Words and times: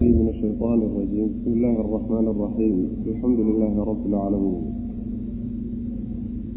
من 0.00 0.28
الشيطان 0.28 0.78
الرجيم 0.82 1.26
بسم 1.34 1.52
الله 1.52 1.80
الرحمن 1.80 2.26
الرحيم 2.28 2.76
الحمد 3.06 3.40
لله 3.40 3.84
رب 3.84 4.06
العالمين 4.06 4.62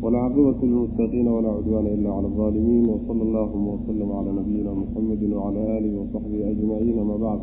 والعاقبة 0.04 0.56
للمتقين 0.64 1.28
ولا 1.28 1.50
عدوان 1.50 1.86
إلا 1.88 2.10
على 2.14 2.28
الظالمين 2.28 2.86
وصلى 2.90 3.22
الله 3.22 3.52
وسلم 3.72 4.12
على 4.12 4.32
نبينا 4.40 4.74
محمد 4.74 5.24
وعلى 5.34 5.78
آله 5.78 5.92
وصحبه 6.02 6.52
أجمعين 6.52 6.98
ما 7.04 7.18
بعد 7.18 7.40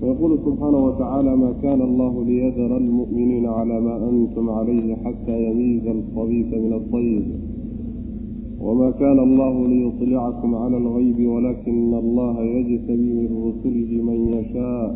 فيقول 0.00 0.38
سبحانه 0.46 0.78
وتعالى 0.86 1.36
ما 1.36 1.52
كان 1.62 1.80
الله 1.82 2.24
ليذر 2.24 2.76
المؤمنين 2.76 3.46
على 3.46 3.80
ما 3.80 4.08
أنتم 4.10 4.50
عليه 4.50 4.94
حتى 5.04 5.50
يميز 5.50 5.86
الخبيث 5.86 6.54
من 6.54 6.72
الطيب 6.72 7.24
وما 8.63 8.91
كان 8.91 9.19
الله 9.19 9.67
ليطلعكم 9.67 10.55
على 10.55 10.77
الغيب 10.77 11.27
ولكن 11.27 11.93
الله 11.93 12.41
يجتبي 12.43 13.13
من 13.13 13.29
رسله 13.47 13.91
من 14.03 14.19
يشاء 14.37 14.95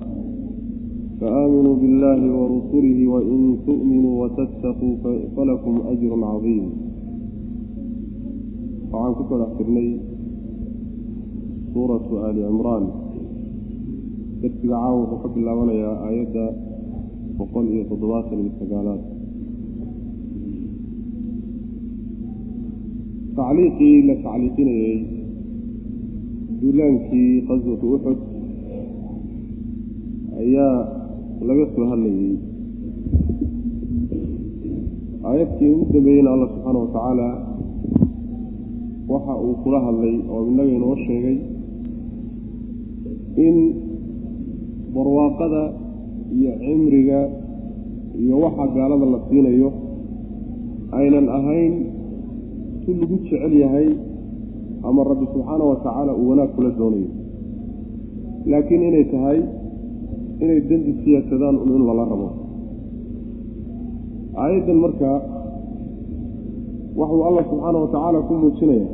فآمنوا 1.21 1.75
بالله 1.75 2.21
ورسله 2.37 3.07
وإن 3.07 3.57
تؤمنوا 3.65 4.15
وتتقوا 4.25 4.95
فلكم 5.35 5.75
أجر 5.87 6.23
عظيم 6.25 6.69
طبعا 8.91 9.13
كنت 9.13 9.31
أحسرني 9.31 9.97
سورة 11.73 12.29
آل 12.29 12.45
عمران 12.45 12.83
درسك 14.41 14.65
عاوة 14.71 15.13
وحب 15.13 15.37
الله 15.37 15.55
وليا 15.55 16.07
آيات 16.09 16.35
وقل 17.39 17.67
إيه 17.67 17.83
تضباط 17.89 18.33
المستقالات 18.33 18.99
tacliiqii 23.38 23.96
la 24.08 24.14
tacliiqinayey 24.24 24.96
duulaankii 26.60 27.32
qaswatu 27.48 27.86
uxud 27.96 28.18
ayaa 30.42 30.76
laga 31.48 31.64
soo 31.74 31.86
hadlayey 31.92 32.32
aayadkii 35.28 35.70
ugu 35.74 35.84
dambeeyeyna 35.94 36.30
alla 36.34 36.46
subxaana 36.52 36.78
watacaala 36.84 37.28
waxa 39.12 39.34
uu 39.46 39.54
kula 39.64 39.78
hadlay 39.86 40.14
oo 40.32 40.40
innaga 40.50 40.72
inoo 40.78 40.96
sheegay 41.06 41.36
in 43.46 43.56
barwaaqada 44.94 45.62
iyo 46.36 46.52
cimriga 46.64 47.20
iyo 48.22 48.34
waxa 48.44 48.64
gaalada 48.76 49.06
la 49.14 49.18
siinayo 49.28 49.68
aynan 50.98 51.26
ahayn 51.38 51.72
lagu 53.00 53.16
jecel 53.24 53.52
yahay 53.62 53.88
ama 54.88 55.00
rabbi 55.10 55.26
subxaana 55.34 55.64
wa 55.70 55.76
tacaala 55.84 56.12
uu 56.20 56.28
wanaag 56.30 56.50
kula 56.56 56.70
doonayo. 56.78 57.10
Laakiin 58.50 58.82
inay 58.88 59.04
tahay 59.12 59.38
inay 60.42 60.60
dembi 60.68 60.92
siyaasadaan 61.04 61.56
un 61.62 61.70
in 61.76 61.82
lala 61.88 62.04
rabo. 62.12 62.28
Aayaddan 64.42 64.78
marka 64.84 65.10
waxuu 67.00 67.22
allah 67.28 67.44
subxaana 67.50 67.78
wa 67.84 67.88
tacaala 67.94 68.18
ku 68.28 68.32
muujinaya 68.42 68.86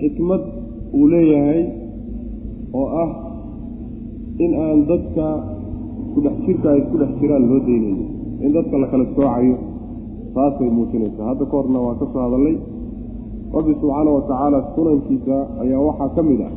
xikmad 0.00 0.42
uu 0.98 1.06
leeyahay 1.12 1.60
oo 2.78 2.86
ah 3.02 3.10
in 4.44 4.52
aan 4.64 4.78
dadka 4.90 5.26
isku 6.04 6.18
dhex 6.24 6.36
jirka 6.46 6.68
ay 6.74 6.78
isku 6.84 6.96
dhex 7.02 7.12
jiraan 7.20 7.44
loo 7.50 7.60
daynayo 7.66 7.96
in 8.44 8.50
dadka 8.56 8.74
la 8.82 8.86
kala 8.92 9.04
soocayo 9.16 9.54
taasay 10.34 10.70
muujinaysaa. 10.76 11.26
Hadda 11.30 11.44
ka 11.50 11.54
horna 11.56 11.78
waa 11.86 11.94
ka 12.00 12.06
soo 12.12 12.22
hadallay 12.26 12.56
rabbi 13.54 13.72
subxaana 13.80 14.10
wa 14.16 14.22
tacaala 14.28 14.58
sunankiisa 14.74 15.36
ayaa 15.62 15.80
waxaa 15.88 16.08
ka 16.16 16.22
mid 16.28 16.40
ah 16.48 16.52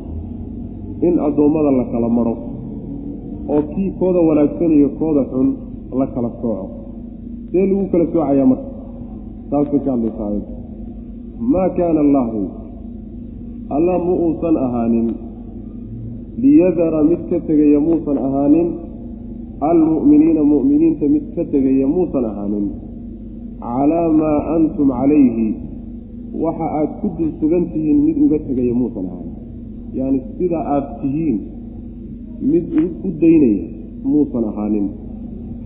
in 1.06 1.14
addoommada 1.26 1.70
la 1.78 1.84
kala 1.92 2.08
maro 2.18 2.34
oo 3.52 3.62
kii 3.72 3.90
kooda 4.00 4.20
wanaagsan 4.28 4.70
iyo 4.78 4.88
kooda 5.00 5.22
xun 5.32 5.48
la 6.00 6.06
kala 6.14 6.30
sooco. 6.42 6.66
See 7.50 7.64
lagu 7.70 7.84
kala 7.92 8.04
soocayaa 8.12 8.46
marka. 8.52 8.68
Taasay 9.50 9.80
ka 9.84 9.90
hadlaysa 9.94 10.22
aayadda. 10.26 10.52
Maa 11.52 11.68
kaana 11.78 12.00
allaahu 12.06 12.40
alla 13.76 13.94
ma 14.06 14.12
uusan 14.24 14.56
ahaanin. 14.66 15.08
Liyadara 16.42 17.00
mid 17.10 17.22
ka 17.30 17.38
tegaya 17.48 17.80
muusan 17.86 18.18
ahaanin. 18.26 18.68
Almu'miniina 19.70 20.42
mu'miniinta 20.52 21.06
mid 21.14 21.24
ka 21.36 21.42
tegaya 21.52 21.86
muusan 21.94 22.24
ahaanin 22.30 22.66
calaa 23.60 24.08
maa 24.20 24.38
antum 24.56 24.88
calayhi 24.98 25.48
waxa 26.44 26.66
aad 26.80 26.90
ku 27.00 27.08
dul 27.18 27.30
sugan 27.40 27.64
tihiin 27.72 27.98
mid 28.06 28.16
uga 28.24 28.38
tegaya 28.46 28.74
muusan 28.80 29.06
ahayn 29.12 29.32
yacni 29.98 30.20
sida 30.38 30.60
aad 30.74 30.86
tihiin 31.00 31.38
mid 32.50 32.64
u 33.06 33.08
daynaya 33.22 33.64
muusan 34.12 34.44
ahaanin 34.50 34.86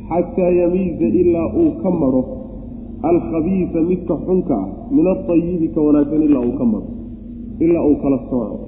xataa 0.08 0.52
yamiiza 0.60 1.08
ilaa 1.22 1.48
uu 1.62 1.70
ka 1.82 1.90
madho 2.00 2.22
alkhabiisa 3.10 3.78
midka 3.90 4.14
xunka 4.26 4.54
ah 4.62 4.68
min 4.96 5.06
altayibi 5.14 5.66
ka 5.74 5.80
wanaagsan 5.86 6.22
ilaa 6.28 6.44
uu 6.48 6.54
ka 6.60 6.64
madho 6.72 6.90
ilaa 7.64 7.84
uu 7.88 7.96
kala 8.02 8.18
sooco 8.30 8.58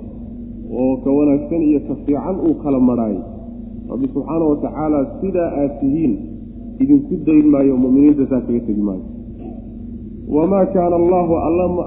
oo 0.81 0.95
ka 1.05 1.11
wanaagsan 1.19 1.63
iyo 1.69 1.81
ka 1.89 1.95
fiican 2.05 2.37
uu 2.47 2.55
kala 2.63 2.79
madhaayo 2.91 3.23
rabbi 3.91 4.07
subxaana 4.15 4.45
wa 4.53 4.57
tacaala 4.65 4.99
sidaa 5.21 5.51
aad 5.61 5.73
tihiin 5.81 6.15
idinku 6.83 7.15
dayn 7.27 7.47
maayo 7.55 7.75
muminiinta 7.83 8.25
saa 8.31 8.43
kaga 8.47 8.61
tegi 8.67 8.83
maayo 8.89 9.14
wamaa 10.29 10.67
kaana 10.67 10.97
allaahu 10.97 11.35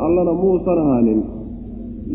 allana 0.06 0.34
muusan 0.34 0.78
ahaanin 0.78 1.22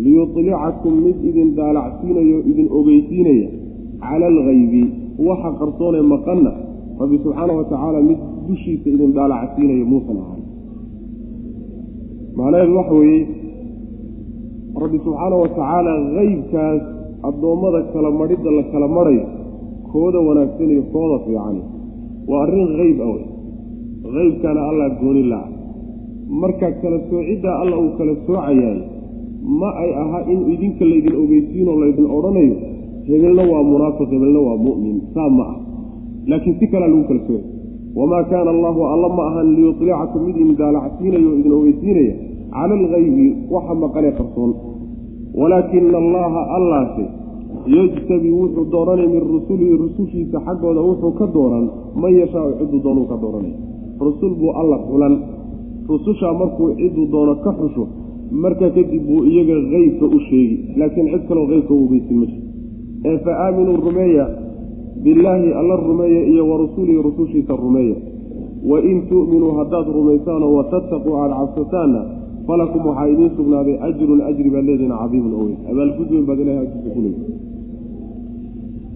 liyulicakum 0.05 0.93
mid 1.05 1.17
idin 1.25 1.57
daalacsiinayo 1.57 2.39
idin 2.51 2.69
ogeysiinaya 2.79 3.49
cala 4.01 4.27
algaybi 4.27 4.83
waxa 5.29 5.51
qarsoonee 5.61 6.03
maqanna 6.15 6.53
rabbi 7.01 7.19
subxaana 7.25 7.53
wa 7.59 7.65
tacaala 7.65 8.01
mid 8.11 8.19
dushiisa 8.49 8.89
idin 8.91 9.13
daalacsiinayo 9.19 9.85
muusan 9.93 10.17
ahaanin 10.23 10.49
macnaheedu 12.37 12.77
waxa 12.81 12.95
weeye 12.95 13.23
rabbi 14.83 14.99
subxaana 15.07 15.37
wa 15.43 15.49
tacaala 15.49 15.93
haybkaas 16.19 16.83
addoommada 17.29 17.81
kala 17.93 18.11
madhidda 18.21 18.51
la 18.59 18.63
kala 18.73 18.89
madhayo 18.99 19.25
kooda 19.93 20.19
wanaagsan 20.29 20.71
iyo 20.71 20.83
kooda 20.95 21.17
fiican 21.25 21.57
waa 22.31 22.43
arrin 22.45 22.71
hayb 22.81 22.99
ah 23.01 23.11
wey 23.15 23.25
haybkaana 24.17 24.61
allah 24.71 24.89
gooni 25.03 25.23
la-a 25.33 25.62
marka 26.41 26.73
kala 26.81 26.99
soociddaa 27.11 27.57
alla 27.63 27.77
uu 27.83 27.91
kala 27.99 28.13
soocayaay 28.27 28.79
ma 29.61 29.69
ay 29.83 29.91
aha 30.03 30.19
in 30.33 30.41
idinka 30.55 30.85
laydin 30.91 31.15
ogeysiinoo 31.23 31.77
laydin 31.83 32.07
odhanayo 32.17 32.57
hebelna 33.09 33.43
waa 33.53 33.63
munaafiq 33.73 34.09
hebelna 34.15 34.41
waa 34.49 34.59
mu'min 34.67 34.97
saa 35.15 35.29
ma 35.39 35.45
ah 35.53 35.59
laakiin 36.31 36.57
si 36.61 36.67
kalea 36.73 36.89
lagu 36.89 37.05
kala 37.11 37.21
soocay 37.27 37.45
wamaa 37.99 38.25
kaana 38.31 38.51
allahu 38.57 38.81
alla 38.95 39.09
ma 39.19 39.23
ahan 39.31 39.49
liyulicakum 39.57 40.21
mid 40.27 40.37
idin 40.37 40.57
daalacsiinayo 40.61 41.29
o 41.33 41.37
idin 41.41 41.53
ogeysiinaya 41.61 42.15
cala 42.53 42.75
algaybi 42.81 43.27
waxa 43.55 43.75
maqanee 43.75 44.13
qarsoon. 44.19 44.53
Walaakina 45.41 45.99
allaha 46.05 46.41
allaase 46.57 47.05
yejtabi 47.67 48.31
wuxuu 48.39 48.65
dooranay 48.73 49.09
min 49.15 49.23
rusulihi 49.35 49.77
rusushiisa 49.85 50.39
xaggooda 50.47 50.81
wuxuu 50.89 51.13
ka 51.19 51.27
dooran 51.35 51.65
man 51.95 52.13
yashaau 52.21 52.53
ciduu 52.59 52.81
doonuu 52.85 53.07
ka 53.11 53.17
dooranay 53.23 53.55
rusul 54.01 54.33
buu 54.41 54.53
alla 54.61 54.77
xulan 54.89 55.15
rusushaa 55.89 56.35
markuu 56.41 56.75
ciduu 56.81 57.07
doono 57.13 57.35
ka 57.45 57.51
xusho 57.59 57.85
marka 58.43 58.71
kadib 58.71 59.03
buu 59.07 59.25
iyaga 59.25 59.57
keybka 59.73 60.07
u 60.17 60.19
sheegi 60.29 60.57
laakiin 60.79 61.07
cid 61.13 61.23
kaloo 61.29 61.47
keybka 61.53 61.75
u 61.75 61.89
ma 61.91 61.99
jiro 62.07 62.27
ee 63.05 63.19
fa 63.25 63.33
aaminuu 63.45 63.77
rumeeya 63.87 64.27
billaahi 65.05 65.53
alla 65.61 65.77
rumeeya 65.77 66.23
iyo 66.33 66.49
wa 66.51 66.57
rusulihi 66.63 67.03
rusushiisa 67.03 67.57
rumeeya. 67.57 67.97
Wain 68.71 69.03
tu'minuu 69.09 69.53
haddaad 69.59 69.87
rumaysaanoo 69.95 70.55
watattaquu 70.57 71.11
aada 71.17 71.35
cabsataanna 71.35 72.01
falakum 72.47 72.87
waxaa 72.87 73.07
idiin 73.13 73.31
sugnaaday 73.37 73.77
ajrun 73.89 74.21
ajri 74.31 74.51
baad 74.55 74.65
leedihin 74.71 74.95
cadiimun 75.01 75.35
oweyn 75.41 75.59
abaalgud 75.71 76.09
weyn 76.15 76.27
baad 76.29 76.39
ilahay 76.43 76.63
agtiisa 76.67 76.91
ku 76.95 77.01
leeyi 77.05 77.19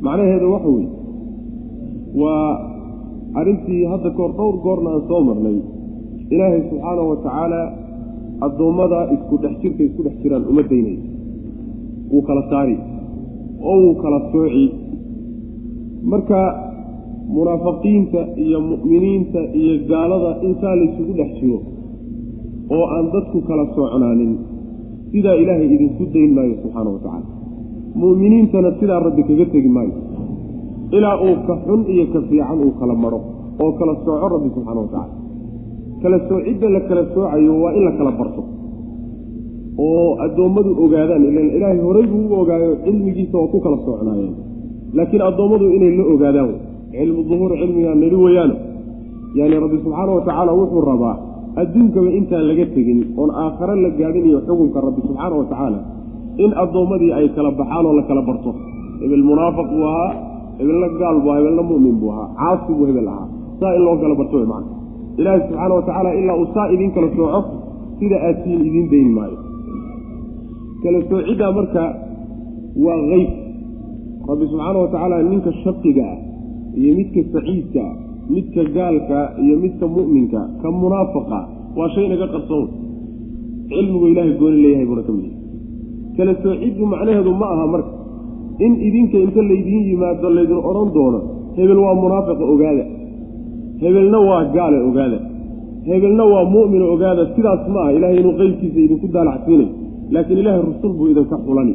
macnaheedu 0.07 0.47
waxa 0.55 0.69
weye 0.77 0.89
waa 2.23 2.51
arrintii 3.41 3.85
hadda 3.93 4.11
kahor 4.17 4.33
dhowr 4.39 4.57
goorna 4.65 4.91
aan 4.95 5.03
soo 5.09 5.21
marnay 5.29 5.59
ilaahay 6.35 6.61
subxaana 6.71 7.03
wa 7.11 7.17
tacaala 7.25 7.61
addoommada 8.47 8.99
isku 9.15 9.35
dhex 9.43 9.55
jirka 9.63 9.83
isku 9.89 10.01
dhex 10.07 10.17
jiraan 10.23 10.45
uma 10.51 10.63
daynay 10.71 10.97
wuu 12.13 12.23
kala 12.29 12.43
saari 12.51 12.77
oo 13.71 13.77
wuu 13.85 13.95
kala 14.03 14.19
sooci. 14.33 14.65
Marka 16.11 16.39
munaafiqiinta 17.37 18.21
iyo 18.45 18.59
mu'miniinta 18.71 19.41
iyo 19.61 19.75
gaalada 19.91 20.31
insaa 20.49 20.75
laysugu 20.81 21.13
dhex 21.21 21.31
jiro 21.41 21.59
oo 22.75 22.85
aan 22.97 23.07
dadku 23.15 23.39
kala 23.49 23.65
soocnaanin 23.77 24.33
sidaa 25.13 25.37
ilaahay 25.43 25.69
idinku 25.77 26.05
dayn 26.15 26.31
maayo 26.37 26.55
subxaana 26.63 26.91
wa 26.95 27.01
tacaala 27.05 27.29
mu'miniintana 28.03 28.71
sidaa 28.81 29.01
rabbi 29.07 29.23
kaga 29.29 29.47
tegi 29.55 29.71
maayo. 29.77 29.95
Ilaa 30.97 31.17
uu 31.27 31.37
ka 31.47 31.55
xun 31.67 31.81
iyo 31.95 32.05
ka 32.13 32.21
fiican 32.29 32.59
uu 32.67 32.73
kala 32.81 32.95
madho 33.05 33.21
oo 33.63 33.73
kala 33.79 33.93
sooco 34.05 34.27
rabbi 34.35 34.49
subxaana 34.55 34.81
wa 34.85 34.91
tacala 34.95 35.16
kala 36.03 36.19
soocidda 36.29 36.67
la 36.77 36.81
kala 36.89 37.03
soocayo 37.15 37.53
waa 37.63 37.73
in 37.79 37.83
la 37.89 37.93
kala 37.99 38.13
barto. 38.21 38.43
Oo 39.85 40.17
addoommadu 40.25 40.71
ogaadaan 40.85 41.23
ilan 41.31 41.49
ilaahay 41.57 41.81
horay 41.87 42.07
buu 42.13 42.25
u 42.33 42.35
ogaayo 42.41 42.71
cilmigiisa 42.85 43.37
oo 43.39 43.49
ku 43.53 43.59
kala 43.65 43.77
socnaayeen 43.87 44.35
laakiin 44.97 45.23
addoommadu 45.29 45.67
inay 45.77 45.93
la 45.99 46.05
ogaadaan 46.15 46.51
cilmu 46.93 47.21
duhuur 47.29 47.53
cilmigaa 47.61 47.95
neli 48.03 48.17
weyaano 48.25 48.57
yani 49.39 49.55
rabbi 49.65 49.77
subxaana 49.85 50.13
wa 50.17 50.23
tacaala 50.29 50.53
wuxuu 50.61 50.83
rabaa 50.91 51.15
adduunkaba 51.61 52.09
intaan 52.19 52.45
laga 52.51 52.65
tegin 52.75 53.01
oon 53.21 53.31
aakhare 53.43 53.75
la 53.85 53.91
gaadhin 54.01 54.25
iyo 54.31 54.41
xukunka 54.49 54.79
rabbi 54.87 55.01
subxaana 55.09 55.35
wa 55.41 55.47
tacaala 55.53 55.79
in 56.45 56.51
addoommadii 56.63 57.13
ay 57.19 57.27
kala 57.37 57.51
baxaan 57.61 57.85
oo 57.89 57.95
la 57.99 58.03
kala 58.09 58.23
barto. 58.29 58.51
Hebel 59.01 59.25
munaafiq 59.31 59.69
buu 59.73 59.85
ahaa 59.91 60.11
hebelna 60.59 60.89
gaal 61.01 61.17
buu 61.23 61.31
ahaa 61.33 61.41
hebelna 61.41 61.63
mu'min 61.71 61.95
buu 62.01 62.11
ahaa 62.15 62.29
caasi 62.41 62.73
buu 62.79 62.87
hebel 62.91 63.09
ahaa. 63.13 63.27
Saa 63.61 63.73
in 63.77 63.83
loo 63.87 63.97
kala 64.03 64.15
barto 64.21 64.35
wey 64.41 64.49
macana 64.53 64.86
ilaahi 65.21 65.41
subxaana 65.47 65.75
wa 65.79 65.83
tacaala 65.89 66.11
ilaa 66.21 66.37
uu 66.43 66.49
saa 66.55 66.67
idiin 66.75 66.93
kala 66.97 67.09
sooco 67.17 67.41
sida 67.99 68.17
aadsiin 68.29 68.61
idiin 68.69 68.87
dayn 68.93 69.11
maayo. 69.17 69.39
Kala 70.83 70.99
soociddaa 71.11 71.53
marka 71.59 71.83
waa 72.85 72.99
qeyb 73.11 73.31
rabbi 74.31 74.45
subxaana 74.53 74.79
wa 74.85 74.89
tacaala 74.95 75.17
ninka 75.31 75.51
shaqiga 75.65 76.05
ah 76.13 76.19
iyo 76.81 76.91
midka 76.99 77.21
saciidka 77.35 77.83
ah 77.89 77.95
midka 78.35 78.63
gaalka 78.77 79.19
iyo 79.45 79.55
midka 79.65 79.85
mu'minka 79.97 80.41
ka 80.63 80.69
munaafaqa 80.83 81.41
waa 81.79 81.89
shay 81.95 82.07
naga 82.13 82.27
qarsoon. 82.35 82.67
Cilmigu 83.71 84.07
ilaahay 84.13 84.35
gooni 84.41 84.59
leeyahay 84.65 84.87
buuna 84.91 85.03
ka 85.09 85.13
mid 85.19 85.33
kala 86.17 86.33
soociddu 86.45 86.83
macnaheedu 86.93 87.31
ma 87.41 87.47
aha 87.55 87.67
marka. 87.75 87.93
In 88.65 88.73
idinka 88.89 89.17
inta 89.25 89.41
laydiin 89.51 89.83
yimaado 89.91 90.29
laydin 90.37 90.61
odhan 90.69 90.89
doono 90.97 91.21
hebel 91.57 91.79
waa 91.87 91.95
munaafiqa 92.05 92.45
ogaada 92.53 92.85
hebelna 93.83 94.19
waa 94.29 94.45
gaale 94.57 94.79
ogaada. 94.89 95.19
Hebelna 95.89 96.25
waa 96.33 96.45
mu'mina 96.55 96.85
ogaada. 96.95 97.23
Sidaas 97.35 97.63
ma 97.75 97.81
aha. 97.83 97.91
Ilahay 97.97 98.17
inuu 98.21 98.35
qeybkiisa 98.41 98.79
idinku 98.87 99.07
daalacsiinay 99.17 99.69
laakiin 100.15 100.39
ilaahay 100.43 100.63
rusul 100.71 100.93
buu 100.99 101.09
idinka 101.13 101.37
xulani. 101.47 101.75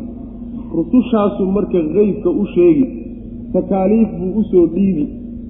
Rusushaasuu 0.77 1.47
marka 1.57 1.79
qeybka 1.95 2.29
u 2.41 2.43
sheegi 2.55 2.85
takaaliif 3.53 4.09
buu 4.19 4.31
u 4.39 4.43
soo 4.51 4.65
dhiibi. 4.75 5.03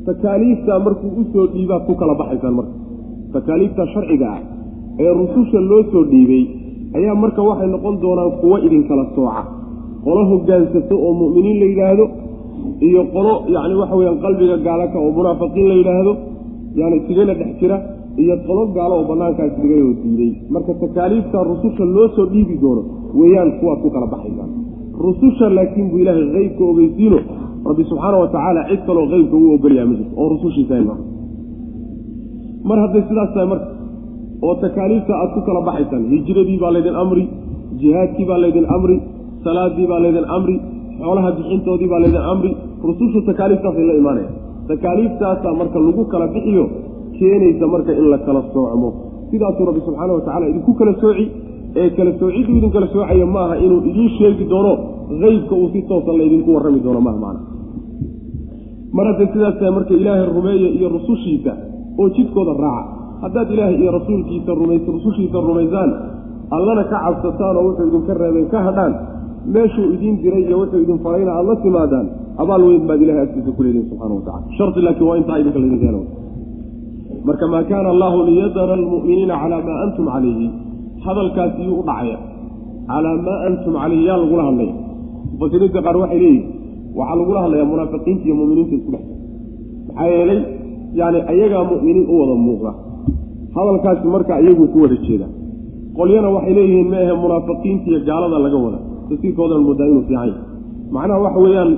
Takaaliiftaa 0.05 0.79
markuu 0.85 1.09
u 1.21 1.23
soo 1.33 1.45
dhiibaad 1.53 1.83
ku 1.87 1.93
kala 2.01 2.13
baxaysaan 2.21 2.53
marka. 2.59 2.73
Takaaliifta 3.33 3.83
sharciga 3.93 4.27
ah 4.35 4.39
ee 5.03 5.11
rususha 5.19 5.59
loo 5.69 5.81
soo 5.91 6.03
dhiibay 6.11 6.43
ayaa 6.97 7.15
marka 7.23 7.41
waxay 7.49 7.69
noqon 7.73 7.95
doonaan 8.03 8.31
kuwo 8.41 8.55
idinkala 8.67 9.05
sooca. 9.15 9.41
Qolo 10.05 10.21
hogaansato 10.31 10.95
oo 11.05 11.11
mu'miniin 11.21 11.57
la 11.61 11.65
yidhaahdo 11.71 12.05
iyo 12.87 13.01
qolo 13.13 13.33
yacni 13.53 13.75
waxa 13.81 13.95
weyaan 13.99 14.17
qalbiga 14.23 14.57
gaalaka 14.67 14.97
oo 15.05 15.11
munaafiqiin 15.17 15.67
la 15.71 15.75
yidhaahdo 15.79 16.13
yani 16.79 16.97
sigana 17.07 17.33
dhex 17.39 17.51
jira 17.61 17.77
iyo 18.23 18.35
qolo 18.47 18.63
gaalo 18.75 18.93
oo 18.99 19.05
banaankaas 19.11 19.53
dhigay 19.61 19.81
oo 19.87 19.93
diiday. 20.03 20.31
Marka 20.53 20.73
takaaliifta 20.83 21.37
rususha 21.51 21.83
loo 21.95 22.07
soo 22.15 22.25
dhiibi 22.33 22.55
doono 22.63 22.81
weeyaan 23.19 23.51
kuwaad 23.59 23.79
ku 23.83 23.89
kala 23.95 24.07
baxaysaan 24.13 24.49
rususha 25.05 25.45
laakiin 25.57 25.87
buu 25.91 25.99
ilaahay 26.03 26.27
qeybka 26.35 26.63
ogeysiino 26.71 27.19
rabbi 27.69 27.83
subxaana 27.89 28.17
wa 28.23 28.27
tacaala 28.35 28.61
cid 28.69 28.81
kaloo 28.87 29.05
qeybka 29.13 29.35
uu 29.43 29.51
ogolyaha 29.57 29.85
ma 29.89 29.95
jirto 29.99 30.13
oo 30.21 30.27
rusushiisa 30.33 30.75
ma 30.89 30.95
mar 32.69 32.77
hadday 32.83 33.03
sidaas 33.09 33.31
tahay 33.35 33.47
marka 33.53 33.67
oo 34.47 34.53
takaaliifta 34.65 35.13
aad 35.21 35.29
ku 35.35 35.39
kala 35.47 35.61
baxaysaan 35.69 36.03
hijradii 36.13 36.57
baa 36.63 36.71
laydin 36.75 36.95
amri 37.03 37.23
jihaadkii 37.81 38.25
baa 38.31 38.39
laydin 38.43 38.65
amri 38.75 38.95
salaadii 39.45 39.87
baa 39.91 39.99
laydin 40.05 40.25
amri 40.37 40.55
xoolaha 41.01 41.29
bixintoodii 41.37 41.89
baa 41.93 42.01
laydin 42.03 42.23
amri 42.33 42.51
rusushu 42.87 43.19
takaaliiftaasay 43.29 43.85
la 43.89 43.95
imaanaya 44.01 44.29
takaaliiftaasaa 44.69 45.53
marka 45.61 45.79
lagu 45.87 46.03
kala 46.13 46.27
bixiyo 46.35 46.63
keenaysa 47.17 47.65
marka 47.73 47.91
in 47.99 48.05
la 48.13 48.17
kala 48.27 48.41
soocmo. 48.53 48.89
Sidaasuu 49.31 49.65
rabbi 49.69 49.81
subxaana 49.87 50.13
wa 50.17 50.21
tacala 50.27 50.45
idinku 50.51 50.73
kala 50.79 50.93
sooci 51.01 51.25
ee 51.81 51.89
kala 51.97 52.11
soocidduu 52.19 52.55
idin 52.59 52.71
kala 52.75 52.87
soocaya 52.93 53.25
ma 53.35 53.41
aha 53.45 53.55
inuu 53.65 53.79
idiin 53.89 54.09
sheegi 54.17 54.45
doono 54.51 54.73
qeybka 55.21 55.53
uu 55.61 55.69
si 55.73 55.81
toosan 55.89 56.17
laydinku 56.21 56.49
warrami 56.55 56.79
doono 56.85 57.01
maha 57.07 57.17
macana 57.23 57.39
mar 58.97 59.05
hadday 59.11 59.27
sidaas 59.33 59.55
tahay 59.59 59.71
marka 59.77 59.93
ilaahay 59.99 60.25
rumeeya 60.37 60.69
iyo 60.77 60.87
rusushiisa 60.95 61.53
oo 61.99 62.07
jidkooda 62.15 62.53
raaca. 62.63 62.89
Haddaad 63.23 63.47
ilaahay 63.55 63.75
iyo 63.81 63.91
rasuulkiisa 63.97 64.51
rumays 64.61 64.83
rusushiisa 64.95 65.37
rumaysaan 65.49 65.91
allana 66.55 66.83
ka 66.91 66.97
cabsataan 67.05 67.55
oo 67.59 67.63
wuxuu 67.67 67.87
idinka 67.87 68.13
reebay 68.21 68.45
ka 68.53 68.59
hadhaan 68.67 68.93
meeshuu 69.55 69.87
idiin 69.95 70.15
diray 70.23 70.43
iyo 70.47 70.57
wuxuu 70.61 70.81
idin 70.85 70.99
farayna 71.05 71.31
aad 71.39 71.45
la 71.51 71.55
timaadaan 71.65 72.07
abaal 72.41 72.61
weyn 72.67 72.83
baad 72.89 73.01
ilahay 73.05 73.23
agtiisa 73.27 73.51
ku 73.57 73.61
leedihin 73.65 73.85
subxana 73.91 74.13
wa 74.17 74.23
tacala 74.27 74.45
shardi 74.57 74.79
laakiin 74.85 75.07
waa 75.09 75.17
intaa 75.21 75.37
idinka 75.41 75.59
laydinka 75.63 75.85
helo. 75.89 76.01
Marka 77.27 77.45
maa 77.53 77.63
kaana 77.69 77.87
allahu 77.93 78.17
liyadara 78.29 78.73
almu'miniina 78.79 79.35
calaa 79.41 79.61
maa 79.67 79.77
antum 79.85 80.05
calayhi 80.13 80.47
hadalkaasi 81.05 81.61
yuu 81.67 81.79
u 81.81 81.83
dhacaya. 81.89 82.17
Calaa 82.89 83.17
maa 83.27 83.39
antum 83.47 83.73
calayhi 83.81 84.05
yaa 84.09 84.17
lagula 84.23 84.43
hadlaya. 84.49 84.73
Mufasiriinta 85.33 85.79
qaar 85.85 85.95
waxay 86.03 86.19
leeyihiin 86.23 86.45
waxaa 86.99 87.17
lagula 87.21 87.39
hadlayaa 87.45 87.67
munaafiqiinta 87.73 88.23
iyo 88.27 88.35
muminiinta 88.39 88.73
isku 88.77 88.89
dhex 88.93 89.03
maxaa 89.87 90.07
yeelay 90.13 90.39
yani 90.99 91.19
ayagaa 91.31 91.63
mu'miniin 91.71 92.05
u 92.11 92.13
wada 92.21 92.35
muuqda. 92.47 92.71
Hadalkaasi 93.55 94.05
marka 94.15 94.33
iyaguu 94.43 94.67
ku 94.73 94.77
wada 94.83 94.97
jeeda. 95.05 95.27
Qolyana 95.97 96.29
waxay 96.35 96.53
leeyihiin 96.57 96.87
ma 96.93 96.97
ahe 97.05 97.13
munaafiqiinta 97.23 97.85
iyo 97.91 97.99
gaalada 98.09 98.37
laga 98.45 98.57
wada. 98.65 98.79
Tasiirkoodan 99.09 99.61
moodaa 99.67 99.87
inuu 99.91 100.03
fiican 100.07 100.27
yahay. 100.29 100.33
Macnaha 100.95 101.19
waxa 101.25 101.39
weeyaan 101.45 101.71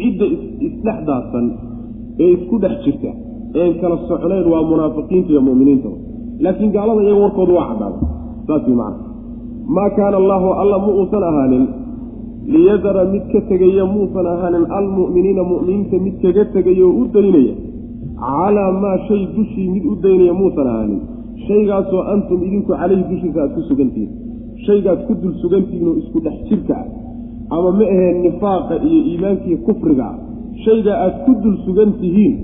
cidda 0.00 0.26
isdhex 0.66 0.98
daadsan 1.08 1.46
ee 2.24 2.30
isku 2.36 2.56
dhex 2.64 2.76
jirta 2.84 3.10
een 3.62 3.72
kala 3.80 3.96
socnayn 4.08 4.46
waa 4.52 4.62
munaafiqiinta 4.70 5.30
iyo 5.32 5.40
muminiinta. 5.48 5.90
Laakiin 6.44 6.70
gaalada 6.76 7.00
iyaga 7.04 7.20
warkoodu 7.24 7.52
waa 7.58 7.66
caddaada 7.70 7.98
saas 8.46 8.64
macana 8.80 8.96
maa 9.76 9.90
kaana 9.96 10.16
allaahu 10.22 10.48
alla 10.62 10.76
ma 10.84 10.90
uusan 11.00 11.24
ahaanin 11.30 11.64
liyadara 12.54 13.02
mid 13.12 13.24
ka 13.32 13.40
tegaya 13.50 13.84
muusan 13.94 14.26
ahaanin 14.34 14.64
almu'miniina 14.78 15.42
mu'miniinta 15.52 15.96
mid 16.06 16.14
kaga 16.22 16.44
tegaya 16.54 16.84
oo 16.88 16.94
u 17.02 17.04
daynaya 17.14 17.54
calaa 18.22 18.70
maa 18.82 18.96
shay 19.08 19.22
dushii 19.36 19.68
mid 19.74 19.84
u 19.92 19.94
daynaya 20.04 20.34
muusan 20.40 20.66
ahaanin. 20.72 21.00
Shaygaasoo 21.46 22.02
antum 22.12 22.38
idinku 22.46 22.72
calayhi 22.80 23.04
dushiisa 23.10 23.38
aad 23.44 23.52
ku 23.56 23.60
sugantihiin 23.68 24.10
shaygaad 24.66 25.00
ku 25.06 25.12
dul 25.22 25.34
sugantihiin 25.42 25.88
oo 25.90 25.96
isku 26.02 26.18
dhex 26.24 26.36
jirka 26.48 26.74
ah 26.82 26.86
ama 27.56 27.70
ma 27.78 27.84
aheen 27.94 28.16
nifaaqa 28.26 28.74
iyo 28.88 29.00
iimaankiiyo 29.10 29.58
kufriga 29.66 30.08
shaygaa 30.64 30.98
aad 31.04 31.14
ku 31.26 31.32
dul 31.42 31.56
sugan 31.66 31.90
tihiin 32.00 32.34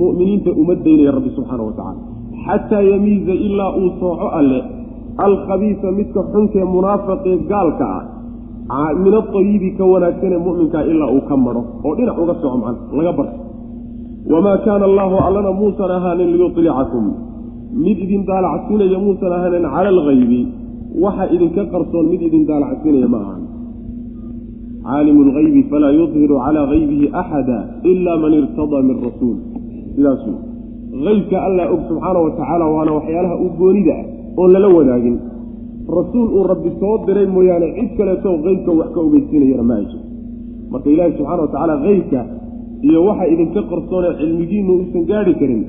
mu'miniinta 0.00 0.50
uma 0.60 0.74
daynaya 0.84 1.12
rabbi 1.16 1.30
subxaana 1.36 1.62
wa 1.68 1.74
tacala 1.78 2.00
xataa 2.44 2.82
yamiiza 2.92 3.34
ilaa 3.46 3.70
uu 3.80 3.90
sooco 4.00 4.26
alle 4.38 4.60
alkhabiisa 5.26 5.88
midka 5.98 6.20
xunkee 6.32 6.64
munaafaqee 6.74 7.36
gaalka 7.50 7.86
ah 8.76 8.90
min 9.04 9.14
aayibi 9.20 9.70
ka 9.78 9.84
wanaagsanee 9.92 10.40
muminkaa 10.46 10.84
ilaa 10.92 11.10
uu 11.16 11.22
ka 11.28 11.36
maro 11.36 11.62
oo 11.84 11.94
dhinac 11.96 12.16
uga 12.22 12.34
soco 12.42 12.56
man 12.64 12.76
laga 12.98 13.12
barto. 13.18 13.38
Wamaa 14.32 14.58
kaana 14.64 14.84
allaahu 14.90 15.16
allana 15.26 15.52
muusan 15.52 15.90
ahaanin 15.90 16.28
liyulicakum 16.32 17.04
mid 17.84 17.98
idin 18.04 18.22
daalacsiinaya 18.30 18.98
muusan 19.06 19.32
ahaanin 19.36 19.64
cala 19.74 19.88
algaybi 19.94 20.40
waxa 21.04 21.24
idinka 21.34 21.62
qarsoon 21.72 22.06
mid 22.12 22.22
idin 22.28 22.46
daalacsiinaya 22.50 23.08
ma 23.14 23.18
ahaan 23.24 23.42
caalimu 24.86 25.20
lgaybi 25.28 25.62
falaa 25.70 25.92
yudhiru 26.00 26.34
calaa 26.44 26.66
gaybihi 26.72 27.06
axada 27.20 27.58
ila 27.90 28.12
man 28.22 28.32
irtadaa 28.40 28.82
min 28.88 28.96
rasuul 29.06 29.36
sidaas 29.96 30.24
aybka 31.10 31.36
allaa 31.48 31.68
og 31.74 31.80
subxaana 31.88 32.18
wa 32.26 32.30
tacaala 32.38 32.64
waana 32.74 32.92
waxyaalaha 32.98 33.36
u 33.44 33.48
goonida 33.58 33.94
ah 34.00 34.04
oon 34.40 34.50
lala 34.54 34.68
wadaagin 34.76 35.16
rasuul 35.98 36.28
uu 36.36 36.44
rabbi 36.52 36.70
soo 36.80 36.96
diray 37.06 37.26
mooyaane 37.36 37.68
cid 37.76 37.90
kaleeto 37.98 38.30
qeybka 38.44 38.70
wax 38.78 38.88
ka 38.94 39.00
ogeysiinayana 39.06 39.64
ma 39.70 39.74
ay 39.80 39.86
marka 40.72 40.88
ilaahi 40.94 41.12
subxana 41.18 41.42
wa 41.44 41.48
tacaala 41.54 41.74
qeybka 41.86 42.20
iyo 42.86 42.98
waxa 43.08 43.24
idinka 43.32 43.60
qarsoonee 43.70 44.14
cilmigiinu 44.18 44.72
uusan 44.78 45.02
gaadhi 45.10 45.34
karin 45.40 45.62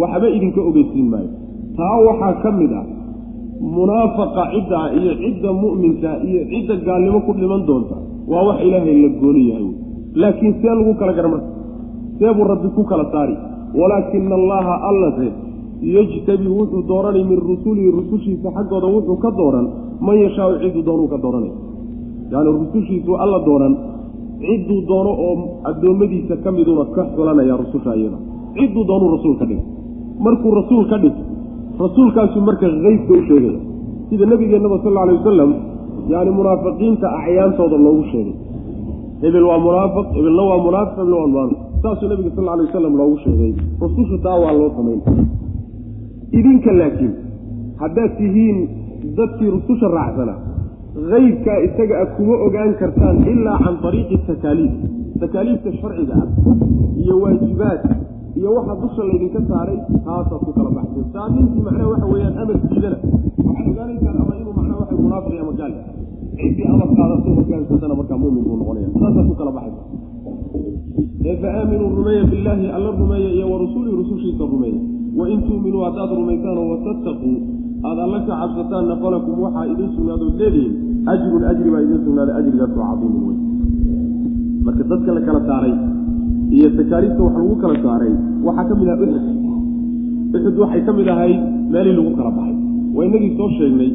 waxba 0.00 0.26
idinka 0.36 0.60
ogeysiin 0.68 1.08
maayo 1.12 1.30
taa 1.76 1.96
waxaa 2.08 2.32
ka 2.42 2.50
mid 2.60 2.72
ah 2.80 2.86
munaafaqa 3.76 4.42
cidda 4.52 4.80
iyo 4.98 5.12
cidda 5.22 5.50
mu'minka 5.62 6.10
iyo 6.28 6.40
cidda 6.50 6.74
gaalnimo 6.86 7.20
ku 7.26 7.32
dhiman 7.38 7.62
doonta 7.68 7.96
waa 8.30 8.42
wax 8.48 8.58
ilaahay 8.66 8.96
la 9.04 9.08
gooni 9.20 9.42
yahay 9.50 9.66
laakiin 10.22 10.54
see 10.60 10.68
lagu 10.78 10.94
kala 11.00 11.12
gara 11.18 11.28
marka. 11.34 11.48
See 12.18 12.30
buu 12.36 12.46
rabbi 12.52 12.68
ku 12.76 12.82
kala 12.90 13.04
saari. 13.12 13.34
Walaakina 13.80 14.34
allaha 14.40 14.74
allase 14.90 15.28
yejtabi 15.94 16.46
wuxuu 16.58 16.82
dooranay 16.90 17.24
min 17.30 17.38
rusulihi 17.50 17.90
rusushiisa 17.98 18.48
xaggooda 18.56 18.86
wuxuu 18.94 19.16
ka 19.24 19.30
dooran. 19.38 19.66
Man 20.00 20.16
yashaau 20.24 20.58
cidduu 20.62 20.82
doonuu 20.88 21.08
ka 21.12 21.18
dooranay 21.24 21.52
yani 22.32 22.50
rusushiisuu 22.58 23.16
alla 23.24 23.38
dooran. 23.48 23.74
Cidduu 24.42 24.80
doono 24.88 25.12
oo 25.26 25.34
addoommadiisa 25.70 26.36
ka 26.44 26.50
miduuna 26.52 26.84
ka 26.96 27.02
xulanaya 27.14 27.56
rususha 27.62 27.96
iyada 27.96 28.18
cidduu 28.58 28.84
doonuu 28.90 29.10
rasuul 29.16 29.36
ka 29.40 29.46
dhig. 29.50 29.60
Markuu 30.24 30.50
rasuul 30.60 30.84
ka 30.90 30.98
dhig 30.98 31.16
rasuulkaasuu 31.78 32.42
marka 32.48 32.66
qeybka 32.84 33.12
u 33.18 33.22
sheegaya 33.28 33.60
sida 34.10 34.26
nabigeennaba 34.26 34.78
sal 34.84 34.96
alay 35.02 35.14
wasalam 35.18 35.50
yani 36.12 36.30
munaafiqiinta 36.38 37.06
acyaantooda 37.18 37.76
loogu 37.86 38.04
sheegay. 38.12 38.34
Hebel 39.22 39.44
waa 39.50 39.58
munaafiq 39.66 40.06
hebelna 40.16 40.42
waa 40.50 40.60
munaafiq 40.66 40.96
hebelna 40.98 41.16
waa 41.20 41.30
munaafiq 41.34 41.58
saasuu 41.82 42.08
nabiga 42.12 42.30
sal 42.36 42.48
alay 42.54 42.66
wasalam 42.66 42.94
loogu 43.00 43.16
sheegay. 43.24 43.52
Rususha 43.82 44.16
taa 44.26 44.38
waa 44.44 44.52
loo 44.60 44.70
samayn 44.76 45.00
idinka 46.38 46.72
laakiin 46.80 47.12
haddaad 47.82 48.10
tihiin 48.18 48.58
dadkii 49.18 49.50
rususha 49.56 49.88
raacsanaa 49.96 50.38
haybkaa 51.12 51.58
isaga 51.66 51.94
a 52.02 52.06
kuma 52.16 52.34
ogaan 52.46 52.72
kartaan 52.80 53.16
ilaa 53.32 53.58
can 53.64 53.76
ariiqi 53.88 54.16
takaaliif. 54.28 54.74
Takaaliifta 55.22 55.70
sharciga 55.80 56.14
ah 56.22 56.26
iyo 57.02 57.14
waajibaadka 57.22 57.94
iyo 58.38 58.48
waxa 58.56 58.74
dusha 58.82 59.02
laydinka 59.10 59.40
saaray 59.50 59.78
taasaad 60.06 60.40
ku 60.46 60.50
kala 60.56 60.70
baxseen 60.78 61.06
saamiintii 61.14 61.62
macnaha 61.66 61.88
waxa 61.92 62.06
weeyaan 62.12 62.36
amarkiidana 62.42 62.98
waxaad 63.46 63.66
ogaanaysaan 63.72 64.16
ama 64.22 64.32
inuu 64.40 64.54
macnaha 64.58 64.78
waxa 64.82 64.96
munaafiq 65.04 65.40
ama 65.44 65.52
gaal 65.60 65.72
ciddii 66.40 66.66
amar 66.72 66.88
qaadato 66.98 67.28
hogaansatana 67.38 67.94
markaa 68.00 68.18
mumin 68.22 68.42
buu 68.46 68.56
noqonaya 68.60 68.88
saasaad 69.00 69.26
ku 69.30 69.34
kala 69.40 69.52
baxaysa. 69.56 69.82
Ee 71.28 71.36
fa 71.42 71.48
aaminuu 71.60 71.90
rumeeya 71.98 72.24
billaahi 72.32 72.66
alla 72.76 72.90
rumeeya 73.00 73.30
iyo 73.36 73.46
wa 73.52 73.58
rusulihi 73.62 73.94
rusushiisa 74.00 74.44
rumeeya. 74.52 74.80
Wain 75.18 75.40
tuuminuu 75.46 75.82
haddaad 75.86 76.10
rumaysaan 76.20 76.58
oo 76.62 76.66
watattaquu 76.72 77.30
aada 77.88 78.00
alla 78.06 78.18
ka 78.28 78.32
cabsataanna 78.42 78.94
falakum 79.02 79.34
waxaa 79.44 79.66
idin 79.72 79.88
sugnaadood 79.96 80.34
leedihin 80.40 80.72
ajrun 81.12 81.42
ajri 81.50 81.68
baa 81.74 81.82
idin 81.86 82.00
sugnaaday 82.06 82.34
ajrigaasoo 82.40 82.82
cadiimun 82.90 83.22
wey 83.28 83.38
marka 84.66 84.82
dadka 84.92 85.10
la 85.16 85.20
kala 85.26 85.40
saaray 85.48 85.74
iyo 86.56 86.68
takaaliifta 86.78 87.22
wax 87.26 87.34
lagu 87.40 87.54
kala 87.62 87.76
saaray 87.84 88.12
waxaa 88.46 88.64
ka 88.70 88.74
mid 88.80 88.88
aha 88.94 89.04
uxud 89.06 89.26
uxud 90.36 90.56
waxay 90.62 90.82
ka 90.88 90.92
mid 90.98 91.08
ahayd 91.14 91.38
meelii 91.72 91.94
lagu 91.98 92.10
kala 92.18 92.30
baxay. 92.38 92.56
Waa 92.96 93.04
inagii 93.08 93.32
soo 93.38 93.48
sheegnay 93.58 93.90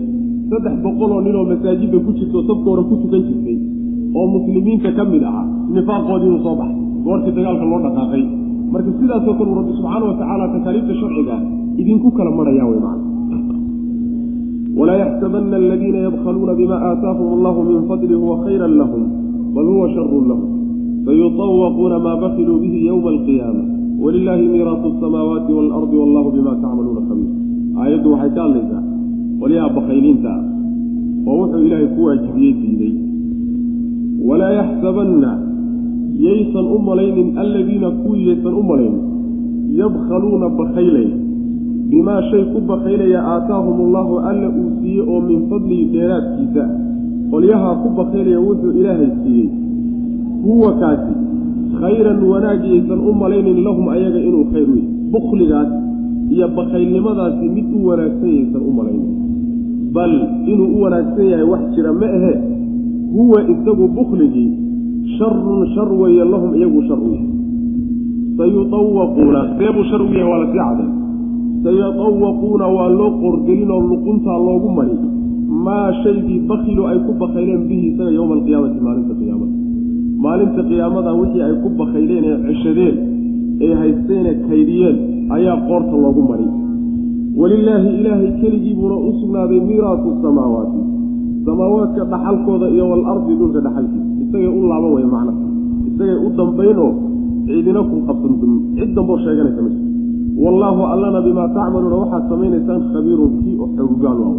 saddex 0.49 0.75
boqol 0.85 1.11
oo 1.15 1.21
nin 1.25 1.35
oo 1.39 1.45
masaajidda 1.51 1.97
ku 2.05 2.11
jirto 2.17 2.37
sabka 2.47 2.67
hore 2.71 2.83
ku 2.89 2.95
tukan 3.01 3.21
jirtay 3.27 3.57
oo 4.17 4.27
muslimiinta 4.35 4.89
ka 4.97 5.03
mid 5.11 5.23
ahaa 5.29 5.45
nifaaqoodii 5.75 6.39
soo 6.45 6.55
baxay 6.59 6.77
goortii 7.05 7.33
dagaalka 7.37 7.65
loo 7.71 7.79
dhaqaaqay. 7.85 8.23
Marka 8.71 8.91
sidaasoo 8.99 9.33
kale 9.37 9.49
uu 9.51 9.57
rabbi 9.59 9.73
subxaana 9.77 10.05
wa 10.09 10.15
takaaliifta 10.53 10.93
sharciga 10.99 11.35
idinku 11.81 12.09
kala 12.17 12.31
marhayaa 12.37 12.67
wey 12.71 12.79
macana 12.85 13.11
walaa 14.77 14.97
yaxsabana 15.03 15.55
aladiina 15.61 15.99
yabkhaluuna 16.07 16.53
bima 16.59 16.77
aataahum 16.89 17.27
allahu 17.37 17.59
min 17.69 17.79
fadli 17.89 18.13
huwa 18.21 18.35
khayran 18.45 18.73
lahum 18.81 19.03
bal 19.55 19.65
huwa 19.73 19.87
sharun 19.95 20.25
lahum. 20.31 20.49
Sayuطawaquuna 21.05 21.97
maa 22.05 22.17
bakiluu 22.23 22.57
bihi 22.63 22.87
ywma 22.87 23.09
alqiyaama. 23.15 23.63
Walilaahi 24.03 24.45
miiraasu 24.53 24.87
asamaawaati 24.95 25.51
waalardi 25.57 25.95
wallahu 26.01 26.29
bima 26.35 26.51
tacmaluuna 26.63 27.01
khabiir. 27.09 27.31
Aayaddu 27.81 28.07
waxay 28.13 28.31
ka 28.35 28.41
hadlaysaa 28.45 28.83
qolyaha 29.41 29.69
bakayliinta 29.77 30.29
ah 30.29 30.41
oo 31.29 31.35
wuxuu 31.41 31.61
ilaahay 31.65 31.87
ku 31.95 32.01
waajibiyey 32.07 32.53
diiday. 32.61 32.93
Walaa 34.27 34.51
yaxsabanna 34.59 35.31
yaysan 36.25 36.65
u 36.75 36.77
malaynin 36.79 37.37
alladiina 37.37 37.89
kuwii 38.03 38.27
yaysan 38.27 38.53
u 38.53 38.63
malaynin 38.63 39.03
yabkhaluuna 39.79 40.49
bakaylaya 40.59 41.15
bimaa 41.89 42.21
shay 42.31 42.43
ku 42.53 42.59
bakaylaya 42.61 43.19
aataahum 43.33 43.77
allahu 43.87 44.19
alla 44.29 44.47
uu 44.49 44.69
siiyey 44.81 45.05
oo 45.07 45.21
min 45.21 45.39
fadlihi 45.49 45.85
dheeraadkiisa. 45.93 46.63
Qolyahaa 47.31 47.75
ku 47.83 47.89
bakaylaya 47.99 48.39
wuxuu 48.39 48.71
ilaahay 48.79 49.09
siiyey. 49.23 49.49
Huwa 50.43 50.71
kaasi 50.79 51.13
khayran 51.79 52.19
wanaag 52.31 52.61
yaysan 52.65 52.99
u 52.99 53.11
malaynin 53.13 53.63
lahum 53.63 53.87
ayaga 53.89 54.19
inuu 54.19 54.45
khayr 54.51 54.69
wey 54.69 54.83
bukligaas 55.11 55.71
iyo 56.29 56.47
bakaylnimadaasi 56.57 57.45
mid 57.55 57.67
u 57.75 57.79
wanaagsan 57.87 58.29
yaysan 58.37 58.61
u 58.61 58.71
malaynin 58.79 59.13
bal 59.95 60.13
inuu 60.51 60.69
u 60.75 60.81
wanaagsan 60.83 61.25
yahay 61.31 61.45
wax 61.53 61.61
jira 61.75 61.93
ma 61.93 62.07
ahe. 62.17 62.33
Huwa 63.15 63.39
isagu 63.53 63.87
bukligii 63.95 64.51
sharun 65.17 65.67
shar 65.75 65.89
weeye 66.01 66.25
lahum 66.25 66.51
iyagu 66.55 66.81
shar 66.87 66.99
u 66.99 67.09
yahay. 67.13 67.29
Sayuawaquuna 68.37 69.39
seebuu 69.57 69.83
shar 69.89 70.01
u 70.01 70.05
yahay 70.13 70.27
waa 70.31 70.39
la 70.43 70.47
sii 70.51 70.57
caday 70.57 70.89
sayatawaquuna 71.63 72.65
waa 72.67 72.89
loo 72.89 73.11
qorgelin 73.21 73.71
oo 73.71 73.81
luquntaa 73.91 74.37
loogu 74.45 74.69
mari. 74.77 74.95
Maa 75.65 75.93
shaygii 76.03 76.39
bakilu 76.49 76.87
ay 76.87 76.99
ku 77.05 77.13
bakayleen 77.21 77.67
bihi 77.69 77.87
isaga 77.93 78.11
yowma 78.17 78.33
alqiyaamati 78.35 78.79
maalinta 78.85 79.13
qiyaamada. 79.19 79.53
Maalinta 80.23 80.61
qiyaamada 80.69 81.11
wixii 81.19 81.41
ay 81.47 81.53
ku 81.63 81.69
bakayleen 81.81 82.23
ee 82.25 82.37
ceshadeen 82.47 82.95
ee 83.65 83.73
haysteene 83.81 84.31
kaydiyeen 84.49 84.95
ayaa 85.35 85.57
qoorta 85.67 85.95
loogu 86.03 86.21
mari 86.29 86.45
walilaahi 87.39 87.89
ilaahay 87.99 88.31
keligii 88.41 88.75
buuna 88.79 88.95
u 88.95 89.11
sugnaaday 89.19 89.59
miiraasu 89.69 90.09
samaawaati. 90.21 90.81
Samaawaadka 91.45 92.03
dhaxalkooda 92.11 92.67
iyo 92.75 92.85
walardi 92.91 93.33
dhulka 93.39 93.59
dhaxalkiisa 93.65 94.13
isagay 94.23 94.47
u 94.47 94.61
laaban 94.69 94.91
way 94.95 95.05
macna 95.13 95.33
isagay 95.89 96.17
u 96.25 96.29
dambaynoo 96.37 96.91
ciidina 97.45 97.81
ku 97.89 97.95
qabsantum 98.07 98.51
cid 98.77 98.89
damboo 98.95 99.17
sheeganaysa 99.23 99.61
ma 99.61 99.71
wallaahu 100.43 100.81
allana 100.93 101.19
bimaa 101.21 101.47
tacmaluuna 101.57 101.95
waxaad 102.03 102.23
samaynaysaan 102.31 102.81
khabiirun 102.93 103.31
kii 103.43 103.55
oo 103.63 103.67
xoogaal 103.77 104.19
waaw 104.23 104.37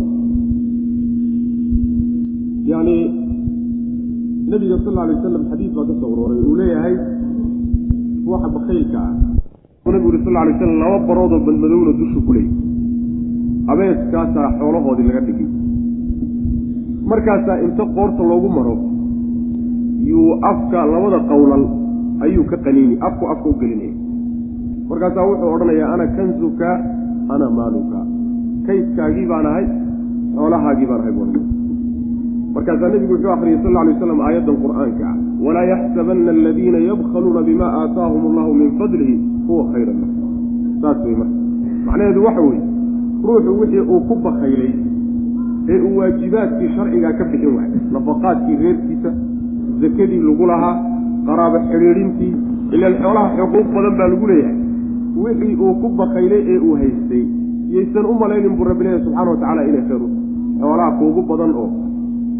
yani 2.71 2.97
nabiga 4.51 4.77
sal 4.85 4.99
alay 4.99 5.15
waslam 5.17 5.45
xadiis 5.51 5.73
baa 5.77 5.87
ka 5.89 5.95
soo 6.01 6.11
arooray 6.15 6.41
uu 6.49 6.57
leeyahay 6.61 6.95
ruuxa 8.27 8.49
bakaylka 8.57 8.99
ah. 8.99 9.13
Nabigu 9.85 10.09
uri 10.09 10.19
sal 10.25 10.35
lay 10.35 10.55
slam 10.59 10.73
laba 10.83 10.99
baroodoo 11.09 11.41
badmadowna 11.47 11.93
dushu 12.01 12.19
ku 12.27 12.33
leeyay 12.37 12.53
abeeskaasaa 13.73 14.49
xoolahoodii 14.59 15.07
laga 15.09 15.21
dhigi 15.27 15.47
markaasaa 17.11 17.59
inta 17.67 17.85
qoorta 17.97 18.23
loogu 18.31 18.49
maro 18.57 18.77
yuu 20.11 20.31
afka 20.53 20.87
labada 20.95 21.21
qowlal 21.31 21.65
ayuu 22.27 22.45
ka 22.51 22.57
qaniini 22.65 22.99
afku 23.09 23.27
afka 23.33 23.49
u 23.53 23.55
gelinaya 23.61 23.95
markaasaa 24.89 25.27
wuxuu 25.31 25.55
odhanayaa 25.55 25.93
ana 25.95 26.07
kanzuka 26.17 26.69
ana 27.35 27.51
maaluka. 27.51 27.99
Kayskaagii 28.67 29.27
baan 29.27 29.47
ahay 29.47 29.67
xoolahaagii 30.35 30.87
baan 30.91 31.01
ahay 31.01 31.13
buu 31.13 31.27
markaasaa 32.55 32.89
nebigu 32.89 33.15
wuxuu 33.15 33.33
akriyay 33.37 33.63
sal 33.63 33.75
lay 33.87 33.95
slam 34.03 34.21
aayaddan 34.27 34.57
qur'aanka 34.65 35.05
ah 35.13 35.17
walaa 35.47 35.65
yaxsabanna 35.73 36.31
aladiina 36.37 36.79
yabkhaluuna 36.91 37.43
bima 37.49 37.69
aataahum 37.81 38.29
allahu 38.31 38.55
min 38.61 38.71
fadlihi 38.79 39.17
huwa 39.49 39.65
khayran 39.73 39.99
lah 40.03 40.11
saas 40.83 41.05
wey 41.07 41.17
marka. 41.23 41.37
Macnaheedu 41.87 42.25
waxa 42.27 42.47
weeye 42.49 42.74
ruuxu 43.27 43.53
wixii 43.61 43.85
uu 43.93 44.01
ku 44.09 44.15
bakaylay 44.25 44.73
ee 45.73 45.81
uu 45.87 45.97
waajibaadkii 45.99 46.71
sharcigaa 46.77 47.13
ka 47.19 47.25
bixin 47.31 47.53
waayay 47.57 47.81
nafaqaadkii 47.95 48.57
reerkiisa 48.63 49.11
zakadii 49.83 50.21
lagu 50.29 50.47
lahaa 50.51 50.75
qaraabo 51.27 51.59
xidhiidhintii 51.71 52.33
ilaan 52.75 52.95
xoolaha 53.03 53.29
xuquuq 53.39 53.67
badan 53.77 53.95
baa 54.01 54.09
lagu 54.13 54.27
leeyahay. 54.31 54.57
Wixii 55.25 55.55
uu 55.65 55.75
ku 55.81 55.89
bakaylay 56.01 56.43
ee 56.53 56.59
uu 56.67 56.75
haystay 56.83 57.25
yaysan 57.75 58.07
u 58.13 58.15
malaynin 58.23 58.57
buu 58.59 58.67
rabbi 58.71 58.85
leeyahy 58.85 59.05
subxana 59.05 59.31
wa 59.31 59.37
tacala 59.43 59.63
inay 59.69 59.85
khayr 59.89 60.03
u 60.07 60.09
xoolaha 60.61 60.91
kuugu 60.99 61.23
badan 61.31 61.53
oo 61.63 61.69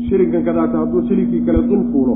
shilinkan 0.07 0.43
kadaata 0.49 0.77
hadduu 0.83 1.03
shilinkii 1.09 1.43
kale 1.47 1.61
dul 1.69 1.83
fuulo 1.93 2.15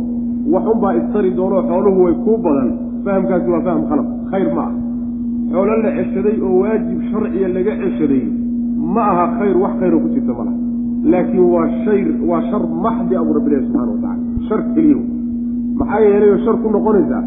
waxunbaa 0.52 0.92
istari 1.00 1.30
doonoo 1.38 1.62
xooluhu 1.70 2.04
way 2.04 2.14
kuu 2.24 2.36
badan. 2.46 2.68
Fahamkaasi 3.04 3.50
waa 3.54 3.62
faham 3.66 3.82
khalad. 3.90 4.06
Khayr 4.30 4.48
ma 4.56 4.64
ah 4.68 4.72
xoolo 5.52 5.74
la 5.84 5.90
ceshaday 5.98 6.36
oo 6.46 6.54
waajib 6.62 7.00
sharciya 7.10 7.48
laga 7.56 7.72
ceshaday 7.82 8.22
ma 8.94 9.02
aha 9.12 9.26
khayr 9.38 9.56
wax 9.62 9.72
khayro 9.80 9.98
ku 10.04 10.08
jirta 10.14 10.32
malaha 10.38 10.56
laakiin 11.12 11.46
waa 11.54 11.68
shay 11.84 12.00
waa 12.30 12.42
shar 12.50 12.62
maxdi 12.84 13.14
abuu 13.20 13.34
rabbi 13.38 13.50
ilahi 13.50 13.66
subxana 13.66 13.90
wa 13.92 13.98
tacala 14.04 14.48
shar 14.48 14.60
keliyo 14.74 15.00
maxaa 15.80 16.00
yeelay 16.06 16.30
oo 16.34 16.38
shar 16.44 16.56
ku 16.62 16.68
noqonaysaa 16.76 17.22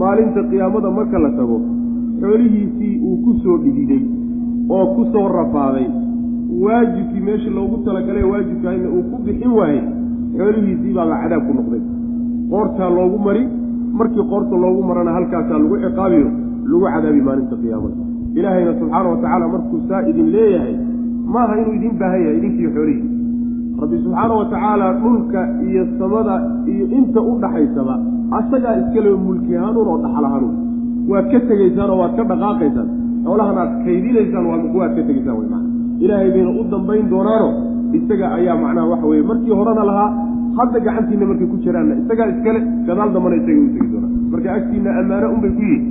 maalinta 0.00 0.40
qiyaamada 0.50 0.90
marka 0.98 1.18
la 1.24 1.30
tago 1.38 1.56
xoolihiisii 2.20 2.94
uu 3.08 3.16
ku 3.24 3.32
soo 3.42 3.56
dhididay 3.64 4.02
oo 4.76 4.86
ku 4.94 5.02
soo 5.12 5.26
rafaaday 5.38 5.86
waajibkii 6.64 7.24
meeshii 7.28 7.54
loogu 7.58 7.76
talagalay 7.86 8.24
waajibkaayna 8.32 8.88
uu 8.96 9.02
ku 9.10 9.16
bixin 9.26 9.52
waayey 9.58 9.82
xoolihiisii 10.38 10.92
baaba 10.98 11.16
cadaab 11.22 11.42
ku 11.48 11.52
noqday. 11.58 11.82
Qoortaa 12.52 12.90
loogu 12.98 13.18
mari 13.26 13.42
markii 13.98 14.24
qoorta 14.30 14.54
loogu 14.64 14.82
marana 14.88 15.12
halkaasaa 15.16 15.58
lagu 15.62 15.76
ciqaabiyo 15.84 16.28
lagu 16.70 16.84
cadaabi 16.94 17.20
maalinta 17.28 17.56
qiyaamada 17.62 17.96
ilaahayna 18.38 18.72
subxaana 18.80 19.08
wa 19.12 19.16
tacaala 19.22 19.46
markuu 19.54 19.80
saa 19.88 20.02
idin 20.10 20.28
leeyahay 20.36 20.74
maaha 21.34 21.54
inuu 21.60 21.74
idin 21.78 21.94
baahan 22.00 22.20
yahay 22.24 22.36
idinkiiyo 22.40 22.70
xoolihii. 22.76 23.08
Rabbi 23.82 23.96
subxaana 24.04 24.34
wa 24.40 24.44
tacaala 24.52 24.86
dhulka 25.02 25.40
iyo 25.68 25.82
samada 25.98 26.34
iyo 26.72 26.84
inta 26.98 27.20
u 27.20 27.32
dhaxaysaba 27.42 27.94
asagaa 28.38 28.74
iskale 28.80 29.10
mulki 29.26 29.52
hanuun 29.64 29.88
oo 29.92 29.98
dhaxal 30.04 30.26
hanuun 30.34 30.54
waad 31.10 31.26
ka 31.32 31.40
tegaysaan 31.50 31.90
oo 31.90 31.98
waad 32.02 32.14
ka 32.18 32.24
dhaqaaqaysaan. 32.30 32.88
Xoolahan 33.24 33.56
aad 33.62 33.72
kaydinaysaan 33.84 34.44
waad 34.50 34.92
ka 34.96 35.02
tegaysaan 35.08 35.36
wy 35.40 35.46
mana 35.52 35.66
ilaahay 36.04 36.30
bayna 36.34 36.50
u 36.60 36.64
dambayn 36.72 37.04
doonaano 37.12 37.48
isaga 37.98 38.26
ayaa 38.38 38.56
macnaha 38.62 38.86
waxa 38.92 39.06
weye 39.10 39.22
markii 39.30 39.54
horena 39.58 39.84
lahaa 39.90 40.10
hadda 40.58 40.78
gacantiina 40.86 41.24
markay 41.30 41.46
ku 41.52 41.56
jiraanna 41.64 41.94
isagaa 42.02 42.28
iskale 42.34 42.60
gadaal 42.88 43.10
dambana 43.14 43.36
isaga 43.40 43.60
u 43.66 43.68
tegi 43.74 43.88
doonaa. 43.92 44.10
Marka 44.32 44.48
agtiina 44.58 44.90
ammaano 45.00 45.26
unbay 45.34 45.50
ku 45.56 45.62
yihiin 45.68 45.82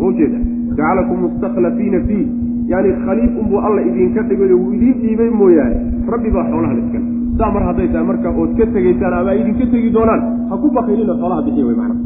maujeeda 0.00 0.38
jacalakum 0.78 1.18
mustakhlafiina 1.24 2.00
fiih 2.08 2.26
yani 2.72 2.90
khaliif 3.04 3.32
unbuu 3.42 3.60
alla 3.66 3.80
idinka 3.90 4.22
dhigayo 4.28 4.56
wuu 4.62 4.72
idiin 4.76 4.96
dhiibay 5.02 5.30
mooyaane. 5.40 5.76
Rabbi 6.12 6.30
baa 6.36 6.44
xoolahan 6.50 6.78
iskale 6.82 7.06
saa 7.38 7.50
mar 7.54 7.62
hadday 7.68 7.88
tahay 7.92 8.06
marka 8.10 8.28
ood 8.42 8.52
ka 8.58 8.66
tegaysaan 8.74 9.14
ama 9.20 9.30
ay 9.30 9.40
idinka 9.42 9.66
tegi 9.72 9.90
doonaan 9.96 10.22
ha 10.50 10.54
ku 10.62 10.68
bakaylina 10.76 11.14
xoolaha 11.20 11.42
bixiya 11.46 11.64
way 11.68 11.76
macna. 11.80 11.96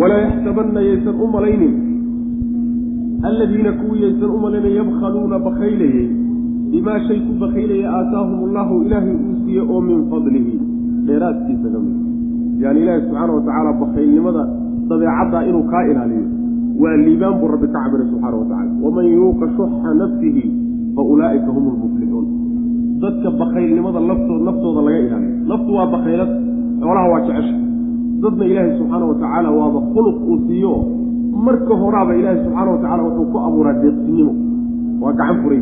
Walaa 0.00 0.20
yaxsabanna 0.26 0.80
yaysan 0.88 1.14
u 1.24 1.26
malaynin. 1.36 1.74
Alladiina 3.28 3.72
kuwii 3.80 4.02
yaysan 4.02 4.30
u 4.36 4.38
malaynin 4.44 4.74
yabkhaluuna 4.80 5.38
bakaylayey 5.46 6.06
bimaa 6.72 6.98
shay 7.06 7.18
ku 7.26 7.32
bakaylaya 7.44 7.88
aataahum 7.98 8.38
allahu 8.48 8.82
ilaahay 8.86 9.14
uu 9.14 9.34
siiye 9.44 9.62
oo 9.72 9.80
min 9.88 9.98
fadlihi. 10.10 10.54
Dheeraadkiisa 11.06 11.68
ka 11.74 11.78
mid. 11.84 11.96
Yani 12.62 12.78
ilaahi 12.82 13.00
subxaana 13.06 13.32
watacaala 13.38 13.72
bakaylnimada 13.82 14.42
dabeecaddaa 14.88 15.42
inuu 15.50 15.64
kaa 15.72 15.84
ilaaliyo 15.90 16.26
waa 16.80 16.96
liibaan 17.04 17.34
buu 17.40 17.48
rabbi 17.54 17.66
ka 17.74 17.78
cabiray 17.84 18.06
subxaana 18.10 18.36
wa 18.40 18.46
tacala 18.50 18.72
waman 18.84 19.06
yuuqa 19.16 19.46
shuxa 19.56 19.90
nafsihi 20.00 20.42
fa 20.96 21.02
ulaa'ika 21.12 21.48
hum 21.54 21.64
lmuflixuun 21.74 22.26
dadka 23.02 23.28
bakaylnimada 23.40 24.00
laftoo 24.08 24.38
naftooda 24.46 24.80
laga 24.86 24.98
ilaaliyo. 25.06 25.34
Naftu 25.50 25.70
waa 25.76 25.86
bakaylad 25.94 26.30
xoolaha 26.80 27.06
waa 27.12 27.20
jecesha 27.26 27.54
dadna 28.22 28.44
ilaahay 28.50 28.72
subxaana 28.78 29.04
wa 29.10 29.14
tacaala 29.20 29.48
waaba 29.58 29.80
khuluq 29.92 30.16
uu 30.30 30.38
siiyo. 30.46 30.74
Marka 31.46 31.74
horaaba 31.82 32.12
ilaahay 32.20 32.40
subxaana 32.46 32.70
wa 32.74 32.78
tacala 32.82 33.02
wuxuu 33.06 33.26
ku 33.32 33.38
abuuraa 33.46 33.76
deeqsinimo 33.82 34.32
waa 35.02 35.12
gacan 35.18 35.36
furay 35.42 35.60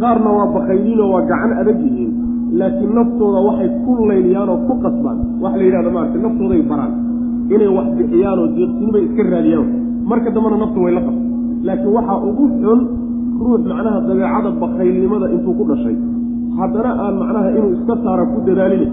qaarna 0.00 0.30
waa 0.38 0.48
bakayliinoo 0.56 1.08
waa 1.14 1.24
gacan 1.30 1.52
adag 1.60 1.78
yihiin. 1.84 2.12
Laakiin 2.58 2.92
naftooda 2.98 3.38
waxay 3.48 3.68
ku 3.84 3.90
layliyaan 4.10 4.48
oo 4.48 4.58
ku 4.68 4.74
qasbaan. 4.84 5.18
Waxa 5.42 5.56
la 5.60 5.64
yidhahda 5.68 5.90
maarata 5.96 6.18
naftooday 6.26 6.62
baraan. 6.70 6.92
Inay 7.54 7.68
wax 7.76 7.88
bixiyaan 7.98 8.38
deeqsinimay 8.56 9.02
iska 9.06 9.22
raadiyaan 9.34 9.66
marka 10.10 10.30
dambena 10.34 10.56
naftu 10.62 10.78
way 10.84 10.92
la 10.96 11.00
qabta 11.06 11.24
laakiin 11.68 11.92
waxaa 11.96 12.18
ugu 12.28 12.44
xun 12.62 12.80
ruux 13.40 13.60
macnaha 13.70 13.98
dabeecada 14.08 14.50
bakaylnimada 14.62 15.26
intuu 15.34 15.54
ku 15.58 15.64
dhashay. 15.70 15.96
Haddana 16.58 16.90
aan 17.04 17.14
macnaha 17.22 17.48
inuu 17.58 17.72
iska 17.76 17.94
saara 18.04 18.24
ku 18.32 18.38
dadaalin 18.46 18.84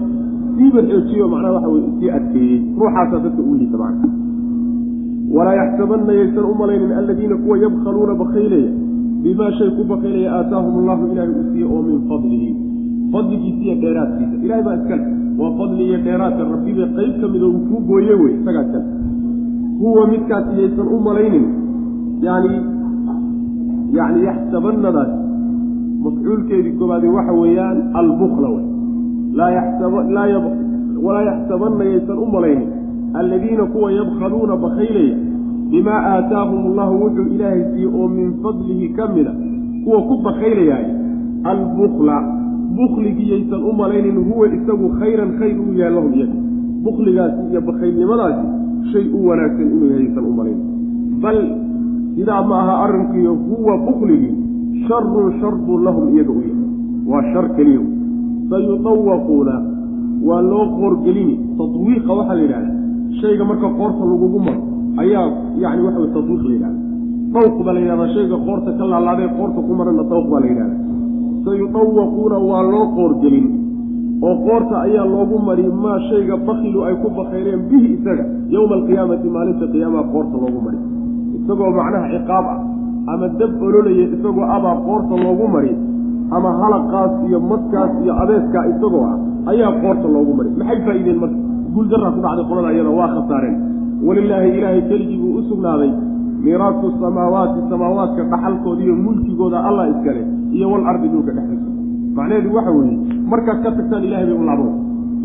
siiba 0.56 0.80
xoojiyo 0.90 1.24
macnaha 1.34 1.52
waxa 1.56 1.68
weye 1.74 1.88
sii 2.00 2.10
adkeeyey. 2.18 2.58
Ruuxaasaa 2.78 3.20
dadka 3.24 3.40
ugu 3.42 3.54
liita 3.60 3.76
macna. 3.82 4.06
Walaa 5.36 5.54
yaxsabanna 5.60 6.12
yaysan 6.18 6.44
u 6.44 6.54
malaynin 6.60 6.92
aladiina 6.98 7.36
kuwa 7.42 7.56
yabkhaluuna 7.64 8.14
bakaylaya 8.22 8.70
bimaa 9.24 9.52
shay 9.58 9.70
ku 9.76 9.82
bakaylaya 9.92 10.30
aataahum 10.38 10.74
allahu 10.82 11.02
ilaahay 11.12 11.30
uu 11.38 11.46
siiye 11.52 11.66
oo 11.74 11.82
min 11.88 11.98
fadlihi. 12.10 12.50
Fadligiisa 13.12 13.62
iyo 13.64 13.74
dheeraadkiisa. 13.82 14.36
Ilahay 14.44 14.62
baa 14.66 14.76
iskale. 14.80 15.04
Waa 15.40 15.52
fadli 15.58 15.82
iyo 15.88 15.98
dheeraadka 16.06 16.42
rabbiba 16.52 16.84
qeyb 16.96 17.14
ka 17.22 17.26
mid 17.32 17.42
oo 17.42 17.50
uu 17.56 17.62
kuu 17.68 17.80
gooye 17.88 18.14
wey 18.22 18.32
isagaa 18.38 18.64
iskale 18.66 18.86
huwa 19.80 20.06
midkaas 20.12 20.46
yaysan 20.58 20.86
u 20.96 21.00
malaynin 21.00 21.46
yani 22.22 22.52
yani 23.92 24.24
yaxsabannadaas 24.24 25.12
mafcuulkeedii 26.04 26.72
koobaadi 26.78 27.08
waxa 27.08 27.32
weeyaan 27.32 27.78
albukla 28.00 28.48
wey 28.48 28.64
walaa 31.04 31.22
yaxsabanna 31.22 31.84
yaysan 31.84 32.18
u 32.18 32.26
malaynin. 32.26 32.68
Alladiina 33.14 33.66
kuwa 33.66 33.92
yabkhaluuna 33.92 34.56
bakaylaya 34.56 35.16
bimaa 35.70 36.02
aataahum 36.14 36.66
allahu 36.66 37.04
wuxuu 37.04 37.34
ilaahay 37.34 37.64
siiye 37.72 37.86
oo 37.86 38.08
min 38.08 38.32
fadlihi 38.42 38.88
ka 38.88 39.08
mida 39.08 39.32
kuwa 39.84 40.02
ku 40.02 40.16
bakaylayaay 40.24 40.84
albukla. 41.44 42.16
Bukligii 42.76 43.30
yaysan 43.30 43.62
u 43.62 43.72
malaynin 43.72 44.24
huwa 44.24 44.48
isagu 44.48 44.88
khayran 44.98 45.38
khayr 45.38 45.60
uu 45.60 45.72
yahay 45.74 45.94
lahum 45.94 46.14
iyaga 46.14 46.34
bukligaasi 46.84 47.40
iyo 47.50 47.60
bakaylnimadaasi 47.60 48.46
shay 48.92 49.04
u 49.16 49.18
wanaagsan 49.28 49.66
inuu 49.74 49.88
yahay 49.90 50.04
yaysan 50.04 50.24
u 50.24 50.32
malaynin 50.38 50.68
bal 51.22 51.38
sidaa 52.16 52.42
ma 52.50 52.56
aha 52.62 52.74
arrinkiiyo 52.84 53.32
huwa 53.48 53.74
bukligii 53.86 54.34
sharun 54.86 55.40
shar 55.40 55.54
buu 55.66 55.78
lahum 55.86 56.04
iyaga 56.14 56.32
u 56.32 56.40
yahay. 56.46 56.62
Waa 57.10 57.22
shar 57.32 57.46
keliya. 57.56 57.80
Sayudawaquuna 58.50 59.54
waa 60.28 60.42
loo 60.42 60.66
qoorgelini 60.78 61.34
tatwiiqa 61.58 62.12
waxaa 62.18 62.34
la 62.34 62.42
yidhahda 62.42 62.70
shayga 63.20 63.44
marka 63.44 63.68
qoorta 63.78 64.02
lagugu 64.10 64.38
maro 64.46 64.62
ayaa 65.02 65.26
yani 65.62 65.82
waxa 65.86 66.00
wey 66.00 66.10
tatwiiq 66.16 66.42
la 66.48 66.52
yidhahda 66.54 66.78
dawq 67.34 67.56
baa 67.66 67.72
la 67.76 67.80
yidhahdaa 67.80 68.08
shayga 68.14 68.36
qoorta 68.46 68.70
ka 68.78 68.84
laalaadee 68.92 69.28
qoorta 69.38 69.60
ku 69.66 69.72
marana 69.78 70.02
dawq 70.12 70.26
baa 70.32 70.40
la 70.40 70.46
yidhahda 70.52 70.76
sayudawaquuna 71.44 72.36
waa 72.48 72.62
loo 72.72 72.86
qoorgelin 72.96 73.46
oo 74.22 74.34
qoorta 74.46 74.74
ayaa 74.86 75.04
loogu 75.04 75.38
mari 75.38 75.64
maa 75.82 75.98
shayga 76.08 76.36
bakilu 76.36 76.84
ay 76.84 76.94
ku 77.02 77.08
bakayreen 77.10 77.62
bihi 77.70 77.88
isaga 77.98 78.24
yowma 78.54 78.74
alqiyaamati 78.78 79.28
maalinta 79.28 79.66
qiyaamaha 79.72 80.04
qoorta 80.12 80.36
loogu 80.42 80.60
mari 80.66 80.78
isagoo 81.38 81.70
macnaha 81.78 82.06
ciqaab 82.14 82.46
ah 82.54 82.60
ama 83.12 83.28
dab 83.38 83.62
ololaya 83.62 84.04
isagoo 84.14 84.46
abaa 84.56 84.76
qoorta 84.86 85.14
loogu 85.24 85.46
mari 85.54 85.72
ama 86.30 86.50
halaqaas 86.60 87.12
iyo 87.28 87.40
madkaas 87.40 87.92
iyo 88.02 88.12
abeeskaa 88.22 88.64
isagoo 88.72 89.04
ah 89.12 89.18
ayaa 89.52 89.72
qoorta 89.82 90.06
loogu 90.08 90.32
mari 90.38 90.50
maxay 90.58 90.80
faa'iideen 90.86 91.18
marka? 91.22 91.38
Guuldaraa 91.74 92.10
ku 92.14 92.20
dhacday 92.22 92.44
qolada 92.48 92.70
iyada 92.72 92.90
waa 92.90 93.08
khasaareen. 93.14 93.56
Walilaahi 94.06 94.48
ilaahay 94.58 94.82
keligii 94.88 95.18
buu 95.18 95.38
u 95.38 95.42
sugnaaday 95.50 95.92
miiraasu 96.44 96.92
samaawaati 97.00 97.60
samaawaadka 97.70 98.22
dhaxalkooda 98.32 98.82
iyo 98.82 98.94
mulkigooda 99.04 99.58
allah 99.68 99.84
iskale 99.92 100.22
iyo 100.52 100.66
wal 100.72 100.84
dhulka 101.02 101.32
dhexdiisa 101.36 101.73
macnaheedu 102.16 102.48
waxa 102.56 102.70
weeye 102.78 102.96
markaad 103.32 103.58
ka 103.64 103.70
tagtaan 103.78 104.02
ilahay 104.08 104.26
bay 104.30 104.38
u 104.42 104.44
laabo 104.50 104.66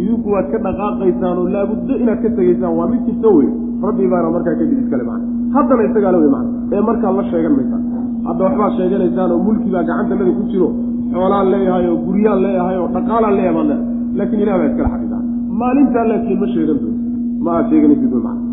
idinku 0.01 0.27
waad 0.33 0.47
ka 0.51 0.57
dhaqaaqaysaan 0.65 1.37
oo 1.41 1.47
laabuddo 1.55 1.93
inaad 2.03 2.19
ka 2.23 2.29
tegaysaan 2.37 2.73
waa 2.79 2.87
mid 2.91 3.01
jirto 3.07 3.29
wey 3.37 3.49
rabbi 3.85 4.07
baana 4.11 4.29
markaa 4.35 4.55
kadib 4.59 4.79
iskale 4.83 5.03
macna 5.09 5.27
haddana 5.55 5.83
isagaa 5.89 6.11
le 6.15 6.19
wey 6.23 6.31
macna 6.35 6.51
ee 6.75 6.81
markaad 6.89 7.13
la 7.19 7.23
sheegan 7.31 7.53
maysaan 7.57 7.83
hadda 8.27 8.41
waxbaad 8.47 8.71
sheeganaysaan 8.77 9.31
oo 9.35 9.41
mulki 9.47 9.69
baa 9.75 9.83
gacantanada 9.89 10.31
ku 10.37 10.43
jiro 10.51 10.69
xoolaan 11.13 11.47
leeyahay 11.53 11.85
oo 11.91 11.97
guryaan 12.05 12.39
leeyahay 12.45 12.77
oo 12.83 12.89
dhaqaalaan 12.95 13.33
leeyahay 13.37 13.55
baad 13.57 13.67
leedahay 13.71 14.17
laakiin 14.17 14.41
ilah 14.43 14.55
baa 14.61 14.69
iskala 14.71 14.89
xaqiidaa 14.93 15.23
maalintaa 15.61 16.05
laakiin 16.11 16.39
ma 16.43 16.47
sheegan 16.53 16.77
doonto 16.81 16.99
ma 17.45 17.49
aad 17.57 17.65
sheeganaysid 17.71 18.11
wey 18.15 18.23
macna 18.27 18.47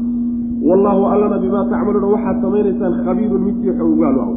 wallaahu 0.69 1.03
allana 1.13 1.37
bimaa 1.45 1.65
tacmaluuna 1.73 2.09
waxaad 2.15 2.37
samaynaysaan 2.45 2.93
khabiirun 3.07 3.43
midkii 3.49 3.73
xowgaal 3.81 4.19
aw 4.25 4.33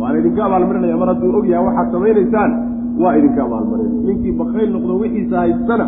waana 0.00 0.16
idinka 0.20 0.40
abaalmarinaya 0.48 0.96
mar 1.02 1.08
hadduu 1.12 1.32
og 1.38 1.46
waxaad 1.66 1.88
samaynaysaan 1.96 2.50
waa 3.02 3.16
idinka 3.18 3.40
abaalmarin 3.46 3.92
ninkii 4.06 4.32
bakayl 4.40 4.68
noqdo 4.74 4.92
wixiisa 5.02 5.36
haystana 5.42 5.86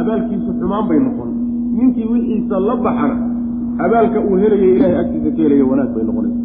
abaalkiisu 0.00 0.50
xumaan 0.60 0.84
bay 0.88 0.98
noqon. 1.06 1.30
Ninkii 1.76 2.06
wixiisa 2.12 2.56
la 2.68 2.74
baxana 2.84 3.16
abaalka 3.84 4.18
uu 4.28 4.36
helaya 4.42 4.66
ilahay 4.74 4.94
agtiisa 5.02 5.30
ka 5.36 5.42
helaya 5.42 5.64
wanaag 5.70 5.90
bay 5.94 6.04
noqonaysa. 6.08 6.40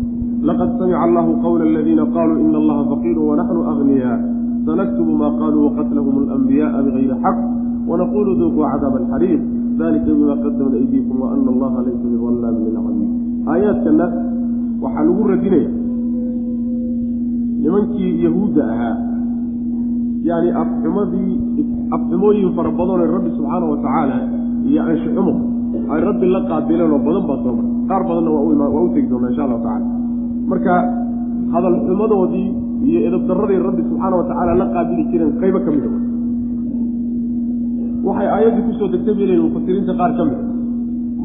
Laqad 0.48 0.70
samica 0.80 1.00
allahu 1.06 1.32
qawla 1.44 1.64
aladiina 1.70 2.06
qaluu 2.16 2.38
ina 2.46 2.58
allaha 2.62 2.84
faqiiru 2.92 3.22
wanaxnu 3.30 3.62
agniyaa 3.72 4.18
sanaktubu 4.66 5.12
maa 5.22 5.34
qaluu 5.42 5.64
waqatlahum 5.68 6.16
alanbiyaءa 6.24 6.78
bigayri 6.86 7.16
xaq 7.24 7.38
wanaqulu 7.90 8.32
duuquu 8.40 8.62
cadaaba 8.72 8.98
alxariiq 9.02 9.42
dalika 9.80 10.10
bima 10.18 10.36
qadamat 10.44 10.74
aydiikum 10.82 11.16
waana 11.24 11.50
allaha 11.54 11.78
laysa 11.86 12.06
bidallaamin 12.14 12.62
lilcabiid 12.68 13.10
aayaadkana 13.54 14.06
waxaa 14.84 15.04
lagu 15.08 15.24
radinaya. 15.34 15.70
Nimankii 17.62 18.12
yahuudda 18.26 18.62
ahaa 18.74 18.96
yani 20.30 20.50
afxumadii 20.62 21.34
afxumooyin 21.96 22.50
fara 22.56 22.72
badanoo 22.80 23.08
rabbi 23.16 23.30
subxaana 23.38 23.66
wa 23.72 23.78
tacaala 23.86 24.18
iyo 24.70 24.82
anshuxumo 24.90 25.34
ay 25.94 26.02
rabbi 26.10 26.26
la 26.36 26.42
qaabileen 26.50 26.92
oo 26.96 27.00
badan 27.08 27.24
baa 27.30 27.40
soo 27.44 27.54
martay. 27.58 27.76
Qaar 27.90 28.02
badanna 28.10 28.30
waa 28.74 28.84
u 28.86 28.90
tegi 28.94 29.08
doonaa 29.12 29.30
insha 29.32 29.44
allahu 29.46 29.64
tacala 29.66 29.86
marka 30.52 30.74
hadal 31.54 31.76
xumadoodii 31.88 32.48
iyo 32.90 33.00
edabdarradii 33.08 33.60
rabbi 33.68 33.82
subxaana 33.90 34.16
wa 34.22 34.26
tacaala 34.30 34.52
la 34.62 34.66
qaabili 34.74 35.04
jireen 35.12 35.32
qaybo 35.42 35.60
ka 35.66 35.72
mida 35.76 35.90
waxay 38.08 38.28
aayaddii 38.36 38.66
ku 38.68 38.72
soo 38.80 38.88
degtay 38.94 39.14
bay 39.18 39.26
leeyihiin 39.30 39.48
mufasiriinta 39.48 39.94
qaar 40.00 40.12
ka 40.18 40.24
mida 40.30 40.44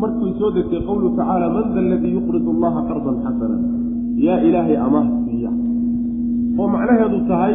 markay 0.00 0.32
soo 0.40 0.50
degtay 0.56 0.80
qowluhu 0.88 1.16
tacaala 1.18 1.46
man 1.56 1.64
da 1.74 1.80
aladii 1.84 2.12
yuqridu 2.16 2.48
allaha 2.54 2.80
qardan 2.88 3.16
xasana 3.24 3.56
yaa 4.26 4.38
ilaahay 4.48 4.76
amaah 4.86 5.06
siiya. 5.24 5.50
Oo 6.58 6.68
macnaheedu 6.74 7.18
tahay 7.30 7.54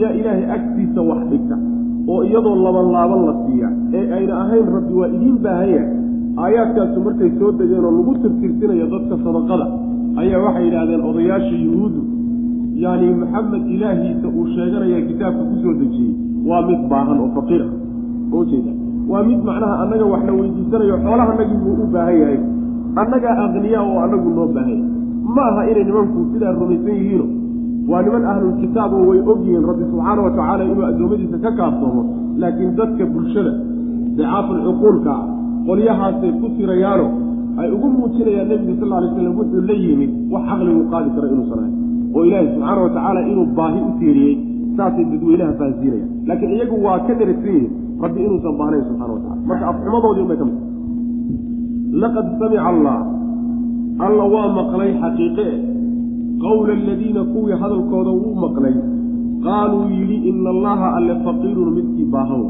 yaa 0.00 0.12
ilaahay 0.18 0.44
agtiisa 0.56 1.00
wax 1.10 1.20
dhigta 1.30 1.56
oo 2.12 2.20
iyadoo 2.28 2.56
laban 2.66 2.88
laaban 2.94 3.20
la 3.28 3.34
siiya 3.46 3.68
ee 3.98 4.04
ayna 4.16 4.34
ahayn 4.42 4.66
rabbi 4.76 4.94
waa 5.00 5.08
idiin 5.16 5.38
baahanya. 5.44 5.84
Aayaadkaasu 6.44 7.00
markay 7.06 7.30
soo 7.38 7.52
degeen 7.58 7.84
oo 7.84 7.92
lagu 7.98 8.12
tirtirsinayo 8.22 8.86
dadka 8.94 9.14
sadaqada 9.24 9.66
ayaa 10.22 10.40
waxay 10.46 10.64
yidhaahdeen 10.66 11.02
odayaasha 11.10 11.56
yuhuuddu 11.64 12.02
yacni 12.84 13.14
maxamed 13.22 13.64
ilaahiisa 13.74 14.26
uu 14.36 14.46
sheeganaya 14.54 14.98
kitaabka 15.08 15.42
ku 15.50 15.54
soo 15.62 15.74
dejiyey 15.80 16.12
waa 16.48 16.62
mid 16.68 16.80
baahan 16.90 17.18
oo 17.24 17.30
faqiir 17.36 17.62
ah. 17.66 17.72
Oo 18.34 18.44
jeeda. 18.50 18.72
Waa 19.10 19.22
mid 19.28 19.40
macnaha 19.48 19.74
annaga 19.82 20.06
wax 20.12 20.22
la 20.28 20.32
weydiisanayo 20.40 20.96
xoolahanagii 21.04 21.58
buu 21.62 21.76
u 21.84 21.86
baahan 21.94 22.16
yahay. 22.22 22.38
Annagaa 23.02 23.34
aqniyaa 23.44 23.84
oo 23.90 23.98
annagu 24.04 24.28
noo 24.38 24.48
baahan 24.56 24.70
yahay 24.74 24.92
ma 25.34 25.42
aha 25.50 25.62
inay 25.70 25.84
nimanku 25.88 26.18
sidaa 26.32 26.52
rumaysan 26.58 26.94
yihiino 27.00 27.26
waa 27.90 28.02
niman 28.02 28.24
ahlulkitaab 28.32 28.92
oo 28.98 29.04
way 29.10 29.20
og 29.30 29.38
yihiin 29.46 29.64
rabbi 29.70 29.84
subxaana 29.90 30.20
wa 30.26 30.30
tacaala 30.36 30.62
inuu 30.70 30.84
addoommadiisa 30.90 31.38
ka 31.44 31.50
kaaftoomo 31.58 32.02
laakiin 32.42 32.72
dadka 32.80 33.04
bulshada 33.14 33.52
dacaafulcuquulka 34.18 35.12
ah 35.18 35.22
qolyahaasay 35.66 36.32
ku 36.40 36.46
tirayaano 36.56 37.06
ay 37.60 37.68
ugu 37.74 37.86
muujinayaan 37.96 38.48
nebiga 38.52 38.74
sal 38.80 38.92
alay 38.98 39.10
slam 39.14 39.34
wuxuu 39.40 39.62
la 39.70 39.74
yimid 39.84 40.10
wax 40.32 40.42
caqligu 40.50 40.82
qaadi 40.92 41.08
kara 41.16 41.26
inuusan 41.34 41.58
ahay 41.62 41.72
oo 42.16 42.22
ilaahi 42.28 42.46
subxaana 42.54 42.80
wa 42.86 42.90
tacaala 42.96 43.20
inuu 43.32 43.46
baahi 43.58 43.80
u 43.88 43.90
tiiriyey 44.00 44.34
saasay 44.76 45.04
dadweynaha 45.12 45.52
fahansiinayaan 45.60 46.10
laakiin 46.28 46.52
iyagu 46.56 46.76
waa 46.86 46.98
ka 47.06 47.12
dheragsan 47.20 47.52
yihiin 47.56 47.72
rabbi 48.04 48.20
inuusan 48.26 48.54
baahnayn 48.60 48.84
subxana 48.88 49.12
wa 49.16 49.20
tacala 49.24 49.42
marka 49.50 49.64
afxumadoodii 49.72 50.24
unbay 50.24 50.38
ka 50.40 50.46
mid 50.50 50.58
laqad 52.02 52.26
samica 52.40 52.64
allah 52.72 52.98
alla 54.06 54.24
waa 54.34 54.48
maqlay 54.58 54.90
xaqiiqe 55.02 55.48
qowla 56.42 56.72
aladiina 56.72 57.24
kuwii 57.24 57.56
hadalkooda 57.62 58.10
wuu 58.10 58.34
maqlay 58.44 58.74
qaaluu 59.46 59.84
yidhi 59.90 60.16
ina 60.30 60.50
allaha 60.50 60.86
alle 60.96 61.14
faqiirun 61.24 61.68
midkii 61.76 62.08
baahan 62.14 62.42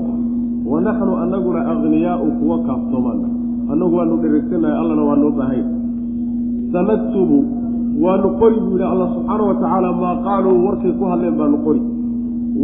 wa 0.70 0.81
naxnu 0.81 1.12
anaguna 1.25 1.61
akhniyaau 1.73 2.29
kuwa 2.40 2.59
kaaftoomaana 2.68 3.29
annagu 3.73 3.97
waanu 3.97 4.16
dhereegsanahay 4.23 4.77
allana 4.83 5.03
waa 5.09 5.16
noo 5.23 5.33
baahay 5.40 5.62
sanaktubu 6.73 7.38
waanu 8.05 8.29
qori 8.40 8.57
buu 8.61 8.77
yihi 8.79 8.88
alla 8.92 9.07
subxaana 9.14 9.44
wa 9.51 9.55
tacaala 9.55 9.92
maa 10.03 10.14
qaaluu 10.27 10.57
warkay 10.66 10.92
ku 10.99 11.05
hadleen 11.11 11.37
baanu 11.40 11.59
qori 11.66 11.83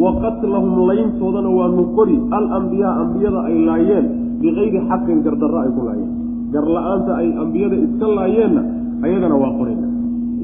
wa 0.02 0.10
qatlahum 0.22 0.72
layntoodana 0.90 1.50
waanu 1.58 1.82
qori 1.98 2.16
alambiyaa 2.38 2.94
ambiyada 3.02 3.40
ay 3.50 3.56
laayeen 3.68 4.06
bikayri 4.42 4.80
xaqin 4.90 5.18
gardarro 5.26 5.58
ay 5.64 5.70
ku 5.76 5.82
laayeen 5.88 6.10
gar 6.54 6.66
la'aanta 6.76 7.12
ay 7.20 7.28
ambiyada 7.42 7.76
iska 7.86 8.06
laayeenna 8.18 8.62
ayagana 9.06 9.36
waa 9.42 9.52
qorina 9.58 9.86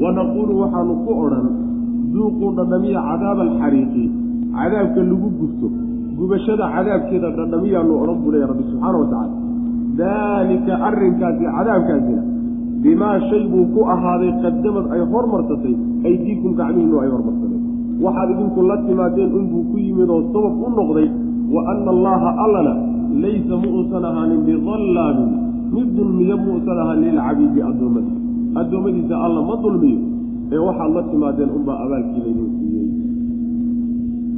wa 0.03 0.09
naquulu 0.19 0.53
waxaanu 0.63 0.95
ku 1.05 1.13
odhan 1.25 1.47
duuquu 2.13 2.47
dhadhamiya 2.59 3.01
cadaaba 3.09 3.43
alxariiqi. 3.49 4.05
Cadaabka 4.57 5.01
lagu 5.11 5.29
gubto 5.41 5.67
gubashada 6.19 6.65
cadaabkeeda 6.75 7.29
dhadhamiyaanu 7.39 7.93
odhan 8.03 8.17
buu 8.23 8.31
leeya 8.35 8.47
rabbi 8.53 8.65
subxaana 8.71 8.97
wa 9.03 9.09
tacaala. 9.13 9.37
Daalika 10.01 10.73
arrinkaasi 10.89 11.45
cadaabkaasina 11.57 12.23
bimaa 12.83 13.17
shay 13.29 13.43
buu 13.53 13.65
ku 13.75 13.81
ahaaday 13.95 14.33
qadamad 14.45 14.85
ay 14.95 15.01
hormarsatay 15.13 15.75
aydiikum 16.09 16.53
gacmihiinu 16.61 16.97
ay 17.03 17.09
hormarsadeen 17.15 17.63
waxaad 18.05 18.29
idinku 18.35 18.61
la 18.71 18.77
timaadeen 18.87 19.31
unbuu 19.39 19.63
ku 19.71 19.77
yimid 19.85 20.11
oo 20.17 20.23
sabab 20.35 20.55
u 20.67 20.69
noqday 20.79 21.09
wa 21.55 21.61
anna 21.73 21.91
allaha 21.97 22.29
allana 22.45 22.75
laysa 23.25 23.55
muusan 23.65 24.05
ahaanin 24.11 24.41
bidallaamin 24.49 25.31
mid 25.75 25.89
dulmiyo 25.97 26.37
muusan 26.47 26.77
ahaanin 26.85 27.17
lilcabiidi 27.17 27.61
addoommadiisa 27.71 28.26
addoommadiisa 28.61 29.14
alla 29.27 29.40
ma 29.49 29.55
dulmiyo 29.64 30.01
ee 30.55 30.61
waxaad 30.66 30.92
la 30.97 31.03
timaadeen 31.11 31.51
unbaa 31.59 31.79
abaalkii 31.85 32.21
laydin 32.27 32.49
siiyey. 32.59 32.87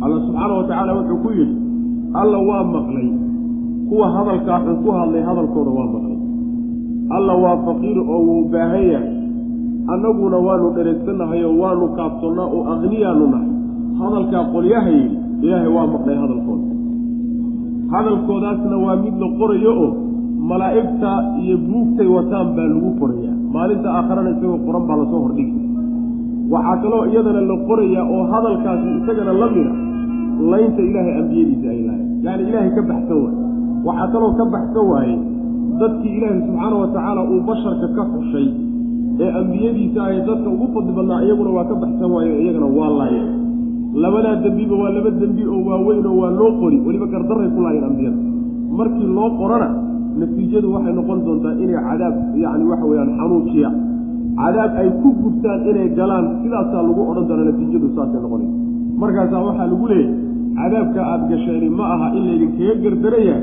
Alla 0.04 0.16
subxaana 0.26 0.54
wa 0.58 0.64
tacaala 0.68 0.92
wuxuu 0.98 1.18
ku 1.24 1.28
yidhi 1.38 1.56
alla 2.20 2.38
waa 2.48 2.64
maqlay. 2.74 3.08
Kuwa 3.88 4.06
hadalkaa 4.16 4.58
xun 4.64 4.76
ku 4.84 4.90
hadlay 4.98 5.22
hadalkooda 5.28 5.70
waa 5.78 5.88
maqlay. 5.94 6.18
Alla 7.16 7.34
waa 7.42 7.56
faqiir 7.66 7.98
oo 8.14 8.20
wuu 8.28 8.42
baahan 8.52 8.84
yahay. 8.92 9.14
Annaguna 9.92 10.36
waanu 10.46 10.66
dhereegsannahay 10.76 11.40
oo 11.48 11.54
waanu 11.62 11.84
kaabsannaa 11.98 12.46
oo 12.56 12.62
aqniyaanu 12.72 13.24
nahay. 13.34 13.50
Hadalkaa 14.00 14.44
qolyaha 14.54 14.90
yidhi 14.96 15.16
ilaahay 15.44 15.70
waa 15.76 15.86
maqlay 15.94 16.16
hadalkooda. 16.22 16.66
Hadalkoodaasna 17.92 18.76
waa 18.84 18.96
mid 19.04 19.14
la 19.22 19.28
qorayo 19.40 19.72
oo 19.84 19.90
malaa'igta 20.50 21.10
iyo 21.42 21.56
buugtay 21.66 22.08
wataan 22.16 22.48
baa 22.56 22.68
lagu 22.72 22.90
qorayaa 23.00 23.27
maalinta 23.58 23.88
aakharana 23.98 24.30
isagoo 24.34 24.58
qoran 24.66 24.84
baa 24.88 24.96
la 25.02 25.06
soo 25.12 25.20
hordhigi. 25.26 25.54
Waxaa 26.52 26.76
kaloo 26.82 27.02
iyadana 27.12 27.40
la 27.50 27.56
qorayaa 27.68 28.04
oo 28.14 28.22
hadalkaasi 28.32 28.88
isagana 28.98 29.32
la 29.42 29.46
mida 29.54 29.72
laynta 30.52 30.80
ilaahay 30.88 31.14
ambiyadiisa 31.22 31.66
ay 31.74 31.80
lahayn 31.88 32.06
yacni 32.26 32.44
ilaahay 32.50 32.70
ka 32.76 32.82
baxsan 32.90 33.18
waaye 33.24 33.36
waxaa 33.88 34.08
kaloo 34.14 34.30
ka 34.38 34.44
baxsan 34.54 34.84
waaye 34.92 35.14
dadkii 35.80 36.12
ilaahay 36.18 36.40
subxaana 36.46 36.76
wa 36.82 36.88
tacaala 36.94 37.22
uu 37.32 37.40
basharka 37.48 37.86
ka 37.96 38.02
xushay 38.12 38.46
ee 39.24 39.30
ambiyadiisa 39.40 39.98
ahay 40.04 40.18
dadka 40.28 40.48
ugu 40.54 40.66
fadli 40.74 40.92
badnaa 40.98 41.20
iyaguna 41.26 41.50
waa 41.58 41.66
ka 41.70 41.74
baxsan 41.84 42.08
waaye 42.16 42.32
iyagana 42.44 42.68
waa 42.78 42.90
laayeen. 43.00 43.28
Labadaa 44.02 44.36
dembiba 44.44 44.74
waa 44.82 44.90
laba 44.96 45.10
dembi 45.20 45.42
oo 45.54 45.60
waaweyn 45.68 46.06
oo 46.10 46.16
waa 46.22 46.30
loo 46.38 46.50
qori. 46.60 46.76
Weliba 46.86 47.06
gardaray 47.14 47.48
ku 47.56 47.60
laayeen 47.66 47.84
ambiyada. 47.90 48.18
Markii 48.78 49.08
loo 49.16 49.28
qorana 49.40 49.68
natiijadu 50.20 50.66
waxay 50.74 50.94
noqon 50.98 51.18
doontaa 51.26 51.54
inay 51.64 51.78
cadaab 51.88 52.14
yacni 52.44 52.64
waxa 52.70 52.86
weeyaan 52.90 53.10
xanuujiya 53.18 53.70
cadaab 54.40 54.72
ay 54.82 54.88
ku 55.02 55.08
gubtaan 55.22 55.60
inay 55.70 55.88
galaan 55.98 56.24
sidaasaa 56.42 56.82
lagu 56.88 57.00
odhan 57.10 57.24
doona 57.30 57.44
natiijadu 57.50 57.86
saasay 57.96 58.20
noqonaysa 58.24 58.56
markaasaa 59.02 59.42
waxaa 59.48 59.68
lagu 59.72 59.86
leeyahy 59.92 60.14
cadaabka 60.58 61.00
aada 61.12 61.24
gasheeni 61.32 61.68
ma 61.78 61.84
aha 61.94 62.06
in 62.18 62.22
laydinkaga 62.28 62.74
gardaraya 62.84 63.36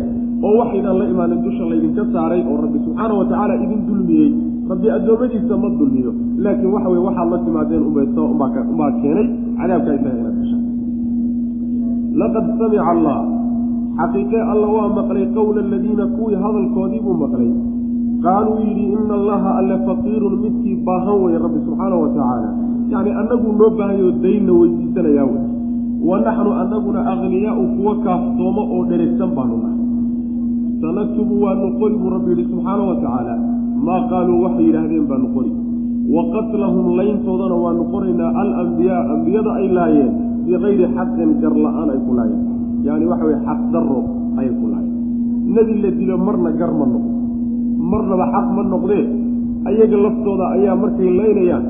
oo 0.48 0.54
waxaydan 0.62 0.96
la 1.02 1.06
imaanin 1.14 1.40
dusha 1.46 1.64
laydinka 1.72 2.04
saaray 2.14 2.42
oo 2.52 2.58
rabbi 2.66 2.78
subxaana 2.86 3.14
wa 3.20 3.26
tacaala 3.32 3.54
idin 3.66 3.82
dulmiyey. 3.90 4.30
Rabbi 4.72 4.88
addoommadiisa 4.98 5.56
ma 5.64 5.70
dulmiyo 5.80 6.12
laakiin 6.44 6.72
waxa 6.76 6.90
weye 6.94 7.04
waxaad 7.08 7.28
la 7.34 7.38
timaadeen 7.46 7.84
unbaa 7.90 8.92
keenay 9.02 9.28
cadaabka 9.60 9.92
isaga 9.98 10.18
inaad 10.22 10.36
gasha 10.42 10.58
laqad 12.22 12.46
samica 12.60 12.84
allah 12.94 13.18
xaqiiqe 14.00 14.40
alla 14.52 14.68
waa 14.76 14.90
maqlay 15.00 15.26
qowla 15.38 15.60
aladiina 15.66 16.06
kuwii 16.16 16.38
hadalkoodii 16.44 17.02
buu 17.06 17.16
maqlay. 17.24 17.52
Qaaluu 18.26 18.60
yidhi 18.68 18.86
ina 18.96 19.14
allaha 19.20 19.50
alle 19.60 19.76
faqiirun 19.88 20.36
midkii 20.44 20.76
baahan 20.88 21.18
weye 21.24 21.38
rabbi 21.46 21.60
subxaana 21.66 21.96
wa 22.04 22.08
tacaala. 22.16 22.50
Yacni 22.92 23.12
annaguu 23.22 23.54
noo 23.60 23.70
baahayoo 23.78 24.12
daynna 24.24 24.54
weydiisanayaa 24.60 25.28
wey. 25.32 25.44
Wa 26.10 26.16
naxnu 26.26 26.52
annaguna 26.62 27.00
akhniyaau 27.14 27.66
kuwa 27.76 27.94
kaaftoomo 28.06 28.62
oo 28.76 28.84
dheregsan 28.90 29.30
baanu 29.38 29.56
nahay. 29.64 29.80
Sanaktubu 30.82 31.36
waanu 31.44 31.68
qori 31.80 31.96
buu 32.02 32.10
rabbi 32.16 32.30
yidhi 32.32 32.46
subxaana 32.52 32.84
wa 32.90 32.96
tacaala. 33.04 33.36
Maa 33.86 34.02
qaaluu 34.12 34.42
waxay 34.46 34.66
yidhaahdeen 34.70 35.06
baanu 35.12 35.28
qori 35.36 35.52
wa 36.16 36.22
qatlahum 36.34 36.86
layntoodana 37.00 37.56
waanu 37.64 37.84
qoraynaa 37.94 38.32
alambiyaa 38.42 39.04
ambiyada 39.14 39.52
ay 39.60 39.68
laayeen 39.78 40.12
bikayri 40.46 40.86
xaqin 40.96 41.30
gar 41.42 41.54
la'aan 41.66 41.90
ay 41.94 42.00
ku 42.06 42.12
laayeen 42.18 42.44
yani 42.86 43.06
waxa 43.12 43.26
weye 43.30 43.40
xaq 43.48 43.60
daro 43.74 44.00
ayay 44.40 44.54
ku 44.60 44.66
laayeen 44.74 44.94
nebi 45.56 45.74
la 45.84 45.90
dilo 46.00 46.16
marna 46.28 46.50
gar 46.60 46.72
ma 46.80 46.86
noqdo. 46.94 47.12
Marnaba 47.92 48.26
xaq 48.34 48.48
ma 48.56 48.62
noqdee? 48.74 49.04
Ayaga 49.70 49.98
laftooda 50.06 50.46
ayaa 50.56 50.76
markay 50.84 51.10
laynayaan 51.20 51.64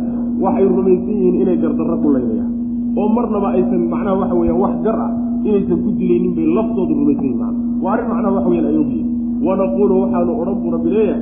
waxay 0.43 0.65
rumaysan 0.67 1.15
yihiin 1.15 1.35
inay 1.41 1.57
gardarro 1.63 1.95
ku 2.03 2.07
laynayaan. 2.15 2.51
Oo 2.99 3.07
marnaba 3.17 3.47
aysan 3.57 3.81
macnaha 3.91 4.15
waxa 4.21 4.35
weya 4.41 4.55
wax 4.63 4.73
gar 4.85 4.97
ah 5.07 5.11
inaysan 5.47 5.77
ku 5.83 5.89
dilaynin 5.99 6.31
bay 6.37 6.47
laftooda 6.57 6.93
rumaysan 6.99 7.25
yihiin 7.27 7.39
macna 7.43 7.59
waa 7.83 7.91
arrin 7.95 8.07
macnaha 8.11 8.31
waxa 8.37 8.49
weyaan 8.51 8.67
ay 8.71 9.03
wanaquulu 9.45 9.93
waxaanu 10.01 10.31
odhan 10.41 10.55
buu 10.61 10.71
rabbi 10.75 10.89
leeyahay 10.95 11.21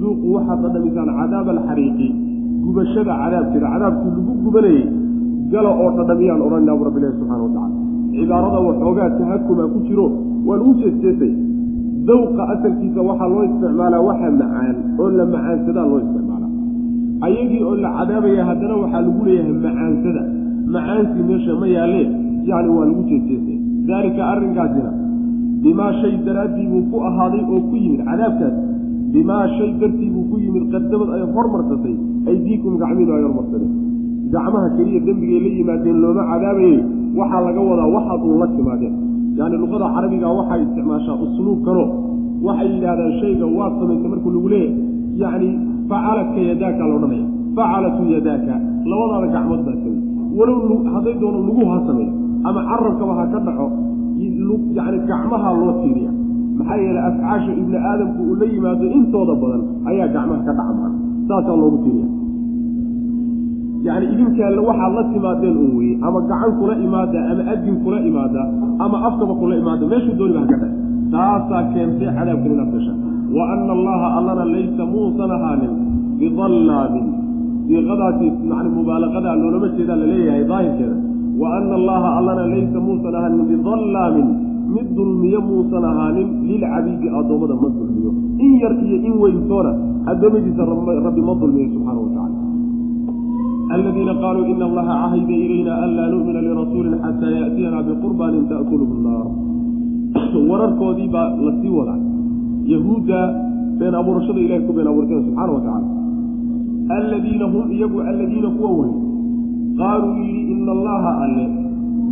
duuqu 0.00 0.26
waxaad 0.36 0.58
dhadhamisaan 0.64 1.10
cadaaba 1.18 1.50
alxariiqi 1.56 2.08
gubashada 2.64 3.12
cadaabkeeda 3.22 3.68
cadaabkii 3.74 4.10
lagu 4.16 4.32
gubanayey 4.44 4.84
gala 5.52 5.70
oo 5.82 5.90
dhadhamiyaan 5.98 6.40
odhanaa 6.46 6.76
bu 6.78 6.84
rabbi 6.88 7.00
leeyahy 7.02 7.18
subxana 7.18 7.42
wa 7.46 7.50
tacala 7.56 7.87
cibaarada 8.16 8.58
waxoogaa 8.68 9.10
tahakuma 9.18 9.64
ku 9.72 9.78
jiro. 9.88 10.06
Waan 10.46 10.60
u 10.68 10.74
jeesjeesay. 10.80 11.32
Dawqa 12.08 12.42
asalkiisa 12.54 13.00
waxaa 13.08 13.28
loo 13.32 13.42
isticmaalaa 13.48 14.02
waxa 14.08 14.28
macaan 14.40 14.76
oo 15.00 15.08
la 15.18 15.24
macaansadaa 15.32 15.86
loo 15.90 15.98
isticmaalaa. 16.04 16.50
Ayagii 17.26 17.62
oo 17.68 17.74
la 17.84 17.90
cadaabaya 17.98 18.42
haddana 18.48 18.74
waxaa 18.82 19.02
lagu 19.06 19.20
leeyahay 19.26 19.52
macaansada. 19.66 20.22
Macaansii 20.74 21.24
meesha 21.28 21.52
ma 21.60 21.66
yaalle 21.76 22.02
yacni 22.50 22.70
waa 22.76 22.86
lagu 22.90 23.02
jeesjeesay. 23.10 23.56
Daalika 23.88 24.22
arrinkaasina 24.32 24.90
bimaa 25.62 25.92
shay 26.00 26.12
daraaddii 26.26 26.66
buu 26.72 26.82
ku 26.90 26.96
ahaaday 27.08 27.42
oo 27.54 27.60
ku 27.70 27.74
yimid 27.82 28.02
cadaabkaas. 28.08 28.56
Bimaa 29.14 29.44
shay 29.56 29.70
dartii 29.80 30.10
buu 30.14 30.24
ku 30.30 30.36
yimid 30.44 30.64
qadamad 30.72 31.08
ay 31.16 31.22
hormarsatay 31.34 31.94
aydiikum 32.30 32.72
gacmiinu 32.82 33.12
ay 33.16 33.22
hormarsadeen. 33.26 33.72
Gacmaha 34.32 34.68
keliya 34.76 35.00
dembigay 35.08 35.40
la 35.44 35.50
yimaadeen 35.58 35.98
looma 36.02 36.22
cadaabayey 36.30 36.78
waxaa 37.20 37.40
laga 37.46 37.60
wadaa 37.70 37.88
waxaad 37.96 38.20
uun 38.28 38.38
la 38.42 38.46
timaadeen. 38.56 38.94
Yani 39.38 39.56
luqada 39.62 39.86
carabiga 39.94 40.28
waxay 40.38 40.60
isticmaashaa 40.66 41.16
usluubkano 41.24 41.84
waxay 42.46 42.68
yidhaahdaan 42.74 43.12
shayga 43.20 43.46
waad 43.58 43.72
samaysay 43.80 44.08
markuu 44.12 44.30
lagu 44.36 44.48
leeyahay. 44.54 44.74
Yacni 45.22 45.48
facaladka 45.90 46.40
yadaaka 46.50 46.82
la 46.88 46.94
odhanaya 46.98 47.26
facalatu 47.56 48.02
yadaaka. 48.14 48.54
Labadaada 48.90 49.26
gacmood 49.34 49.62
baa 49.66 49.76
samey 49.82 50.00
walow 50.38 50.58
hadday 50.94 51.14
doono 51.22 51.38
lugu 51.48 51.62
ha 51.70 51.76
sameeyo 51.88 52.12
ama 52.48 52.60
carabkaba 52.70 53.12
ha 53.18 53.24
ka 53.32 53.38
dhaco 53.46 53.66
yani 54.78 54.98
gacmaha 55.10 55.48
loo 55.60 55.72
tiiriya 55.82 56.10
maxaa 56.58 56.76
yeelay 56.84 57.02
afcaasha 57.10 57.50
ibni 57.60 57.76
aadamku 57.90 58.20
uu 58.28 58.34
la 58.40 58.46
yimaado 58.52 58.84
intooda 58.98 59.34
badan 59.42 59.62
ayaa 59.90 60.08
gacmaha 60.14 60.40
ka 60.48 60.52
dhaca 60.58 60.72
maa 60.80 60.92
saasaa 61.28 61.56
loogu 61.62 61.78
tiiriya 61.84 62.06
yani 63.86 64.04
idinkaa 64.14 64.50
waxaad 64.68 64.92
la 64.98 65.02
timaadeen 65.12 65.56
un 65.64 65.70
weye 65.78 65.94
ama 66.06 66.18
gacan 66.30 66.52
kula 66.60 66.74
imaada 66.86 67.18
ama 67.30 67.42
adin 67.52 67.76
kula 67.84 67.98
imaada 68.10 68.42
ama 68.84 68.96
afkaba 69.08 69.34
kula 69.40 69.54
imaada 69.62 69.84
meeshuu 69.92 70.16
dooniba 70.18 70.40
haka 70.44 70.56
dha 70.62 70.68
taasaa 71.14 71.62
keentay 71.72 72.08
cadaabkan 72.16 72.52
inaad 72.54 72.70
gasha 72.74 72.94
wa 73.36 73.44
ana 73.54 73.72
allaha 73.78 74.06
allana 74.18 74.44
laysa 74.54 74.82
muusan 74.94 75.30
ahaanin 75.36 75.72
bidallaamin 76.20 77.06
siiqadaasi 77.68 78.26
yani 78.50 78.68
mubaalaqadaa 78.78 79.34
loolama 79.42 79.68
jeedaa 79.76 79.96
la 80.02 80.06
leeyahay 80.12 80.44
daahirkeeda. 80.50 80.96
Wa 81.40 81.48
ana 81.58 81.74
allaha 81.80 82.08
allana 82.18 82.42
laysa 82.54 82.78
muusan 82.86 83.14
ahaanin 83.18 83.44
bidallaamin 83.50 84.28
mid 84.74 84.88
dulmiyo 84.96 85.40
muusan 85.50 85.84
ahaanin 85.90 86.28
lilcabiidi 86.48 87.08
addoommada 87.18 87.54
ma 87.62 87.68
dulmiyo. 87.78 88.10
In 88.44 88.52
yar 88.62 88.74
iyo 88.86 88.96
in 89.08 89.14
weyntoona 89.22 89.72
addoommadiisa 90.12 90.62
rabbi 91.04 91.22
ma 91.28 91.34
dulmiyo 91.42 91.66
subxaana 91.74 92.00
wa 92.04 92.10
tacala 92.16 92.37
aladiina 93.74 94.14
qaaluu 94.22 94.46
ina 94.52 94.64
allaha 94.64 94.94
cahida 95.02 95.34
ilayna 95.44 95.72
anlaa 95.84 96.08
nu'mina 96.12 96.40
lirasuulin 96.46 96.94
xataa 97.04 97.32
yaأtiyana 97.38 97.82
biqurbaanin 97.88 98.44
ta'kuluhu 98.52 98.94
nnaar 99.00 99.26
wararkoodii 100.50 101.08
baa 101.16 101.28
la 101.46 101.52
sii 101.60 101.72
wadaa 101.78 102.00
yahuudda 102.72 103.18
been 103.78 103.94
abuurashada 104.00 104.40
ilahay 104.40 104.62
ku 104.66 104.72
been 104.72 104.88
abuurteen 104.92 105.20
subxaana 105.26 105.52
wa 105.56 105.60
tacala 106.88 107.46
hum 107.54 107.72
iyagu 107.76 108.00
aladiina 108.00 108.50
kuwa 108.56 108.70
wey 108.78 108.92
qaaluu 109.80 110.14
yidhi 110.22 110.42
ina 110.52 110.72
allaha 110.76 111.10
alle 111.24 111.46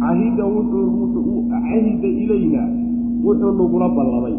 cahida 0.02 0.44
wuxuu 0.56 1.48
cahida 1.52 2.08
ilayna 2.24 2.62
wuxuu 3.24 3.52
nagula 3.60 3.88
ballamay 3.96 4.36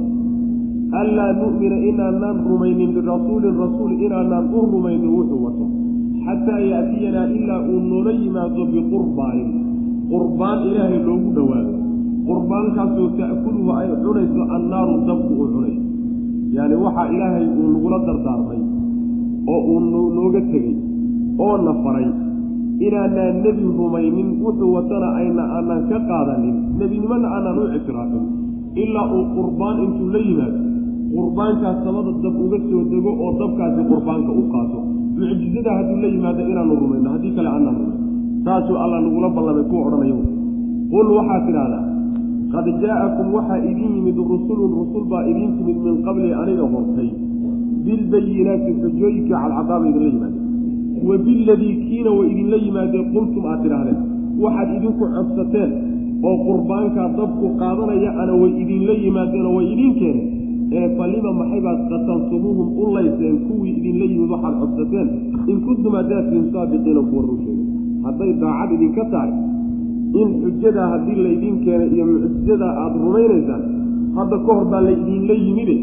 anlaa 1.01 1.32
nu'mina 1.41 1.77
inaanaan 1.89 2.45
rumaynin 2.49 2.93
birasuulin 2.95 3.58
rasuul 3.63 3.91
inaanaan 4.06 4.53
u 4.53 4.62
rumaynin 4.75 5.12
wuxuu 5.17 5.43
wato 5.45 5.76
xataa 6.27 6.59
ya'tiyanaa 6.71 7.27
ilaa 7.39 7.61
uu 7.71 7.79
noola 7.89 8.11
yimaado 8.21 8.63
biqurbaanin. 8.73 9.49
Qurbaan 10.11 10.59
ilaahay 10.69 10.99
loogu 11.07 11.29
dhowaado 11.37 11.73
qurbaankaasoo 12.27 13.07
ta'kuluhu 13.19 13.71
ay 13.79 13.87
cunayso 14.03 14.41
annaaru 14.55 14.95
dabku 15.07 15.31
uu 15.41 15.47
cunayso 15.53 15.83
yacni 16.55 16.75
waxaa 16.85 17.07
ilaahay 17.15 17.45
uu 17.59 17.67
nagula 17.73 17.97
dardaarmay 18.07 18.59
oo 19.53 19.59
uu 19.73 19.79
nooga 20.17 20.41
tegey 20.51 20.75
oo 21.45 21.55
na 21.65 21.73
faray 21.83 22.07
inaanaan 22.85 23.35
nebi 23.45 23.63
rumaynin 23.79 24.29
wuxuu 24.43 24.71
watana 24.75 25.07
ayna 25.19 25.43
aanaan 25.57 25.83
ka 25.91 25.97
qaadanin 26.09 26.55
nebinimona 26.79 27.27
aanaan 27.35 27.57
u 27.63 27.65
ictiraafin 27.77 28.25
ilaa 28.83 29.07
uu 29.15 29.23
qurbaan 29.35 29.77
intuu 29.85 30.07
la 30.15 30.19
yimaado. 30.27 30.59
Qurbaankaas 31.15 31.77
samada 31.85 32.11
dab 32.23 32.35
uga 32.45 32.59
soo 32.69 32.81
dego 32.91 33.11
oo 33.25 33.31
dabkaasi 33.41 33.81
qurbaanka 33.91 34.31
u 34.41 34.43
qaato 34.53 34.79
mucjizada 35.19 35.71
hadduu 35.77 35.97
la 36.03 36.08
yimaado 36.15 36.41
inaanu 36.51 36.73
rumayno 36.82 37.10
haddii 37.15 37.34
kale 37.38 37.49
aanaan 37.56 37.77
rumayn 37.82 38.01
saasuu 38.45 38.77
alla 38.84 38.97
nagula 39.06 39.30
ballamay 39.38 39.65
kuwa 39.69 39.82
odhanayo 39.88 40.17
qul 40.93 41.08
waxaad 41.17 41.41
tidhaahdaa 41.47 41.84
qad 42.53 42.65
jaa'akum 42.84 43.27
waxaa 43.38 43.60
idin 43.71 43.89
yimid 43.97 44.17
rusulun 44.34 44.71
rusul 44.82 45.03
baa 45.12 45.23
idiin 45.32 45.51
timid 45.58 45.77
min 45.88 45.95
qabli 46.08 46.30
aniga 46.41 46.65
hortay 46.73 47.10
bilbayinaati 47.86 48.71
xujooyinkii 48.82 49.32
cadcadaaba 49.41 49.86
idinla 49.89 50.10
yimaadeen. 50.13 50.45
Wa 51.08 51.15
biladii 51.25 51.73
kiina 51.88 52.12
way 52.17 52.27
idinla 52.34 52.58
yimaadeen 52.65 53.06
qultum 53.13 53.43
aad 53.51 53.60
tidhaahdeen. 53.63 53.99
Waxaad 54.43 54.69
idinku 54.77 55.03
codsateen 55.15 55.71
oo 56.27 56.36
qurbaankaa 56.47 57.08
dabku 57.19 57.45
qaadanaya 57.62 58.10
ana 58.21 58.34
way 58.41 58.51
idinla 58.63 58.93
yimaadeenoo 59.03 59.53
way 59.58 59.67
idiin 59.73 59.93
keeneen 59.99 60.27
ee 60.71 60.88
falima 60.97 61.32
maxaybaad 61.39 61.80
qataltumuuhum 61.91 62.67
u 62.82 62.86
layseen 62.95 63.38
kuwii 63.47 63.73
idinla 63.80 64.06
yimid 64.12 64.30
waxaad 64.34 64.56
codsateen 64.62 65.08
in 65.51 65.58
kuntum 65.65 65.93
haddaadtiin 65.99 66.45
saadiqiina 66.53 67.01
kuwa 67.10 67.21
run 67.27 67.39
hadday 68.06 68.32
daacad 68.41 68.69
idinka 68.75 69.03
tahay 69.12 69.32
in 70.21 70.30
xujadaa 70.41 70.88
haddii 70.93 71.17
laydin 71.25 71.56
keenay 71.63 71.89
iyo 71.95 72.06
mucjizadaa 72.12 72.73
aada 72.84 72.97
rumaynaysaan 73.06 73.63
hadda 74.17 74.38
ka 74.45 74.51
hor 74.58 74.65
baa 74.71 74.82
laydinla 74.88 75.34
yimide 75.45 75.75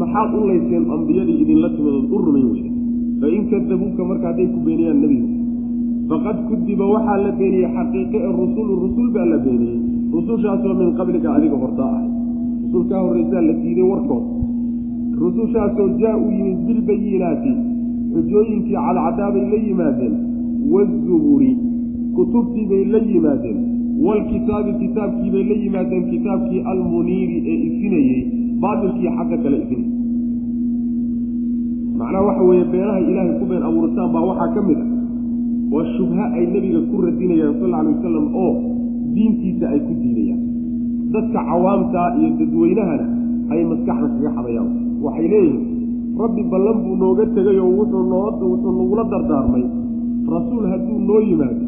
maxaad 0.00 0.30
u 0.38 0.40
layseen 0.50 0.84
ambiyadii 0.96 1.38
idinla 1.42 1.68
timidood 1.76 2.06
u 2.14 2.18
rumayn 2.26 2.48
weyda 2.52 2.70
fain 3.20 3.42
kadabuuka 3.50 4.02
marka 4.10 4.26
hadday 4.30 4.46
ku 4.54 4.58
beeniyaan 4.66 4.98
nebigu 5.02 5.28
faqad 6.10 6.38
kudiba 6.48 6.84
waxaa 6.94 7.18
la 7.24 7.30
beeniyey 7.40 7.68
xaqiiqe 7.76 8.18
ee 8.26 8.32
rusulu 8.40 8.72
rusul 8.84 9.08
baa 9.16 9.26
la 9.32 9.38
beeniyey. 9.46 9.78
Rusushaasoo 10.14 10.74
min 10.80 10.88
qabliga 10.98 11.28
adiga 11.36 11.56
hortaa 11.62 11.90
ahay 11.96 12.08
rusul 12.72 12.88
kaa 12.90 13.40
la 13.48 13.52
diiday 13.62 13.82
warkood. 13.92 14.24
Rusushaasoo 15.20 15.88
jaa 16.00 16.16
u 16.16 16.30
yimid 16.36 16.58
bilbayinaati 16.66 17.52
xujooyinkii 18.12 18.74
cadcadaabay 18.86 19.44
la 19.52 19.58
yimaadeen 19.66 20.14
wazuburi 20.72 21.50
kutubtii 22.14 22.66
bay 22.70 22.84
la 22.92 22.98
yimaadeen 23.10 23.58
waalkitaabi 24.04 24.72
kitaabkii 24.82 25.30
bay 25.34 25.44
la 25.50 25.56
yimaadeen 25.62 26.04
kitaabkii 26.10 26.60
almuniiri 26.72 27.36
ee 27.52 27.58
ifinayey 27.68 28.20
baatilkii 28.62 29.10
xagga 29.16 29.36
kale 29.42 29.56
ifinay. 29.64 29.88
Macnaha 31.98 32.24
waxa 32.26 32.42
weeye 32.48 32.64
beenahay 32.72 33.04
ilaahay 33.10 33.34
ku 33.40 33.44
been 33.50 33.62
abuuritaan 33.68 34.12
baa 34.14 34.24
waxaa 34.30 34.54
ka 34.54 34.60
mid 34.68 34.78
a 34.84 34.86
waa 35.74 35.84
shubha 35.96 36.24
ay 36.36 36.44
nebiga 36.54 36.80
ku 36.90 36.96
radinayaan 37.04 37.54
sal 37.60 37.74
alay 37.80 37.92
wasalam 37.94 38.26
oo 38.44 38.52
diintiisa 39.14 39.66
ay 39.74 39.80
ku 39.86 39.92
diidayaan 40.02 40.40
dadka 41.14 41.40
cawaamtaa 41.50 42.08
iyo 42.18 42.28
dadweynahana 42.40 43.06
ay 43.52 43.60
maskaxda 43.70 44.08
kaga 44.14 44.30
xadayaan 44.36 44.68
waxay 45.04 45.26
leeyihiin 45.32 45.62
rabbi 46.22 46.42
ballan 46.52 46.76
buu 46.84 46.96
nooga 47.02 47.24
tegay 47.36 47.58
oo 47.64 47.70
wuxuu 47.78 48.04
noo 48.12 48.24
wuxuu 48.52 48.72
nagula 48.78 49.04
dardaarmay. 49.12 49.64
Rasuul 50.34 50.64
hadduu 50.72 50.98
noo 51.08 51.20
yimaado 51.28 51.62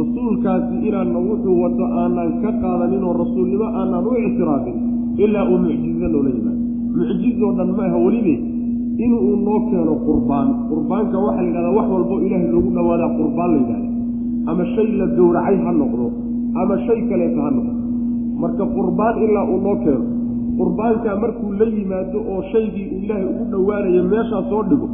rasuulkaasi 0.00 0.74
inaanna 0.88 1.18
wuxuu 1.28 1.56
wato 1.62 1.84
aanaan 2.00 2.30
ka 2.42 2.50
qaadanin 2.62 3.02
oo 3.08 3.14
rasuulnimo 3.22 3.66
aanaan 3.80 4.06
u 4.08 4.12
ictiraafin 4.26 4.76
ilaa 5.24 5.44
uu 5.52 5.58
mucjizo 5.64 6.06
noola 6.12 6.30
yimaado. 6.36 6.60
Mucjizoo 6.96 7.52
dhan 7.58 7.70
ma 7.76 7.84
aha 7.88 7.98
welibe 8.06 8.34
inuu 9.04 9.36
noo 9.46 9.58
keeno 9.70 9.94
qurbaan. 10.06 10.48
Qurbaanka 10.70 11.16
waxaa 11.24 11.42
la 11.42 11.48
yidhahdaa 11.48 11.76
wax 11.78 11.86
walbo 11.94 12.14
ilaahay 12.26 12.48
loogu 12.54 12.70
dhawaadaa 12.76 13.10
qurbaan 13.18 13.50
la 13.54 13.58
yidhahda 13.62 13.88
ama 14.50 14.64
shay 14.74 14.88
la 15.00 15.06
gowracay 15.16 15.56
ha 15.64 15.70
noqdo 15.80 16.06
ama 16.60 16.74
shay 16.86 16.98
kaleeto 17.10 17.38
ha 17.44 17.50
noqdo 17.56 17.72
marka 18.42 18.64
qurbaan 18.76 19.14
ilaa 19.24 19.44
uu 19.52 19.60
noo 19.66 19.76
keeno 19.84 20.04
qurbaankaa 20.58 21.16
markuu 21.24 21.52
la 21.60 21.66
yimaado 21.76 22.18
oo 22.32 22.40
shaygii 22.52 22.86
uu 22.92 23.00
ilaahay 23.04 23.26
ugu 23.32 23.44
dhowaanayo 23.52 24.02
meeshaa 24.12 24.42
soo 24.50 24.62
dhigo 24.70 24.88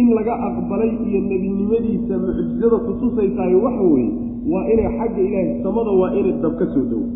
in 0.00 0.06
laga 0.18 0.34
aqbalay 0.48 0.90
iyo 1.08 1.20
nebinimadiisa 1.30 2.14
mucjizada 2.24 2.78
kutusaysaay 2.86 3.54
waxa 3.64 3.84
weeye 3.92 4.12
waa 4.52 4.64
inay 4.72 4.88
xagga 4.98 5.20
ilaahay 5.28 5.62
samada 5.66 5.90
waa 6.00 6.10
inay 6.20 6.34
dab 6.42 6.54
ka 6.60 6.66
soo 6.74 6.84
dowo 6.92 7.06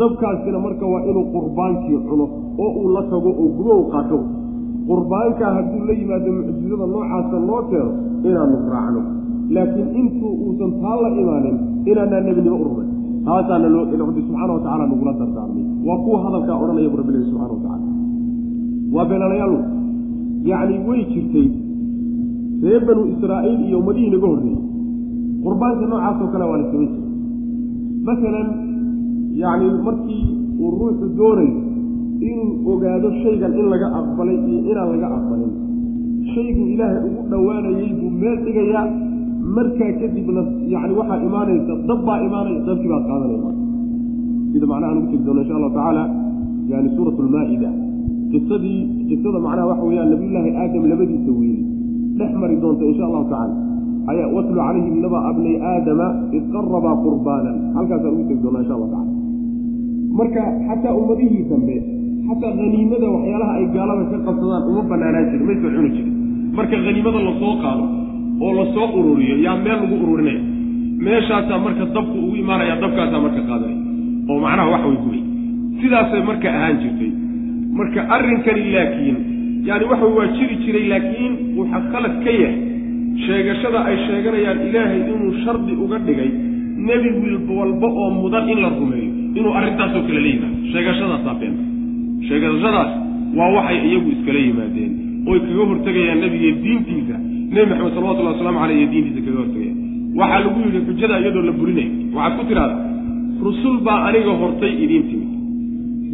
dabkaasina 0.00 0.58
marka 0.66 0.84
waa 0.92 1.02
inuu 1.10 1.24
qurbaankii 1.34 1.98
cuno 2.08 2.26
oo 2.64 2.70
uu 2.80 2.88
la 2.96 3.02
tago 3.12 3.30
oo 3.42 3.48
gubo 3.56 3.74
u 3.82 3.84
qaato. 3.92 4.18
Qurbaankaa 4.88 5.50
hadduu 5.56 5.84
la 5.88 5.94
yimaado 6.00 6.30
mucjizada 6.38 6.86
noocaasa 6.92 7.36
noo 7.48 7.60
keeno 7.70 7.90
inaanu 8.28 8.56
raacno. 8.72 9.00
Laakiin 9.54 9.88
intuu 10.00 10.32
uusan 10.44 10.72
taa 10.82 10.96
la 11.02 11.08
imaanin 11.22 11.56
inaanaa 11.90 12.20
nebinimo 12.26 12.56
u 12.62 12.64
rumay 12.68 12.88
taasaana 13.26 13.68
loo 13.74 13.84
rabbi 14.06 14.20
subxaana 14.26 14.52
watacala 14.56 14.84
nagula 14.92 15.12
dardaarmay. 15.20 15.64
Waa 15.86 15.98
kuwa 16.04 16.18
hadalkaa 16.24 16.56
odhanaya 16.62 16.88
bu 16.92 16.96
rabbilahi 17.00 17.24
subxana 17.30 17.52
watacala 17.56 17.86
waa 18.94 19.04
beenalayaalu 19.10 19.58
yacni 20.50 20.76
way 20.88 21.00
jirtay 21.12 21.46
reer 22.64 22.82
banu 22.88 23.02
israa'iil 23.12 23.60
iyo 23.68 23.76
ummadihii 23.82 24.10
naga 24.14 24.26
horreeyey 24.32 24.58
qurbaanka 25.44 25.84
noocaasoo 25.92 26.28
kale 26.32 26.44
waa 26.50 26.58
la 26.62 26.66
samayn 26.72 26.90
jiray 26.94 27.10
masalan 28.08 28.48
yacni 29.42 29.68
markii 29.86 30.22
uu 30.62 30.70
ruuxu 30.80 31.06
doonayo 31.18 31.54
inuu 32.28 32.48
ogaado 32.72 33.08
shaygan 33.22 33.52
in 33.60 33.66
laga 33.72 33.88
aqbalay 34.00 34.36
iyo 34.50 34.58
inaan 34.70 34.88
laga 34.94 35.08
aqbalin 35.18 35.52
shaygu 36.34 36.62
ilaahay 36.74 37.00
ugu 37.08 37.22
dhowaanayey 37.32 37.88
buu 38.00 38.10
meel 38.20 38.36
dhigayaa 38.46 38.84
markaa 39.42 39.92
kadibna 40.00 40.42
yani 40.70 40.92
waxaa 40.94 41.18
imaanaysa 41.26 41.74
dab 41.88 42.00
baa 42.06 42.18
imaanaya 42.26 42.60
dabkii 42.66 42.90
baad 42.94 43.04
qaadanaya 43.10 43.52
sida 44.52 44.66
macnaha 44.66 44.94
nugu 44.94 45.06
tegi 45.10 45.24
doono 45.26 45.40
insha 45.42 45.54
allahu 45.58 45.74
tacaala 45.74 46.04
yani 46.70 46.88
suurat 46.96 47.16
lmaa-ida 47.26 47.70
qisadii 48.32 48.80
qisada 49.08 49.38
macnaha 49.46 49.66
waxa 49.72 49.84
weyaan 49.88 50.10
nabiyullaahi 50.14 50.50
aadam 50.62 50.82
labadiisa 50.92 51.32
wiili 51.40 51.64
dhex 52.18 52.32
mari 52.42 52.56
doonta 52.62 52.84
insha 52.90 53.04
allahu 53.08 53.26
tacala 53.32 53.54
ayaa 54.12 54.28
watlu 54.36 54.54
calayhim 54.60 54.96
naba 55.04 55.18
abnay 55.30 55.56
aadama 55.72 56.06
id 56.38 56.44
qurbaanan. 57.04 57.56
Halkaasaan 57.76 58.12
ugu 58.14 58.24
tegi 58.28 58.42
doona 58.44 58.58
insha 58.62 58.74
allahu 58.76 58.92
tacala 58.94 59.10
marka 60.18 60.42
xataa 60.68 60.94
ummadihii 61.00 61.44
dambe 61.50 61.76
xataa 62.28 62.52
haniimada 62.60 63.06
waxyaalaha 63.16 63.52
ay 63.58 63.66
gaalada 63.74 64.04
ka 64.12 64.18
qabsadaan 64.26 64.62
uma 64.70 64.82
banaanaan 64.90 65.26
jirin 65.30 65.46
may 65.48 65.56
soo 65.62 65.70
cuni 65.76 65.90
jirin. 65.96 66.14
Marka 66.56 66.74
haniimada 66.86 67.18
la 67.26 67.32
soo 67.40 67.54
qaado 67.64 67.84
oo 68.44 68.52
la 68.58 68.64
soo 68.74 68.88
ururiyo 68.98 69.36
yaa 69.46 69.56
meel 69.64 69.78
lagu 69.82 69.94
ururinaya 70.04 70.42
meeshaasaa 71.06 71.58
marka 71.66 71.84
dabku 71.96 72.16
ugu 72.26 72.36
imaanaya 72.42 72.74
dabkaasaa 72.84 73.20
marka 73.26 73.40
qaadanaya 73.50 73.80
oo 74.30 74.38
macnaha 74.44 74.70
wax 74.74 74.82
way 74.88 74.96
gubay 75.04 75.22
sidaasay 75.80 76.22
marka 76.30 76.48
ahaan 76.56 76.76
jirtay. 76.82 77.12
Marka 77.78 78.00
arrinkani 78.14 78.64
laakiin 78.74 79.16
yani 79.68 79.84
waxa 79.90 80.06
waa 80.16 80.26
jiri 80.36 80.56
jiray 80.64 80.84
laakiin 80.92 81.32
waxa 81.58 81.78
khalad 81.92 82.14
ka 82.24 82.30
yahay. 82.42 82.58
Sheegashada 83.24 83.78
ay 83.88 83.96
sheeganayaan 84.06 84.58
ilaahay 84.68 85.00
inuu 85.12 85.32
shardi 85.44 85.72
uga 85.84 85.98
dhigay 86.06 86.30
nebi 86.88 87.10
walba 87.58 87.88
oo 88.02 88.10
mudan 88.20 88.48
in 88.52 88.58
la 88.64 88.68
rumeeyo 88.78 89.10
inuu 89.38 89.52
arrintaasoo 89.58 90.02
kale 90.06 90.20
la 90.24 90.28
yimaado 90.32 90.56
sheegashadaasaa 90.72 91.34
beenta 91.40 91.64
sheegashadaas 92.28 92.90
waa 93.38 93.50
waxay 93.56 93.78
iyagu 93.88 94.08
iskala 94.14 94.40
yimaadeen. 94.46 94.92
Oy 95.30 95.38
kaga 95.46 95.62
hortegayaan 95.70 96.20
nebiga 96.24 96.50
diintiisa 96.64 97.16
nebi 97.54 97.66
maxamed 97.70 97.92
salawatullahi 97.96 98.34
waslamu 98.36 98.58
caleyh 98.62 98.76
iyo 98.80 98.88
diintiisa 98.92 99.20
kaga 99.26 99.38
hortegayaan 99.42 99.78
waxaa 100.20 100.40
lagu 100.44 100.58
yidhi 100.66 100.80
xujada 100.88 101.14
iyadoo 101.22 101.44
la 101.48 101.52
burinayo 101.58 101.90
waxaad 102.16 102.32
ku 102.38 102.42
tidhahda 102.50 102.76
rusul 103.46 103.76
baa 103.86 103.98
aniga 104.08 104.32
hortay 104.42 104.72
idiin 104.84 105.04
timid. 105.10 105.30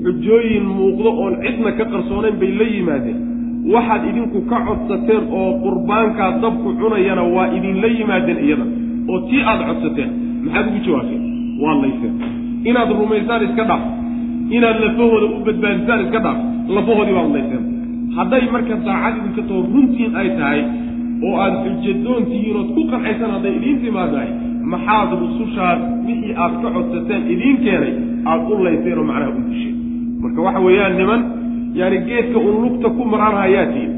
Xujooyin 0.04 0.64
muuqdo 0.78 1.10
oon 1.22 1.34
cidna 1.44 1.70
ka 1.78 1.84
qarsoonayn 1.92 2.36
bay 2.40 2.50
la 2.60 2.66
yimaadeen. 2.74 3.18
Waxaad 3.74 4.02
idinku 4.10 4.38
ka 4.50 4.56
codsateen 4.68 5.22
oo 5.38 5.48
qurbaankaa 5.64 6.30
dabku 6.42 6.68
cunayana 6.80 7.22
waa 7.36 7.46
idinla 7.56 7.88
yimaadeen 7.98 8.38
iyada 8.46 8.64
oo 9.12 9.18
tii 9.28 9.42
aad 9.50 9.60
codsateen. 9.68 10.10
Maxaad 10.44 10.66
ugu 10.70 10.80
jawaabteen 10.86 11.22
waa 11.62 11.74
layseen 11.82 12.14
inaad 12.68 12.90
rumaysaan 13.00 13.42
iska 13.48 13.64
dhaaf. 13.70 13.82
Inaad 14.56 14.76
lafahooda 14.84 15.26
u 15.36 15.38
badbaadisaan 15.46 16.00
iska 16.06 16.18
dhaaf 16.26 16.38
lafahoodii 16.76 17.14
baad 17.18 17.30
layseen 17.36 17.62
hadday 18.16 18.42
marka 18.54 18.74
daacad 18.88 19.14
idinka 19.20 19.42
too 19.50 19.58
runtiin 19.74 20.12
ay 20.20 20.28
tahay 20.38 20.60
oo 21.26 21.34
aad 21.44 21.54
xujadoon 21.64 22.22
tihiin 22.30 22.56
ood 22.60 22.70
ku 22.76 22.82
qancaysan 22.90 23.30
hadday 23.34 23.54
idiin 23.58 23.78
timaadahay 23.84 24.30
maxaad 24.72 25.10
rusushaas 25.22 25.80
wixii 26.06 26.34
aad 26.44 26.54
ka 26.62 26.68
codsateen 26.76 27.22
idiin 27.34 27.56
keenay 27.64 27.94
aad 28.30 28.42
u 28.52 28.54
layseen 28.66 28.98
oo 29.00 29.06
macnaha 29.10 29.30
u 29.38 29.42
disheen 29.50 29.74
marka 30.22 30.40
waxa 30.46 30.60
weeyaan 30.66 30.94
niman 31.00 31.20
yaani 31.78 31.98
geedka 32.08 32.38
un 32.48 32.56
lugta 32.64 32.88
ku 32.96 33.02
maraan 33.12 33.36
hayaatiin 33.42 33.90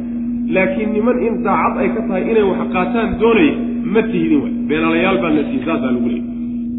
laakiin 0.54 0.90
niman 0.96 1.16
in 1.26 1.34
daacad 1.46 1.74
ay 1.82 1.88
ka 1.94 2.00
tahay 2.08 2.22
inay 2.30 2.44
wax 2.50 2.60
qaataan 2.74 3.08
doonaya 3.20 3.54
ma 3.92 4.00
tihidin 4.10 4.40
way. 4.42 4.52
Beenalayaal 4.68 5.18
baa 5.22 5.32
la 5.36 5.42
tihin 5.48 5.62
saasaa 5.68 5.92
lagu 5.94 6.08
leeyay 6.12 6.26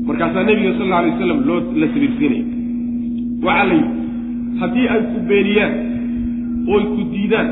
markaasaa 0.08 0.44
nebiga 0.50 0.72
sal 0.78 0.86
alla 0.86 0.98
alay 1.02 1.12
wasalam 1.16 1.40
loo 1.48 1.60
la 1.82 1.88
sabiirsiinaya 1.94 2.44
waxaa 3.46 3.66
la 3.70 3.76
yidhi 3.80 3.94
haddii 4.62 4.88
ay 4.94 5.02
ku 5.12 5.18
beeniyaan 5.30 5.74
ooy 6.74 6.84
ku 6.94 7.02
diidaan 7.14 7.48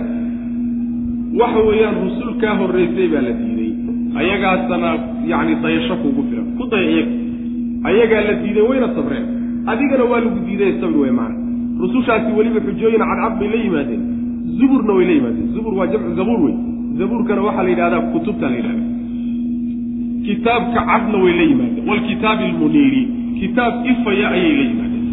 waxa 1.38 1.60
weeyaan 1.68 1.96
rusul 2.06 2.32
kaa 2.42 2.56
horraysay 2.60 3.08
baa 3.14 3.22
la 3.28 3.32
diiday. 3.40 3.72
Ayagaasana 4.20 4.90
yacni 5.32 5.56
dayasho 5.64 5.96
kuugu 6.02 6.24
filan. 6.30 6.48
Ku 6.58 6.64
daya 6.72 6.90
iyaga. 6.92 7.14
Ayagaa 7.90 8.22
la 8.28 8.34
diiday 8.42 8.64
wayna 8.70 8.88
sabreen. 8.96 9.26
Adigana 9.72 10.04
waa 10.12 10.20
lagu 10.26 10.40
diiday 10.48 10.72
sabri 10.82 11.00
wey 11.00 11.12
maana 11.12 11.36
rusushaasi 11.80 12.32
weliba 12.38 12.60
xujooyin 12.66 13.00
cadcad 13.10 13.34
bay 13.40 13.50
la 13.54 13.58
yimaadeen. 13.64 14.02
Zuburna 14.58 14.92
way 14.98 15.06
la 15.06 15.14
yimaadeen. 15.18 15.48
Zubur 15.54 15.74
waa 15.80 15.88
jamcu 15.88 16.16
zabuur 16.20 16.40
wey. 16.46 16.56
Zabuurkana 17.00 17.42
waxaa 17.48 17.64
la 17.64 17.70
yidhahdaa 17.70 18.02
kutubta 18.14 18.50
la 18.50 18.56
yidhahda 18.60 18.84
kitaabka 20.26 20.80
cadna 20.90 21.18
way 21.24 21.34
la 21.40 21.44
yimaadeen. 21.52 21.88
Waalkitaabi 21.90 22.44
almuniiri. 22.44 23.04
Kitaab 23.40 23.74
ifaya 23.92 24.28
ayay 24.36 24.54
la 24.60 24.64
yimaadeen. 24.70 25.06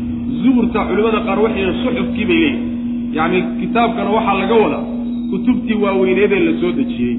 Zuburta 0.42 0.80
culimmada 0.88 1.20
qaar 1.26 1.38
waxay 1.44 1.66
suxufkii 1.84 2.24
bay 2.30 2.38
leeyihiin 2.42 3.14
yacni 3.16 3.38
kitaabkana 3.60 4.10
waxaa 4.16 4.38
laga 4.40 4.54
wadaa 4.64 4.84
kutubtii 5.30 5.78
waaweyneedee 5.84 6.40
la 6.48 6.52
soo 6.60 6.72
dejiyey. 6.78 7.14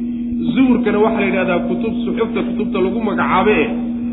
Zuburkana 0.53 0.97
waxaa 1.05 1.21
la 1.21 1.27
yidhahdaa 1.29 1.59
kutub 1.69 1.93
suxufta 2.05 2.39
kutubta 2.47 2.77
lagu 2.85 2.99
magacaabe 3.09 3.55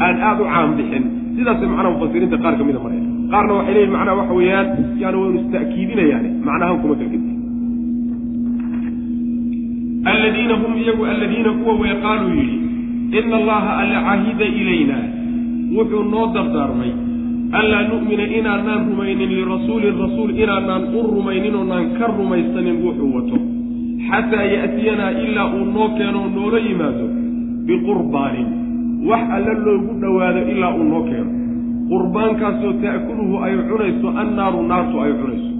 aan 0.05 0.17
aada 0.29 0.43
u 0.43 0.47
caan 0.53 0.71
bixin. 0.79 1.05
Sidaasay 1.37 1.69
macnaha 1.71 1.91
mufasiriinta 1.95 2.37
qaar 2.45 2.55
ka 2.59 2.65
mida 2.69 2.79
maraya 2.85 3.03
qaarna 3.33 3.53
waxay 3.59 3.75
leeyihiin 3.75 3.93
macnaha 3.97 4.17
waxa 4.21 4.35
weeyaan 4.39 4.67
yani 5.03 5.17
waynu 5.23 5.39
ista'kiidinayaane 5.43 6.29
macnahan 6.49 6.77
kuma 6.83 6.95
kalgedi 7.01 7.29
aladiina 10.13 10.55
hum 10.63 10.73
iyagu 10.83 11.03
aladiina 11.13 11.51
kuwa 11.59 11.75
way 11.83 11.95
qaaluu 12.05 12.33
yidhi 12.41 12.59
ina 13.19 13.37
allaha 13.41 13.71
alla 13.83 13.99
cahida 14.09 14.45
ilayna. 14.61 14.99
Wuxuu 15.77 16.05
noo 16.13 16.27
dardaarmay 16.35 16.93
anlaa 17.59 17.83
nu'mina 17.91 18.25
inaanaan 18.39 18.81
rumaynin 18.91 19.31
lirasuulin 19.37 19.95
rasuul 20.05 20.31
inaanaan 20.43 20.83
u 20.99 21.03
rumaynin 21.15 21.55
oonaan 21.61 21.87
ka 21.99 22.07
rumaysanin 22.19 22.77
wuxuu 22.85 23.11
wato 23.17 23.37
xataa 24.09 24.45
ya'tiyanaa 24.57 25.13
ilaa 25.25 25.49
uu 25.57 25.65
noo 25.75 25.89
keenoo 25.99 26.27
noola 26.37 26.59
yimaado 26.67 27.07
biqurbaanin. 27.67 28.49
Wax 29.09 29.25
alla 29.37 29.53
loogu 29.67 29.93
dhowaado 30.03 30.41
ilaa 30.53 30.75
uu 30.79 30.87
noo 30.93 31.03
keeno. 31.11 31.31
Qurbaankaasoo 31.91 32.73
ta'kuluhu 32.83 33.35
ay 33.47 33.55
cunayso 33.69 34.09
annaaru 34.23 34.61
naartu 34.71 34.97
ay 35.05 35.13
cunayso. 35.21 35.51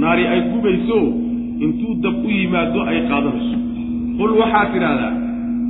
Naari 0.00 0.24
ay 0.32 0.40
gubayso 0.50 0.98
intuu 1.64 1.94
dab 2.04 2.16
u 2.26 2.30
yimaado 2.38 2.80
ay 2.90 2.98
qaadanayso. 3.10 3.56
Qul 4.18 4.32
waxaad 4.40 4.68
tidhaahdaa 4.74 5.12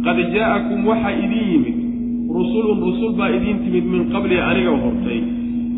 qad 0.05 0.19
jaa'akum 0.37 0.81
waxaa 0.91 1.15
idin 1.25 1.45
yimid. 1.53 1.77
Rusulun 2.39 2.79
rusul 2.87 3.13
baa 3.19 3.31
idiin 3.37 3.59
timid 3.65 3.85
min 3.93 4.03
qabli 4.13 4.37
aniga 4.51 4.73
hortay. 4.83 5.21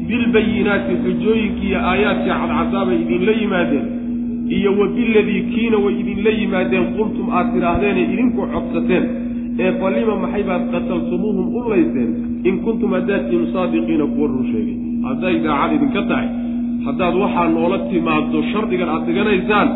Bilbayinaati 0.09 0.95
xujooyinkii 1.05 1.69
iyo 1.69 1.79
aayaadkii 1.91 2.35
cadcasaabay 2.41 2.97
idinla 3.05 3.33
yimaadeen 3.41 3.87
iyo 4.49 4.71
wa 4.79 4.87
biladii 4.89 5.43
kiina 5.53 5.77
way 5.79 5.95
idinla 6.01 6.31
yimaadeen 6.31 6.87
qultum 6.97 7.27
aad 7.31 7.47
tidhaahdeenee 7.55 8.07
idinku 8.13 8.41
codsateen. 8.53 9.05
Ee 9.59 9.73
falima 9.81 10.15
maxay 10.23 10.43
baad 10.51 10.63
qataltumuuhum 10.73 11.47
u 11.57 11.61
layseen? 11.71 12.11
In 12.49 12.57
kuntum 12.65 12.91
haddaad 12.97 13.23
tihiin 13.29 13.53
saadiqiina 13.55 14.07
kuwa 14.15 14.27
run 14.29 14.45
sheegay. 14.53 14.77
Hadday 15.07 15.35
daacad 15.45 15.73
idinka 15.77 16.03
tahay 16.11 16.29
haddaad 16.87 17.15
waxaa 17.23 17.49
noola 17.57 17.79
timaado 17.91 18.43
shardigan 18.53 18.89
aad 18.95 19.03
dhiganaysaan 19.07 19.69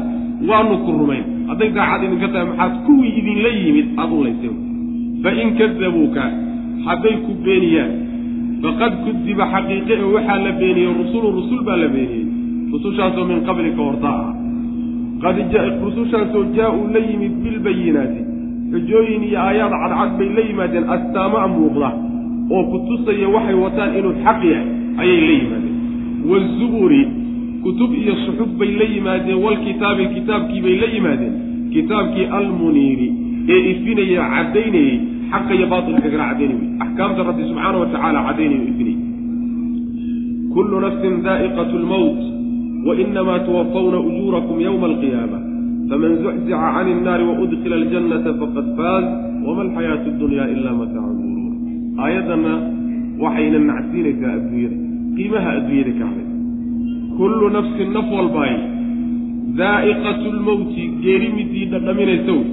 waanu 0.48 0.76
ku 0.84 0.90
rumayn. 1.00 1.24
Hadday 1.50 1.70
daacad 1.76 2.00
idinka 2.06 2.28
tahay 2.32 2.46
maxaad 2.50 2.72
kuwii 2.86 3.12
idinla 3.20 3.50
yimid 3.60 3.88
aada 4.00 4.14
u 4.18 4.24
layseen. 4.26 4.56
Fain 5.22 5.50
kadabuuka 5.58 6.24
hadday 6.86 7.14
ku 7.24 7.32
beeniyaan 7.44 7.92
faqad 8.62 8.92
kudiba 9.04 9.44
xaqiiqe 9.52 9.94
ee 10.02 10.08
waxaa 10.16 10.38
la 10.46 10.52
beeniyey 10.60 10.92
rusulun 11.02 11.32
rusul 11.38 11.60
baa 11.66 11.78
la 11.84 11.88
beeniyey. 11.94 12.26
Rusushaasoo 12.72 13.24
min 13.30 13.40
qablika 13.48 13.82
hortaa. 13.88 14.18
ah 14.24 14.35
qad 15.22 15.36
rusushaasoo 15.84 16.44
jaa-uu 16.56 16.86
la 16.94 17.00
yimid 17.08 17.34
bilbayinaati 17.42 18.20
xujooyin 18.72 19.22
iyo 19.28 19.38
aayaad 19.40 19.72
cadcad 19.82 20.10
bay 20.18 20.28
la 20.38 20.42
yimaadeen 20.48 20.90
astaamaa 20.96 21.48
muuqda 21.56 21.90
oo 22.54 22.64
ku 22.70 22.78
tusaya 22.88 23.28
waxay 23.34 23.56
wataan 23.64 23.96
inuu 23.98 24.14
xaq 24.24 24.40
yahay 24.52 24.68
ayay 25.02 25.20
la 25.28 25.34
yimaadeen 25.40 25.76
wazuburi 26.30 27.02
kutub 27.62 27.90
iyo 28.02 28.14
suxuf 28.26 28.50
bay 28.58 28.70
la 28.80 28.86
yimaadeen 28.94 29.38
walkitaabi 29.44 30.06
kitaabkii 30.16 30.60
bay 30.66 30.76
la 30.82 30.88
yimaadeen 30.94 31.34
kitaabkii 31.74 32.26
almuniiri 32.38 33.08
ee 33.48 33.60
ifinaya 33.70 34.22
caddaynayey 34.34 34.96
xaqa 35.32 35.52
iyo 35.54 35.66
baatilka 35.72 36.08
kala 36.12 36.24
caddaynay 36.30 36.58
axkaamta 36.84 37.28
rabbi 37.28 37.42
subxaana 37.50 37.78
wa 37.82 37.88
tacaala 37.92 38.26
caddaynay 38.28 38.58
o 38.64 38.68
ifinayay 38.72 39.00
kullu 40.54 40.80
nafsin 40.86 41.14
daa'iqatu 41.26 41.78
lmowt 41.84 42.35
wa 42.86 42.94
inamaa 43.04 43.38
tuwafawna 43.38 43.98
ujuurakum 44.08 44.60
yowma 44.60 44.86
alqiyaama 44.86 45.38
faman 45.90 46.12
zuxzica 46.22 46.58
can 46.74 46.88
innaari 46.94 47.24
waudkila 47.30 47.76
aljannata 47.76 48.34
faqad 48.40 48.66
faaz 48.78 49.04
wama 49.46 49.62
alxayaatu 49.66 50.10
dunya 50.20 50.44
ila 50.54 50.70
mataacu 50.80 51.22
lguruur 51.22 51.54
aayaddanna 52.04 52.52
waxayna 53.24 53.58
nacsiinaysaa 53.70 54.32
adduunyada 54.38 54.76
qiimaha 55.16 55.50
adduunyada 55.58 55.92
ka 55.98 56.04
hadlaysa 56.10 56.36
kullu 57.18 57.46
nafsin 57.56 57.88
naf 57.96 58.08
walbaay 58.18 58.54
daa'iqatu 59.60 60.32
lmowti 60.38 60.82
geeri 61.04 61.28
midii 61.38 61.66
dhadhaminaysa 61.72 62.32
wey 62.38 62.46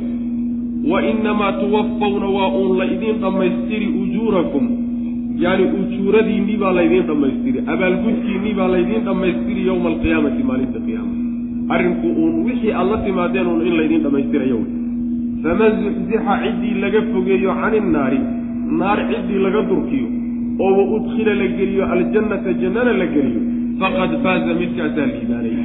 wa 0.91 0.99
inamaa 1.11 1.51
tuwafawna 1.61 2.27
waa 2.37 2.49
uun 2.59 2.77
la 2.79 2.85
idiin 2.95 3.17
dhammaystiri 3.23 3.87
ujuurakum 4.03 4.65
yacni 5.41 5.65
ujuuradiinnii 5.79 6.57
baa 6.63 6.73
laydiin 6.77 7.05
dhammaystiri. 7.09 7.59
Abaalgudkiinnii 7.73 8.53
baa 8.59 8.69
laydiin 8.75 9.03
dhammaystiri 9.07 9.61
yowma 9.69 9.89
alqiyaamati 9.93 10.43
maalinta 10.49 10.79
qiyaama. 10.85 11.13
Arrinku 11.73 12.07
uun 12.21 12.33
wixii 12.45 12.73
aad 12.81 12.91
timaadeen 13.05 13.47
uun 13.51 13.61
in 13.67 13.77
laydiin 13.79 14.03
dhammaystirayo 14.05 14.57
wey. 14.61 14.71
Faman 15.43 15.71
zuxzixa 15.83 16.33
ciddii 16.43 16.75
laga 16.83 17.01
fogeeyo 17.11 17.51
cani 17.61 17.77
innaari 17.83 18.19
naar 18.79 18.99
ciddii 19.09 19.39
laga 19.45 19.61
durkiyo 19.69 20.07
oo 20.63 20.71
wa 20.77 20.83
udkhila 20.95 21.33
la 21.41 21.47
geliyo 21.57 21.83
aljannata 21.93 22.51
jannana 22.61 22.93
la 23.01 23.07
geliyo 23.15 23.41
faqad 23.79 24.11
faaza 24.23 24.53
midkaasaa 24.61 25.07
liibaanay. 25.13 25.55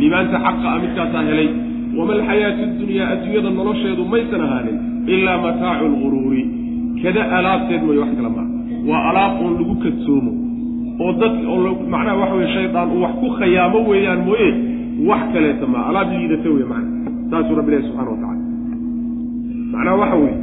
Liibaanta 0.00 0.36
xaqa 0.46 0.68
a 0.74 0.78
midkaasaa 0.84 1.22
helay. 1.30 1.48
Wama 1.96 2.12
alxayaatu 2.18 2.64
dunyaa 2.80 3.08
adduunyada 3.14 3.50
nolosheedu 3.58 4.02
maysan 4.12 4.40
ahaanin 4.46 4.76
ilaa 5.14 5.38
mataacu 5.46 5.84
lguruuri 5.94 6.42
kada 7.02 7.22
alaabteed 7.38 7.82
mooye 7.86 8.00
wax 8.04 8.12
kala 8.18 8.30
maa 8.36 8.53
waa 8.88 9.02
alaab 9.10 9.32
oon 9.42 9.52
lagu 9.60 9.74
kadsoomo 9.84 10.32
oo 11.04 11.12
dad 11.20 11.34
oo 11.52 11.74
macnaha 11.92 12.16
waxa 12.20 12.34
weye 12.38 12.50
shaydaan 12.56 12.88
uu 12.94 13.02
wax 13.04 13.14
ku 13.20 13.28
khayaamo 13.38 13.78
weeyaan 13.90 14.20
mooye 14.28 14.48
wax 15.08 15.22
kaleeta 15.32 15.66
maa 15.66 15.84
alaab 15.90 16.08
liidata 16.18 16.48
wey 16.56 16.66
macna 16.72 17.10
saasuu 17.30 17.56
rabbi 17.58 17.70
ilahi 17.72 17.86
subxana 17.88 18.10
wa 18.10 18.18
tacala 18.22 18.42
macnaha 19.72 19.96
waxa 20.02 20.16
weeye 20.24 20.38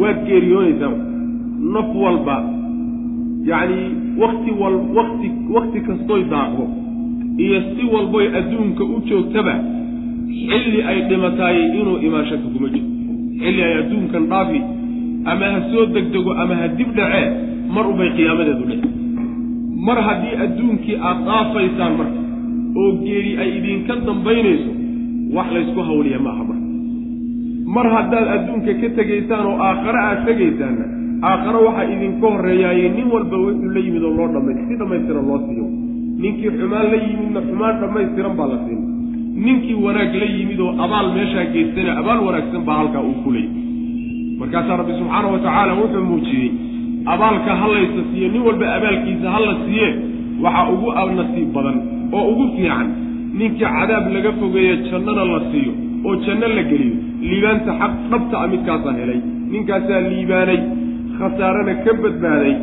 waad 0.00 0.18
geeriyoonaysaa 0.28 0.94
naf 1.74 1.88
walba 2.04 2.36
yacni 3.50 3.82
wakti 4.22 4.50
wal 4.60 4.76
wakti 4.98 5.28
wakti 5.56 5.80
kastoy 5.88 6.22
daaqdo 6.34 6.64
iyo 7.44 7.58
si 7.74 7.82
walboy 7.94 8.26
adduunka 8.38 8.84
u 8.84 9.00
joogtaba 9.08 9.54
xilli 10.50 10.82
ay 10.90 10.98
dhimataay 11.08 11.56
inuu 11.80 11.98
imaashaka 12.06 12.46
kuma 12.54 12.68
jiro. 12.74 12.86
Xilli 13.40 13.62
ay 13.62 13.74
adduunkan 13.80 14.24
dhaafi 14.32 14.58
ama 15.32 15.46
ha 15.54 15.60
soo 15.72 15.84
degdego 15.96 16.30
ama 16.42 16.54
ha 16.60 16.66
dib 16.78 16.90
dhacee 16.98 17.26
mar 17.74 17.84
unbay 17.92 18.10
qiyaamadeedu 18.18 18.64
dhici 18.70 18.88
mar 19.88 19.98
haddii 20.08 20.34
adduunkii 20.44 20.96
aad 21.08 21.18
dhaafaysaan 21.28 21.92
marka 22.00 22.20
oo 22.82 22.90
geeri 23.04 23.32
ay 23.42 23.48
idinka 23.58 23.94
dambaynayso 24.08 24.70
wax 25.36 25.48
laysku 25.56 25.80
hawliya 25.88 26.18
ma 26.26 26.30
aha 26.34 26.44
marka. 26.50 26.64
Mar 27.76 27.86
haddaad 27.94 28.26
adduunka 28.36 28.72
ka 28.82 28.88
tegaysaan 28.98 29.44
oo 29.50 29.56
aakhare 29.68 30.00
aad 30.08 30.20
tegaysaanna 30.28 30.84
aakhare 31.30 31.58
waxaa 31.66 31.86
idinka 31.94 32.26
horreeyaaye 32.34 32.88
nin 32.96 33.06
walba 33.14 33.36
wuxuu 33.44 33.70
la 33.76 33.80
yimid 33.86 34.02
oo 34.08 34.14
loo 34.18 34.28
dhamay 34.34 34.54
si 34.68 34.74
dhammaystiran 34.80 35.26
loo 35.30 35.38
siiyo. 35.46 35.66
Ninkii 36.22 36.50
xumaan 36.58 36.86
la 36.92 36.98
yimidna 37.06 37.40
xumaan 37.48 37.74
dhammaystiran 37.82 38.34
baa 38.38 38.48
la 38.52 38.58
siin. 38.64 38.80
Ninkii 39.46 39.76
wanaag 39.84 40.12
la 40.22 40.26
yimid 40.36 40.60
oo 40.66 40.72
abaal 40.84 41.08
meeshaa 41.16 41.46
geystana 41.54 41.92
abaal 42.00 42.20
wanaagsan 42.26 42.62
baa 42.68 42.76
halkaa 42.80 43.02
uu 43.08 43.16
ku 43.24 43.30
leeyay 43.36 43.65
markaasaa 44.40 44.76
rabbi 44.76 44.92
subxaana 45.00 45.28
wa 45.34 45.38
tacaala 45.38 45.72
wuxuu 45.80 46.04
muujiyey 46.10 46.50
abaalka 47.14 47.56
hallaysa 47.62 48.00
siiye 48.10 48.28
nin 48.28 48.42
walba 48.48 48.74
abaalkiisa 48.74 49.30
halla 49.30 49.56
siiye 49.64 49.88
waxaa 50.42 50.70
ugu 50.74 50.88
nasiib 51.16 51.52
badan 51.56 51.76
oo 52.12 52.24
ugu 52.32 52.44
fiican 52.56 52.88
ninkii 53.38 53.70
cadaab 53.76 54.04
laga 54.14 54.32
fogeeye 54.40 54.76
jannana 54.90 55.24
la 55.32 55.40
siiyo 55.50 55.72
oo 56.06 56.16
janno 56.26 56.48
la 56.56 56.62
geliyo 56.70 56.96
liibaanta 57.20 57.72
xaq 57.80 57.92
dhabta 58.10 58.36
a 58.42 58.46
midkaasaa 58.54 58.94
helay 59.00 59.20
ninkaasaa 59.52 60.00
liibaanay 60.10 60.60
khasaarana 61.18 61.74
ka 61.84 61.92
badbaaday 62.02 62.54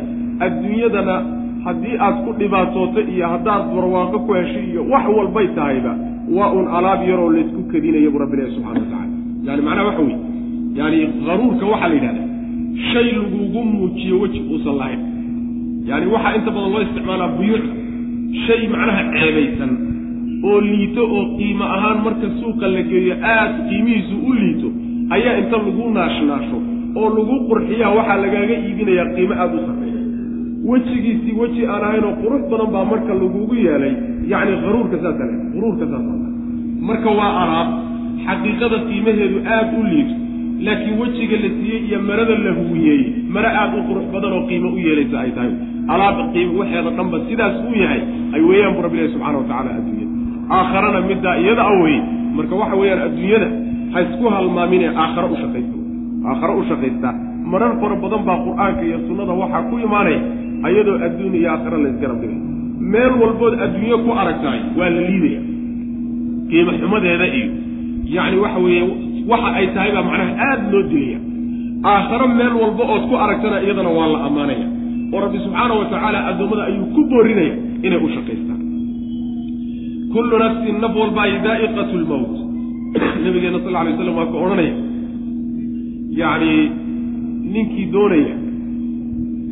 adduunyadana 0.46 1.16
haddii 1.64 1.96
aad 2.06 2.16
ku 2.24 2.30
dhibaatooto 2.40 3.00
iyo 3.12 3.26
haddaad 3.34 3.62
barwaaqo 3.74 4.18
ku 4.26 4.32
heshay 4.38 4.64
iyo 4.70 4.82
wax 4.92 5.04
walbay 5.16 5.48
tahayba 5.58 5.92
waa 6.36 6.52
un 6.58 6.66
alaab 6.76 7.00
yaroo 7.10 7.30
laysku 7.36 7.62
kadinaya 7.72 8.10
buu 8.10 8.22
rabbi 8.24 8.36
ilahi 8.36 8.54
subxana 8.56 8.80
wa 8.80 8.86
tacala 8.92 9.06
yani 9.46 9.62
macnaha 9.66 9.86
waxa 9.88 10.02
weye 10.08 10.33
yani 10.78 10.98
haruurka 11.26 11.64
waxaa 11.72 11.88
la 11.88 11.94
yidhahda 11.98 12.22
shay 12.92 13.08
lagugu 13.18 13.60
muujiyo 13.72 14.16
weji 14.22 14.40
uusan 14.52 14.76
lahayn. 14.80 15.00
Yani 15.88 16.06
waxaa 16.14 16.34
inta 16.38 16.50
badan 16.56 16.70
loo 16.74 16.82
isticmaalaa 16.86 17.28
buyuuc 17.38 17.64
shay 18.46 18.60
macnaha 18.72 19.02
ceebaysan 19.14 19.72
oo 20.48 20.60
liito 20.68 21.02
oo 21.16 21.24
qiimo 21.38 21.64
ahaan 21.76 21.98
marka 22.06 22.26
suuqa 22.40 22.66
la 22.74 22.82
geeyo 22.90 23.14
aad 23.34 23.52
qiimihiisu 23.68 24.14
u 24.28 24.32
liito 24.40 24.68
ayaa 25.16 25.34
inta 25.42 25.56
lagu 25.66 25.84
naashnaasho 25.98 26.58
oo 27.00 27.08
lagu 27.16 27.34
qurxiyaa 27.48 27.92
waxaa 27.98 28.18
lagaaga 28.24 28.54
iibinayaa 28.66 29.08
qiimo 29.16 29.34
aada 29.42 29.54
u 29.60 29.62
sarreeya. 29.68 30.00
Wejigiisii 30.70 31.34
weji 31.40 31.62
aan 31.72 31.82
ahayn 31.88 32.04
oo 32.08 32.14
qurux 32.22 32.42
badan 32.50 32.68
baa 32.74 32.84
marka 32.92 33.12
lagugu 33.22 33.54
yeelay 33.64 33.94
yacni 34.32 34.54
haruurka 34.64 34.96
saasa 35.04 35.24
le 35.30 35.34
haruurka 35.54 35.84
saasa 35.92 36.12
marka 36.88 37.10
waa 37.18 37.32
alaab 37.42 37.68
xaqiiqada 38.26 38.78
qiimaheedu 38.88 39.38
aada 39.54 39.72
u 39.80 39.82
liito 39.92 40.14
laakiin 40.66 40.96
wejiga 41.00 41.36
la 41.44 41.48
siiyey 41.56 41.80
iyo 41.88 41.98
marada 42.08 42.34
la 42.46 42.52
huwiyeeyey 42.58 43.02
mare 43.34 43.48
aada 43.60 43.76
u 43.80 43.82
qurux 43.88 44.06
badan 44.14 44.32
oo 44.38 44.42
qiimo 44.48 44.68
u 44.76 44.78
yeelaysa 44.86 45.16
ay 45.24 45.30
tahay. 45.36 45.52
Alaab 45.92 46.16
qiimo 46.34 46.52
waxeeda 46.60 46.90
dhanba 46.98 47.16
sidaas 47.28 47.54
uu 47.68 47.74
yahay 47.82 48.00
ay 48.34 48.40
weeyaan 48.48 48.74
bu 48.76 48.80
rabbi 48.86 48.96
ilahi 48.98 49.12
subxana 49.14 49.38
wa 49.40 49.44
tacala 49.50 49.70
adduunyada. 49.78 50.12
Aakharana 50.56 51.00
middaa 51.10 51.36
iyada 51.42 51.62
a 51.62 51.72
weye 51.82 52.00
marka 52.36 52.54
waxa 52.62 52.76
weeyaan 52.80 53.00
adduunyada 53.08 53.48
ha 53.92 53.98
isku 54.06 54.24
halmaamine 54.34 54.86
aakhare 55.02 55.26
u 55.34 55.36
shaqaysta. 55.42 55.76
Aakhare 56.30 56.52
u 56.60 56.64
shaqaystaa 56.70 57.14
marar 57.52 57.72
fara 57.80 57.96
badan 58.04 58.22
baa 58.28 58.38
qur'aanka 58.46 58.82
iyo 58.88 58.98
sunnada 59.08 59.32
waxaa 59.42 59.62
ku 59.70 59.74
imaanaya 59.86 60.20
ayadoo 60.68 60.96
adduun 61.06 61.34
iyo 61.40 61.48
aakhare 61.54 61.76
la 61.84 61.88
isgarab 61.92 62.18
dhigay 62.22 62.38
meel 62.92 63.12
walbood 63.22 63.54
adduunyo 63.64 63.96
ku 64.04 64.10
aragtahay 64.20 64.60
waa 64.78 64.88
la 64.96 65.00
liidaya 65.08 65.40
qiimo 66.50 66.72
xumadeeda 66.80 67.26
iyo 67.38 67.48
yacni 68.16 68.36
waxa 68.44 68.58
weeye 68.64 68.82
waxa 69.30 69.48
ay 69.58 69.66
tahay 69.74 69.90
baa 69.96 70.04
macnaha 70.08 70.32
aada 70.46 70.70
loo 70.72 70.82
dilaya. 70.90 71.18
Aakharo 71.92 72.26
meel 72.38 72.54
walba 72.62 72.84
ood 72.94 73.04
ku 73.10 73.14
aragtana 73.24 73.56
iyadana 73.64 73.90
waa 73.98 74.08
la 74.14 74.18
ammaanaya. 74.28 74.66
Oo 75.12 75.20
rabbi 75.24 75.38
subxaana 75.44 75.74
wa 75.80 75.86
tacaala 75.92 76.18
addoommada 76.30 76.62
ayuu 76.70 76.86
ku 76.94 77.00
boorinaya 77.10 77.54
inay 77.86 78.00
u 78.06 78.08
shaqaystaan. 78.16 78.60
Kullu 80.14 80.34
nafsin 80.44 80.76
naf 80.84 80.92
walbaa 81.00 81.28
daa'iqatu 81.46 81.94
lmowt 82.02 82.34
nabigeena 83.24 83.58
sal 83.64 83.76
alay 83.80 83.92
slam 83.98 84.16
waa 84.20 84.30
ka 84.32 84.36
odhanaya. 84.44 84.74
Yacni 86.20 86.54
ninkii 87.54 87.86
doonaya 87.94 88.34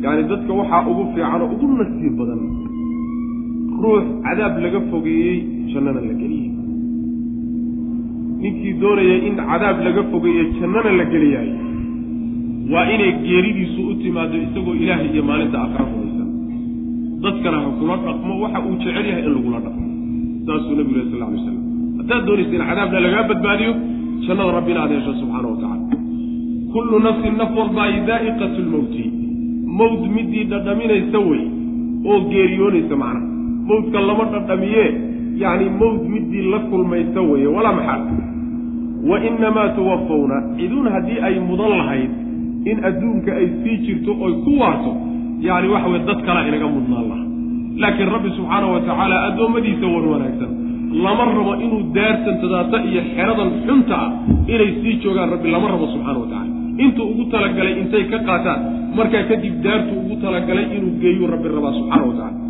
yani 0.03 0.23
dadka 0.31 0.51
waxaa 0.59 0.87
ugu 0.91 1.03
fiican 1.13 1.41
oo 1.41 1.49
ugu 1.55 1.65
nasiib 1.79 2.13
badan 2.19 2.41
ruux 3.81 4.05
cadaab 4.25 4.55
laga 4.63 4.79
fogeeyey 4.91 5.37
jannana 5.71 6.01
la 6.07 6.13
geliyey 6.21 6.51
ninkii 8.43 8.73
doonaya 8.81 9.15
in 9.27 9.35
cadaab 9.49 9.77
laga 9.87 10.03
fogeeye 10.11 10.43
jannana 10.59 10.91
la 10.99 11.05
geliyaayo 11.13 11.55
waa 12.73 12.85
inay 12.95 13.11
geeridiisu 13.27 13.81
u 13.91 13.93
timaado 14.03 14.35
isagoo 14.45 14.75
ilaahay 14.83 15.07
iyo 15.13 15.23
maalinta 15.29 15.57
aakhara 15.63 15.85
rumaysan 15.91 16.29
dadkana 17.23 17.57
ha 17.63 17.69
kula 17.79 17.95
dhaqmo 18.05 18.33
waxa 18.43 18.59
uu 18.67 18.75
jecel 18.83 19.05
yahay 19.09 19.23
in 19.27 19.33
lagula 19.37 19.59
dhaqmo. 19.65 19.85
Saasuu 20.45 20.75
nabigu 20.77 20.95
leh 20.99 21.05
sal 21.11 21.17
lla 21.19 21.25
alay 21.29 21.41
slam 21.45 21.57
haddaad 21.99 22.23
doonaysa 22.27 22.53
in 22.57 22.63
cadaabna 22.69 22.99
lagaa 23.05 23.23
badbaadiyo 23.31 23.71
jannada 24.25 24.51
rabbina 24.57 24.79
aad 24.83 24.91
hesho 24.97 25.13
subxaana 25.21 25.47
wa 25.53 25.57
tacala 25.61 25.97
kullu 26.73 26.95
nafsin 27.07 27.35
naf 27.41 27.51
walbaayi 27.59 27.97
daa'iqatu 28.09 28.59
lmowti 28.67 29.03
mowt 29.79 30.03
midii 30.15 30.43
dhadhaminaysa 30.51 31.19
wey 31.29 31.43
oo 32.11 32.19
geeriyoonaysa 32.31 32.95
macnaha. 33.03 33.29
Mowtka 33.69 33.99
lama 34.09 34.23
dhadhamiyee 34.33 34.87
yacni 35.43 35.65
mowt 35.81 36.01
midii 36.13 36.43
la 36.53 36.59
kulmaysa 36.69 37.21
weye 37.29 37.47
walaa 37.55 37.75
maxal 37.79 38.01
wa 39.09 39.17
inamaa 39.29 39.69
tuwafawna 39.77 40.37
ciduun 40.57 40.87
haddii 40.95 41.19
ay 41.27 41.35
mudan 41.49 41.71
lahayd 41.79 42.11
in 42.71 42.77
adduunka 42.89 43.31
ay 43.39 43.47
sii 43.63 43.77
jirto 43.85 44.11
oy 44.25 44.33
ku 44.45 44.51
waarto 44.61 44.91
yacni 45.47 45.67
waxa 45.73 45.87
weye 45.93 46.03
dad 46.09 46.19
kalea 46.27 46.47
inaga 46.49 46.67
mudnaan 46.75 47.05
laha 47.11 47.25
laakiin 47.83 48.09
rabbi 48.15 48.29
subxaana 48.37 48.67
wa 48.73 48.79
tacaala 48.87 49.15
addoommadiisa 49.27 49.85
war 49.93 50.05
wanaagsan 50.13 50.51
lama 51.05 51.23
rabo 51.37 51.53
inuu 51.65 51.81
daartan 51.97 52.35
tadaata 52.43 52.77
iyo 52.89 53.01
xeradan 53.15 53.49
xunta 53.65 53.95
ah 54.05 54.09
inay 54.53 54.69
sii 54.81 54.93
joogaan 55.03 55.29
rabbi 55.35 55.47
lama 55.55 55.67
rabo 55.73 55.85
subxaana 55.93 56.19
wa 56.23 56.27
tacala 56.33 56.51
intuu 56.85 57.05
ugu 57.11 57.23
talagalay 57.33 57.73
intay 57.81 58.03
ka 58.13 58.19
qaataan 58.29 58.59
markaa 58.97 59.23
kadib 59.31 59.55
daartuu 59.65 59.97
ugu 60.03 60.15
talagalay 60.23 60.65
inuu 60.77 60.93
geeyuu 61.03 61.27
rabbi 61.33 61.47
rabaa 61.57 61.73
subxaana 61.79 62.03
wa 62.09 62.15
tacala 62.19 62.41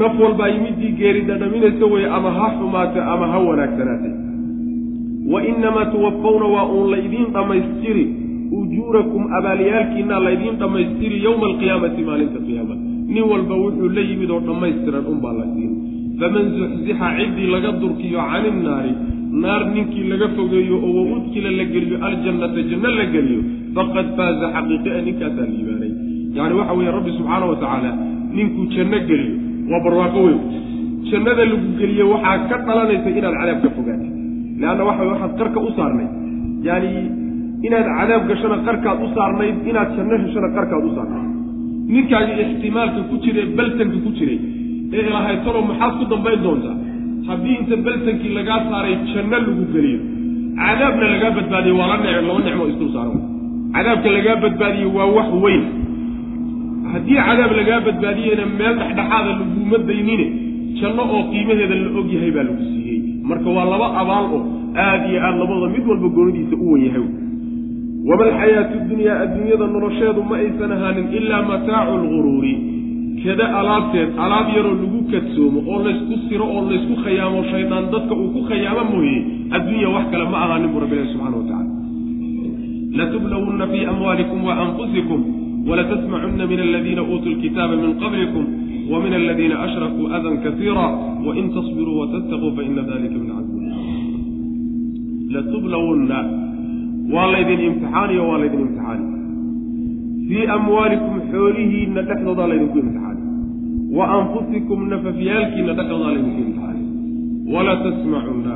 naf 0.00 0.14
walba 0.24 0.44
ay 0.48 0.54
midii 0.64 0.92
geeri 1.00 1.20
dhadhaminaysa 1.30 1.86
weye 1.94 2.08
ama 2.18 2.30
ha 2.38 2.46
xumaatay 2.58 3.02
ama 3.14 3.26
ha 3.32 3.38
wanaagsanaatay 3.48 4.12
wa 5.32 5.38
inamaa 5.50 5.86
tuwafawna 5.92 6.46
waa 6.54 6.66
uun 6.74 6.90
laydiin 6.94 7.28
dhammaystiri 7.36 8.04
ujuurakum 8.60 9.22
abaalyaalkiinaa 9.38 10.20
laydiin 10.26 10.56
dhammaystiri 10.62 11.24
yowma 11.26 11.46
alqiyaamati 11.50 12.02
maalinta 12.08 12.40
qiyaama 12.46 12.74
nin 13.14 13.24
walba 13.32 13.54
wuxuu 13.64 13.88
la 13.98 14.02
yimid 14.10 14.30
oo 14.30 14.40
dhammaystiran 14.48 15.04
unbaa 15.12 15.34
la 15.38 15.46
siin 15.54 15.72
faman 16.20 16.46
zuxzixa 16.58 17.08
ciddii 17.18 17.48
laga 17.54 17.70
durkiyo 17.80 18.20
cani 18.30 18.50
nnaari 18.58 18.92
naar 19.42 19.62
ninkii 19.74 20.04
laga 20.12 20.28
fogeeyo 20.36 20.76
oo 20.86 20.92
wa 20.98 21.02
udkila 21.16 21.50
la 21.58 21.64
geliyo 21.72 21.96
aljannata 22.08 22.60
janno 22.70 22.90
la 22.98 23.04
geliyo 23.14 23.40
faqad 23.74 24.06
faaza 24.16 24.46
xaqiiqia 24.54 25.02
ninkaasaa 25.06 25.48
liibaanay 25.52 25.92
yacni 26.36 26.54
waxa 26.60 26.74
weeye 26.78 26.92
rabbi 26.98 27.10
subxaana 27.18 27.46
wa 27.52 27.56
tacaala 27.62 27.90
ninkuu 28.36 28.66
janno 28.76 28.98
geliyo 29.10 29.34
waa 29.70 29.80
barwaaqo 29.84 30.20
weyn 30.26 30.40
jannada 31.10 31.44
lagu 31.52 31.68
geliye 31.80 32.04
waxaa 32.14 32.38
ka 32.50 32.56
dhalanaysa 32.66 33.08
inaad 33.18 33.36
cadaab 33.40 33.60
ka 33.64 33.70
leanna 34.60 34.82
waxa 34.88 35.02
way 35.04 35.10
waxaad 35.14 35.32
qarka 35.40 35.58
u 35.68 35.70
saarnayd 35.78 36.10
yaani 36.68 36.92
inaad 37.66 37.86
cadaab 37.98 38.22
gashona 38.30 38.56
qarkaad 38.68 38.98
u 39.06 39.08
saarnayd 39.16 39.56
inaad 39.70 39.90
janno 39.96 40.14
heshona 40.24 40.48
qarkaad 40.56 40.82
u 40.88 40.92
saarnayd 40.98 41.28
ninkaagi 41.94 42.32
ixtimaalka 42.44 43.00
ku 43.10 43.16
jira 43.24 43.40
ee 43.46 43.50
baltanka 43.58 43.98
ku 44.04 44.10
jiray 44.18 44.38
ee 44.96 45.02
ilahay 45.08 45.36
talo 45.46 45.60
maxaad 45.70 45.92
ku 46.00 46.04
dambayn 46.12 46.40
doontaa 46.46 46.76
haddii 47.28 47.56
inta 47.60 47.76
baltankii 47.86 48.32
lagaa 48.38 48.60
saaray 48.70 48.94
janno 49.12 49.36
lagu 49.46 49.64
geliyo 49.74 50.00
cadaabna 50.60 51.06
lagaa 51.14 51.32
badbaadiye 51.38 51.74
waa 51.80 51.88
la 51.92 51.96
ne 52.04 52.10
laba 52.28 52.40
nicmo 52.46 52.64
isdul 52.72 52.90
saaran 52.96 53.20
cadaabka 53.76 54.08
lagaa 54.18 54.36
badbaadiye 54.44 54.88
waa 54.96 55.08
wax 55.16 55.28
weyn 55.44 55.64
haddii 56.92 57.18
cadaab 57.28 57.52
lagaa 57.60 57.80
badbaadiyeyna 57.88 58.44
meel 58.58 58.74
dhexdhexaada 58.80 59.30
laguma 59.40 59.78
daynine 59.90 60.26
janno 60.80 61.02
oo 61.16 61.22
qiimaheeda 61.32 61.74
la 61.84 61.88
og 62.00 62.08
yahay 62.14 62.30
baa 62.36 62.44
lagu 62.48 62.62
siiyey 62.70 62.98
marka 63.28 63.48
waa 63.56 63.66
laba 63.72 63.88
abaal 64.02 64.26
oo 64.36 64.40
aada 64.84 65.06
iyo 65.10 65.18
aada 65.26 65.38
labadooda 65.40 65.68
mid 65.74 65.84
walba 65.90 66.08
goonidiisa 66.16 66.56
u 66.64 66.72
wen 66.72 66.82
yahay. 66.86 67.06
Wama 68.08 68.24
alxayaatu 68.30 68.76
dunyaa 68.90 69.16
adduunyada 69.24 69.66
nolosheedu 69.74 70.20
ma 70.30 70.36
aysan 70.42 70.72
ahaanin 70.76 71.06
ilaa 71.18 71.42
mataacu 71.50 71.94
lguruuri 72.04 72.54
kada 73.24 73.44
alaabteed 73.60 74.10
alaab 74.24 74.46
yaroo 74.56 74.74
lagu 74.82 75.00
kadsoomo 75.12 75.58
oo 75.72 75.78
laysku 75.86 76.14
siro 76.28 76.46
oo 76.54 76.62
laysku 76.70 76.94
khayaamo 77.04 77.40
shaydaan 77.52 77.84
dadka 77.94 78.14
uu 78.22 78.30
ku 78.36 78.40
khayaamo 78.48 78.84
mooye 78.92 79.16
adduunya 79.56 79.88
wax 79.94 80.04
kale 80.12 80.24
ma 80.32 80.38
ahaanin 80.44 80.70
buu 80.72 80.80
rabbi 80.84 80.94
ilahi 80.96 81.12
subxana 81.12 81.36
wa 81.40 81.44
tacala 81.50 81.68
latublawunna 82.98 83.66
fii 83.72 83.84
amwaalikum 83.92 84.44
wa 84.48 84.54
anfusikum 84.64 85.20
wlatsmacuna 85.68 86.46
min 86.52 86.60
aladiina 86.66 87.02
uutuu 87.10 87.30
lkitaaba 87.36 87.76
min 87.82 87.92
qablikum 88.02 88.44
wmin 88.92 89.12
aladiina 89.20 89.56
ashrakuu 89.66 90.06
adan 90.16 90.36
kaiira 90.44 90.86
wain 91.26 91.46
tasbiruu 91.56 91.96
wattaquu 92.00 92.48
faina 92.56 92.82
dalika 92.90 93.16
min 93.22 93.30
casmi 93.36 93.62
latublawunna 95.34 96.18
waa 97.14 97.26
laydin 97.34 97.60
imtixaaniyo 97.68 98.22
waa 98.30 98.38
laydin 98.42 98.60
imtixaani 98.66 99.06
fii 100.28 100.46
amwaalikum 100.56 101.14
xoolihiinna 101.32 102.02
dhexdoodaa 102.08 102.48
laydinku 102.52 102.78
imtixaani 102.82 103.22
wa 103.98 104.04
anfusikum 104.18 104.88
nafafyaalkiinna 104.92 105.72
dhexdoodaa 105.78 106.12
laydinku 106.14 106.40
imtixaani 106.46 106.82
wala 107.54 107.76
tasmacunna 107.86 108.54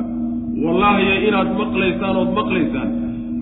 wallaahiya 0.65 1.15
inaad 1.27 1.49
maqlaysaan 1.61 2.15
ood 2.21 2.31
maqlaysaan 2.39 2.89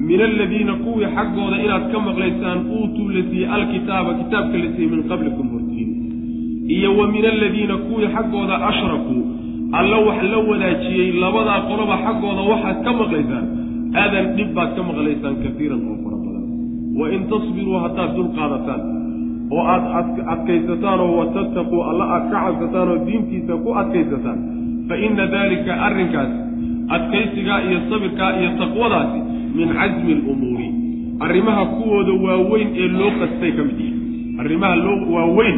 min 0.10 0.22
aladiina 0.30 0.74
kuwii 0.86 1.10
xaggooda 1.16 1.58
inaad 1.66 1.86
ka 1.92 2.00
maqlaysaan 2.10 2.60
uutuu 2.78 3.10
la 3.16 3.22
siiyey 3.30 3.50
alkitaaba 3.58 4.12
kitaabka 4.22 4.58
la 4.64 4.70
siiyey 4.76 4.90
min 4.94 5.04
qablikum 5.12 5.48
hortiin 5.54 5.63
iyo 6.68 6.90
wa 6.98 7.08
min 7.08 7.26
aladiina 7.26 7.78
kuwii 7.78 8.08
xaggooda 8.16 8.56
ashrakuu 8.70 9.22
alla 9.80 9.98
wax 10.08 10.20
la 10.32 10.38
wadaajiyey 10.50 11.12
labadaa 11.24 11.62
qoloba 11.70 11.96
xaggooda 12.06 12.42
waxaad 12.52 12.78
ka 12.86 12.92
maqlaysaan 13.00 13.46
aadan 14.02 14.26
dhib 14.38 14.50
baad 14.58 14.70
ka 14.78 14.82
maqlaysaan 14.90 15.36
kaiiran 15.44 15.82
oo 15.92 15.96
fara 16.04 16.18
badan. 16.26 16.46
Wa 17.00 17.06
in 17.16 17.22
tasbiruu 17.32 17.78
haddaad 17.84 18.12
dul 18.18 18.30
qaadataan 18.38 18.82
oo 19.56 19.64
aad 19.74 20.08
adkaysataan 20.34 21.00
oo 21.06 21.12
watattaquu 21.20 21.78
alla 21.90 22.06
aad 22.16 22.26
ka 22.32 22.38
cabsataan 22.46 22.88
oo 22.94 23.00
diintiisa 23.08 23.54
ku 23.64 23.70
adkaysataan 23.82 24.40
fa 24.88 24.96
inna 25.06 25.26
daalika 25.34 25.74
arrinkaas 25.88 26.32
adkaysigaa 26.96 27.60
iyo 27.68 27.80
sabirkaa 27.90 28.32
iyo 28.40 28.50
taqwadaasi 28.62 29.20
min 29.58 29.68
casmi 29.80 30.12
alumuuri 30.18 30.70
arrimaha 31.26 31.64
kuwooda 31.76 32.14
waaweyn 32.26 32.70
ee 32.82 32.88
loo 33.00 33.12
qastay 33.22 33.52
ka 33.58 33.64
mid 33.68 33.80
yihi 33.80 33.96
arrimaha 34.42 34.76
loo 34.86 34.98
waaweyn 35.16 35.58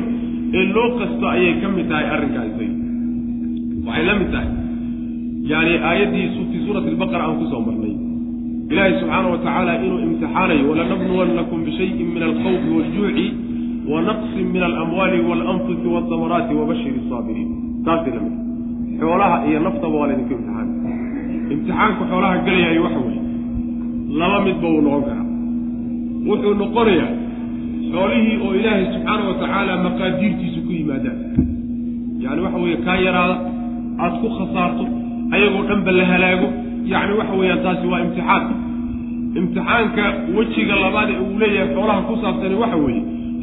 ee 0.57 0.65
loo 0.75 0.87
qasto 0.99 1.25
ayay 1.35 1.53
ka 1.61 1.67
mid 1.75 1.87
tahay 1.91 2.05
arrinkaa 2.15 2.45
isaga 2.49 2.67
waxay 3.87 4.05
la 4.09 4.13
mid 4.19 4.29
tahay. 4.35 4.49
Yani 5.51 5.73
aayaddii 5.89 6.27
fii 6.51 6.61
suurati 6.65 6.87
albaqara 6.93 7.23
aan 7.27 7.35
ku 7.41 7.45
soo 7.51 7.61
marnay. 7.67 7.93
Ilaahay 8.71 8.93
subxaana 9.01 9.27
wa 9.33 9.37
tacaala 9.45 9.73
inuu 9.85 9.99
imtixaanayo 10.05 10.63
walanabluwannakum 10.69 11.59
bishayin 11.67 12.07
min 12.15 12.21
alkhawfi 12.29 12.67
waaljuuci 12.75 13.25
wa 13.91 14.01
naqsin 14.07 14.45
min 14.53 14.63
alamwaali 14.69 15.17
waalanfusi 15.29 15.87
waasamaraati 15.95 16.53
wabashiri 16.59 16.97
asaabiriin 17.05 17.49
taasay 17.85 18.13
la 18.17 18.21
mid 18.25 18.33
xoolaha 19.01 19.37
iyo 19.49 19.59
naftaba 19.67 19.95
waa 20.01 20.07
laydinku 20.09 20.33
imtixaana 20.33 20.71
imtixaanku 21.53 22.01
xoolaha 22.11 22.35
gelayahay 22.45 22.79
waxa 22.85 22.99
weeye 23.05 23.21
laba 24.19 24.37
midba 24.47 24.67
uu 24.75 24.81
noqon 24.87 25.03
karaa. 25.09 25.25
Wuxuu 26.27 26.53
noqonayaa 26.61 27.11
xoolihii 27.93 28.37
oo 28.45 28.51
ilaahay 28.59 28.85
subxaana 28.93 29.23
wa 29.29 29.35
tacaala 29.41 29.73
maqaadiirtiisu 29.87 30.59
ku 30.67 30.71
yimaadaan. 30.79 31.17
Yacni 32.23 32.41
waxa 32.45 32.59
weeye 32.63 32.77
kaa 32.85 32.97
yaraada 33.07 33.35
aada 34.03 34.17
ku 34.21 34.27
khasaarto 34.37 34.85
ayagoo 35.35 35.63
dhanba 35.69 35.91
la 35.99 36.05
halaago 36.11 36.47
yacni 36.93 37.13
waxa 37.19 37.35
weeyaan 37.39 37.61
taasi 37.65 37.85
waa 37.91 38.01
imtixaan. 38.05 38.43
Imtixaanka 39.39 40.03
wejiga 40.37 40.75
labaad 40.83 41.09
ee 41.13 41.19
uu 41.25 41.39
leeyahay 41.41 41.69
xoolaha 41.75 42.01
ku 42.09 42.13
saabsani 42.23 42.55
waxa 42.63 42.77
weeye 42.85 43.01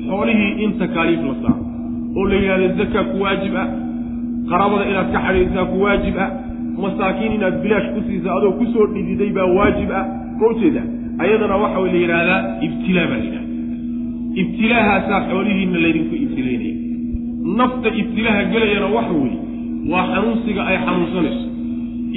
xoolihii 0.08 0.52
in 0.64 0.70
takaaliif 0.80 1.20
la 1.28 1.34
saaro 1.42 1.62
oo 2.18 2.24
la 2.30 2.36
yidhahdo 2.42 2.68
zaka 2.80 3.00
ku 3.10 3.16
waajib 3.24 3.54
ah 3.62 3.66
qarabada 4.50 4.84
inaad 4.90 5.08
ka 5.14 5.18
xadhiirtaa 5.26 5.64
ku 5.72 5.76
waajib 5.84 6.16
ah 6.24 6.28
masaakiin 6.84 7.32
inaad 7.38 7.56
bilaash 7.62 7.88
ku 7.94 8.00
siisa 8.08 8.28
adoo 8.38 8.52
ku 8.58 8.64
soo 8.72 8.86
dhididay 8.94 9.30
baa 9.36 9.48
waajib 9.58 9.90
ah 10.00 10.04
ma 10.40 10.44
ujeeda 10.52 10.82
ayadana 11.24 11.56
waxa 11.64 11.78
la 11.86 11.98
yidhaahdaa 12.02 12.40
ibtilaa 12.66 13.06
baa 13.10 13.18
la 13.20 13.24
yidhahda 13.26 13.41
ibtilaahaasaa 14.40 15.20
xoolihiinna 15.30 15.78
laydinku 15.84 16.14
ibtilaynaya 16.24 16.74
nafta 17.60 17.88
ibtilaaha 18.00 18.42
gelayana 18.52 18.88
waxa 18.96 19.14
weeye 19.22 19.38
waa 19.92 20.04
xanuunsiga 20.12 20.62
ay 20.70 20.76
xanuunsanayso. 20.86 21.44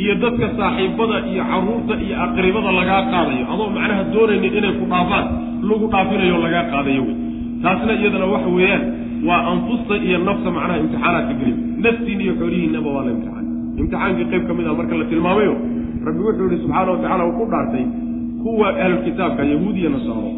Iyo 0.02 0.14
dadka 0.24 0.48
saaxiibada 0.58 1.18
iyo 1.32 1.44
carruurta 1.52 1.94
iyo 2.06 2.16
aqribada 2.26 2.72
lagaa 2.80 3.02
qaadayo 3.14 3.44
adoo 3.54 3.68
macnaha 3.76 4.04
doonaynin 4.14 4.54
inay 4.60 4.74
ku 4.80 4.86
dhaafaan 4.92 5.26
lagu 5.70 5.86
dhaafinayo 5.94 6.38
lagaa 6.46 6.64
qaadayo 6.74 7.02
wey 7.08 7.16
taasna 7.64 7.94
iyadana 8.00 8.26
waxa 8.34 8.50
weeyaan 8.58 8.84
waa 9.28 9.42
anfusta 9.52 9.94
iyo 10.08 10.18
nafta 10.28 10.50
macnaha 10.58 10.78
imtixaanaadka 10.84 11.34
geliy 11.40 11.56
naftiin 11.86 12.20
iyo 12.26 12.34
xoolihiinaba 12.40 12.90
waa 12.96 13.04
la 13.08 13.12
imtixaan. 13.16 13.46
Imtixaankii 13.80 14.28
qayb 14.32 14.44
ka 14.48 14.54
mid 14.58 14.66
ah 14.72 14.76
marka 14.80 14.96
la 15.02 15.06
tilmaamayo 15.12 15.54
rabbi 16.08 16.22
wuxuu 16.28 16.48
yihi 16.52 16.60
subxaana 16.64 16.92
wa 16.94 16.98
tacala 17.04 17.24
uu 17.30 17.36
ku 17.40 17.46
dhaartay 17.54 17.86
kuwa 18.44 18.68
ahlulkitaabka 18.84 19.42
yahuud 19.54 19.76
iyo 19.82 19.90
nasaaro 19.96 20.32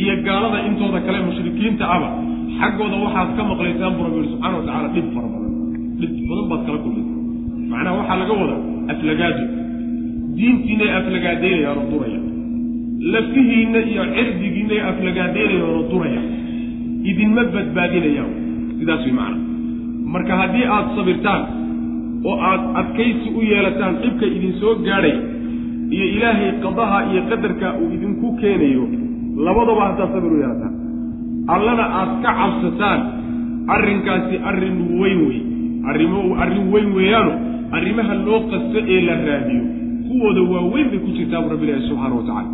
iyo 0.00 0.14
gaalada 0.26 0.58
intooda 0.68 1.00
kale 1.06 1.18
mushrikiinta 1.28 1.84
aba 1.96 2.08
xaggooda 2.60 2.96
waxaad 3.04 3.28
ka 3.36 3.42
maqlaysaan 3.50 3.92
buu 3.96 4.04
rabbi 4.08 4.20
subxana 4.32 4.54
wa 4.58 4.64
tacala 4.68 4.88
dhib 4.94 5.06
fara 5.14 5.28
badan. 5.34 5.52
Dhib 6.00 6.12
badan 6.30 6.46
baad 6.50 6.62
kala 6.66 6.78
kulmaysa 6.84 7.14
macnaha 7.72 7.94
waxaa 8.00 8.16
laga 8.22 8.34
wadaa 8.42 8.60
aflagaado 8.92 9.44
diintiinay 10.38 10.90
aflagaadaynayaan 10.98 11.78
oo 11.82 11.86
duraya 11.92 12.20
lafihiinna 13.14 13.80
iyo 13.92 14.02
cirdigiinay 14.16 14.80
aflagaadaynayaan 14.90 15.70
oo 15.76 15.82
duraya 15.92 16.22
idinma 17.10 17.42
badbaadinayaan. 17.54 18.32
Sidaas 18.78 19.02
way 19.06 19.14
macna. 19.20 19.38
Marka 20.14 20.32
haddii 20.40 20.66
aada 20.74 20.90
sabirtaan 20.98 21.42
oo 22.28 22.36
aad 22.50 22.62
adkaysi 22.80 23.28
u 23.38 23.40
yeelataan 23.50 23.94
dhibka 24.02 24.26
idin 24.36 24.52
soo 24.60 24.74
gaadhay 24.86 25.16
iyo 25.94 26.06
ilaahay 26.16 26.50
qadaha 26.64 26.98
iyo 27.10 27.20
qadarka 27.30 27.66
uu 27.82 27.88
idinku 27.96 28.26
keenayo 28.40 28.84
labadaba 29.46 29.82
haddaad 29.88 30.10
sabir 30.16 30.30
u 30.36 30.38
yeelataan 30.42 30.74
allana 31.54 31.84
aad 32.00 32.10
ka 32.24 32.30
cabsataan 32.40 33.00
arrinkaasi 33.74 34.36
arrin 34.50 34.76
weyn 35.00 35.20
wey 35.28 35.38
arrimo 35.90 36.20
arrin 36.44 36.64
weyn 36.74 36.88
weeyaano 36.98 37.32
arrimaha 37.76 38.14
loo 38.26 38.40
qasto 38.52 38.78
ee 38.94 39.00
la 39.08 39.14
raadiyo 39.30 39.62
kuwooda 40.08 40.42
waaweyn 40.52 40.86
bay 40.92 41.00
ku 41.06 41.10
jirtaa 41.18 41.42
bu 41.44 41.48
rabbi 41.54 41.64
ilahi 41.68 41.82
subxaana 41.90 42.14
wa 42.20 42.24
tacala 42.28 42.50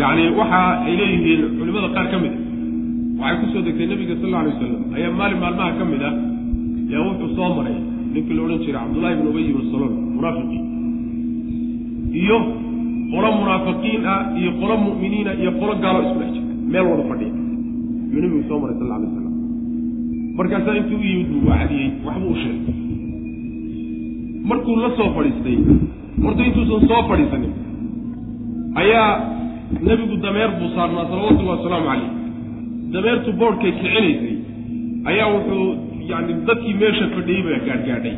yacni 0.00 0.24
waxa 0.40 0.60
ay 0.86 0.92
leeyihiin 1.00 1.40
culimada 1.58 1.88
qaar 1.96 2.06
ka 2.12 2.18
mid 2.24 2.34
a 3.20 3.22
waxay 3.22 3.36
ku 3.40 3.46
soo 3.52 3.62
degtay 3.66 3.86
nebiga 3.92 4.14
sal 4.20 4.26
alla 4.28 4.38
alay 4.42 4.52
wasalam 4.54 4.82
ayaa 4.96 5.12
maalin 5.20 5.38
maalmaha 5.44 5.70
ka 5.80 5.84
mid 5.92 6.02
ah 6.10 6.14
yaa 6.92 7.02
wuxuu 7.08 7.30
soo 7.38 7.48
maray 7.58 7.76
ninkii 8.14 8.34
la 8.38 8.42
odhan 8.46 8.60
jiray 8.64 8.80
cabdullahi 8.84 9.14
ibn 9.18 9.26
ubay 9.32 9.44
ibn 9.52 9.62
salol 9.72 9.92
munaafiqiin 10.16 10.64
iyo 12.22 12.38
qolo 13.12 13.28
munaafiqiin 13.40 14.02
ah 14.14 14.20
iyo 14.40 14.50
qolo 14.60 14.74
mu'miniina 14.86 15.32
iyo 15.42 15.50
qolo 15.60 15.72
gaalo 15.82 15.98
isku 16.06 16.18
dhex 16.20 16.30
jirta. 16.36 16.52
Meel 16.72 16.84
wada 16.90 17.04
fadhiya. 17.10 17.32
Yuu 18.12 18.20
nebigu 18.24 18.42
soo 18.48 18.58
maray 18.62 18.76
sal 18.80 18.90
alay 18.96 19.08
wasalam 19.10 19.34
markaasaa 20.38 20.74
intii 20.80 20.96
u 21.00 21.04
yimid 21.08 21.28
buu 21.32 21.42
wacdiyey 21.50 21.88
waxbuu 22.06 22.30
u 22.34 22.36
sheegay 22.42 22.74
markuu 24.50 24.76
la 24.82 24.90
soo 24.98 25.08
fadhiistay 25.16 25.56
horta 26.24 26.42
intuusan 26.48 26.80
soo 26.90 27.02
fadhiisanin 27.10 27.52
ayaa 28.82 29.10
nebigu 29.88 30.16
dameer 30.24 30.50
buu 30.58 30.70
saarnaa 30.76 31.06
salawatullahi 31.10 31.56
wasalaamu 31.58 31.86
calayh 31.90 32.10
dameertu 32.94 33.30
boodhkay 33.40 33.72
kicinaysay 33.80 34.34
ayaa 35.10 35.28
wuxuu 35.34 35.66
yani 36.10 36.32
dadkii 36.48 36.74
meesha 36.82 37.06
fadhiyey 37.16 37.42
baa 37.48 37.60
gaadhgaadhay. 37.68 38.14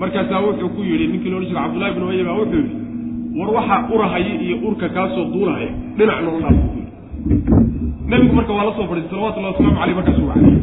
Markaasaa 0.00 0.40
wuxuu 0.46 0.70
ku 0.76 0.80
yidhi 0.90 1.06
ninkii 1.12 1.30
loodhan 1.32 1.48
jira 1.50 1.62
cabdullahi 1.64 1.94
bin 1.96 2.02
ubaya 2.06 2.24
baa 2.28 2.38
wuxuu 2.42 2.60
yidhi 2.62 2.76
war 3.38 3.50
waxaa 3.56 3.80
urahaya 3.94 4.34
iyo 4.44 4.56
urka 4.68 4.86
kaasoo 4.96 5.24
duulahaya 5.34 5.70
dhinac 5.98 6.18
noola 6.24 6.48
dhaaf 6.50 6.58
nebigu 8.10 8.34
marka 8.38 8.52
waa 8.56 8.64
la 8.68 8.72
soo 8.76 8.86
fadhiistay 8.90 9.10
salawatullahi 9.10 9.52
waslamu 9.54 9.76
caleyh 9.80 9.94
markaasuu 9.98 10.26
wacday 10.30 10.54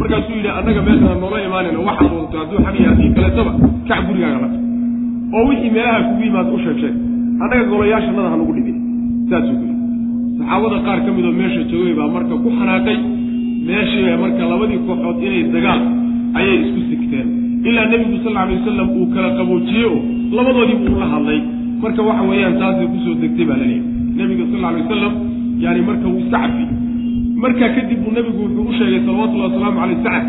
markaasuu 0.00 0.34
yidhi 0.38 0.50
annaga 0.58 0.80
meeshana 0.88 1.14
noola 1.22 1.38
imaanayna 1.48 1.80
waxaad 1.88 2.12
wadato 2.16 2.38
hadduu 2.42 2.58
xamiya 2.66 2.88
haddii 2.90 3.10
kaleetaba 3.16 3.52
kac 3.88 4.00
gurigaaga 4.08 4.38
la 4.44 4.48
oo 5.36 5.44
wixii 5.48 5.70
meelaha 5.76 6.00
kugu 6.08 6.22
yimaad 6.26 6.48
u 6.54 6.58
sheeg 6.64 6.76
sheeg 6.82 6.94
annaga 7.42 7.64
golayaashanada 7.70 8.28
ha 8.32 8.36
nagu 8.40 8.52
dhibin. 8.56 8.76
Saasuu 9.30 9.54
ku 9.60 9.64
yidhi. 9.68 9.76
Saxaabada 10.38 10.78
qaar 10.86 10.98
ka 11.06 11.10
midoo 11.16 11.32
meesha 11.40 11.62
joogay 11.70 11.94
baa 12.00 12.08
marka 12.16 12.34
ku 12.44 12.48
xanaaqay. 12.58 12.98
Meeshii 13.68 14.16
marka 14.22 14.42
labadii 14.52 14.80
kooxood 14.86 15.18
inay 15.26 15.42
dagaal 15.54 15.80
ayay 16.38 16.56
isku 16.64 16.80
sigteen. 16.90 17.26
Ilaa 17.68 17.86
nebigu 17.92 18.16
sal 18.24 18.36
alay 18.42 18.56
wasalam 18.60 18.88
uu 18.98 19.06
kala 19.14 19.28
qaboojiyey 19.38 19.86
oo 19.92 19.98
labadoodii 20.36 20.78
buu 20.84 20.98
la 21.02 21.06
hadlay 21.14 21.38
marka 21.82 22.00
waxa 22.08 22.22
weeyaan 22.30 22.54
taasay 22.60 22.86
ku 22.92 22.98
soo 23.04 23.14
degtay 23.22 23.44
baa 23.50 23.58
laleeyahy 23.62 23.82
nebiga 24.18 24.44
sal 24.52 24.64
alay 24.64 24.82
wasalam 24.82 25.14
yani 25.64 25.80
marka 25.88 26.06
wuu 26.12 26.22
iska 26.24 26.38
markaa 27.42 27.70
kadib 27.76 27.98
buu 28.04 28.12
nebigu 28.16 28.40
wuxuu 28.44 28.68
u 28.70 28.72
sheegay 28.78 29.00
salawatullahi 29.06 29.50
wasalaamu 29.50 29.78
caleyh 29.80 29.98
sacad 30.04 30.26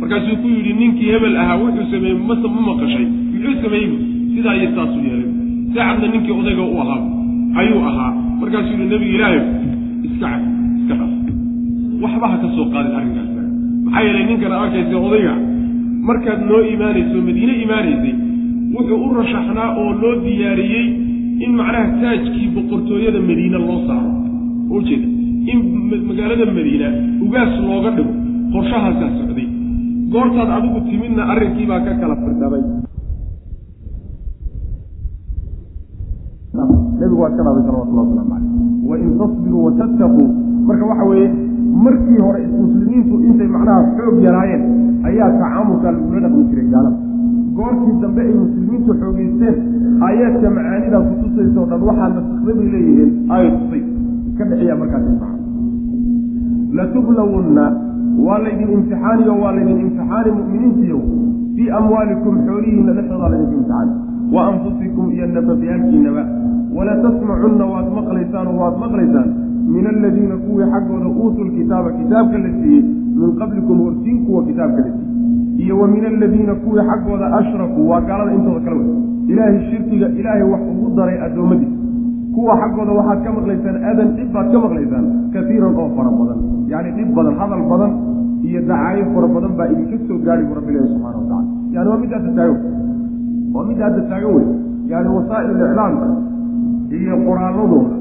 markaasuu 0.00 0.36
ku 0.42 0.46
yidhi 0.54 0.72
ninkii 0.80 1.10
hebel 1.12 1.36
ahaa 1.42 1.58
wuxuu 1.62 1.86
sameeyey 1.92 2.18
mase 2.28 2.46
ma 2.54 2.60
maqashay. 2.70 3.06
Muxuu 3.32 3.54
sameeyey? 3.62 3.90
Sidaa 4.34 4.54
iyo 4.58 4.68
saasuu 4.76 5.02
yeelay. 5.08 5.30
Sacadna 5.74 6.06
ninkii 6.12 6.34
odayga 6.40 6.64
u 6.74 6.76
ahaa 6.82 7.00
ayuu 7.60 7.80
ahaa. 7.90 8.10
Markaasuu 8.40 8.74
yidhi 8.74 8.86
nebiga 8.92 9.14
ilaahay 9.16 9.42
iska 10.06 10.28
iska 10.78 10.94
dhaf 11.00 11.12
waxba 12.02 12.26
ha 12.32 12.36
ka 12.42 12.48
soo 12.54 12.66
qaadin 12.72 12.94
arrinkaas 12.98 13.30
maxaa 13.84 14.02
yeelay 14.06 14.24
ninkan 14.30 14.52
arkaysa 14.62 14.96
odayga 15.06 15.34
markaad 16.08 16.40
noo 16.50 16.62
imaanayso 16.74 17.18
madiine 17.26 17.54
imaanaysay 17.64 18.14
wuxuu 18.74 18.98
u 19.06 19.08
rashaxnaa 19.20 19.68
oo 19.82 19.90
loo 20.02 20.14
diyaariyey 20.24 20.86
in 21.44 21.50
macnaha 21.60 21.86
taajkii 22.02 22.48
boqortooyada 22.56 23.20
madiine 23.28 23.58
loo 23.66 23.78
saaro. 23.88 24.10
Ujeeda 24.76 25.06
in 25.52 25.58
magaalada 26.08 26.46
madiina 26.58 26.88
ugaas 27.24 27.52
looga 27.68 27.90
dhigo 27.96 28.12
qorshahaasaa 28.52 29.10
socday. 29.18 29.48
Goortaad 30.12 30.50
adigu 30.56 30.80
timidna 30.90 31.22
arrinkiibaa 31.32 31.80
ka 31.86 31.92
kala 32.00 32.14
firdhabay 32.22 32.62
nebigu 36.98 37.20
waa 37.22 37.30
iska 37.30 37.42
dhaabay 37.44 37.62
salawatullah 37.66 38.04
waslamu 38.08 38.30
caleyh 38.32 38.88
wain 38.90 39.10
tasbiruu 39.20 39.62
watattaquu 39.66 40.24
marka 40.68 40.84
waxa 40.90 41.04
weeye 41.10 41.28
markii 41.84 42.20
hore 42.26 42.40
muslimiintu 42.60 43.14
intay 43.28 43.48
macnaha 43.56 43.80
xoog 43.96 44.16
yaraayeen 44.26 44.62
ayaa 45.08 45.30
tacaamulkaa 45.40 45.92
lagula 45.96 46.20
dhaqmi 46.24 46.44
jiray 46.50 46.66
gaalada 46.74 46.98
goortii 47.58 47.94
dambe 48.02 48.20
ay 48.28 48.34
muslimiintu 48.42 48.92
xoogeysteen 49.00 49.56
aayaadka 50.06 50.50
macaanidaa 50.56 51.02
kutusaysa 51.08 51.60
o 51.62 51.66
dhan 51.70 51.82
waxaa 51.88 52.08
nasakday 52.16 52.54
bay 52.58 52.68
leeyihiin 52.74 53.10
aaya 53.34 53.50
tusay 53.58 53.82
ka 54.38 54.44
dhexeeya 54.50 54.76
markaas 54.82 55.06
latublawunna 56.78 57.64
waa 58.26 58.38
laydin 58.44 58.70
imtixaaniyo 58.76 59.34
waa 59.42 59.52
laydin 59.56 59.80
imtixaani 59.84 60.30
mu'miniintiyo 60.38 60.98
fii 61.56 61.70
amwaalikum 61.80 62.34
xoolihiinna 62.46 62.92
dhexdoodaa 62.98 63.30
laydinku 63.34 63.56
imtixaani 63.60 63.92
wa 64.34 64.46
anfusikum 64.50 65.10
iyo 65.16 65.26
nafafyaalkiinaba 65.26 66.24
wala 66.76 66.96
tasmacunna 67.04 67.64
waad 67.72 67.88
maqlaysaan 67.98 68.46
oo 68.52 68.56
waad 68.62 68.76
maqlaysaan 68.84 69.28
min 69.74 69.86
aladiina 69.92 70.36
kuwii 70.44 70.70
xaggooda 70.72 71.08
uutuu 71.22 71.44
lkitaaba 71.48 71.90
kitaabka 71.98 72.38
la 72.44 72.50
siiyey 72.60 72.82
min 73.20 73.30
qablikum 73.40 73.78
hortiin 73.84 74.18
kuwa 74.26 74.42
kitaabka 74.48 74.80
la 74.86 74.90
siiyey 74.96 75.08
iyo 75.62 75.74
wa 75.80 75.86
min 75.94 76.04
aladiina 76.10 76.54
kuwii 76.62 76.86
xaggooda 76.90 77.26
ashrakuu 77.40 77.88
waa 77.90 78.00
gaalada 78.08 78.32
intooda 78.38 78.60
kala 78.66 78.76
wey 78.80 78.90
ilaahay 79.30 79.58
shirkiga 79.70 80.06
ilaahay 80.20 80.44
wax 80.52 80.62
ugu 80.72 80.88
daray 80.96 81.18
addoommadiisa 81.26 81.76
kuwa 82.34 82.52
xaggooda 82.60 82.92
waxaad 82.98 83.18
ka 83.24 83.30
maqlaysaan 83.38 83.76
adan 83.90 84.08
dhib 84.16 84.28
baad 84.34 84.46
ka 84.52 84.58
maqlaysaan 84.64 85.06
kaiiran 85.32 85.74
oo 85.82 85.88
fara 85.96 86.10
badan. 86.18 86.38
Yani 86.72 86.90
dhib 86.96 87.10
badan 87.16 87.34
hadal 87.40 87.62
badan 87.72 87.92
iyo 88.48 88.60
dacaayo 88.68 89.04
fara 89.14 89.28
badan 89.34 89.52
baa 89.58 89.68
idinka 89.72 89.96
soo 90.06 90.18
gaari 90.26 90.44
bu 90.48 90.54
rabbi 90.58 90.70
ilahi 90.72 90.88
subxana 90.92 91.16
watacala 91.18 91.42
yani 91.74 91.88
waa 91.90 91.98
mid 92.02 92.10
taagan 92.10 92.56
waa 93.54 93.64
mid 93.68 93.78
taagan 94.10 94.30
wey 94.36 94.46
yani 94.92 95.08
wasaa'il 95.16 95.50
iclaamka 95.66 96.08
iyo 96.98 97.14
qoraaladooda 97.26 97.96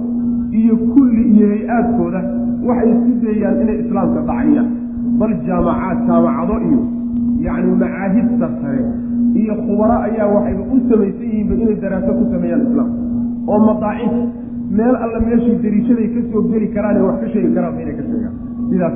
iyo 0.60 0.76
kulli 0.93 1.24
iyo 1.34 1.47
hay'aadkooda 1.53 2.20
waxay 2.68 2.89
isku 2.93 3.14
dayayaan 3.24 3.62
inay 3.64 3.78
islaamka 3.84 4.20
dhaciyaan 4.30 4.68
bal 5.20 5.34
jaamacaad 5.47 5.97
jaamacado 6.08 6.55
iyo 6.70 6.82
yacni 7.45 7.72
macaahid 7.84 8.28
sarsare. 8.41 8.82
Iyo 9.41 9.53
khubaro 9.63 9.95
ayaa 10.07 10.28
waxayba 10.36 10.63
u 10.74 10.78
samaysan 10.89 11.24
yihiinba 11.30 11.53
inay 11.63 11.76
daraaso 11.84 12.11
ku 12.20 12.24
sameeyaan 12.34 12.63
islaamka 12.68 12.99
oo 13.51 13.59
madaacif 13.68 14.13
meel 14.78 14.95
alla 15.03 15.20
meeshii 15.28 15.55
dariishaday 15.63 16.07
ka 16.15 16.20
soo 16.32 16.41
geli 16.51 16.68
karaan 16.76 16.95
ee 16.99 17.05
wax 17.07 17.18
ka 17.24 17.28
sheegi 17.34 17.49
karaanba 17.57 17.80
inay 17.86 17.95
ka 17.99 18.03
sheegaan. 18.09 18.36
Sidaas. 18.70 18.95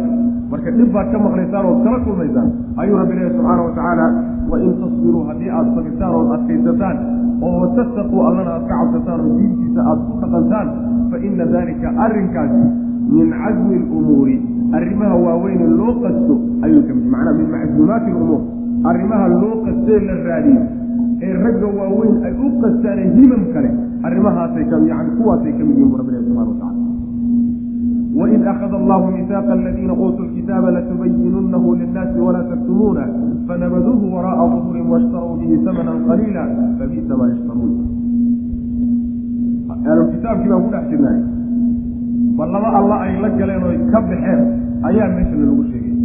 Marka 0.51 0.69
dhib 0.77 0.89
baad 0.95 1.07
ka 1.13 1.17
maqlaysaan 1.25 1.65
ood 1.71 1.79
kala 1.85 1.97
kulmaysaan 2.05 2.47
ayuu 2.81 2.97
rabbi 3.01 3.13
ilahi 3.17 3.31
subxaana 3.35 3.61
watacaala 3.67 4.05
wain 4.51 4.71
tasbiruu 4.81 5.21
haddii 5.29 5.51
aada 5.57 5.69
sabirtaan 5.77 6.11
ood 6.19 6.29
adkaysataan 6.37 6.97
oo 7.47 7.51
watattaquu 7.61 8.17
allana 8.29 8.51
aad 8.57 8.65
ka 8.69 8.75
cabsataan 8.81 9.19
oo 9.25 9.31
diintiisa 9.37 9.81
aada 9.91 10.01
ku 10.09 10.13
dhaqantaan 10.23 10.67
fa 11.11 11.17
ina 11.27 11.45
dalika 11.55 11.87
arrinkaasi 12.05 12.61
min 13.11 13.29
casmi 13.41 13.77
lumuuri 13.89 14.35
arrimaha 14.77 15.15
waaweyne 15.25 15.67
loo 15.79 15.93
qasto 16.03 16.35
ayuu 16.65 16.83
ka 16.87 16.93
mid 16.93 17.07
macnaa 17.13 17.33
min 17.39 17.47
maczuumaati 17.55 18.11
lumuur 18.17 18.41
arrimaha 18.89 19.27
loo 19.41 19.55
qastee 19.65 19.99
la 20.09 20.15
raadiyo 20.27 20.61
ee 21.21 21.33
ragga 21.43 21.67
waaweyn 21.79 22.15
ay 22.27 22.33
u 22.45 22.51
qastaane 22.61 23.03
himam 23.17 23.43
kale 23.53 23.69
arrimahaasay 24.07 24.65
yani 24.91 25.11
kuwaasay 25.17 25.53
ka 25.57 25.63
mid 25.67 25.75
yihiin 25.77 25.91
bu 25.91 25.97
rabbi 25.99 26.11
ilahi 26.11 26.25
subxana 26.27 26.49
watacala 26.51 26.81
waid 28.19 28.47
akhada 28.53 28.75
allahu 28.81 29.11
misaaqa 29.17 29.51
aladiina 29.57 29.93
uutuu 29.93 30.25
lkitaaba 30.29 30.71
latubayinunahu 30.77 31.75
linnaasi 31.81 32.19
walaa 32.27 32.47
taktumuuna 32.51 33.03
fanabaduuhu 33.47 34.13
wara'a 34.15 34.47
duhurin 34.53 34.87
washtaruu 34.93 35.35
bihi 35.41 35.59
samanan 35.67 35.99
qaliila 36.07 36.43
fabi'sa 36.79 37.13
maa 37.19 37.29
yashtaruun. 37.33 37.73
Ahlulkitaabkii 39.89 40.49
baan 40.49 40.63
ku 40.65 40.69
dhex 40.73 40.85
jirnay 40.91 41.17
bal 42.37 42.49
laba 42.55 42.69
alla 42.79 42.95
ay 43.05 43.13
la 43.23 43.29
galeen 43.39 43.63
oo 43.69 43.73
ka 43.91 43.99
baxeen 44.09 44.41
ayaa 44.89 45.07
meeshana 45.15 45.45
lagu 45.49 45.63
sheegay. 45.71 45.95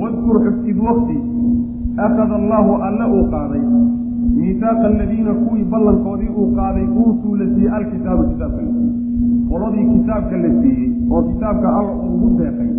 Wadkur 0.00 0.36
xufid 0.46 0.78
wakti 0.86 1.16
akhada 2.06 2.34
allaahu 2.40 2.72
alle 2.88 3.04
uu 3.16 3.24
qaaday. 3.34 3.62
Miisaaqa 4.36 4.86
aladiina 4.92 5.32
kuwii 5.44 5.64
ballankoodii 5.72 6.30
uu 6.40 6.48
qaaday 6.58 6.86
uutuu 7.00 7.34
la 7.40 7.46
siiyey 7.54 7.70
alkitaaba 7.78 8.24
kitaabka 8.30 8.62
qoladii 9.50 9.86
kitaabka 9.94 10.36
la 10.44 10.50
siiyey 10.60 10.88
oo 11.14 11.22
kitaabka 11.28 11.68
alla 11.78 11.92
ugu 12.12 12.28
deeqay 12.38 12.70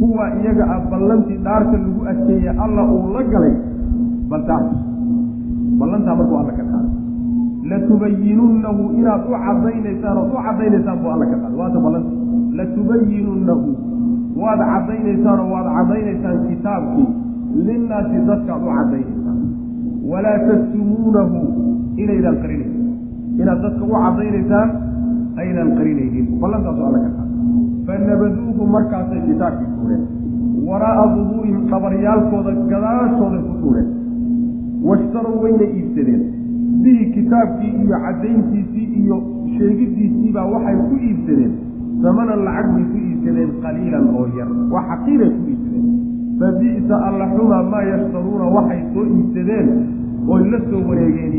kuwa 0.00 0.24
iyaga 0.42 0.64
ah 0.74 0.80
ballantii 0.90 1.38
dhaarta 1.46 1.76
lagu 1.84 2.00
adkeeye 2.12 2.50
alla 2.64 2.82
uu 2.94 3.06
la 3.14 3.22
galay. 3.32 3.54
Bal 4.30 4.42
taas 4.50 4.66
ballantaa 5.80 6.14
markuu 6.18 6.38
alla 6.42 6.52
ka 6.58 6.64
qaaday 8.00 8.10
latubayinunnahu 8.10 8.82
inaad 8.98 9.22
u 9.28 9.32
cadaynaysaan 9.46 10.18
ood 10.18 10.32
u 10.32 10.42
cadaynaysaan 10.46 10.98
buu 10.98 11.10
alla 11.10 11.26
ka 11.26 11.36
qaaday 11.42 11.58
waata 11.60 11.80
ballanta 11.80 12.10
latubayinunnahu 12.58 13.68
waad 14.42 14.60
caddaynaysaan 14.72 15.40
oo 15.40 15.50
waad 15.54 15.68
caddaynaysaan 15.76 16.36
kitaabkii 16.48 17.08
linnaasi 17.66 18.18
dadkaad 18.26 18.62
u 18.62 18.70
caddaynaysaan 18.78 19.38
walaa 20.10 20.38
taktumuunahu 20.48 21.38
inaydan 21.96 22.36
qarinaynin 22.42 22.86
inaad 23.40 23.60
dadka 23.62 23.84
u 23.84 23.92
caddaynaysaan 24.04 24.68
aynan 25.36 25.68
qarinaynin 25.78 26.26
ballantaasu 26.40 26.82
alla 26.88 26.98
ka 27.04 27.10
qaaday 27.18 27.28
fanabaduuhu 27.86 28.66
markaasay 28.66 29.20
kitaabkii 29.28 29.68
tuureen 29.76 30.02
waraa'a 30.68 31.06
duhuurihim 31.16 31.60
dhabaryaalkooda 31.70 32.52
gadaashooday 32.72 33.42
ku 33.48 33.54
tuureen 33.62 33.88
washtarow 34.88 35.42
wayna 35.44 35.66
iibsadeen 35.78 36.39
bihi 36.82 37.04
kitaabkii 37.16 37.72
iyo 37.82 37.96
caddayntiisii 38.04 38.86
iyo 39.00 39.16
sheegidiisiibaa 39.56 40.46
waxay 40.52 40.76
ku 40.88 40.94
iibsadeen. 41.06 41.52
Samanan 42.02 42.40
lacag 42.46 42.68
bay 42.74 42.84
ku 42.92 42.96
iibsadeen 43.08 43.50
qaliilan 43.62 44.04
oo 44.18 44.24
yar. 44.38 44.48
Wax 44.74 44.84
xaqiiray 44.90 45.30
ku 45.36 45.42
iibsadeen. 45.52 45.86
Fa 46.40 46.48
bi'sa 46.60 46.96
alla 47.08 47.24
xuma 47.36 47.58
maa 47.72 47.84
yashtaruuna 47.92 48.46
waxay 48.56 48.80
soo 48.92 49.04
iibsadeen 49.16 49.68
oy 50.32 50.42
la 50.52 50.58
soo 50.70 50.80
wareegeen 50.88 51.34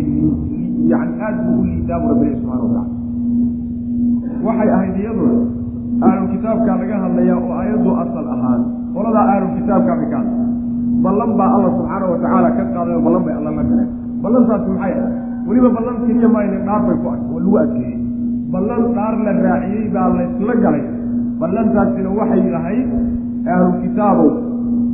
yani 0.92 1.12
aad 1.26 1.36
buu 1.46 1.62
u 1.62 1.64
liitaabu 1.70 2.06
rabbilahi 2.12 2.36
subxana 2.42 2.62
watacala 2.66 2.84
waxay 4.46 4.70
ahayd 4.76 4.96
iyaduna 5.02 5.36
ahlu 6.08 6.24
kitaabkaa 6.34 6.76
laga 6.82 6.96
hadlayaa 7.04 7.38
oo 7.46 7.54
aayaddu 7.62 7.90
asal 8.04 8.26
ahaan 8.36 8.62
qoladaa 8.96 9.26
ahlu 9.34 9.48
kitaabkaa 9.58 9.96
bay 10.02 10.10
ka 10.14 10.20
ballan 11.06 11.32
baa 11.40 11.50
alla 11.58 11.70
subxaana 11.78 12.06
watacaala 12.14 12.50
ka 12.58 12.64
qaaday 12.76 12.96
oo 12.98 13.04
ballan 13.08 13.24
bay 13.26 13.34
alla 13.40 13.52
la 13.58 13.64
galeen. 13.70 13.90
Ballantaasi 14.24 14.70
maxay 14.74 14.94
ahay 14.98 15.14
weliba 15.48 15.70
ballan 15.78 15.96
keliya 16.08 16.30
maayne 16.36 16.58
dhaar 16.68 16.82
bay 16.88 16.98
ku 17.04 17.08
a 17.10 17.16
oo 17.32 17.40
lagu 17.40 17.58
adkeeyey. 17.64 17.98
Ballan 18.54 18.82
dhaar 18.98 19.14
la 19.26 19.32
raaciyey 19.46 19.86
baa 19.96 20.08
laysla 20.18 20.54
galay. 20.64 20.84
Ballantaasina 21.42 22.10
waxay 22.20 22.44
lahayd 22.56 22.88
ahlu 23.54 23.70
kitaabow. 23.84 24.30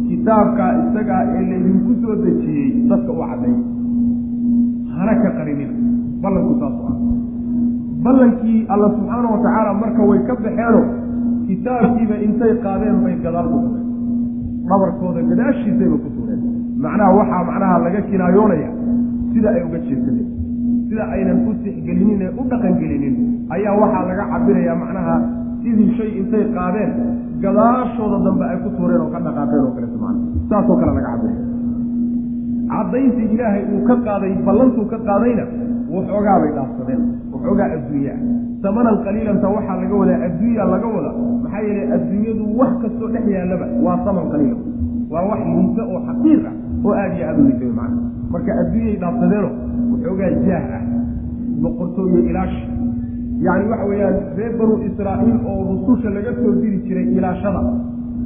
Kitaabkaa 0.10 0.72
isagaa 0.84 1.22
ee 1.36 1.44
laydinku 1.52 1.92
soo 2.02 2.16
dejiyey 2.24 2.68
dadka 2.90 3.12
u 3.12 3.18
cadday. 3.30 3.56
Hana 4.96 5.14
ka 5.24 5.30
qarinina 5.38 5.74
ballanku 6.24 6.54
saasu 6.62 6.82
ah 6.92 6.96
ballankii 8.06 8.60
alla 8.74 8.88
subxaana 8.96 9.28
wa 9.34 9.40
tacaala 9.44 9.72
marka 9.82 10.02
way 10.10 10.20
ka 10.28 10.34
baxeeno 10.44 10.82
kitaabkiiba 11.48 12.16
intay 12.26 12.54
qaadeen 12.66 12.98
bay 13.04 13.16
gadaal 13.26 13.48
ku 13.54 13.58
tureen 13.66 13.86
dhabarkooda 14.70 15.22
gadaashiisayba 15.30 15.98
ku 16.04 16.10
tureen 16.16 16.42
macnaha 16.84 17.10
waxaa 17.20 17.42
macnaha 17.50 17.76
laga 17.86 18.02
kinaayoonaya 18.10 18.70
sida 19.38 19.50
ay 19.58 19.62
uga 19.70 19.80
jeedsadeen 19.88 20.28
sida 20.90 21.04
aynan 21.16 21.38
u 21.50 21.54
tixgelinin 21.64 22.22
ee 22.28 22.32
u 22.42 22.44
dhaqangelinin 22.52 23.16
ayaa 23.56 23.76
waxaa 23.82 24.04
laga 24.10 24.26
cabirayaa 24.34 24.76
macnaha 24.84 25.16
sidii 25.64 25.90
shay 25.98 26.10
intay 26.22 26.46
qaadeen 26.58 26.92
gadaashooda 27.46 28.18
dambe 28.28 28.46
ay 28.52 28.58
ku 28.66 28.70
tuureen 28.78 29.02
oo 29.06 29.10
ka 29.16 29.20
dhaqaaqeen 29.28 29.64
oo 29.68 29.72
kaleeto 29.78 29.98
macna 30.06 30.22
saasoo 30.52 30.78
kale 30.82 30.92
laga 30.98 31.10
cabiraya 31.14 31.46
caddayntii 32.72 33.28
ilaahay 33.36 33.64
uu 33.76 33.82
ka 33.90 33.96
qaaday 34.08 34.34
ballantuu 34.48 34.86
ka 34.94 34.98
qaadayna 35.10 35.44
waxoogaa 35.96 36.38
bay 36.44 36.52
dhaafsadeen 36.58 37.02
waxoogaa 37.38 37.70
adduunya. 37.78 38.14
Samanan 38.62 38.98
qaliilanta 39.06 39.48
waxaa 39.56 39.78
laga 39.82 39.96
wadaa 40.02 40.20
adduunya 40.28 40.64
laga 40.74 40.88
wada 40.96 41.12
maxaa 41.44 41.62
yeelay 41.68 41.88
adduunyadu 41.96 42.44
wax 42.60 42.72
kastoo 42.82 43.08
dhex 43.14 43.26
yaallaba 43.36 43.66
waa 43.86 43.98
saman 44.06 44.26
qaliila 44.32 44.58
waa 45.12 45.24
wax 45.30 45.42
liisa 45.56 45.84
oo 45.94 46.00
xaqiir 46.08 46.42
ah 46.50 46.56
oo 46.86 46.94
aada 46.94 47.16
iyo 47.18 47.26
aada 47.30 47.42
u 47.70 47.74
macna 47.80 48.02
marka 48.34 48.52
adduunyay 48.62 48.96
dhaafsadeeno 49.02 49.50
waxoogaa 49.92 50.32
jaah 50.48 50.66
ah 50.78 50.84
boqortooyo 51.62 52.20
ilaashi 52.30 52.64
yacni 53.46 53.70
waxa 53.72 53.86
weeyaan 53.92 54.16
reer 54.38 54.54
banu 54.60 54.76
israa'iil 54.90 55.40
oo 55.52 55.60
rususha 55.70 56.10
laga 56.18 56.32
soo 56.42 56.54
diri 56.62 56.78
jiray 56.88 57.08
ilaashada 57.18 57.62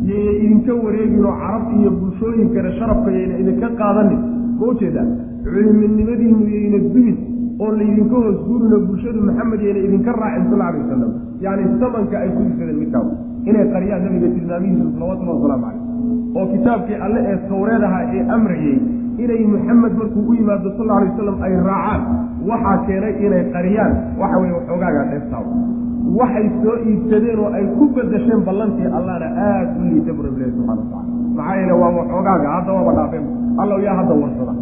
yayna 0.10 0.32
idinka 0.44 0.74
wareegin 0.84 1.26
oo 1.26 1.36
carab 1.44 1.66
iyo 1.80 1.92
bulshooyinkana 2.00 2.72
sharafka 2.80 3.10
yayna 3.18 3.36
idinka 3.42 3.68
qaadanin. 3.80 4.22
Ma 4.60 4.66
u 4.72 4.74
jeedaa 4.80 5.08
culiminimadiinu 5.44 6.48
yayna 6.56 6.80
dumin 6.94 7.18
oo 7.64 7.70
laydinka 7.80 8.16
hoos 8.24 8.38
guurino 8.48 8.78
bulshadu 8.88 9.20
maxamed 9.30 9.62
yayna 9.68 9.82
idinka 9.88 10.12
raacin 10.22 10.46
sal 10.52 10.62
alay 10.68 10.82
wasalam 10.84 11.12
yacni 11.46 11.66
samanka 11.84 12.16
ay 12.24 12.30
ku 12.36 12.42
isadeen 12.52 12.78
midkaa 12.82 13.04
inay 13.50 13.66
qariyaan 13.76 14.02
nabiga 14.06 14.30
tilmaamihiisa 14.36 14.90
salawatullahi 14.98 15.38
wasalaamu 15.40 15.66
caleyh 15.68 16.40
oo 16.40 16.46
kitaabkii 16.54 16.98
alle 17.06 17.20
ee 17.32 17.38
tawreed 17.52 17.84
ahaa 17.90 18.04
ee 18.18 18.24
amrayey 18.38 18.78
inay 19.24 19.42
maxamed 19.54 19.94
markuu 20.02 20.24
u 20.30 20.34
yimaado 20.40 20.70
sal 20.80 20.90
alay 20.98 21.10
wasalam 21.14 21.38
ay 21.48 21.54
raacaan 21.70 22.02
waxaa 22.52 22.78
keenay 22.88 23.14
inay 23.28 23.44
qariyaan 23.56 23.94
waxa 24.22 24.38
weye 24.44 24.54
waxoogaagaa 24.58 25.06
dheeftaa 25.12 25.44
waxay 26.20 26.46
soo 26.64 26.76
iibsadeen 26.90 27.40
oo 27.46 27.50
ay 27.58 27.66
ku 27.78 27.84
bedasheen 27.98 28.42
ballantii 28.50 28.90
allana 29.00 29.28
aada 29.48 29.74
u 29.80 29.84
liita 29.92 30.12
bu 30.18 30.22
rabbilahi 30.28 30.52
subxana 30.58 30.82
watacala 30.82 31.04
maxaa 31.38 31.56
yeele 31.60 31.74
waa 31.82 31.92
waxoogaaga 32.00 32.48
hadda 32.56 32.72
waaba 32.78 32.94
dhaafeen. 33.00 33.26
Allaw 33.64 33.78
yaa 33.86 33.96
hadda 34.00 34.14
warsada 34.24 34.54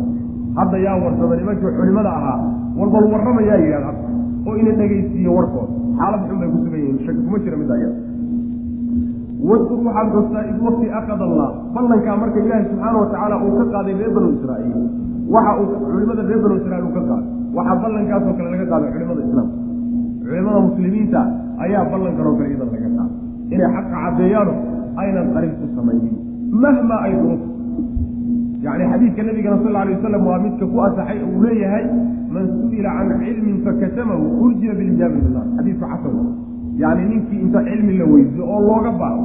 hadda 0.60 0.78
yaa 0.88 0.98
warsada 1.06 1.36
nimankii 1.42 1.72
culimada 1.80 2.12
ahaa 2.20 2.38
walbal 2.80 3.06
warramayaa 3.14 3.58
yidhahda 3.64 3.92
oo 4.48 4.54
ina 4.62 4.72
dhegaysiiye 4.80 5.30
warkood 5.38 5.70
xaalad 6.00 6.22
xun 6.30 6.38
bay 6.42 6.50
ku 6.54 6.58
sugan 6.66 6.80
yihiin. 6.84 6.98
Shaki 7.06 7.22
kuma 7.26 7.38
jira 7.44 7.58
mid 7.62 7.72
aya 7.78 7.90
wadkur 9.50 9.80
waxaad 9.88 10.08
xustaa 10.16 10.44
id 10.52 10.58
wakti 10.68 10.88
akad 11.00 11.22
allah. 11.28 11.50
Ballankaa 11.76 12.16
marka 12.22 12.40
ilaahi 12.46 12.66
subxaana 12.70 12.98
watacaala 13.04 13.36
uu 13.46 13.52
ka 13.60 13.66
qaaday 13.74 13.94
reer 14.00 14.12
banu 14.16 14.28
israa'iil. 14.38 14.80
Waxa 15.34 15.52
uu 15.62 15.68
culimada 15.92 16.24
reer 16.30 16.40
banu 16.44 16.56
israiil 16.62 16.86
uu 16.88 16.94
ka 16.98 17.02
qaaday. 17.10 17.28
Waxaa 17.58 17.76
ballankaasoo 17.84 18.34
kale 18.38 18.50
laga 18.54 18.66
qaaday 18.74 18.90
culimada 18.96 19.22
islaamka 19.28 19.56
culimada 20.24 20.60
muslimiinta 20.68 21.22
ayaa 21.66 21.84
ballankan 21.94 22.26
oo 22.30 22.36
kale 22.40 22.48
iyadan 22.52 22.70
laga 22.74 22.90
qaaday. 22.98 23.08
Inay 23.54 23.70
xaqa 23.76 23.90
caddeeyaano 24.04 24.54
aynan 25.02 25.28
qarin 25.36 25.54
ku 25.60 25.66
samaynin. 25.78 26.16
Mahma 26.64 26.96
ay 27.06 27.14
duruuf 27.22 27.42
yani 28.66 28.84
xadiidka 28.92 29.22
nabigana 29.28 29.58
sal 29.64 29.76
alay 29.82 29.94
wasalam 29.98 30.24
waa 30.30 30.40
midka 30.46 30.66
ku 30.74 30.78
asaxay 30.88 31.18
uu 31.30 31.40
leeyahay 31.46 31.86
man 32.34 32.46
su'ila 32.56 32.90
can 32.98 33.10
cilmin 33.22 33.58
fakatamahu 33.66 34.26
urjiya 34.44 34.74
bilijaabi 34.80 35.20
billah 35.26 35.44
xadiidku 35.58 35.86
xasan. 35.92 36.16
Yani 36.82 37.04
ninkii 37.12 37.40
inta 37.46 37.60
cilmi 37.68 37.94
la 38.00 38.06
weydiyo 38.06 38.44
oo 38.54 38.60
looga 38.68 38.92
baaro 39.02 39.24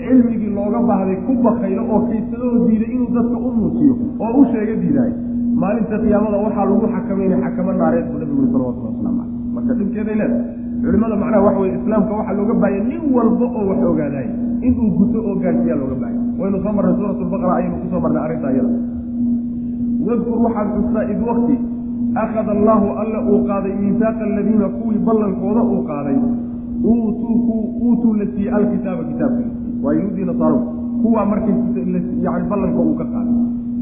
cilmigii 0.00 0.50
looga 0.58 0.80
baahday 0.88 1.18
ku 1.26 1.32
bakaylo 1.44 1.82
oo 1.92 2.00
kaysadoo 2.08 2.66
diiday 2.66 2.90
inuu 2.96 3.10
dadka 3.16 3.36
u 3.36 3.50
muujiyo 3.58 3.94
oo 4.24 4.32
u 4.40 4.44
sheega 4.52 4.74
diidaay 4.82 5.12
maalinta 5.60 5.96
qiyaamada 6.02 6.36
waxaa 6.44 6.66
lagu 6.70 6.86
xakameynay 6.94 7.40
xakamo 7.44 7.72
naareed 7.80 8.06
buu 8.10 8.18
nabigu 8.22 8.40
uri 8.42 8.48
salawatullah 8.52 8.92
waslamu 8.92 9.18
caleyh 9.20 9.52
marka 9.54 9.72
dhibkeeday 9.78 10.16
leedahay 10.20 10.42
culimada 10.82 11.16
macnaha 11.22 11.44
waxa 11.46 11.60
weye 11.62 11.74
islaamka 11.78 12.12
waxaa 12.18 12.36
looga 12.40 12.54
baahaya 12.62 12.82
nin 12.90 13.02
walba 13.16 13.46
oo 13.58 13.64
wax 13.70 13.80
ogaadaay 13.92 14.28
inuu 14.68 14.88
guto 14.98 15.18
oo 15.28 15.36
gaarsiiyaa 15.42 15.78
looga 15.82 15.96
baahaya. 16.02 16.20
Waynu 16.40 16.56
soo 16.64 16.72
marnay 16.76 16.94
suurat 16.98 17.16
ayaynu 17.56 17.76
ku 17.82 17.86
soo 17.92 18.00
marnay 18.04 18.22
arrinta 18.26 18.48
iyada 18.54 18.72
wadkur 20.06 20.38
waxaad 20.46 20.68
xustaa 20.76 21.04
id 21.12 21.20
wakti 21.28 21.54
akhada 22.14 22.52
allaahu 22.52 22.88
alla 23.02 23.18
uu 23.30 23.44
qaaday 23.50 23.74
miisaaqa 23.82 24.24
aladiina 24.30 24.68
kuwii 24.78 24.98
ballankooda 25.08 25.62
uu 25.62 25.82
qaaday 25.90 26.16
uutuu 26.84 28.14
la 28.14 28.26
siiyey 28.34 28.54
alkitaaba 28.58 29.04
kitaabka 29.04 29.44
waa 29.82 29.94
yuhuudii 29.94 30.24
nasaaro 30.24 30.58
kuwaa 31.02 31.24
markay 31.32 31.54
yani 32.22 32.48
ballanka 32.50 32.80
uu 32.80 32.94
ka 33.00 33.04
qaaday 33.04 33.34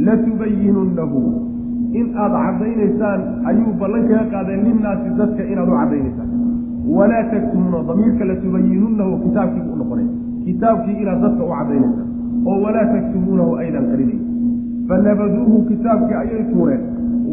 latubayinunnahu 0.06 1.20
in 1.92 2.06
aada 2.22 2.38
caddaynaysaan 2.46 3.20
ayuu 3.50 3.72
ballan 3.82 4.08
kaga 4.08 4.24
qaadeen 4.32 4.64
linnaasi 4.68 5.08
dadka 5.18 5.42
inaad 5.52 5.68
u 5.68 5.76
caddaynaysaan 5.80 6.30
walaa 6.96 7.22
taktumuuna 7.34 7.82
damiirka 7.88 8.24
latubayinunnahu 8.30 9.18
kitaabkiibu 9.24 9.72
u 9.72 9.76
noqonay 9.82 10.08
kitaabkii 10.46 10.96
inaad 11.02 11.20
dadka 11.26 11.44
u 11.44 11.52
caddaynaysaan 11.56 12.08
oo 12.46 12.58
walaa 12.64 12.86
taktumuunahu 12.94 13.54
aydan 13.62 13.86
qarinayn 13.92 14.20
fanabaduuhu 14.88 15.62
kitaabkii 15.70 16.16
ayay 16.22 16.42
tuureen 16.52 16.82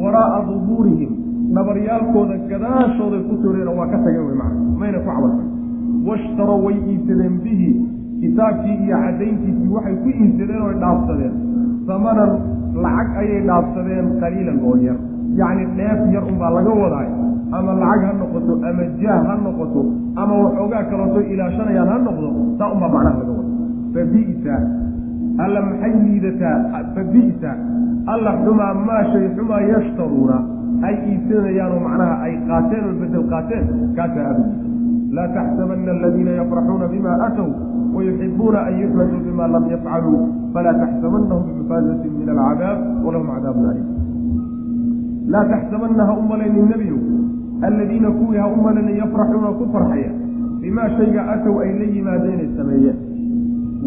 waraa'a 0.04 0.39
dubuurihim. 0.49 1.12
Dhabaryaalkooda 1.56 2.36
gadaashooday 2.52 3.22
ku 3.30 3.34
tuureenoo 3.43 3.76
waa 3.80 3.88
ka 3.93 3.97
tageen 4.06 4.26
wey 4.28 4.36
macna. 4.41 4.62
Mayna 4.82 4.99
ku 4.99 5.10
cabalfan 5.10 5.47
washtarow 6.08 6.60
way 6.66 6.76
iibsadeen 6.91 7.36
bihi. 7.45 7.70
Kitaabkii 8.22 8.76
iyo 8.86 8.95
caddayntiisii 9.04 9.70
waxay 9.76 9.95
ku 10.04 10.10
iibsadeen 10.10 10.62
oy 10.68 10.76
dhaafsadeen. 10.84 11.34
Samanan 11.88 12.32
lacag 12.84 13.10
ayay 13.22 13.41
dhaafsadeen 13.49 14.06
qaliilan 14.22 14.60
oo 14.70 14.76
yar. 14.88 14.97
Yacni 15.39 15.66
dheef 15.78 15.99
yar 16.14 16.24
unbaa 16.32 16.52
laga 16.58 16.72
wadaay. 16.84 17.10
Ama 17.58 17.72
lacag 17.84 18.04
ha 18.08 18.14
noqoto 18.22 18.54
ama 18.70 18.84
jaah 19.02 19.22
ha 19.28 19.34
noqoto 19.45 19.82
ama 20.22 20.34
waxoogaa 20.43 20.84
kalooto 20.91 21.20
ilaashanayaan 21.34 21.89
ha 21.93 21.97
noqdo 22.08 22.30
saa 22.60 22.70
unbaa 22.74 22.89
macnaha 22.95 23.18
laga 23.20 23.34
wada 23.38 23.52
fabi'sa 23.95 24.56
alla 25.38 25.62
maxay 25.62 25.94
liidataa 26.04 26.84
fabi'sa 26.96 27.52
alla 28.14 28.32
xumaa 28.44 28.74
maa 28.74 29.04
shay 29.12 29.30
xumaa 29.36 29.62
yashtaruuna. 29.62 30.38
Ay 30.82 30.96
iibsanayaanoo 31.10 31.80
macnaha 31.80 32.16
ay 32.26 32.34
qaateen 32.48 32.84
oo 32.90 32.96
bedel 33.00 33.26
qaateen. 33.32 33.66
Kaasaa 33.96 34.26
aadu 34.30 34.44
laa 35.16 35.28
taxsabana 35.36 35.92
aladiina 35.92 36.32
yafraxuuna 36.42 36.88
bima 36.88 37.12
aatow 37.26 37.50
wayuxibuuna 37.96 38.60
an 38.68 38.80
yuxmaduu 38.82 39.22
bima 39.28 39.48
lam 39.48 39.66
yafcaluu. 39.74 40.22
Falaa 40.54 40.74
taxsabanahum 40.82 41.44
bimafaazatin 41.48 42.12
min 42.20 42.30
alcadaab 42.30 42.80
walahum 43.06 43.30
cadaabun 43.36 43.70
aliim. 43.72 43.88
Laa 45.28 45.46
taxsabana 45.54 46.06
ha 46.10 46.14
nebiyow 46.72 47.02
aladiina 47.62 48.12
kuwii 48.12 48.38
ha 48.38 48.48
u 48.50 48.58
yafraxuuna 49.04 49.56
ku 49.60 49.70
farxaya. 49.72 50.12
Bimaa 50.62 50.90
shayga 50.98 51.22
atow 51.34 51.62
ay 51.62 51.72
la 51.80 51.86
yimaadeenay 51.86 52.50
sameeyeen 52.58 53.11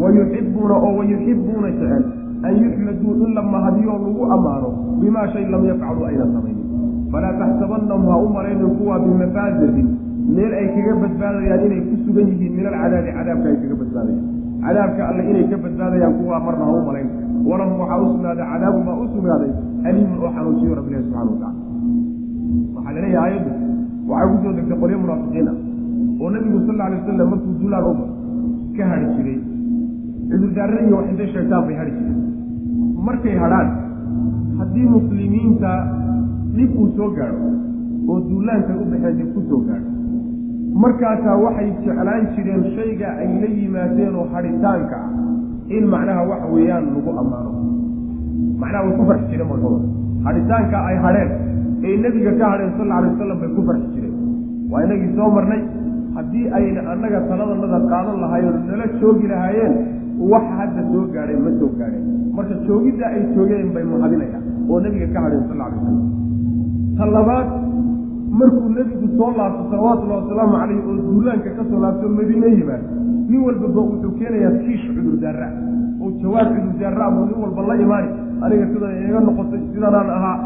wayuxibuuna 0.02 0.74
oo 0.86 0.92
wayuxibuuna 0.98 1.68
jecel 1.78 2.04
an 2.46 2.52
yuxmaduu 2.62 3.12
in 3.26 3.30
la 3.38 3.42
mahadiyoo 3.54 3.98
lagu 4.04 4.22
ammaano 4.36 4.68
bimaa 5.00 5.26
shay 5.32 5.44
lam 5.54 5.62
yafcaluu 5.70 6.04
ayna 6.10 6.26
samaynin 6.34 6.66
falaa 7.12 7.32
taxsabanahum 7.42 8.06
ha 8.12 8.16
u 8.24 8.28
malaynin 8.36 8.70
kuwa 8.78 8.98
bimafaazatin 9.04 9.88
meel 10.36 10.52
ay 10.60 10.66
kaga 10.76 10.94
badbaadayaan 11.02 11.62
inay 11.66 11.80
ku 11.88 11.94
sugan 12.06 12.26
yihiin 12.32 12.52
min 12.58 12.66
alcadaabi 12.70 13.10
cadaabka 13.18 13.46
ay 13.52 13.56
kaga 13.62 13.76
badbaadayaan 13.82 14.24
cadaabka 14.64 15.02
alle 15.10 15.22
inay 15.30 15.44
ka 15.52 15.56
badbaadayaan 15.64 16.14
kuwaa 16.18 16.40
marna 16.46 16.64
ha 16.68 16.72
u 16.80 16.82
malayn 16.88 17.08
walahum 17.48 17.76
waxaa 17.82 18.00
u 18.04 18.06
sugnaaday 18.12 18.46
cadaabun 18.52 18.82
baa 18.88 18.96
u 19.04 19.06
sugnaaday 19.14 19.50
aliimun 19.88 20.18
oo 20.24 20.30
xanuujiyo 20.36 20.74
rabbilahi 20.80 21.04
subxana 21.06 21.30
watacala 21.30 21.52
waxaa 22.76 22.92
la 22.96 23.00
leeyahay 23.04 23.32
aayaddu 23.32 23.50
waxay 24.12 24.28
ku 24.32 24.36
soo 24.44 24.52
degtay 24.58 24.78
qolyo 24.82 24.98
munaafiqiin 25.04 25.48
ah 25.52 25.56
oo 26.22 26.28
nabigu 26.34 26.58
sal 26.66 26.74
alla 26.74 26.84
alay 26.88 26.98
wasalam 27.00 27.28
markuu 27.32 27.54
duulaan 27.62 27.84
uba 27.92 28.04
ka 28.76 28.84
hadhi 28.92 29.06
jiray 29.16 29.38
cudurdaarada 30.30 30.80
iyo 30.86 30.96
wax 30.98 31.06
intay 31.12 31.28
sheegtaan 31.34 31.62
bay 31.68 31.76
hadhi 31.80 31.92
jireen. 31.98 32.20
Markay 33.06 33.36
hadhaan 33.42 33.68
haddii 34.60 34.86
muslimiinta 34.96 35.70
dhib 36.56 36.70
uu 36.82 36.88
soo 36.96 37.08
gaadho 37.18 37.48
oo 38.10 38.18
duulaankay 38.28 38.76
u 38.82 38.86
baxeen 38.92 39.28
ku 39.34 39.40
soo 39.50 39.60
gaadho 39.68 39.88
markaasaa 40.84 41.36
waxay 41.44 41.68
jeclaan 41.84 42.22
jireen 42.36 42.62
shayga 42.76 43.08
ay 43.22 43.28
la 43.42 43.48
yimaadeen 43.58 44.14
oo 44.20 44.26
hadhitaanka 44.34 44.96
ah 45.06 45.10
in 45.76 45.84
macnaha 45.94 46.22
waxa 46.30 46.46
weeyaan 46.54 46.84
lagu 46.94 47.10
ammaano. 47.22 47.50
Macnaha 48.62 48.82
way 48.86 48.94
ku 48.98 49.04
farxi 49.10 49.26
jireen 49.32 49.48
markooda 49.52 49.80
hadhitaanka 50.26 50.76
ay 50.90 50.96
hadheen 51.04 51.30
ee 51.88 51.94
nebiga 52.04 52.32
ka 52.40 52.46
hadheen 52.52 52.72
sal 52.78 52.84
alla 52.86 52.96
alay 53.00 53.10
wasalam 53.14 53.38
bay 53.42 53.50
ku 53.56 53.62
farxi 53.68 53.88
jireen. 53.94 54.14
Waa 54.72 54.82
inagii 54.86 55.12
soo 55.18 55.28
marnay 55.36 55.62
haddii 56.16 56.44
ayna 56.58 56.80
annaga 56.92 57.20
taladanada 57.30 57.78
qaadan 57.92 58.16
lahaayeen 58.24 58.58
nala 58.70 58.86
joogi 59.00 59.26
lahaayeen 59.32 59.72
wax 60.32 60.44
hadda 60.58 60.80
soo 60.92 61.04
gaadheen 61.14 61.40
ma 61.46 61.50
soo 61.60 61.70
gaadheen 61.80 62.04
marka 62.36 62.54
joogidda 62.66 63.06
ay 63.16 63.22
joogeen 63.34 63.68
bay 63.74 63.84
mahadinayaan 63.92 64.42
oo 64.70 64.80
nebiga 64.84 65.06
ka 65.14 65.20
hadheen 65.26 65.44
sal 65.50 65.60
alay 65.66 65.78
wasalam 65.78 66.08
ta 66.98 67.04
labaad 67.16 67.48
markuu 68.40 68.68
nebigu 68.78 69.06
soo 69.18 69.30
laabto 69.38 69.62
salawatullahi 69.70 70.20
wasalaamu 70.22 70.54
caleyh 70.60 70.80
oo 70.88 70.96
duulaanka 71.08 71.50
ka 71.58 71.62
soo 71.70 71.80
laabto 71.84 72.08
madiine 72.18 72.48
yimaad 72.58 72.82
nin 73.30 73.40
walbaba 73.46 73.80
wuxuu 73.88 74.12
keenayaa 74.18 74.54
kiish 74.64 74.84
cudurdaara 74.96 75.48
oo 76.02 76.10
jawaab 76.22 76.48
cudurdaara 76.56 77.06
buu 77.14 77.24
nin 77.30 77.38
walba 77.44 77.62
la 77.70 77.74
imaani 77.84 78.08
aniga 78.44 78.66
sida 78.72 78.88
iga 79.08 79.20
noqotay 79.28 79.60
sidanaan 79.72 80.10
ahaa. 80.18 80.36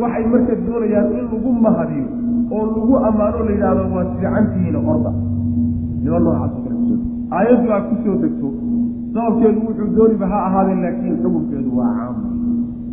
Waxay 0.00 0.24
marka 0.32 0.54
doonayaan 0.66 1.06
in 1.18 1.24
lagu 1.32 1.50
mahadiyo 1.64 2.06
oo 2.56 2.64
lagu 2.74 2.94
ammaano 3.08 3.38
la 3.46 3.50
yidhaahdo 3.54 3.84
waa 3.94 4.04
fiicantihiina 4.12 4.78
orda. 4.92 5.10
Kusoo 6.04 6.98
aayaddu 7.36 7.68
aa 7.74 7.80
ku 7.88 7.94
soo 8.04 8.16
degto 8.22 8.48
sababkeedu 9.18 9.58
wuxuu 9.66 9.90
dooniba 9.98 10.26
ha 10.32 10.38
ahaadeen 10.48 10.80
laakiin 10.86 11.16
xukunkeedu 11.22 11.70
waa 11.78 11.92
caam. 11.98 12.16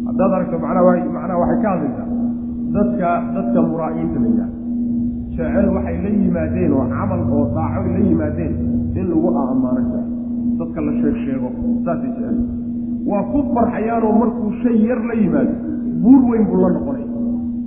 Haddaad 0.08 0.32
aragto 0.38 0.58
manaa 0.66 0.84
macnaha 1.16 1.38
waxay 1.44 1.60
ka 1.64 1.70
hadlaysaa. 1.74 2.08
Dadka 2.76 3.10
dadka 3.36 3.60
muraa'iinta 3.70 4.18
la 4.24 4.28
yidhahdo 4.32 4.58
jecel 5.36 5.68
waxay 5.76 5.96
la 6.06 6.10
yimaadeen 6.22 6.72
oo 6.78 6.86
camal 6.94 7.22
oo 7.36 7.44
daaco 7.56 7.88
la 7.96 8.02
yimaadeen 8.10 8.54
in 9.00 9.06
lagu 9.12 9.30
ammaano 9.44 9.82
jecel 9.86 10.06
dadka 10.60 10.80
la 10.88 10.92
sheeg 11.00 11.16
sheego 11.26 11.48
saasay 11.86 12.10
jecel 12.18 12.38
waa 13.10 13.24
ku 13.32 13.40
farxayaanoo 13.56 14.14
markuu 14.22 14.50
shay 14.64 14.76
yar 14.90 15.00
la 15.10 15.16
yimaado 15.22 15.54
buur 16.04 16.22
weyn 16.32 16.44
buu 16.50 16.60
la 16.64 16.70
noqonay. 16.76 17.06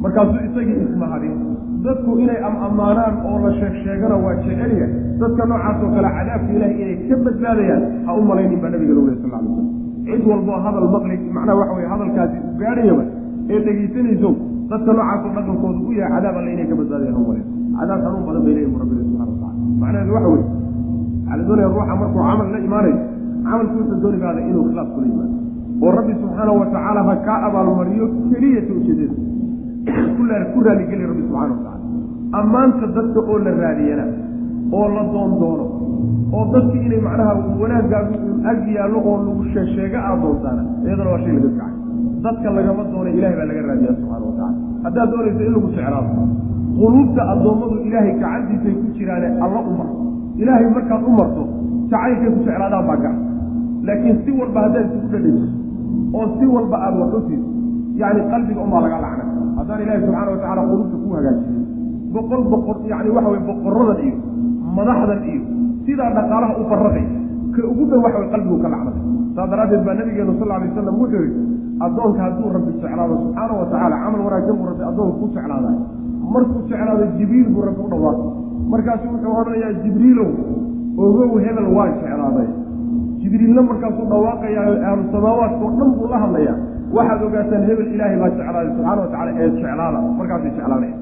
Markaasuu 0.03 0.41
isagii 0.49 0.77
ismahadin 0.87 1.35
dadku 1.89 2.11
inay 2.25 2.39
am-ammaanaan 2.49 3.15
oo 3.29 3.37
la 3.45 3.51
sheeg 3.59 3.75
sheegana 3.85 4.17
waa 4.25 4.35
jecelya 4.45 4.87
dadka 5.23 5.43
noocaasoo 5.51 5.91
kale 5.97 6.09
cadaabka 6.19 6.51
ilahay 6.57 6.77
inay 6.83 6.97
ka 7.11 7.17
badbaadayaan 7.27 7.83
ha 8.07 8.11
u 8.19 8.23
malaynin 8.31 8.61
baa 8.65 8.71
nabiga 8.75 8.93
lowlay 8.99 9.17
sal 9.23 9.31
slam 9.31 9.47
cid 10.09 10.23
walboo 10.31 10.59
hadal 10.67 10.87
maqli 10.97 11.17
macnaha 11.37 11.59
waxa 11.61 11.75
weye 11.79 11.89
hadalkaasi 11.95 12.37
u 12.49 12.53
gaadhayaba 12.63 13.05
ee 13.53 13.61
dhegaysanayso 13.67 14.31
dadka 14.73 14.91
noocaasoo 14.99 15.33
dhaqankooda 15.37 15.81
u 15.89 15.93
yahay 16.01 16.13
cadaab 16.17 16.37
alle 16.41 16.51
inay 16.57 16.67
ka 16.71 16.75
badbaadayan 16.81 17.15
ha 17.17 17.21
u 17.23 17.27
malayn 17.31 17.47
cadaab 17.79 18.01
xanuun 18.05 18.25
badan 18.29 18.43
bay 18.47 18.55
leeyihiin 18.59 18.81
rabbina 18.83 19.03
subxana 19.07 19.25
watacala 19.31 19.53
macnaheedu 19.83 20.13
waxa 20.17 20.29
weye 20.35 20.45
waxaa 21.29 21.37
la 21.39 21.43
doonaya 21.49 21.69
ruuxa 21.75 21.95
markuu 22.03 22.23
camal 22.29 22.49
la 22.55 22.59
imaanayo 22.69 22.99
camalkiisa 23.49 23.95
dooni 24.05 24.19
baada 24.25 24.41
inuu 24.51 24.65
khilaaf 24.69 24.89
kula 24.95 25.07
yimaado. 25.11 25.35
Oo 25.85 25.91
rabbi 25.99 26.13
subxaana 26.23 26.53
watacaala 26.61 27.01
ha 27.09 27.15
kaa 27.27 27.39
abaalmariyo 27.49 28.07
keliyata 28.31 28.73
ujeedada. 28.79 29.17
Ku 30.53 30.59
raaligeliya 30.67 31.09
rabbi 31.13 31.23
subxana 31.27 31.53
watacala 31.55 31.78
ammaanta 32.33 32.87
dadka 32.97 33.21
oo 33.31 33.39
la 33.39 33.51
raadiyana 33.63 34.05
oo 34.79 34.89
la 34.95 35.03
doondoono 35.13 35.65
oo 36.37 36.45
dadki 36.53 36.79
inay 36.87 37.01
macnaha 37.07 37.33
wanaagaagu 37.61 38.15
ag 38.51 38.59
yaallo 38.77 38.99
oo 39.11 39.17
lagu 39.27 39.45
sheegsheega 39.53 39.99
aad 40.09 40.21
doontaana 40.25 40.63
iyadana 40.85 41.11
waa 41.13 41.21
shay 41.25 41.33
laga 41.37 41.51
kacay. 41.59 41.73
Dadka 42.25 42.49
lagama 42.57 42.83
doona 42.93 43.11
ilahay 43.17 43.35
baa 43.39 43.47
laga 43.51 43.63
raadiya 43.69 43.93
subxana 43.99 44.25
watacala 44.29 44.53
haddaad 44.85 45.09
doonaysa 45.13 45.43
in 45.47 45.53
lagu 45.57 45.69
jeclaado 45.77 46.11
quluubta 46.81 47.23
addoommadu 47.33 47.77
ilaahay 47.89 48.13
gacantiisay 48.23 48.75
ku 48.81 48.87
jiraane 48.99 49.29
alla 49.45 49.61
u 49.71 49.73
marto. 49.79 49.99
Ilaahay 50.43 50.67
markaad 50.77 51.03
u 51.09 51.13
marto 51.21 51.43
jacaylkay 51.93 52.31
ku 52.35 52.41
jeclaadaan 52.47 52.85
baa 52.91 52.97
gacan. 53.05 53.17
Laakiin 53.87 54.17
si 54.25 54.31
walba 54.41 54.59
haddaad 54.67 54.85
isugu 54.89 55.07
dhadhayso 55.13 55.47
oo 56.19 56.27
si 56.39 56.45
walba 56.55 56.77
aada 56.85 56.97
wax 57.03 57.13
u 57.15 57.21
siiso 57.29 57.49
yacni 58.01 58.23
qalbiga 58.33 58.61
unbaa 58.67 58.81
laga 58.85 58.99
lacna 59.05 59.25
haddaan 59.59 59.81
ilaahi 59.85 60.01
subxaana 60.05 60.31
watacala 60.35 60.63
quluubta 60.71 60.97
ku 61.05 61.09
hagaajiyey 61.17 61.63
boqol 62.15 62.43
boqor 62.53 62.77
yani 62.93 63.11
waxa 63.17 63.29
weye 63.35 63.43
boqoradan 63.51 63.99
iyo 64.07 64.17
madaxdan 64.79 65.21
iyo 65.33 65.41
sidaa 65.87 66.11
dhaqaalaha 66.19 66.53
u 66.61 66.65
farraqay 66.71 67.07
ka 67.55 67.61
ugu 67.73 67.85
dhow 67.91 68.01
waxa 68.07 68.19
way 68.23 68.29
qalbigu 68.35 68.57
ka 68.65 68.69
lacnaday 68.75 69.03
saas 69.37 69.49
daraaddeed 69.53 69.83
baa 69.89 69.95
nabigeenu 70.01 70.33
sal 70.41 70.51
alay 70.57 70.69
wasalam 70.71 70.95
wuxuu 71.03 71.23
yihi 71.27 71.41
addoonka 71.87 72.21
hadduu 72.27 72.49
rabbi 72.57 72.71
jeclaado 72.83 73.15
subxaana 73.23 73.53
wa 73.61 73.67
tacaala 73.73 73.97
camal 74.05 74.21
wanaagsan 74.27 74.55
buu 74.61 74.67
rabbi 74.73 74.85
addoonka 74.91 75.17
ku 75.21 75.27
jeclaaday. 75.37 75.75
Markuu 76.35 76.61
jeclaado 76.71 77.05
jibriil 77.19 77.49
buu 77.55 77.63
rabbi 77.69 77.81
u 77.87 77.89
dhawaaqay. 77.93 78.31
Markaasu 78.73 79.05
wuxuu 79.13 79.35
odhanayaa 79.41 79.73
jibriilow 79.85 80.31
ogow 81.05 81.39
hebel 81.45 81.69
waa 81.77 81.87
jeclaaday. 82.01 82.49
Jibriilna 83.23 83.63
markaasuu 83.71 84.07
dhawaaqayaa 84.13 84.67
ahlu 84.91 85.03
samaawaadka 85.15 85.63
oo 85.67 85.73
dhan 85.79 85.91
buu 85.99 86.09
la 86.13 86.19
hadlayaa. 86.25 86.57
Waxaad 86.97 87.21
ogaataan 87.29 87.63
hebel 87.69 87.89
ilaahay 87.95 88.17
baa 88.23 88.31
jeclaaday 88.39 88.67
subxana 88.75 89.01
wa 89.05 89.09
tacala 89.13 89.31
ee 89.43 89.49
jeclaada. 89.57 89.99
Markaasay 90.19 90.51
jeclaanaya 90.59 90.95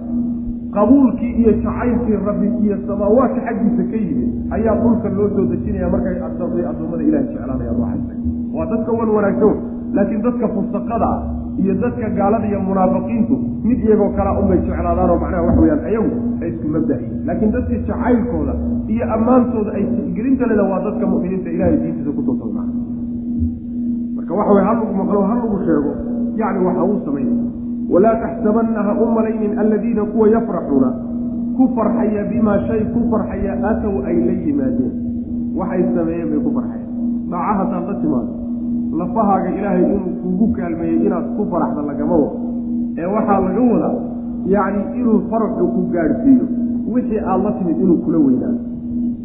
qabuulkii 0.77 1.33
iyo 1.41 1.53
jacaylkii 1.65 2.19
rabbi 2.29 2.49
iyo 2.65 2.77
samaawaadka 2.89 3.41
xaggiisa 3.47 3.83
ka 3.91 3.97
yimid 4.05 4.31
ayaa 4.57 4.77
dhulka 4.83 5.09
loo 5.17 5.29
soo 5.37 5.45
dejinaya 5.53 5.89
markay 5.95 6.17
addoommada 6.29 7.03
ilahay 7.09 7.27
jeclaanayaan 7.33 7.81
waxaysa 7.83 8.15
waa 8.57 8.67
dadka 8.73 8.91
wan 8.99 9.09
wanaagsan 9.17 9.55
laakiin 9.97 10.23
dadka 10.27 10.47
fusaqada 10.55 11.09
ah 11.15 11.21
iyo 11.63 11.75
dadka 11.85 12.09
gaalada 12.19 12.47
iyo 12.51 12.61
munaafiqiintu 12.69 13.35
mid 13.69 13.79
iyagoo 13.87 14.11
kalaa 14.19 14.35
unbay 14.41 14.59
jeclaadaanoo 14.67 15.19
macnaha 15.23 15.43
wax 15.49 15.57
weyaan 15.65 15.83
ayagu 15.91 16.11
ay 16.43 16.49
isku 16.53 16.67
mabda'iyin 16.77 17.15
laakiin 17.29 17.53
dadka 17.57 17.75
jacaylkooda 17.89 18.55
iyo 18.95 19.05
ammaantooda 19.17 19.71
ay 19.79 19.85
tixgelinta 19.97 20.45
leda 20.51 20.65
waa 20.73 20.81
dadka 20.89 21.05
mu'miniinta 21.13 21.51
ilahay 21.57 21.77
diintiisa 21.83 22.11
ku 22.19 22.23
toosan 22.29 22.69
marka 24.17 24.33
waxa 24.41 24.53
wey 24.57 24.65
hal 24.69 24.77
lagu 24.81 24.95
maqlo 25.01 25.21
hal 25.31 25.39
lagu 25.45 25.59
sheego 25.69 25.93
yacni 26.41 26.65
waxa 26.69 26.83
uu 26.91 26.99
sameeya 27.07 27.35
walaa 27.93 28.15
taxsabanna 28.25 28.81
ha 28.89 28.93
u 29.03 29.07
malaynin 29.17 29.59
aladiina 29.63 30.05
kuwa 30.13 30.29
yafraxuuna 30.35 30.91
ku 31.57 31.65
farxaya 31.77 32.23
bimaa 32.31 32.59
shay 32.69 32.81
ku 32.95 33.01
farxaya 33.13 33.53
aatow 33.69 33.95
ay 34.09 34.17
la 34.29 34.35
yimaadeen 34.47 34.95
waxay 35.59 35.83
sameeyeen 35.97 36.29
bay 36.33 36.41
ku 36.47 36.51
farxayaan 36.57 36.91
dhaaca 37.31 37.55
haddaad 37.61 37.87
la 37.91 37.95
timaado 38.03 38.33
lafahaaga 39.01 39.49
ilaahay 39.59 39.85
inuu 39.95 40.13
kugu 40.23 40.47
kaalmeeyey 40.59 40.99
inaad 41.07 41.27
ku 41.37 41.43
faraxda 41.53 41.83
lagama 41.91 42.15
wado 42.23 42.29
ee 43.03 43.09
waxaa 43.17 43.41
laga 43.47 43.63
wadaa 43.73 43.95
yacni 44.55 44.83
inuu 45.01 45.19
faraxu 45.31 45.65
ku 45.75 45.81
gaadhsiiyo 45.95 46.47
wixii 46.95 47.21
aad 47.31 47.41
la 47.47 47.53
timid 47.59 47.79
inuu 47.85 47.99
kula 48.05 48.19
weynaado 48.27 48.61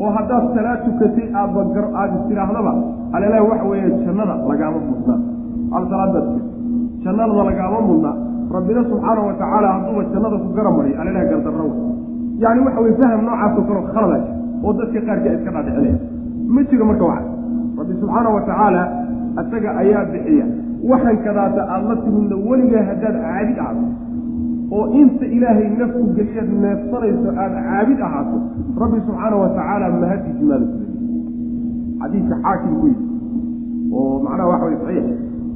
oo 0.04 0.12
haddaad 0.18 0.46
salaad 0.56 0.80
tukatay 0.88 1.28
aadba 1.42 1.62
gar 1.76 1.86
aada 2.02 2.14
istidhaahdaba 2.22 2.74
alelahi 3.16 3.44
waxa 3.52 3.66
weeye 3.72 3.90
jannada 4.06 4.36
lagaama 4.52 4.80
mudnaa 4.90 5.20
al 5.78 5.84
salaadaad 5.92 6.26
tukatay 6.30 6.50
jannadaba 7.06 7.44
lagaama 7.50 7.80
mudnaa 7.90 8.16
rabbina 8.56 8.82
subxaana 8.90 9.22
wa 9.28 9.34
tacaala 9.42 9.68
hadduuba 9.76 10.04
jannada 10.14 10.38
ku 10.44 10.48
gara 10.58 10.70
mariyo 10.78 10.96
alelahi 11.02 11.26
gardarra 11.32 11.64
wey 11.70 11.78
yacni 12.44 12.62
waxa 12.68 12.80
weye 12.86 12.96
faham 13.02 13.22
noocaasoo 13.28 13.64
kaleo 13.70 13.84
khaladaas 13.94 14.26
oo 14.66 14.74
dadka 14.80 15.00
qaarkii 15.08 15.30
ay 15.32 15.36
iska 15.40 15.52
dhaadhicinaya 15.56 15.96
ma 16.56 16.62
jiro 16.70 16.86
marka 16.92 17.04
waxa 17.12 17.30
rabbi 17.80 17.94
subxaana 18.02 18.30
wa 18.36 18.42
tacaala 18.50 18.82
asaga 19.42 19.70
ayaa 19.82 20.04
bixiya 20.14 20.46
waxan 20.92 21.18
kadaata 21.26 21.62
aada 21.74 21.88
la 21.90 21.96
timidna 22.06 22.36
weligaa 22.50 22.84
haddaad 22.90 23.16
caabid 23.26 23.58
ahaato. 23.64 23.86
Oo 24.76 24.86
inta 25.02 25.26
ilaahay 25.36 25.68
nafku 25.82 26.02
geliyaad 26.18 26.50
neefsanayso 26.64 27.30
aada 27.44 27.60
caabid 27.68 28.00
ahaato 28.08 28.38
rabbi 28.84 29.00
subxaana 29.08 29.36
wa 29.44 29.50
tacaala 29.58 29.86
mahadiisi 30.04 30.44
maada 30.50 30.68
xadiidka 32.02 32.36
xaakim 32.46 32.74
ku 32.82 32.86
yidhi 32.92 33.06
oo 33.94 34.14
macnaha 34.26 34.48
waxa 34.54 34.66
way 34.70 34.76
saxiix. 34.84 35.08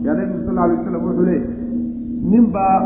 Yaa 0.06 0.16
nabigu 0.20 0.40
sal 0.48 0.58
alay 0.64 0.76
waslam 0.78 1.02
wuxuu 1.08 1.26
leeyahy 1.30 1.48
nin 2.32 2.46
baa 2.56 2.78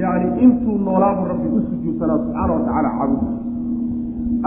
yani 0.00 0.26
intuu 0.44 0.76
noolaabu 0.86 1.22
rabbi 1.32 1.48
u 1.56 1.60
sujuudsanaa 1.68 2.18
subxaana 2.24 2.52
wa 2.56 2.60
tacaala 2.66 2.90
caabud 2.98 3.22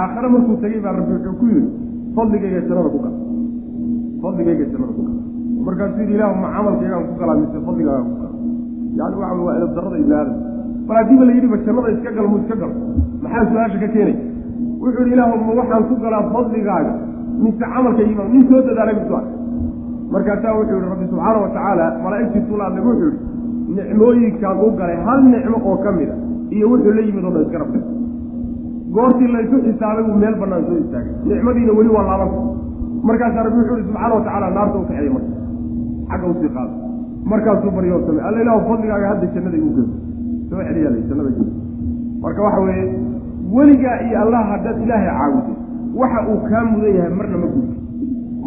aakhare 0.01 0.27
markuu 0.35 0.55
tegey 0.63 0.81
baa 0.85 0.93
rabbi 0.99 1.13
wuxuu 1.15 1.35
ku 1.39 1.45
yidhi 1.53 1.69
fadligayga 2.15 2.61
jannada 2.67 2.89
ku 2.95 2.99
gal 3.05 3.15
fadligayga 4.23 4.65
jannada 4.71 4.93
ku 4.97 5.01
gal 5.07 5.15
markaasuu 5.65 6.01
yidhi 6.03 6.13
ilahu 6.19 6.33
ma 6.43 6.47
camalkaygaan 6.55 7.03
ku 7.09 7.13
galaa 7.21 7.37
mise 7.41 7.57
fadligaagaan 7.67 8.07
ku 8.09 8.15
gala 8.21 8.29
yani 8.99 9.15
waxa 9.21 9.43
waa 9.47 9.55
edab 9.59 9.71
darrada 9.77 9.97
ibni 10.03 10.15
aadam 10.19 10.37
bal 10.87 10.95
haddiiba 11.01 11.23
la 11.29 11.33
yidhiba 11.37 11.57
jannada 11.67 11.89
iska 11.95 12.11
gal 12.17 12.27
mu 12.31 12.37
iska 12.43 12.55
galo 12.61 12.73
maxaa 13.23 13.45
su'aasha 13.51 13.77
ka 13.83 13.87
keenay? 13.95 14.15
Wuxuu 14.81 15.03
yidhi 15.03 15.13
ilaahu 15.15 15.35
ma 15.47 15.53
waxaan 15.61 15.83
ku 15.89 15.95
galaa 16.03 16.23
fadligaaga 16.33 16.93
mise 17.43 17.65
camalkaygiiba 17.73 18.23
nin 18.33 18.43
soo 18.49 18.61
dadaalay 18.67 18.95
misu 18.99 19.13
ark 19.19 19.29
markaasaa 20.13 20.53
wuxuu 20.59 20.77
yihi 20.77 20.89
rabbi 20.93 21.05
subxaana 21.11 21.39
wa 21.45 21.49
tacaala 21.55 21.85
malaa'igtii 22.03 22.43
tulaadnay 22.49 22.83
wuxuu 22.87 23.09
yihi 23.11 23.30
nicmooyinkaan 23.77 24.57
u 24.65 24.69
galay 24.79 24.97
hal 25.07 25.19
nicmo 25.33 25.57
oo 25.69 25.77
ka 25.83 25.91
mid 25.97 26.09
a 26.09 26.15
iyo 26.55 26.65
wuxuu 26.71 26.93
la 26.97 27.01
yimid 27.07 27.23
oo 27.25 27.31
dhan 27.35 27.43
iska 27.45 27.57
rabtay 27.63 27.81
goortii 28.95 29.27
laysu 29.35 29.55
xisaabay 29.65 30.03
buu 30.07 30.17
meel 30.23 30.35
bannaan 30.41 30.63
soo 30.67 30.77
istaagay. 30.83 31.13
Nicmadiina 31.29 31.71
weli 31.77 31.89
waa 31.95 32.03
laabanta 32.09 32.39
markaasaa 33.07 33.43
rabbi 33.47 33.57
wuxuu 33.59 33.77
yihi 33.77 33.87
subxaana 33.87 34.15
wa 34.15 34.21
tacaala 34.25 34.49
naarta 34.57 34.77
u 34.77 34.81
kaxeeyey 34.87 35.11
marka. 35.15 35.31
Xagga 36.09 36.27
u 36.31 36.33
sii 36.41 36.49
qaada 36.55 36.73
markaasuu 37.31 37.71
baryoo 37.75 37.99
samey 38.07 38.21
alla 38.27 38.39
ilahu 38.43 38.59
fadligaaga 38.69 39.07
hadda 39.11 39.25
jannada 39.35 39.57
igu 39.61 39.69
gelo 39.75 39.87
soo 40.49 40.61
celiyaala 40.67 40.97
jannada 41.09 41.29
gelo 41.37 41.51
marka 42.23 42.41
waxa 42.45 42.59
weeye 42.67 42.85
weligaa 43.55 43.97
iyo 44.07 44.17
allah 44.23 44.41
haddaad 44.51 44.77
ilaahay 44.85 45.09
caawuday 45.19 45.55
waxa 46.01 46.19
uu 46.31 46.39
kaa 46.49 46.63
mudan 46.71 46.95
yahay 46.97 47.13
marna 47.19 47.37
ma 47.43 47.47
gudbi 47.53 47.70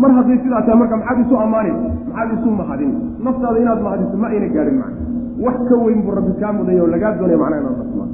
mar 0.01 0.11
hadday 0.18 0.38
sidaa 0.42 0.62
tahay 0.66 0.78
marka 0.82 0.97
maxaad 1.01 1.18
isu 1.24 1.34
ammaanay 1.45 1.72
maxaad 2.09 2.30
isu 2.38 2.51
mahadin. 2.61 2.92
Naftaada 3.24 3.59
inaad 3.62 3.80
mahadiso 3.86 4.16
ma 4.22 4.26
ayna 4.32 4.49
gaadhin 4.55 4.76
macna. 4.82 4.99
Wax 5.45 5.57
ka 5.68 5.74
weyn 5.84 6.01
buu 6.05 6.14
rabbi 6.18 6.32
kaa 6.40 6.53
mudanya 6.57 6.82
oo 6.84 6.90
lagaa 6.95 7.12
doonaya 7.18 7.38
macnaha 7.42 7.61
inaad 7.62 7.78
nasmaa 7.82 8.09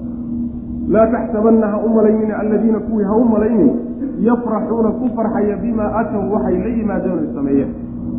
laa 0.94 1.06
taxsabanna 1.14 1.66
ha 1.72 1.76
u 1.86 1.88
malaynina 1.96 2.34
aladiina 2.42 2.78
kuwii 2.86 3.04
ha 3.10 3.14
u 3.16 3.24
malaynin 3.32 3.70
yafraxuuna 4.28 4.90
ku 5.00 5.06
farxaya 5.16 5.56
bimaa 5.62 5.90
aatow 5.98 6.22
waxay 6.34 6.56
la 6.64 6.70
yimaadeen 6.76 7.26
sameeyeen. 7.34 7.70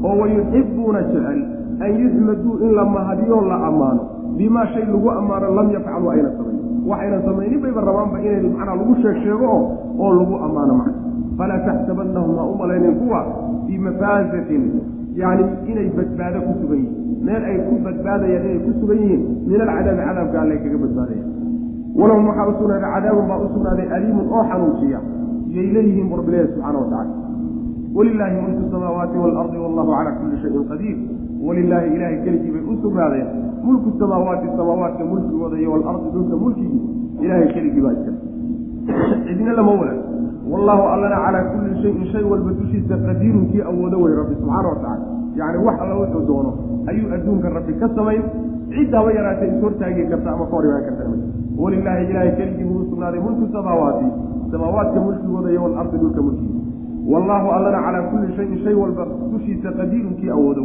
Oo 0.05 0.16
wayuxibuuna 0.22 1.01
jecel 1.12 1.39
an 1.86 1.91
yuxmaduu 2.01 2.53
in 2.66 2.72
la 2.78 2.86
mahadiyoo 2.95 3.41
la 3.51 3.57
ammaano. 3.70 4.01
Bimaa 4.38 4.66
shay 4.74 4.86
lagu 4.86 5.09
ammaano 5.20 5.47
lam 5.57 5.68
yafcalu 5.76 6.07
ayna 6.14 6.30
samayn 6.38 6.57
waxayna 6.89 7.18
samaynin 7.28 7.59
bayba 7.64 7.82
rabaanba 7.88 8.18
inay 8.26 8.41
macnaa 8.57 8.76
lagu 8.80 8.93
sheeg 9.01 9.18
sheego 9.24 9.45
oo 9.45 9.64
oo 10.03 10.12
lagu 10.20 10.36
ammaano 10.45 10.74
macna 10.82 10.93
falaa 11.42 11.60
taxsabannahum 11.68 12.34
ha 12.39 12.44
u 12.54 12.56
malaynin 12.62 12.96
kuwa 13.02 13.20
bimafaasatin 13.68 14.64
yacni 15.22 15.46
inay 15.72 15.88
badbaado 15.98 16.39
ku 16.48 16.52
sugan 16.62 16.80
yihiin 16.84 17.24
meel 17.28 17.44
ay 17.52 17.58
ku 17.68 17.74
badbaadayaan 17.86 18.46
inay 18.48 18.60
ku 18.66 18.72
sugan 18.82 19.00
yihiin 19.04 19.24
min 19.50 19.62
alcadaabi 19.66 20.04
cadaabka 20.08 20.38
alle 20.44 20.56
kaga 20.64 20.78
badbaadayaan 20.84 21.30
walahum 22.00 22.26
waxaa 22.30 22.48
u 22.52 22.54
sugnaaday 22.60 22.92
cadaabun 22.96 23.26
baa 23.32 23.39
u 23.46 23.50
sugnaaday 23.56 23.88
aliimun 23.96 24.28
oo 24.36 24.44
xanuujiya 24.52 25.00
yay 25.56 25.68
leeyihiin 25.76 26.08
bu 26.12 26.16
rabbileeya 26.20 26.48
subxana 26.54 26.78
wa 26.84 26.88
tacala 26.94 27.14
walilaahi 27.96 28.36
mulku 28.46 28.64
samaawaati 28.74 29.18
waalardi 29.24 29.58
wallahu 29.66 29.92
calaa 29.98 30.16
kulli 30.20 30.38
shayin 30.44 30.64
qadiir 30.72 30.98
walilaahi 31.48 31.88
ilaahay 31.96 32.18
keligii 32.26 32.52
bay 32.56 32.64
u 32.72 32.78
sugnaadeen 32.84 33.28
mulku 33.68 33.89
samaawaati 34.04 34.48
samaawaadka 34.60 35.04
mulkigooda 35.12 35.58
iyo 35.62 35.72
waalardi 35.76 36.08
dhulka 36.16 36.36
mulkigii 36.44 36.82
ilaahay 37.24 37.48
keligii 37.56 37.82
baa 37.88 37.94
iskale 37.98 38.20
cidina 39.28 39.54
lama 39.60 39.72
walaag 39.82 40.00
wallaahu 40.52 40.84
allana 40.93 41.18
calaa 41.26 41.43
kulli 41.52 41.82
shayin 41.84 42.06
shay 42.12 42.24
walba 42.32 42.52
dushiisa 42.60 42.95
qadiirun 43.08 43.45
kii 43.52 43.62
awoodo 43.72 43.97
wey 44.04 44.14
rabbi 44.20 44.36
subxaana 44.39 44.68
wa 44.74 44.76
tacala 44.76 45.06
yacni 45.39 45.64
wax 45.68 45.78
alla 45.84 45.95
wuxuu 46.02 46.24
doono 46.30 46.52
ayuu 46.91 47.14
adduunka 47.18 47.49
rabbi 47.58 47.74
ka 47.82 47.89
samayn 47.95 48.24
cid 48.74 48.93
haba 48.97 49.12
yaraatay 49.18 49.49
is 49.54 49.62
hortaagi 49.64 50.04
karta 50.12 50.30
ama 50.34 50.45
ka 50.45 50.56
hor 50.56 50.66
imaan 50.66 50.84
karta 50.88 51.04
walilaahi 51.64 52.06
ilaahay 52.12 52.32
keligii 52.39 52.68
buu 52.70 52.80
u 52.84 52.89
sugnaaday 52.89 53.20
mulku 53.20 53.47
samaawaati. 53.54 54.06
Samaawaadka 54.52 54.99
mulkigooda 54.99 55.49
iyo 55.52 55.64
waalardi 55.64 55.97
dhulka 55.97 56.22
mulkigiisa 56.22 56.62
wallaahu 57.14 57.47
allana 57.58 57.80
calaa 57.86 58.02
kulli 58.12 58.36
shayin 58.36 58.60
shay 58.64 58.74
walba 58.74 59.06
dushiisa 59.32 59.72
qadiirun 59.80 60.14
kii 60.20 60.30
awoodo 60.30 60.64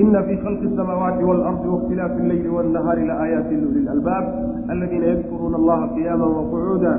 ina 0.00 0.22
fii 0.26 0.38
khalqi 0.44 0.66
asamaawaati 0.72 1.24
waalardi 1.28 1.68
waiktilaafi 1.72 2.18
alleyli 2.24 2.48
wاnnahaari 2.56 3.06
laaayaati 3.10 3.60
luli 3.62 3.80
lalbaab 3.88 4.24
aladiina 4.72 5.06
yadkuruuna 5.12 5.56
allaha 5.60 5.86
qiyaama 5.96 6.26
waqucuuda 6.36 6.92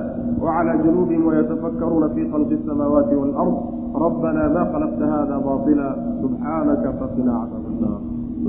wacalaa 0.43 0.77
junuubihim 0.85 1.27
wayatafakkaruuna 1.29 2.09
fii 2.15 2.27
khalqi 2.33 2.55
asamaawaati 2.61 3.15
waalard 3.21 3.57
rabbanaa 4.05 4.49
maa 4.55 4.65
khalaqta 4.73 5.11
hada 5.13 5.39
baatila 5.47 5.87
subxaanaka 6.21 6.93
faqinaa 7.01 7.41
cadaab 7.53 8.01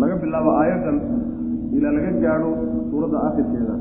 laga 0.02 0.16
bilaabo 0.22 0.50
aayaddan 0.60 0.98
ilaa 1.76 1.92
laga 1.98 2.10
gaadho 2.24 2.50
suuradda 2.90 3.18
aakhirkeeda 3.26 3.74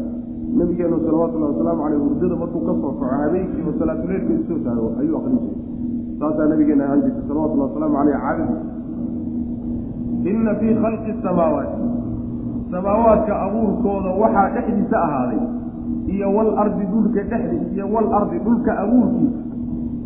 nabigeenu 0.59 0.97
salawatullahi 1.05 1.51
wasalaamu 1.53 1.81
caleyh 1.83 1.99
hurdada 2.05 2.35
markuu 2.41 2.61
ka 2.67 2.73
soo 2.81 2.91
kaco 2.99 3.13
habeenkii 3.21 3.67
oo 3.67 3.75
salaatuleylka 3.79 4.33
isoo 4.39 4.59
taago 4.67 4.87
ayuu 5.01 5.17
aqrin 5.19 5.37
jiray 5.43 5.61
saasaa 6.19 6.47
nabigeena 6.53 6.83
ahaan 6.87 7.01
jirtay 7.05 7.23
salawatullahi 7.29 7.69
wasalaamu 7.69 7.97
caleyh 7.99 8.19
cadad 8.25 8.76
inna 10.23 10.55
fii 10.55 10.75
khalqi 10.83 11.13
samaawaati 11.23 11.81
samaawaadka 12.71 13.41
abuurkooda 13.41 14.09
waxaa 14.21 14.49
dhexdiisa 14.55 14.97
ahaaday 15.03 15.39
iyo 16.07 16.33
walardi 16.35 16.85
dhulka 16.85 17.21
dhexdi 17.23 17.57
iyo 17.75 17.85
walardi 17.93 18.39
dhulka 18.39 18.77
abuurkiisa 18.79 19.39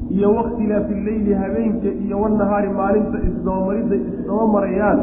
iyo 0.10 0.36
wakhtilaafi 0.36 0.94
leyli 0.94 1.34
habeenka 1.34 1.88
iyo 2.06 2.22
wanahaari 2.22 2.70
maalinta 2.70 3.18
isdabamaridda 3.30 3.96
isdaba 3.96 4.48
marayaan 4.48 5.00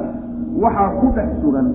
waxaa 0.63 0.91
ku 1.01 1.07
dhex 1.17 1.29
sugan 1.43 1.67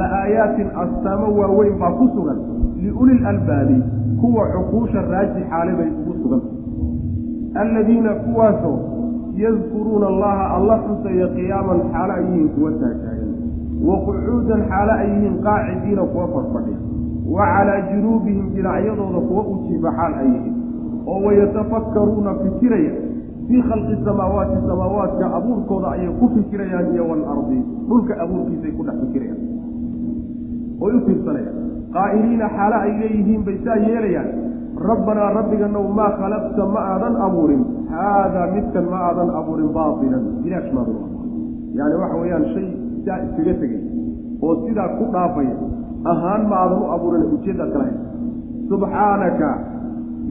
la-aayaatin 0.00 0.68
astaamo 0.84 1.26
waaweyn 1.40 1.78
baa 1.78 1.90
ku 1.90 2.08
sugan 2.14 2.38
liulil 2.82 3.26
albaabi 3.26 3.82
kuwa 4.20 4.46
cuquusha 4.54 5.02
raaji 5.02 5.42
xaale 5.50 5.72
bay 5.78 5.90
ugu 6.00 6.14
sugan 6.22 6.42
alladiina 7.54 8.14
kuwaasoo 8.14 8.76
yadkuruuna 9.42 10.06
allaha 10.12 10.44
alla 10.56 10.76
xusaya 10.86 11.26
qiyaaman 11.36 11.80
xaalo 11.92 12.12
ay 12.18 12.24
yihiin 12.28 12.48
kuwa 12.54 12.70
taagtaagan 12.82 13.30
wa 13.88 13.96
qucuudan 14.06 14.60
xaalo 14.70 14.92
ay 15.02 15.08
yihiin 15.14 15.36
qaacidiina 15.46 16.02
kuwa 16.12 16.26
fadfadhiya 16.34 16.78
wa 17.34 17.44
calaa 17.54 17.80
junuubihim 17.90 18.46
dhinacyadooda 18.54 19.20
kuwa 19.28 19.42
u 19.52 19.54
jiifa 19.66 19.90
xaal 19.98 20.14
ay 20.22 20.28
yihiin 20.34 20.54
oo 21.10 21.18
wayatafakkaruuna 21.26 22.32
fikiraya. 22.42 22.92
Fii 23.48 23.62
khalqi 23.68 23.94
samaawaati 24.04 24.56
samaawaadka 24.68 25.26
abuurkooda 25.36 25.88
ayay 25.96 26.10
ku 26.20 26.26
fikirayaan 26.34 26.92
iyo 26.94 27.04
waalardi 27.10 27.60
dhulka 27.88 28.12
abuurkiisay 28.24 28.72
ku 28.76 28.82
dhex 28.86 28.96
fikirayaan. 29.04 29.40
Oy 30.84 30.92
u 30.96 31.00
fiirsanayaan. 31.06 31.56
Qaa'iliina 31.94 32.46
xaalo 32.56 32.76
ay 32.84 32.92
leeyihiin 33.00 33.42
bay 33.46 33.56
saa 33.64 33.76
yeelayaan. 33.86 34.28
Rabbanaa 34.88 35.30
rabbiganow 35.38 35.86
maa 35.98 36.10
khalaqta 36.20 36.62
ma 36.74 36.80
aadan 36.92 37.14
abuurin 37.26 37.62
haadaa 37.92 38.46
midkan 38.56 38.86
ma 38.92 38.98
aadan 39.08 39.30
abuurin 39.40 39.70
baatilan 39.78 40.24
bilaash 40.42 40.70
maadan 40.76 40.98
yani 41.78 41.94
waxa 42.02 42.16
weeyaan 42.22 42.46
shay 42.54 42.68
saa 43.06 43.18
iskaga 43.24 43.54
tegay 43.62 43.80
oo 44.46 44.54
sidaa 44.66 44.88
ku 44.98 45.04
dhaafaya 45.14 45.54
ahaan 46.12 46.42
ma 46.50 46.56
aadan 46.62 46.78
u 46.84 46.86
abuurin 46.96 47.24
ujeeddaad 47.36 47.70
kala 47.74 47.84
hay 47.88 47.96
subxaanaka 48.70 49.50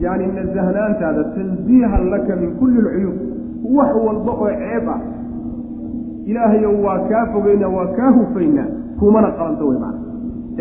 yani 0.04 0.26
nasahnaantaada 0.38 1.24
tansiihan 1.36 2.04
laka 2.14 2.36
min 2.42 2.50
kulli 2.60 2.80
lcuyuub 2.86 3.16
wax 3.78 3.90
walba 4.06 4.32
oo 4.42 4.50
ceeb 4.62 4.88
ah 4.96 5.00
ilaahayow 6.30 6.74
waa 6.86 6.98
kaa 7.10 7.24
fogeynaa 7.32 7.72
waa 7.78 7.88
kaa 7.98 8.10
hufaynaa 8.18 8.68
kumana 9.00 9.30
qalanto 9.38 9.68
wey 9.70 9.78
macna 9.84 10.06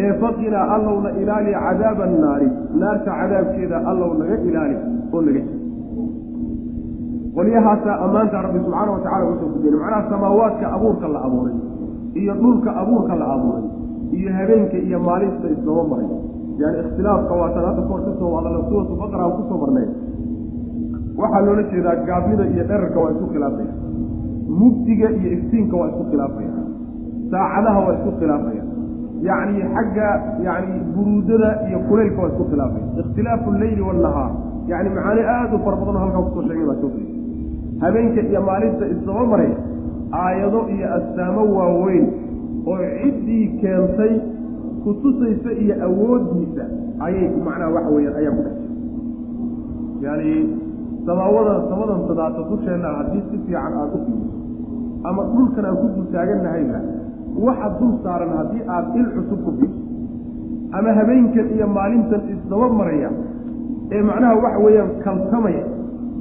ee 0.04 0.14
faqinaa 0.24 0.66
allowna 0.76 1.10
ilaali 1.22 1.52
cadaaba 1.66 2.04
annaari 2.10 2.50
naarta 2.82 3.12
cadaabkeeda 3.20 3.78
allow 3.92 4.10
naga 4.22 4.38
ilaali 4.50 4.76
oo 5.14 5.22
naga 5.28 5.42
qolyahaasaa 7.38 7.96
ammaanta 8.06 8.42
rabbi 8.46 8.60
subxaana 8.66 8.92
wa 8.96 9.00
tacala 9.06 9.26
u 9.32 9.36
soo 9.42 9.50
kujeenay 9.56 9.80
macnaha 9.84 10.10
samaawaadka 10.14 10.66
abuurka 10.76 11.08
la 11.16 11.20
abuuray 11.28 11.56
iyo 12.22 12.34
dhulka 12.42 12.70
abuurka 12.82 13.14
la 13.22 13.26
abuuray 13.36 13.66
iyo 14.18 14.30
habeenka 14.38 14.78
iyo 14.88 15.00
maalinta 15.08 15.48
isdaba 15.56 15.84
maray. 15.92 16.10
Yani 16.62 16.78
ikhtilaafka 16.84 17.34
waataan 17.42 17.66
hadda 17.70 17.82
kahor 17.88 18.02
ka 18.08 18.12
soo 18.20 18.30
hadalna 18.38 18.62
suuratu 18.70 18.94
baqara 19.02 19.24
aan 19.26 19.34
ku 19.38 19.44
soo 19.50 19.58
marnay. 19.64 19.88
Waxaa 21.20 21.42
loola 21.46 21.64
jeedaa 21.72 21.96
gaabnida 22.08 22.44
iyo 22.54 22.64
dherarka 22.70 22.98
waa 23.04 23.12
isku 23.14 23.28
khilaafaya. 23.34 23.74
Mugdiga 24.60 25.08
iyo 25.20 25.30
iftiinka 25.38 25.76
waa 25.80 25.88
isku 25.92 26.04
khilaafaya. 26.12 26.52
Saacadaha 27.32 27.80
waa 27.86 27.94
isku 27.98 28.12
khilaafaya. 28.20 28.64
Yacni 29.28 29.62
xagga 29.76 30.08
yani 30.48 30.74
buruudada 30.96 31.50
iyo 31.70 31.80
kulaylka 31.90 32.20
waa 32.24 32.32
isku 32.34 32.44
khilaafaya. 32.52 32.86
Ikhtilaafu 33.02 33.48
alleyli 33.54 33.82
waannahaar 33.88 34.32
yani 34.72 34.90
macaani 34.96 35.22
aada 35.36 35.56
u 35.56 35.60
fara 35.66 35.78
badanoo 35.82 36.02
halkaa 36.04 36.22
ku 36.26 36.32
soo 36.36 36.44
sheegay 36.48 36.66
baa 36.70 36.80
soo 36.82 36.92
habeenka 37.84 38.22
iyo 38.30 38.42
maalinta 38.50 38.86
isdaba 38.94 39.24
maray 39.32 39.52
aayado 40.24 40.60
iyo 40.76 40.88
astaamo 40.98 41.42
waaweyn 41.58 42.06
oo 42.72 42.78
ciddii 43.02 43.46
keentay 43.62 44.14
kutusaysa 44.84 45.50
iyo 45.64 45.76
awooddiisa 45.88 46.64
ayay 47.06 47.28
macnaha 47.46 47.70
waxa 47.76 47.90
weeyaan 47.96 48.18
ayaa 48.22 48.34
ku 48.38 48.42
dhex 48.46 48.58
jira 50.00 50.12
yani 50.14 50.32
samaawada 51.08 51.54
samadan 51.70 52.00
sadaata 52.10 52.42
dusheenna 52.52 52.90
haddii 53.00 53.24
si 53.32 53.38
fiican 53.46 53.74
aada 53.82 53.96
u 53.98 54.00
fiiriso 54.06 54.38
ama 55.10 55.22
dhulkan 55.34 55.66
aan 55.70 55.78
ku 55.82 55.88
dul 55.96 56.08
taagannahayba 56.16 56.80
waxa 57.48 57.70
dul 57.80 57.94
saaran 58.06 58.32
haddii 58.40 58.64
aada 58.76 59.00
il 59.02 59.08
cusub 59.16 59.40
ku 59.48 59.52
fiirso 59.60 59.82
ama 60.78 60.90
habeenkan 61.00 61.48
iyo 61.56 61.68
maalintan 61.78 62.22
isdaba 62.36 62.68
maraya 62.80 63.10
ee 63.96 64.02
macnaha 64.10 64.36
waxa 64.46 64.60
weeyaan 64.66 64.92
kaltamaya 65.06 65.64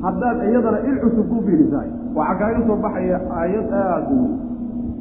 haddaad 0.05 0.39
iyadana 0.51 0.79
il 0.91 0.97
cusub 1.03 1.27
ku 1.33 1.37
fiirisahay 1.47 1.89
waxaa 2.19 2.39
kaaga 2.41 2.61
soo 2.69 2.77
baxaya 2.85 3.19
aayad 3.41 3.67
aada 3.83 4.15
u 4.17 4.21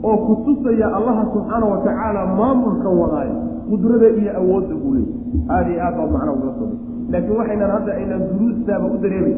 oo 0.09 0.17
ku 0.27 0.33
tusaya 0.45 0.87
allaha 0.97 1.23
subxaana 1.33 1.65
wa 1.73 1.77
tacaala 1.87 2.21
maamulka 2.39 2.89
wadaayo 3.01 3.35
qudrada 3.69 4.07
iyo 4.21 4.31
awoodda 4.41 4.75
uu 4.85 4.93
leeyay 4.95 5.13
aada 5.55 5.69
iyo 5.73 5.81
aad 5.87 5.95
baad 5.99 6.11
macnaa 6.15 6.33
ugala 6.37 6.53
soo 6.59 6.69
laakiin 7.11 7.37
waxaynan 7.39 7.71
hadda 7.75 7.91
aynaan 7.99 8.23
duruustaaba 8.31 8.85
u 8.95 8.97
dareemay 9.03 9.35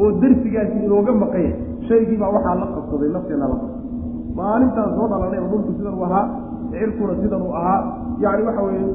oo 0.00 0.08
darsigaasi 0.22 0.76
inooga 0.86 1.12
maqanya 1.24 1.52
shaygiibaa 1.88 2.30
waxaa 2.36 2.54
la 2.62 2.66
qabsaday 2.76 3.10
nafteena 3.16 3.46
la 3.52 3.56
qabsaday. 3.62 3.86
Maalintaan 4.38 4.90
soo 4.96 5.06
dhalanay 5.12 5.40
dhulku 5.50 5.70
sidan 5.78 5.94
u 6.00 6.02
ahaa 6.08 6.24
cirkuna 6.72 7.14
sidan 7.22 7.42
uu 7.46 7.54
ahaa. 7.60 7.78
Yacni 8.22 8.42
waxa 8.48 8.62
weeye 8.66 8.86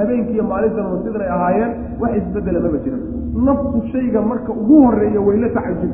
habeenkiiyo 0.00 0.44
maalintan 0.52 0.86
sidanay 1.04 1.30
ahaayeen 1.36 1.72
wax 2.02 2.12
isbedela 2.20 2.60
maba 2.66 2.78
jiran 2.84 3.02
naftu 3.48 3.78
shayga 3.92 4.20
marka 4.30 4.52
ugu 4.62 4.76
horreeya 4.86 5.20
wayla 5.28 5.48
tacajub 5.56 5.92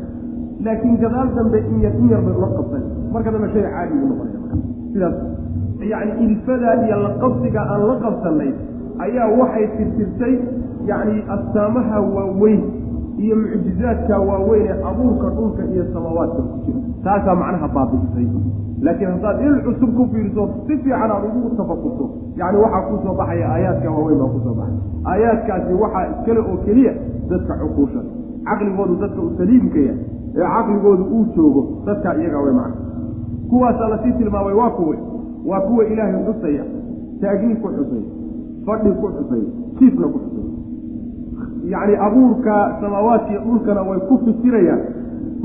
laakiin 0.66 0.96
gadaal 1.04 1.28
dambe 1.38 1.58
in 1.70 1.76
yar 1.84 1.94
in 2.02 2.08
yar 2.12 2.20
bay 2.26 2.34
ula 2.40 2.48
qabsan 2.58 2.82
marka 3.14 3.30
dambe 3.36 3.48
shay 3.54 3.62
caadi 3.74 3.94
u 4.04 4.06
noqonaya 4.10 4.38
sidaas. 4.92 5.16
Yacni 5.92 6.12
ilfadaa 6.26 6.74
iyo 6.86 6.96
laqabsiga 7.06 7.60
aan 7.72 7.82
la 7.88 7.94
qabsanay 8.04 8.50
ayaa 9.04 9.26
waxay 9.40 9.66
tirtirtay 9.76 10.34
yacni 10.90 11.16
astaamaha 11.36 11.96
waaweyn 12.14 12.62
iyo 13.24 13.34
mucjizaadka 13.42 14.14
waaweyn 14.28 14.66
ee 14.72 14.76
abuurka 14.90 15.28
dhulka 15.36 15.62
iyo 15.72 15.84
samaawaadka 15.94 16.40
ku 16.50 16.56
jira 16.64 16.80
taasaa 17.04 17.34
macnaha 17.42 17.68
baabiisay. 17.76 18.26
Laakiin 18.84 19.10
haddaad 19.14 19.40
il 19.46 19.54
cusub 19.66 19.90
ku 19.96 20.02
fiiriso 20.12 20.42
si 20.66 20.76
fiican 20.82 21.10
aad 21.14 21.24
ugu 21.28 21.50
tafakurto 21.56 22.04
yacni 22.40 22.58
waxaa 22.64 22.82
ku 22.88 22.94
soo 23.04 23.14
baxaya 23.20 23.46
aayaadka 23.54 23.90
waaweyn 23.96 24.18
baa 24.22 24.30
ku 24.34 24.40
soo 24.44 24.54
baxay. 24.58 24.78
Aayaadkaasi 25.10 25.72
waxaa 25.82 26.04
iskale 26.12 26.40
oo 26.40 26.56
keliya 26.66 26.92
dadka 27.30 27.54
cuquusha. 27.62 28.00
Caqligoodu 28.48 28.94
dadka 29.02 29.20
u 29.22 29.30
saliimkaya 29.38 29.94
ee 30.36 30.48
caqligoodu 30.54 31.04
uu 31.16 31.24
joogo 31.36 31.62
dadkaa 31.86 32.14
iyagaa 32.20 32.42
way 32.46 32.54
macna. 32.60 32.76
Kuwaasaa 33.50 33.88
la 33.92 33.98
sii 34.02 34.12
tilmaamay 34.18 34.54
waa 34.60 34.70
kuwe. 34.70 34.96
Waa 35.48 35.60
kuwa 35.60 35.84
ilaahay 35.92 36.24
xusaya 36.26 36.64
taagni 37.20 37.56
ku 37.62 37.68
xusaya 37.76 38.06
fadhi 38.66 38.90
ku 39.00 39.06
xusaya 39.16 39.46
jiifna 39.78 40.06
ku 40.12 40.18
xusaya. 40.24 40.52
Yacni 41.72 41.94
abuurka 42.06 42.54
samaawaadkiiyo 42.80 43.40
dhulkana 43.46 43.82
way 43.88 43.98
ku 44.08 44.14
fikirayaan 44.24 44.80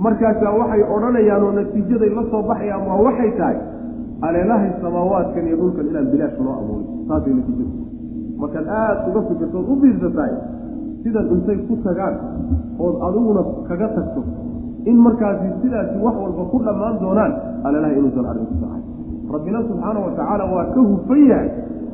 markaasaa 0.05 0.53
waxay 0.59 0.81
odhanayaan 0.95 1.43
oo 1.47 1.51
natiijaday 1.59 2.09
la 2.17 2.23
soo 2.31 2.41
baxayaan 2.49 2.83
waa 2.89 2.99
waxay 3.07 3.31
tahay 3.39 3.57
aleelahay 4.27 4.71
samaawaadkan 4.83 5.47
iyo 5.47 5.57
dhulkan 5.61 5.85
inaan 5.91 6.07
bilaash 6.13 6.37
loo 6.45 6.53
abuuray 6.61 6.85
saasay 7.07 7.33
natiijadu. 7.39 7.73
Markaad 8.41 8.67
aada 8.79 9.01
uga 9.09 9.21
fikirtood 9.29 9.65
u 9.71 9.75
fiirsatahay 9.81 10.33
sidan 11.03 11.25
intay 11.35 11.57
ku 11.67 11.75
tagaan 11.87 12.15
ood 12.85 12.95
adiguna 13.07 13.41
kaga 13.69 13.87
tagto 13.95 14.21
in 14.89 14.97
markaasi 15.05 15.47
sidaasi 15.61 15.95
wax 16.05 16.15
walba 16.23 16.43
ku 16.51 16.57
dhammaan 16.65 16.95
doonaan 17.03 17.31
aleelahay 17.67 17.95
inuusan 17.99 18.25
arrinkusa 18.31 18.65
ahay 18.71 18.83
rabbina 19.33 19.59
subxaana 19.69 19.99
wa 20.05 20.11
tacaala 20.19 20.43
waa 20.53 20.65
ka 20.75 20.81
hufan 20.89 21.21
yahay 21.31 21.49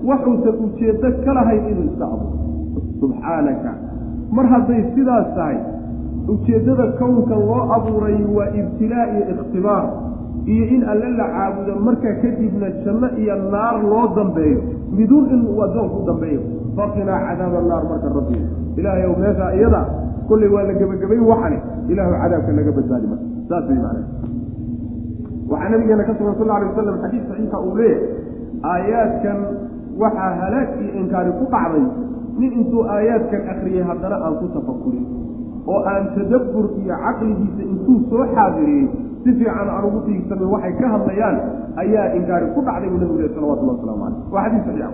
waxuusan 0.09 0.55
ujeeddo 0.65 1.09
ka 1.25 1.31
lahayn 1.37 1.63
inuu 1.71 1.85
iska 1.91 2.05
abuuro 2.15 2.37
subxaanaka 3.01 3.71
mar 4.37 4.45
hadday 4.53 4.81
sidaas 4.95 5.27
tahay 5.37 5.57
ujeeddada 6.33 6.85
kownkan 6.99 7.39
loo 7.49 7.61
abuuray 7.75 8.17
waa 8.37 8.49
ibtilaa 8.59 9.05
iyo 9.13 9.23
ikhtibaar 9.33 9.83
iyo 10.53 10.63
in 10.75 10.81
alle 10.91 11.09
la 11.19 11.25
caabudo 11.35 11.73
markaa 11.87 12.15
kadibna 12.21 12.67
janno 12.85 13.07
iyo 13.21 13.35
naar 13.53 13.75
loo 13.91 14.05
dambeeyo. 14.17 14.59
Miduun 14.97 15.25
inuu 15.33 15.61
addoonku 15.65 15.99
dambeeyo. 16.09 16.41
Faqinaa 16.77 17.19
cadaaba 17.27 17.59
naar 17.69 17.83
marka 17.89 18.07
rabbi. 18.17 18.37
Ilaahay 18.77 19.05
ow 19.09 19.15
meeshaa 19.23 19.51
iyada. 19.57 19.81
Kollay 20.27 20.49
waa 20.55 20.63
la 20.69 20.73
gebagabayn 20.79 21.23
waxane 21.31 21.57
ilaahu 21.91 22.13
cadaabka 22.21 22.51
naga 22.57 22.71
badbaadi 22.77 23.07
marka 23.11 23.25
saas 23.49 23.65
way 23.69 23.77
macnaa 23.77 24.05
waxaa 25.51 25.69
nabigeena 25.73 26.03
ka 26.09 26.13
sugan 26.17 26.35
sal 26.39 26.49
alay 26.55 26.67
wasalam 26.73 26.95
xadiis 27.03 27.23
saxiixa 27.29 27.57
uu 27.67 27.75
leeyahay 27.77 28.01
aayaadkan 28.71 29.37
waxaa 30.01 30.31
halaag 30.41 30.69
iyo 30.81 30.91
inkaari 31.01 31.31
ku 31.39 31.45
dhacday. 31.53 31.85
Nin 32.39 32.51
intuu 32.59 32.81
aayaadkan 32.95 33.41
akriyay 33.53 33.83
haddana 33.89 34.17
aan 34.25 34.35
ku 34.41 34.45
tafakurin 34.55 35.05
oo 35.73 35.79
aan 35.91 36.03
tadabbur 36.15 36.65
iyo 36.81 36.95
caqligiisa 37.05 37.61
intuu 37.71 37.97
soo 38.09 38.25
xaadiriyey 38.35 38.85
si 39.23 39.29
fiican 39.39 39.67
aan 39.75 39.85
ugu 39.89 39.99
fiigsamin 40.07 40.49
waxay 40.53 40.73
ka 40.81 40.87
hadlayaan 40.93 41.37
ayaa 41.83 42.05
inkaari 42.17 42.47
ku 42.55 42.61
dhacday 42.67 42.89
buu 42.91 42.99
nabigu 43.03 43.19
leh 43.23 43.31
salawatullah 43.35 43.75
waslamu 43.77 44.03
caleyh 44.05 44.33
waa 44.33 44.43
xadiis 44.45 44.65
saxiixa 44.67 44.89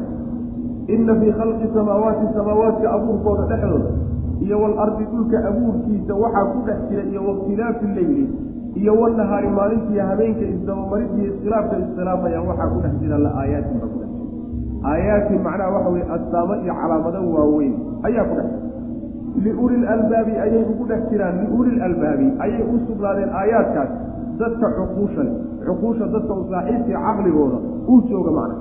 inna 0.96 1.14
fii 1.22 1.34
khalqi 1.40 1.68
samaawaati 1.76 2.26
samaawaadka 2.38 2.88
abuurkooda 2.98 3.44
dhexdooda 3.52 3.90
iyo 4.46 4.56
walardi 4.64 5.04
dhulka 5.12 5.38
abuurkiisa 5.50 6.14
waxaa 6.24 6.46
ku 6.54 6.60
dhex 6.68 6.80
jira 6.90 7.04
iyo 7.12 7.22
wakhtilaafi 7.28 7.86
leyli 7.98 8.26
iyo 8.82 8.94
wanahaari 9.02 9.50
maalintiiyo 9.58 10.04
habeenka 10.10 10.44
isdabamarid 10.56 11.12
iyo 11.20 11.28
iskhilaafka 11.34 11.76
iskhilaafayaan 11.84 12.48
waxaa 12.52 12.70
ku 12.74 12.80
dhex 12.86 12.94
jira 13.04 13.18
la 13.26 13.32
aayaatin 13.42 13.76
baa 13.82 13.90
ku 13.94 13.98
dhex 14.02 14.10
jira. 14.16 14.90
Aayaatin 14.92 15.40
macnaha 15.46 15.70
waxa 15.76 15.90
weye 15.96 16.06
astaamo 16.16 16.54
iyo 16.64 16.74
calaamado 16.82 17.20
waaweyn 17.36 17.74
ayaa 18.08 18.26
ku 18.30 18.34
dhex 18.40 18.50
jira 18.56 18.71
liuli 19.40 19.78
lalbaabi 19.78 20.34
ayay 20.46 20.64
ugu 20.72 20.84
dhex 20.88 21.02
jiraan 21.10 21.36
liuli 21.48 21.80
lalbaabi 21.80 22.28
ayay 22.40 22.64
u 22.64 22.80
sugnaadeen 22.88 23.30
aayaadkaas 23.30 23.92
dadka 24.40 24.68
cuquusha 24.78 25.24
cuquusha 25.66 26.06
dadka 26.08 26.34
u 26.34 26.44
caqligooda 26.52 27.58
uu 27.88 28.02
jooga 28.10 28.32
macna 28.32 28.56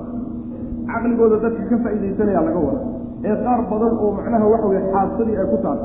caqligooda 0.87 1.35
dadka 1.43 1.63
ka 1.69 1.77
faa'iidaysanaya 1.83 2.41
laga 2.47 2.59
wada 2.67 2.81
ee 3.23 3.35
qaar 3.43 3.59
badan 3.71 3.93
oo 3.99 4.11
macnaha 4.17 4.45
waxa 4.53 4.67
weye 4.67 4.81
xaasadii 4.93 5.37
ay 5.37 5.47
ku 5.51 5.57
taal 5.63 5.79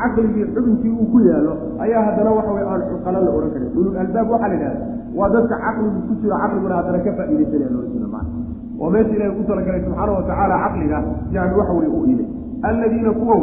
caqligii 0.00 0.46
xubinkii 0.54 0.92
uu 1.00 1.06
ku 1.12 1.18
yaalo 1.28 1.52
ayaa 1.84 2.02
haddana 2.08 2.30
waxa 2.38 2.52
weye 2.56 2.66
aan 2.72 2.82
cuqala 2.90 3.18
la 3.20 3.30
odhan 3.36 3.50
karin 3.54 3.70
ulul 3.78 3.96
albaab 4.04 4.30
waxaa 4.34 4.48
la 4.48 4.54
yidhahda 4.54 4.80
waa 5.18 5.28
dadka 5.36 5.54
caqligu 5.64 6.00
ku 6.08 6.14
jiro 6.22 6.36
caqliguna 6.42 6.74
haddana 6.80 6.98
ka 7.04 7.12
faa'iidaysanaya 7.18 7.70
loola 7.74 7.88
jeeda 7.92 8.08
macna 8.16 8.38
oo 8.80 8.90
meesha 8.90 9.12
ilahi 9.16 9.32
ku 9.38 9.42
talagalay 9.50 9.82
subxaana 9.86 10.12
wa 10.12 10.22
caqliga 10.64 10.98
yani 11.36 11.52
waxa 11.60 11.72
weye 11.78 11.90
u 11.98 12.00
iilay 12.10 12.28
alladiina 12.62 13.12
kuwa 13.20 13.34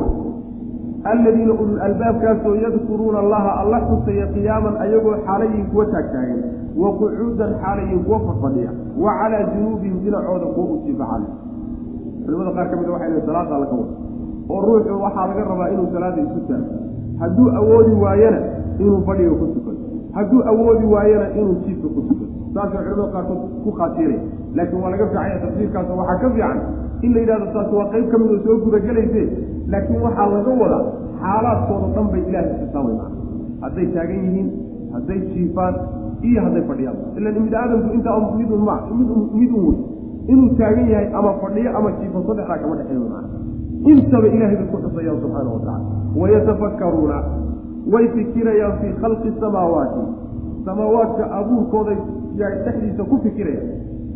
alladiina 1.03 1.53
ulul 1.53 1.79
albaabkaasoo 1.79 2.55
yadkuruuna 2.55 3.19
allaha 3.19 3.51
alla 3.61 3.81
xusaya 3.89 4.27
qiyaaman 4.35 4.77
ayagoo 4.85 5.15
xaalayin 5.25 5.65
kuwa 5.71 5.85
taagtaagan 5.85 6.39
wa 6.81 6.91
qucuudan 6.99 7.53
xaalayin 7.61 7.99
kuwa 8.03 8.19
fadfadhiya 8.19 8.71
wa 9.03 9.13
calaa 9.19 9.43
junuubihim 9.55 9.99
dhinacooda 10.03 10.45
kuwa 10.45 10.65
u 10.73 10.77
jiifacale 10.85 11.25
culimada 12.25 12.51
qaar 12.57 12.69
ka 12.71 12.75
mida 12.77 12.91
waxay 12.91 13.09
lehin 13.09 13.25
salaada 13.25 13.55
alla 13.55 13.67
wada 13.67 13.87
oo 14.49 14.61
ruuxu 14.65 15.01
waxaa 15.03 15.27
laga 15.27 15.43
rabaa 15.51 15.69
inuu 15.73 15.87
salaada 15.93 16.21
isu 16.21 16.39
taago 16.47 16.73
hadduu 17.19 17.49
awoodi 17.59 17.93
waayana 18.03 18.39
inuu 18.79 19.01
fadhiga 19.07 19.31
ku 19.39 19.45
tukado 19.55 19.77
hadduu 20.13 20.41
awoodi 20.51 20.85
waayana 20.93 21.25
inuu 21.39 21.55
jiifka 21.65 21.87
ku 21.95 22.01
tukado 22.09 22.28
saasay 22.53 22.81
culimada 22.87 23.11
qaarkood 23.15 23.41
ku 23.63 23.71
khaatiiraya 23.79 24.21
laakiin 24.57 24.81
waa 24.83 24.91
laga 24.93 25.05
fiicanya 25.11 25.37
tafsiirkaas 25.43 25.89
waxaa 25.99 26.17
ka 26.23 26.29
fiican 26.35 26.57
in 27.05 27.13
la 27.13 27.19
yidhahdo 27.23 27.47
taas 27.55 27.69
waa 27.79 27.87
qayb 27.93 28.05
ka 28.11 28.17
mid 28.21 28.31
oo 28.35 28.41
soo 28.45 28.57
gudagelayse 28.65 29.21
laakiin 29.73 30.01
waxaa 30.07 30.27
laga 30.33 30.51
wadaa 30.63 30.83
xaalaadkooda 31.21 31.87
dhan 31.95 32.07
bay 32.13 32.23
ilaahay 32.29 32.53
xisaabay 32.61 32.95
maa 32.99 33.11
hadday 33.63 33.87
taagan 33.95 34.19
yihiin 34.25 34.49
hadday 34.93 35.19
jiifaan 35.33 35.75
iyo 36.23 36.39
hadday 36.43 36.63
fadhiyaan. 36.67 36.97
Ilan 37.17 37.35
ibni 37.35 37.55
aadamku 37.55 37.93
intaa 37.93 38.19
midun 38.37 38.61
ma 38.69 38.75
midun 38.91 39.21
midun 39.33 39.63
wey. 39.67 39.77
Inuu 40.27 40.49
taagan 40.59 40.87
yahay 40.89 41.07
ama 41.13 41.33
fadhiyo 41.41 41.69
ama 41.77 41.91
jiifo 41.99 42.23
saddexdaa 42.27 42.57
kama 42.61 42.75
dhexeeyo 42.79 43.09
maa 43.09 43.25
intaba 43.91 44.27
ilahay 44.27 44.55
bay 44.59 44.67
ku 44.71 44.77
xusayaan 44.83 45.19
subxaana 45.23 45.49
wa 45.55 45.77
wayatafakkaruuna 46.19 47.17
way 47.93 48.05
fikirayaan 48.15 48.73
fii 48.81 48.93
khalqi 49.01 49.29
samaawaati. 49.39 50.03
Samaawaadka 50.65 51.23
abuurkooday 51.39 51.99
dhexdiisa 52.65 53.03
ku 53.03 53.15
fikirayaan 53.23 53.69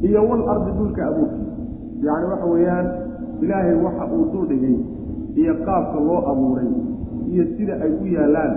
iyo 0.07 0.19
wal 0.29 0.43
ardi 0.53 0.71
dhulka 0.77 1.01
abuurkiisa 1.07 1.53
yacni 2.07 2.27
waxa 2.31 2.45
weeyaan 2.53 2.87
ilaahay 3.41 3.75
waxa 3.85 4.03
uu 4.15 4.25
duldhigay 4.33 4.77
iyo 5.41 5.53
qaabka 5.65 5.99
loo 6.07 6.19
abuuray 6.31 6.69
iyo 7.31 7.43
sida 7.57 7.73
ay 7.85 7.91
u 8.03 8.05
yaallaan 8.15 8.53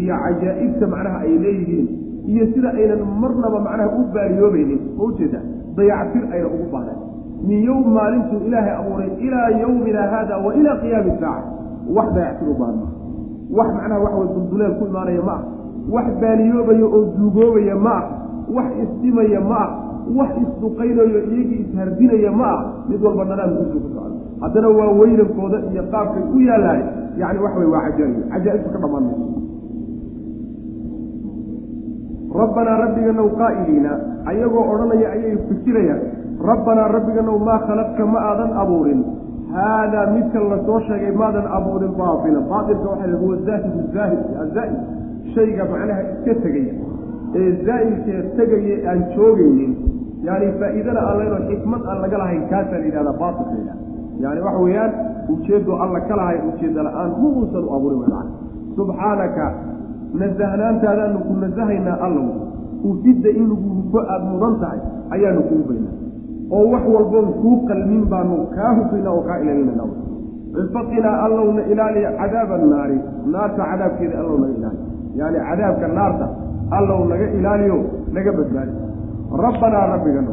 iyo 0.00 0.14
cajaa'ibta 0.24 0.86
macnaha 0.94 1.18
ay 1.26 1.32
leeyihiin 1.44 1.86
iyo 2.32 2.44
sida 2.54 2.68
aynan 2.78 3.02
marnaba 3.22 3.58
macnaha 3.66 3.90
u 3.98 4.02
baaliyoobaynin 4.14 4.80
oo 5.00 5.06
ujeeda 5.10 5.40
dayactir 5.76 6.22
ayna 6.34 6.46
ugu 6.54 6.66
baahnayn. 6.72 7.00
Min 7.48 7.58
yowm 7.68 7.86
maalintuu 7.94 8.40
ilaahay 8.48 8.74
abuuray 8.80 9.10
ilaa 9.26 9.48
yowmina 9.62 10.02
haada 10.12 10.36
wa 10.44 10.54
ilaa 10.54 10.76
qiyaami 10.82 11.12
saaca. 11.20 11.50
Wax 11.96 12.08
dayactir 12.16 12.48
u 12.48 12.54
baahan 12.60 12.76
maa 12.80 12.92
wax 13.58 13.68
macnaha 13.76 14.00
waxa 14.04 14.16
way 14.20 14.28
dulduleel 14.34 14.74
ku 14.78 14.84
imaanaya 14.90 15.22
ma 15.28 15.34
ah 15.34 15.42
wax 15.94 16.06
baaliyoobaya 16.22 16.86
oo 16.96 17.02
duugoobaya 17.18 17.76
ma 17.86 17.94
ah 17.98 18.04
wax 18.56 18.68
isdhimaya 18.84 19.40
ma 19.50 19.56
ah 19.64 19.70
wax 20.18 20.30
isduqaynayo 20.44 21.18
iyagii 21.32 21.60
ishardinaya 21.64 22.30
ma 22.40 22.48
ah 22.56 22.60
mid 22.88 23.00
walba 23.06 23.24
nadaamkiisu 23.30 23.78
ku 23.84 23.88
socda 23.94 24.16
haddana 24.42 24.68
waa 24.78 24.90
weynankooda 25.00 25.58
iyo 25.72 25.82
qaabkay 25.92 26.24
u 26.36 26.38
yaalaan 26.48 26.82
yani 27.22 27.38
wax 27.44 27.52
wey 27.60 27.68
waa 27.74 27.82
cajaaib 27.88 28.14
cajaaibta 28.32 28.68
ka 28.74 28.78
dhammaan 28.84 29.04
mayso 29.08 29.26
rabbanaa 32.40 32.76
rabbiganow 32.84 33.28
qaa'iliina 33.40 33.92
ayagoo 34.30 34.64
odhanaya 34.74 35.08
ayay 35.16 35.36
fikirayaan 35.48 36.02
rabbanaa 36.50 36.88
rabbiganow 36.96 37.36
maa 37.48 37.58
khalaqta 37.68 38.06
ma 38.12 38.18
aadan 38.30 38.50
abuurin. 38.62 39.00
Haadaa 39.54 40.06
midkan 40.14 40.44
la 40.50 40.58
soo 40.66 40.80
sheegay 40.86 41.12
maadan 41.20 41.46
abuurin 41.56 41.92
baatila 42.00 42.40
baailka 42.50 42.86
waxaa 42.92 43.18
huwa 43.22 43.36
zaahidu 43.46 43.80
zaahid 43.94 44.22
azaa-id 44.44 44.78
shayga 45.34 45.64
macnaha 45.72 46.02
iska 46.10 46.34
tegaya 46.42 46.74
ee 47.40 47.50
zaa'ilkee 47.66 48.20
tegaya 48.38 48.76
aan 48.90 49.00
joogaynin 49.16 49.72
yani 50.28 50.46
faa'iidana 50.60 51.00
aan 51.08 51.16
laynoo 51.20 51.40
xikmad 51.50 51.82
aan 51.90 51.98
laga 52.04 52.18
lahayn 52.22 52.44
kaasaa 52.52 52.78
la 52.82 52.86
yidhahdaa 52.88 53.16
baatilka 53.22 53.54
yidhahda 53.60 53.82
yani 54.24 54.40
waxa 54.46 54.60
weeyaan 54.66 54.92
ujeedo 55.34 55.72
alla 55.84 56.00
ka 56.08 56.14
lahay 56.20 56.38
ujeeda 56.50 56.80
la'aan 56.88 57.10
ma 57.22 57.28
uusan 57.38 57.64
u 57.68 57.74
abuurin 57.76 57.98
way 58.02 58.08
macana 58.08 58.30
subxaanaka 58.76 59.44
nasahnaantaadaanu 60.20 61.18
ku 61.26 61.32
nasahaynaa 61.44 61.98
allow 62.06 62.26
ufidda 62.90 63.30
in 63.40 63.44
lagu 63.50 63.68
hufo 63.76 63.98
aada 64.12 64.24
mudan 64.32 64.54
tahay 64.62 64.80
ayaanu 65.14 65.42
kuu 65.50 65.62
baynaa. 65.68 65.94
Oo 66.56 66.64
wax 66.72 66.84
walboon 66.94 67.28
kuu 67.42 67.56
qalmin 67.68 68.02
baanu 68.12 68.36
kaa 68.56 68.72
hufaynaa 68.78 69.12
oo 69.16 69.22
kaa 69.28 69.38
ilaalinayna. 69.42 69.84
Cifaqinaa 70.54 71.16
allowna 71.26 71.62
ilaaliya 71.72 72.10
cadaaba 72.20 72.54
annaari 72.60 72.98
naarta 73.32 73.62
cadaabkeeda 73.70 74.16
allow 74.22 74.36
naga 74.42 74.54
ilaaliy 74.58 74.82
yani 75.20 75.38
cadaabka 75.48 75.88
naarta 75.98 76.26
allow 76.78 77.04
naga 77.12 77.26
ilaaliyo 77.38 77.78
naga 78.16 78.32
badbaadi 78.38 78.74
rabbanaa 79.46 79.86
rabbigano 79.94 80.32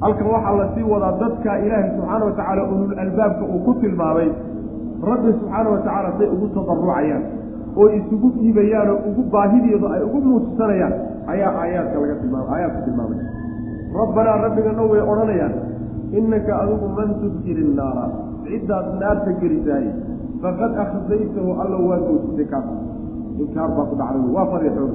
halkan 0.00 0.26
waxaa 0.34 0.56
la 0.60 0.66
sii 0.74 0.86
wadaa 0.92 1.12
dadka 1.22 1.58
ilaahay 1.64 1.90
subxaana 1.96 2.24
wa 2.24 2.32
tacaala 2.38 2.62
ulul 2.72 2.98
albaabka 2.98 3.44
uu 3.54 3.60
ku 3.66 3.72
tilmaamay. 3.82 4.28
Rabbi 5.10 5.30
subxaana 5.38 5.68
wa 5.70 5.78
tacaala 5.86 6.10
say 6.18 6.28
ugu 6.34 6.46
tadarucayaan 6.56 7.22
oo 7.80 7.88
isugu 7.98 8.28
dhiibayaan 8.36 8.88
oo 8.94 8.98
ugu 9.10 9.22
baahideedu 9.34 9.86
ay 9.94 10.02
ugu 10.06 10.18
muujsanayaan. 10.28 10.94
Ayaa 11.32 11.52
aayaadka 11.62 11.96
laga 12.02 12.14
tilmaam 12.22 12.46
aayaadku 12.54 12.80
tilmaamay. 12.86 13.18
Rabbanaa 14.00 14.36
rabbigano 14.46 14.82
way 14.92 15.02
odhanayaan 15.12 15.54
innaka 16.18 16.52
adigu 16.62 16.86
man 16.98 17.08
tudkiri 17.22 17.62
innaara 17.68 18.04
ciddaad 18.46 18.86
naarta 19.02 19.30
gelisaay 19.40 19.86
faqad 20.42 20.72
akhzaytahu 20.84 21.50
allow 21.62 21.82
waa 21.90 22.00
doojisay 22.06 22.46
kaas 22.52 22.66
inkaar 23.42 23.70
baa 23.76 23.86
ku 23.90 23.94
dhacday 24.00 24.30
waa 24.36 24.46
fadiixoog 24.52 24.92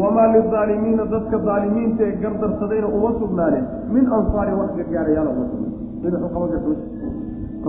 wamaa 0.00 0.26
lilaalimiina 0.34 1.04
dadka 1.14 1.38
daalimiinta 1.46 2.02
ee 2.08 2.16
gardarsadayna 2.22 2.88
uma 2.98 3.10
sugnaanin 3.20 3.64
min 3.94 4.12
ansaari 4.18 4.52
wax 4.60 4.70
gargaarayaala 4.76 5.30
uma 5.30 6.46
gardoos 6.52 6.80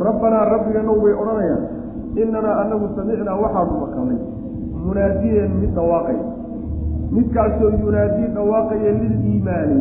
rabbanaa 0.08 0.46
rabbiganow 0.54 0.98
way 1.04 1.14
odhanayaan 1.24 1.64
inanaa 2.24 2.56
anagu 2.62 2.88
samicnaa 2.96 3.36
waxaanu 3.44 3.80
maqalnay 3.82 4.20
munaadiyan 4.86 5.52
mid 5.62 5.74
dhawaaqay 5.80 6.18
midkaasoo 7.18 7.72
yunaadii 7.84 8.30
dhawaaqaya 8.38 8.92
liliimaani 9.02 9.80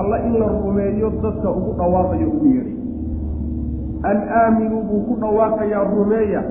alla 0.00 0.16
in 0.28 0.38
la 0.42 0.48
rumeeyo 0.58 1.10
dadka 1.24 1.50
ugu 1.50 1.72
dhawaaqayo 1.80 2.28
ugu 2.34 2.46
yeedhay 2.54 2.76
an 4.10 4.22
aaminuu 4.42 4.82
buu 4.90 5.02
ku 5.08 5.18
dhawaaqayaa 5.24 5.84
rumeeya 5.96 6.42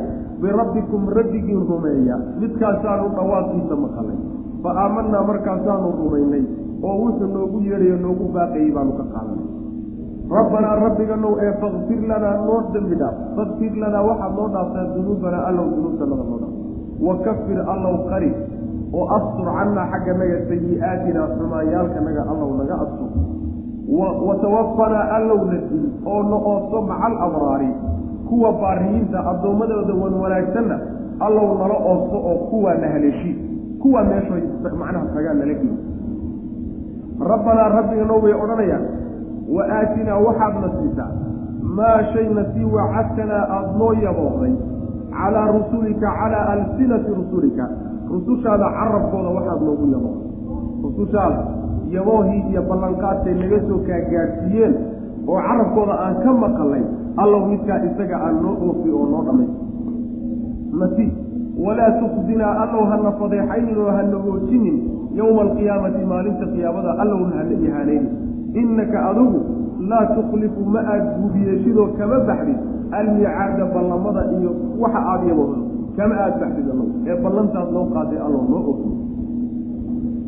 birabbikum 0.43 1.09
rabbigiin 1.19 1.63
rumeeya 1.71 2.19
midkaasaanu 2.43 3.09
dhawaaqiisa 3.17 3.75
maqalnay 3.85 4.19
fa 4.63 4.69
aamanaa 4.83 5.23
markaasaanu 5.29 5.89
rumaynay 6.01 6.43
oo 6.87 6.95
wuxuu 7.01 7.27
noogu 7.35 7.57
yeedhayo 7.69 7.97
noogu 8.05 8.25
baaqayey 8.35 8.71
baanu 8.75 8.91
ka 8.99 9.05
qaadanay. 9.13 9.47
Rabbanaa 10.37 10.75
rabbiganow 10.85 11.33
ee 11.45 11.51
fakfir 11.61 11.99
lanaa 12.11 12.35
noo 12.47 12.59
dembi 12.73 12.95
dhaaf. 13.01 13.15
Fakfir 13.37 13.71
lanaa 13.83 14.03
waxaad 14.09 14.33
noo 14.39 14.47
dhaaftaa 14.55 14.85
dunuubanaa 14.95 15.43
allow 15.49 15.65
dunuubtanada 15.75 16.23
noo 16.29 16.39
dhaaf. 16.43 16.53
Wa 17.05 17.13
kafir 17.25 17.59
allow 17.73 17.95
qari 18.11 18.31
oo 18.97 19.05
astur 19.17 19.47
cannaa 19.57 19.85
xagga 19.91 20.13
naga 20.21 20.37
sayi-aatinaa 20.49 21.27
xumaanyaalkanaga 21.37 22.23
allow 22.31 22.49
naga 22.59 22.75
astur. 22.85 23.09
Wa 24.27 24.35
tawafanaa 24.43 25.05
allow 25.17 25.39
na 25.51 25.57
dil 25.69 25.85
oo 26.13 26.21
na 26.31 26.37
ooso 26.53 26.77
maca 26.89 27.07
alabraari 27.11 27.69
kuwa 28.29 28.51
baariyiinta 28.61 29.19
addoommadooda 29.31 29.93
wan 30.01 30.13
wanaagsanna 30.23 30.77
allow 31.27 31.47
nala 31.61 31.77
ooso 31.91 32.17
oo 32.29 32.37
kuwaa 32.51 32.77
na 32.83 32.87
haleeshii 32.93 33.35
kuwaa 33.81 34.03
meeshoy 34.09 34.41
macnaha 34.81 35.05
tagaan 35.15 35.37
nala 35.41 35.53
geli. 35.59 35.77
Rabbanaa 37.31 37.69
rabbiganow 37.77 38.19
bay 38.23 38.33
odhanayaan 38.43 38.83
wa 39.55 39.63
aatinaa 39.77 40.19
waxaadna 40.27 40.69
siisaa 40.77 41.09
maa 41.77 41.99
shayna 42.13 42.43
sii 42.53 42.65
wacadtanaa 42.75 43.43
aada 43.55 43.71
noo 43.79 43.93
yabooday 44.05 44.53
calaa 45.17 45.47
rusulika 45.57 46.07
calaa 46.19 46.45
alsinati 46.53 47.11
rusulika. 47.19 47.65
Rusushaada 48.13 48.67
carabkooda 48.77 49.29
waxaad 49.37 49.61
noogu 49.67 49.85
yabooday 49.95 50.27
rusushaada 50.83 51.41
yaboohii 51.95 52.41
iyo 52.51 52.61
ballanqaadkay 52.69 53.33
naga 53.41 53.59
soo 53.67 53.79
kaagaadhsiiyeen 53.87 54.73
oo 55.27 55.39
carabkooda 55.47 55.93
aan 56.05 56.15
ka 56.23 56.31
maqalnay 56.43 56.83
allow 57.23 57.41
midkaa 57.51 57.79
isaga 57.89 58.17
aan 58.25 58.35
noo 58.43 58.53
oofi 58.67 58.89
oo 58.97 59.05
noo 59.11 59.21
dhamay 59.27 59.49
nasi 60.81 61.05
walaa 61.65 61.91
tukzinaa 62.01 62.53
allow 62.63 62.83
hana 62.91 63.11
fadeexaynin 63.19 63.77
oo 63.77 63.91
hana 63.97 64.17
hoojinin 64.25 64.77
yowma 65.19 65.41
alqiyaamati 65.41 66.05
maalinta 66.11 66.45
qiyaamada 66.53 66.91
allowna 67.03 67.35
hana 67.39 67.53
ihaanaynin 67.65 68.09
innaka 68.61 68.97
adigu 69.09 69.39
laa 69.89 70.05
tuklifu 70.15 70.61
ma 70.73 70.79
aad 70.93 71.03
guubiyeeshidoo 71.19 71.87
kama 71.97 72.19
baxdid 72.29 72.59
almicaada 72.99 73.65
ballamada 73.75 74.21
iyo 74.39 74.51
waxa 74.83 74.99
aada 75.11 75.25
yaboodo 75.31 75.57
kama 75.97 76.15
aad 76.25 76.35
baxdid 76.41 76.67
allow 76.73 76.87
ee 77.09 77.15
ballantaad 77.23 77.69
noo 77.75 77.85
qaaday 77.95 78.19
allow 78.27 78.43
noo 78.51 78.61
ofi 78.71 78.89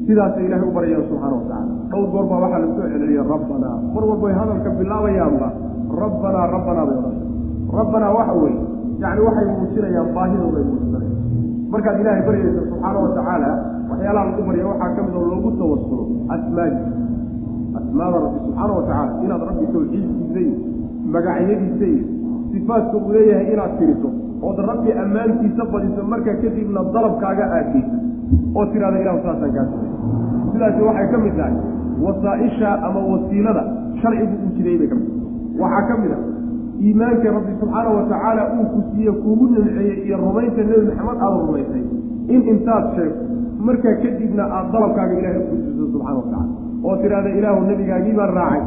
sidaasay 0.08 0.46
ilahay 0.48 0.68
u 0.70 0.72
barayaan 0.78 1.04
subxaana 1.10 1.36
watacala 1.40 1.66
dhowr 1.92 2.08
goor 2.14 2.26
baa 2.32 2.40
waxaa 2.44 2.60
la 2.64 2.68
soo 2.76 2.88
celeliya 2.94 3.24
rabbanaa 3.34 3.76
mar 3.96 4.04
walbay 4.10 4.34
hadalka 4.40 4.70
bilaabayaanba 4.80 5.48
rabbanaa 6.04 6.46
rabbanaa 6.56 6.86
bay 6.90 6.98
odhanaya 7.00 7.28
rabbanaa 7.80 8.12
waxa 8.18 8.34
weeye 8.44 8.60
yacni 9.02 9.22
waxay 9.28 9.46
muujinayaan 9.58 10.10
baahidooda 10.18 10.58
ay 10.62 10.66
muujinayaan. 10.72 11.12
Markaad 11.74 11.98
ilaahay 12.02 12.24
baryaysa 12.28 12.62
subxaana 12.70 13.00
wa 13.06 13.10
tacaala 13.18 13.50
waxyaalaha 13.92 14.26
lagu 14.30 14.42
barya 14.50 14.66
waxaa 14.72 14.90
ka 14.96 15.02
mid 15.08 15.16
oo 15.20 15.26
loogu 15.32 15.50
tawasulo 15.60 16.04
asmaadi 16.36 16.78
asmaada 17.80 18.18
rabbi 18.26 18.40
subxaana 18.46 18.74
wa 18.78 18.84
tacaala 18.88 19.12
inaad 19.26 19.42
rabbi 19.50 19.66
tawxiidkiisa 19.74 20.40
iyo 20.46 20.56
magacyadiisa 21.14 21.86
iyo 21.94 22.06
sifaadka 22.52 22.96
uu 22.98 23.12
leeyahay 23.16 23.48
inaad 23.54 23.74
tiriso 23.80 24.10
ood 24.48 24.58
rabbi 24.72 24.90
ammaantiisa 25.04 25.64
badiso 25.74 26.02
markaa 26.14 26.36
kadibna 26.44 26.80
dalabkaaga 26.96 27.46
aadgeyso 27.58 27.96
oo 28.58 28.66
tidhahda 28.74 28.98
ilahu 29.04 29.20
saasaan 29.26 29.52
kaa 29.58 29.66
samey 29.72 29.92
sidaasi 30.54 30.82
waxay 30.90 31.08
ka 31.14 31.18
mid 31.26 31.36
tahay 31.40 31.56
wasaaisha 32.06 32.70
ama 32.88 33.00
wasiilada 33.12 33.64
sharcigu 34.02 34.36
uu 34.46 34.52
jiray 34.58 34.78
bay 34.82 34.88
ka 34.94 34.96
mid 35.02 35.10
waxaa 35.64 35.84
ka 35.90 35.96
mid 36.04 36.12
a 36.18 36.20
iimaanka 36.88 37.28
rabbi 37.38 37.52
subxaana 37.62 37.90
wa 37.98 38.04
tacaala 38.12 38.44
uu 38.58 38.66
ku 38.74 38.80
siiye 38.92 39.12
kuugu 39.24 39.46
nimceeyey 39.54 39.98
iyo 40.08 40.18
rumaynta 40.24 40.62
nebi 40.70 40.86
maxamed 40.90 41.20
aada 41.26 41.38
rumaysay. 41.48 41.84
In 42.34 42.42
intaad 42.52 42.86
sheegto 42.96 43.24
markaa 43.68 43.96
kadibna 44.04 44.44
aada 44.56 44.70
dalabkaaga 44.74 45.14
ilahay 45.20 45.40
u 45.44 45.46
gudbiso 45.52 45.86
subxana 45.94 46.18
wa 46.20 46.26
tacala 46.32 46.52
oo 46.88 46.96
tidhahda 47.02 47.30
ilaahu 47.40 47.62
nebigaagii 47.70 48.16
baan 48.20 48.34
raacay 48.40 48.64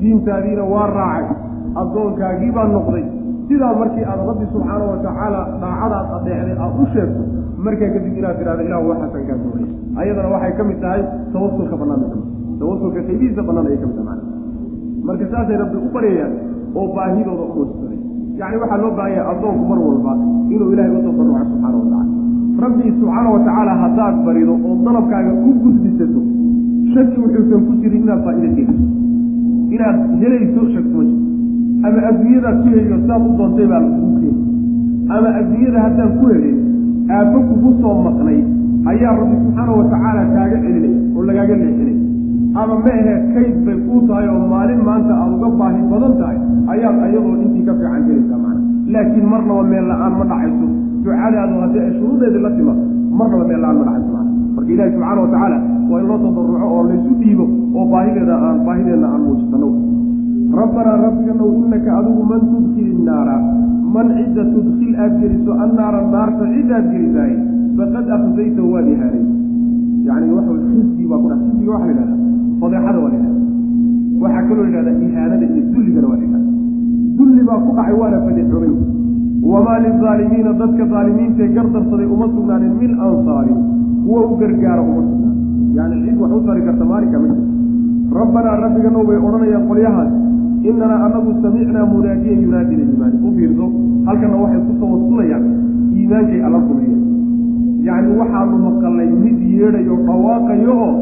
diintaadiina 0.00 0.64
waa 0.74 0.86
raacay 0.98 1.36
addoonkaagii 1.82 2.52
baan 2.56 2.70
noqday. 2.76 3.04
Sidaa 3.48 3.74
markii 3.80 4.04
aad 4.12 4.20
rabbi 4.30 4.46
subxaana 4.54 4.84
wa 4.92 4.96
tacaala 5.06 5.40
daacadaad 5.62 6.06
adeecday 6.18 6.56
aada 6.64 6.78
u 6.82 6.86
sheegto 6.94 7.22
markaa 7.66 7.90
kadib 7.94 8.14
inaad 8.20 8.36
tidhahda 8.40 8.62
ilahu 8.68 8.84
waxaasan 8.90 9.22
kaa 9.28 9.38
doonaya 9.44 9.68
ayadana 10.02 10.28
waxay 10.34 10.52
ka 10.58 10.62
mid 10.70 10.78
tahay 10.84 11.02
tawasulka 11.34 11.74
bannaan 11.82 12.00
bay 12.02 12.10
ka 12.14 12.18
mid 12.18 12.58
tawasulka 12.60 13.00
qaybihiisa 13.08 13.42
bannaan 13.48 13.66
ayay 13.70 13.78
ka 13.82 13.86
mid 13.90 13.98
tahay. 14.02 14.20
Marka 15.08 15.24
saasay 15.32 15.56
rabbi 15.62 15.76
u 15.86 15.88
baryayaan 15.96 16.32
oo 16.78 16.86
baahidooda 16.96 17.44
u 17.48 17.52
muujisanay 17.56 17.98
yacni 18.40 18.56
waxaa 18.62 18.78
loo 18.84 18.92
baahanya 18.98 19.22
addoonku 19.32 19.64
mar 19.70 19.78
walba 19.86 20.12
inuu 20.54 20.68
ilahay 20.74 20.90
u 20.96 21.00
soo 21.04 21.14
barruca 21.18 21.44
subxaana 21.50 21.76
wa 21.80 21.86
tacala 21.92 22.04
rabbi 22.64 22.84
subxaana 23.00 23.28
wa 23.34 23.40
tacaala 23.46 23.72
haddaad 23.82 24.16
barido 24.26 24.52
oo 24.68 24.74
dalabkaaga 24.86 25.32
ku 25.42 25.48
gudbisato 25.62 26.20
shaki 26.92 27.16
wuxuusan 27.22 27.60
ku 27.68 27.72
jirin 27.82 28.02
inaad 28.04 28.20
faa'iida 28.26 28.48
keeniso 28.56 28.84
inaad 29.74 29.96
helayso 30.20 30.60
shaki 30.74 30.88
kuma 30.92 31.04
jirto. 31.08 31.24
Ama 31.86 31.98
adduunyadaad 32.10 32.56
ku 32.62 32.68
heliyo 32.74 32.96
saad 33.08 33.22
u 33.28 33.32
doontay 33.38 33.66
baa 33.72 33.80
lakugu 33.84 34.12
keeni 34.20 34.40
ama 35.16 35.28
adduunyada 35.40 35.78
haddaan 35.86 36.10
ku 36.20 36.24
helin 36.32 36.56
aabbo 37.16 37.38
kugu 37.48 37.70
soo 37.80 37.94
maqnay 38.06 38.38
ayaa 38.92 39.12
rabbi 39.20 39.36
subxaana 39.42 39.72
wa 39.80 39.84
tacaala 39.92 40.22
kaaga 40.34 40.56
celinaya 40.64 40.98
oo 41.16 41.22
lagaaga 41.28 41.54
leexinay 41.62 41.85
ama 42.62 42.74
ma 42.84 42.90
ahe 43.00 43.14
kayd 43.34 43.56
bay 43.66 43.76
kuu 43.86 44.00
tahay 44.08 44.26
oo 44.34 44.40
maalin 44.52 44.80
maanta 44.88 45.12
aada 45.22 45.34
uga 45.38 45.48
baahi 45.60 45.80
badan 45.92 46.14
tahay 46.20 46.38
ayaad 46.74 46.96
ayadoo 47.06 47.34
intii 47.44 47.64
ka 47.68 47.72
fiican 47.80 48.02
gelaysaa 48.08 48.38
macana 48.44 48.60
laakiin 48.94 49.26
marnaba 49.32 49.62
meel 49.72 49.86
la'aan 49.92 50.12
ma 50.20 50.24
dhacayso. 50.30 50.66
Ducadaadu 51.04 51.54
haddii 51.62 51.82
ay 51.86 51.92
shuruudeedii 51.98 52.42
la 52.46 52.50
timaado 52.56 52.82
marnaba 53.18 53.44
meel 53.50 53.60
la'aan 53.64 53.76
ma 53.80 53.84
dhacayso 53.88 54.10
macana 54.14 54.30
marka 54.56 54.70
ilaahi 54.74 54.92
subxaana 54.94 55.20
wa 55.24 55.28
tacaala 55.34 55.58
waa 55.90 56.00
in 56.02 56.06
loo 56.10 56.18
tadarruco 56.24 56.66
oo 56.76 56.82
laysu 56.90 57.12
dhiibo 57.22 57.44
oo 57.78 57.84
baahideeda 57.92 58.34
aan 58.46 58.58
baahideedna 58.66 59.06
aan 59.14 59.22
muujisano. 59.26 59.68
Rabbanaa 60.60 60.96
rabbiganow 61.06 61.50
innaka 61.60 61.90
adigu 62.00 62.22
man 62.30 62.40
tudkil 62.50 62.88
innaara 62.96 63.36
man 63.94 64.06
cidda 64.18 64.42
tudkil 64.54 64.92
aad 65.04 65.14
geliso 65.22 65.52
annaara 65.64 66.00
naarta 66.14 66.44
cidaad 66.54 66.86
gelisaay 66.92 67.32
faqad 67.78 68.06
akhzayta 68.16 68.62
waad 68.72 68.86
ihaaray 68.94 69.24
yani 70.08 70.26
waxa 70.36 70.54
xisgi 70.70 71.04
baa 71.10 71.18
ku 71.22 71.26
dha 71.32 71.36
xisgiga 71.44 71.72
waxa 71.76 71.86
la 71.86 71.92
yidhahdaa 71.92 72.24
fadeexada 72.60 72.98
waa 73.04 73.12
la 73.14 73.30
waxaa 74.22 74.46
kaloo 74.48 74.64
la 74.64 74.68
yidhahdaa 74.68 75.04
ihaanada 75.06 75.46
iyo 75.52 75.62
dulligana 75.72 76.08
waa 76.12 76.20
la 76.22 76.38
dulli 77.18 77.42
baa 77.48 77.58
ku 77.64 77.70
dhacay 77.76 77.94
waana 78.00 78.18
fadeexoobay 78.26 78.72
wamaa 79.52 79.78
lizaalimiina 79.84 80.52
dadka 80.60 80.84
daalimiintae 80.92 81.48
gardarsaday 81.56 82.08
uma 82.14 82.26
sugnaanin 82.34 82.74
min 82.82 82.92
ansaarin 83.08 83.58
kuwa 84.04 84.20
u 84.30 84.36
gargaara 84.40 84.82
uma 84.82 85.02
sugnaan 85.08 85.36
yani 85.76 85.96
cid 86.04 86.16
wax 86.20 86.32
u 86.38 86.40
tari 86.46 86.62
karta 86.66 86.84
maalinka 86.90 87.18
ma 87.24 87.36
rabbanaa 88.20 88.56
rabbiganow 88.64 89.04
bay 89.08 89.18
odhanayaan 89.26 89.66
qolyahaas 89.70 90.12
inanaa 90.70 91.00
anagu 91.06 91.32
samicnaa 91.42 91.86
munaadiyan 91.92 92.42
yunaadi 92.44 92.76
liimaani 92.80 93.18
u 93.28 93.32
fiirso 93.36 93.66
halkana 94.06 94.36
waxay 94.42 94.62
ku 94.68 94.72
tawasulayaan 94.80 95.44
iimaankay 95.98 96.40
alla 96.46 96.58
rumeeyeen 96.68 97.02
yacni 97.88 98.18
waxaanu 98.20 98.56
maqalnay 98.66 99.08
mid 99.24 99.38
yeedhayo 99.58 99.96
dhawaaqayo 100.08 100.74
oo 100.86 100.92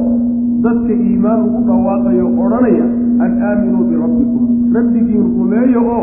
dadka 0.65 0.93
iimaan 1.07 1.41
ugu 1.47 1.61
dhawaaqayo 1.69 2.27
odhanaya 2.45 2.86
an 3.24 3.32
aaminuu 3.49 3.85
birabbikum. 3.91 4.43
Rabbigiin 4.77 5.27
rumeeyo 5.39 5.81
oo 5.97 6.03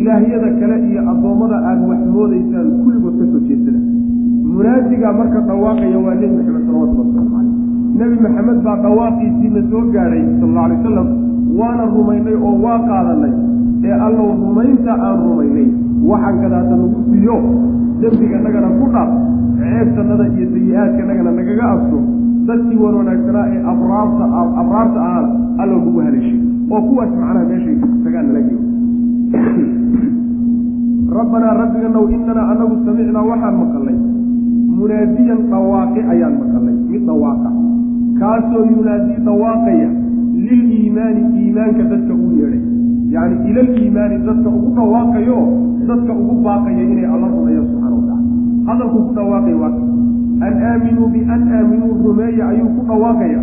ilaahyada 0.00 0.48
kale 0.60 0.76
iyo 0.88 1.00
addoommada 1.12 1.56
aada 1.68 1.84
wax 1.90 2.00
moodaysaan 2.14 2.68
kulligood 2.82 3.16
ka 3.20 3.24
soo 3.32 3.40
jeedsada 3.48 3.80
munaadigaa 4.52 5.12
marka 5.20 5.40
dhawaaqaya 5.48 5.98
waa 6.04 6.14
nebi 6.20 6.34
maxamed 6.36 6.64
salawatullah 6.66 7.06
waslamu 7.06 7.28
caleyh 7.34 7.54
nebi 8.00 8.16
maxamed 8.26 8.58
baa 8.66 8.76
dhawaaqiisiina 8.84 9.60
soo 9.70 9.82
gaadhay 9.94 10.22
sal 10.40 10.48
alla 10.48 10.62
alay 10.66 10.76
wasalam 10.80 11.08
waana 11.60 11.84
rumaynay 11.96 12.36
oo 12.46 12.54
waa 12.64 12.78
qaadanay. 12.88 13.32
Ee 13.88 13.96
allow 14.06 14.28
rumaynta 14.44 14.92
aan 15.06 15.16
rumaynay 15.28 15.66
waxaan 16.10 16.36
kadaata 16.42 16.74
nagu 16.82 17.00
siiyo 17.10 17.36
dembiganagana 18.00 18.68
ku 18.78 18.86
dhaaf 18.94 19.10
ceebtanada 19.58 20.24
iyo 20.36 20.46
sayi-aadkanagana 20.54 21.30
nagaga 21.38 21.64
afso 21.74 21.98
dadkii 22.48 22.78
wan 22.84 22.94
wanaagsanaa 23.00 23.46
ee 23.54 23.62
abraarta 23.72 24.24
abraarta 24.62 24.98
ahaana 25.06 25.30
allow 25.62 25.78
nagu 25.84 26.00
haleeshay 26.06 26.40
oo 26.70 26.82
kuwaas 26.88 27.10
macnaha 27.20 27.44
meeshay 27.50 27.76
tagaan 28.04 28.26
nala 28.28 28.40
geeyo. 28.46 28.60
Rabbanaa 31.18 31.54
rabbiganow 31.62 32.04
inanaa 32.16 32.46
anagu 32.54 32.76
samicnaa 32.86 33.24
waxaan 33.30 33.56
maqalnay. 33.62 33.98
Munaadiyan 34.78 35.42
dhawaaqi 35.52 36.00
ayaan 36.14 36.34
maqalnay 36.42 36.76
mid 36.92 37.02
dhawaaqa 37.10 37.50
kaasoo 38.20 38.64
yunaadii 38.72 39.18
dhawaaqaya 39.28 39.88
liliimaani 40.46 41.22
iimaanka 41.40 41.88
dadka 41.92 42.14
uu 42.22 42.32
yeedhay. 42.40 42.62
Yacni 43.14 43.50
ilaliimaani 43.50 44.22
dadka 44.28 44.48
ugu 44.56 44.70
dhawaaqayo 44.78 45.38
dadka 45.90 46.12
ugu 46.22 46.34
baaqaya 46.46 46.82
inay 46.92 47.06
alla 47.14 47.26
rumeeyaan 47.34 47.68
subxana 47.70 47.96
watacala 47.98 48.24
hadalkuu 48.68 49.02
ku 49.08 49.12
dhawaaqaya 49.18 49.56
waa 49.62 49.95
an 50.46 50.54
aaminuu 50.70 51.08
bian 51.14 51.42
aaminuu 51.58 51.92
rumeeya 52.06 52.44
ayuu 52.52 52.68
ku 52.76 52.82
dhawaaqaya 52.88 53.40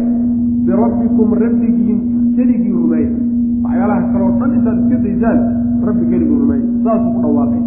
birabbikum 0.68 1.30
rabbigiin 1.44 2.00
keligii 2.38 2.74
rumeeya 2.82 3.12
waxyaalaha 3.66 4.04
kaloo 4.14 4.32
dhan 4.40 4.52
intaad 4.58 4.80
iska 4.84 4.98
daysaan 5.06 5.40
rabbi 5.88 6.06
keligii 6.12 6.40
rumeeya 6.44 6.66
saasuu 6.86 7.14
ku 7.16 7.22
dhawaaqaya 7.26 7.64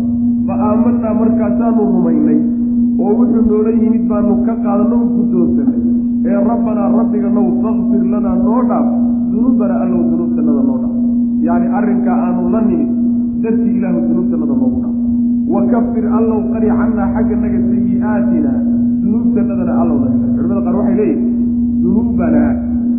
fa 0.48 0.55
aamanaa 0.69 1.15
markaasaanu 1.20 1.82
rumaynay 1.97 2.39
oo 3.05 3.12
wuxuu 3.19 3.43
noola 3.51 3.70
yimid 3.82 4.05
baanu 4.11 4.35
ka 4.47 4.55
qaadano 4.65 4.97
u 5.05 5.09
guddoonsanay 5.16 5.81
ee 6.31 6.39
rabbanaa 6.51 6.89
rabbiganow 6.98 7.47
fakfir 7.65 8.03
lanaa 8.12 8.36
noo 8.47 8.61
dhaaf 8.70 8.86
dunuubana 9.32 9.74
allow 9.85 10.03
dunuubtanada 10.11 10.62
noo 10.69 10.78
dhaaf 10.82 10.94
yacni 11.48 11.69
arrinkaa 11.78 12.19
aanu 12.27 12.43
la 12.55 12.61
nimid 12.69 12.90
dartii 13.43 13.74
ilaahu 13.78 14.01
dunuubtanada 14.09 14.55
noogu 14.62 14.78
dhaaf 14.85 14.97
wa 15.55 15.61
kafir 15.73 16.05
allow 16.19 16.39
qari 16.53 16.69
cannaa 16.78 17.09
xagga 17.16 17.36
naga 17.43 17.61
sayi-aatina 17.70 18.53
dunuubtanadana 19.07 19.73
allow 19.83 19.97
culimada 20.37 20.61
qaar 20.66 20.77
waxay 20.81 20.95
leeyihiin 21.01 21.83
dunuubanaa 21.83 22.51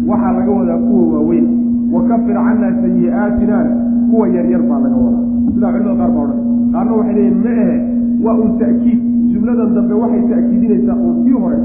waxaa 0.10 0.32
laga 0.38 0.52
wadaa 0.60 0.80
kuwa 0.88 1.04
waaweyn. 1.14 1.46
Wa 1.94 2.02
kafir 2.10 2.36
cannaa 2.46 2.72
sayi-aatinana 2.82 3.72
kuwa 4.12 4.26
yaryar 4.36 4.62
baa 4.70 4.80
laga 4.86 4.98
wadaa. 5.06 5.24
Sidaa 5.54 5.72
culimada 5.74 5.96
qaar 6.02 6.12
baa 6.16 6.24
odhan. 6.24 6.40
Qaarna 6.74 6.92
waxay 7.00 7.14
leeyihiin 7.18 7.44
ma 7.44 7.52
ahe 7.64 7.76
waa 8.26 8.36
un 8.44 8.52
ta'kiid. 8.62 9.00
Jumladan 9.32 9.70
dambe 9.76 9.94
waxay 10.04 10.24
ta'kiidinaysaa 10.32 10.96
uun 11.04 11.16
sii 11.26 11.36
hore 11.44 11.58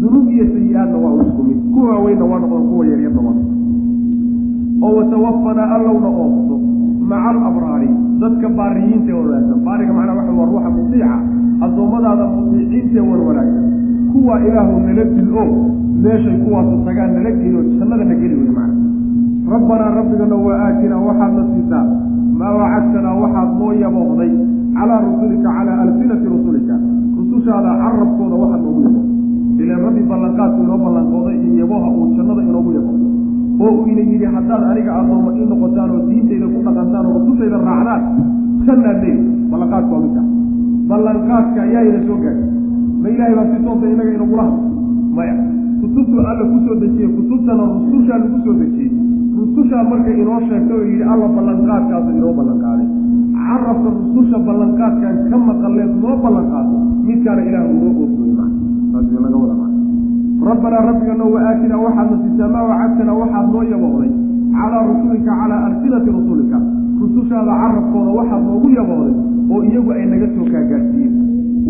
dunuub 0.00 0.26
iyo 0.34 0.44
sayi-aadna 0.54 0.96
waa 1.04 1.14
isku 1.26 1.42
mid. 1.48 1.58
Kuwa 1.74 1.86
waaweynna 1.92 2.24
waa 2.30 2.38
noqon 2.44 2.62
kuwa 2.70 2.84
yaryarna 2.92 3.20
waa 3.26 3.36
oo 4.84 4.92
watawafanaa 4.98 5.68
allowna 5.76 6.08
oobso 6.22 6.54
maca 7.10 7.28
alabraari 7.30 7.88
dadka 8.20 8.48
baariyiinta 8.58 9.10
ee 9.12 9.18
wanaagsan 9.20 9.60
baariga 9.66 9.92
macnaa 9.98 10.16
waxa 10.18 10.32
waa 10.40 10.46
ruuxa 10.50 10.70
mutiica 10.76 11.10
addoommadaada 11.64 12.24
mutiiciinta 12.36 12.98
ee 13.00 13.06
warwanaagsan 13.10 13.64
kuwa 14.14 14.34
ilaahu 14.46 14.74
nala 14.86 15.04
dil 15.10 15.28
meeshay 16.04 16.36
kuwaasu 16.46 16.74
tagaan 16.86 17.10
nala 17.18 17.30
geliyo 17.34 17.60
jannada 17.78 18.04
na 18.04 18.14
geli 18.14 18.34
wey 18.40 18.50
macna. 18.54 18.82
Rabbanaa 19.54 19.90
rabbigana 19.98 20.36
waa 20.46 20.58
aatinaa 20.66 21.02
waxaad 21.08 21.32
na 21.38 21.44
siisaa. 21.50 21.84
Maa 22.38 22.52
wacadtanaa 22.60 23.14
waxaad 23.22 23.50
noo 23.58 23.72
yaboohday 23.82 24.32
calaa 24.76 25.00
rusulika 25.06 25.48
calaa 25.56 25.78
alsinati 25.84 26.26
rusulika. 26.34 26.74
Rusushaada 27.18 27.70
carabkooda 27.82 28.36
waxaad 28.42 28.62
noogu 28.64 28.80
yabo 28.86 29.00
ilaan 29.62 29.82
rabbi 29.86 30.02
ballanqaadku 30.10 30.60
inoo 30.64 30.78
ballanqooday 30.84 31.36
iyo 31.44 31.54
yaboha 31.62 31.88
uu 31.98 32.06
jannada 32.16 32.42
inoogu 32.48 32.70
yabo 32.78 32.92
oo 33.64 33.70
uu 33.78 33.86
ina 33.90 34.02
yidhi 34.10 34.26
haddaad 34.34 34.62
aniga 34.70 34.92
addoommo 35.00 35.30
ii 35.38 35.46
noqotaan 35.52 35.90
oo 35.94 36.00
diintayda 36.08 36.46
ku 36.54 36.58
dhaqantaan 36.66 37.04
oo 37.06 37.14
rusushayda 37.18 37.58
raacdaan 37.68 38.02
jannaad 38.66 38.98
leey 39.04 39.16
ballanqaadku 39.50 39.92
waa 39.94 40.02
midka 40.04 40.22
ballanqaadka 40.90 41.58
ayaa 41.66 41.82
ina 41.90 42.00
soo 42.08 42.18
gaadhay 42.24 42.48
ma 43.04 43.08
ilaahay 43.12 43.34
baa 43.38 43.46
si 43.52 43.58
toonta 43.64 43.86
inaga 43.94 44.12
inagula 44.16 44.42
hadlo. 44.48 44.62
Maya 45.16 45.34
kutubtu 45.80 46.16
alla 46.30 46.44
ku 46.50 46.56
soo 46.66 46.76
dejiyey 46.82 47.08
kutubtana 47.16 47.62
rusushaa 47.76 48.18
lagu 48.22 48.38
soo 48.44 48.54
dejiyey. 48.60 48.90
Rusushaa 49.38 49.82
markay 49.90 50.16
inoo 50.22 50.40
sheegtay 50.48 50.76
oo 50.78 50.84
yidhi 50.90 51.04
alla 51.12 51.26
ballanqaadkaasu 51.36 52.10
inoo 52.18 52.32
ballanqaaday. 52.38 52.88
Carabka 53.44 53.88
rususha 53.98 54.38
ballanqaadkan 54.48 55.14
ka 55.30 55.36
maqaleed 55.48 55.92
noo 56.02 56.14
ballanqaado 56.24 56.76
midkaana 57.06 57.42
ilaah 57.48 57.64
unoo 57.74 57.90
oogooy 58.02 58.32
ma. 58.38 58.46
Saas 58.92 59.06
laga 59.24 59.36
wada 59.42 59.54
ma 59.60 59.66
rabbanaa 60.48 60.82
rabbigano 60.88 61.24
wa 61.34 61.40
aatinaa 61.48 61.80
waxaadna 61.86 62.16
siisaa 62.24 62.48
maa 62.54 62.64
wacadtanaa 62.70 63.16
waxaad 63.22 63.46
noo 63.54 63.62
yabooday. 63.72 64.10
Calaa 64.56 64.82
rusulika 64.88 65.32
calaa 65.40 65.60
alsinati 65.68 66.10
rusulika 66.16 66.58
rusushaada 67.00 67.52
carabkooda 67.62 68.10
waxaad 68.18 68.42
noogu 68.48 68.68
yabooday 68.78 69.14
oo 69.52 69.60
iyagu 69.68 69.90
ay 69.96 70.04
naga 70.12 70.28
soo 70.36 70.46
kaagaarsiiyeen 70.52 71.14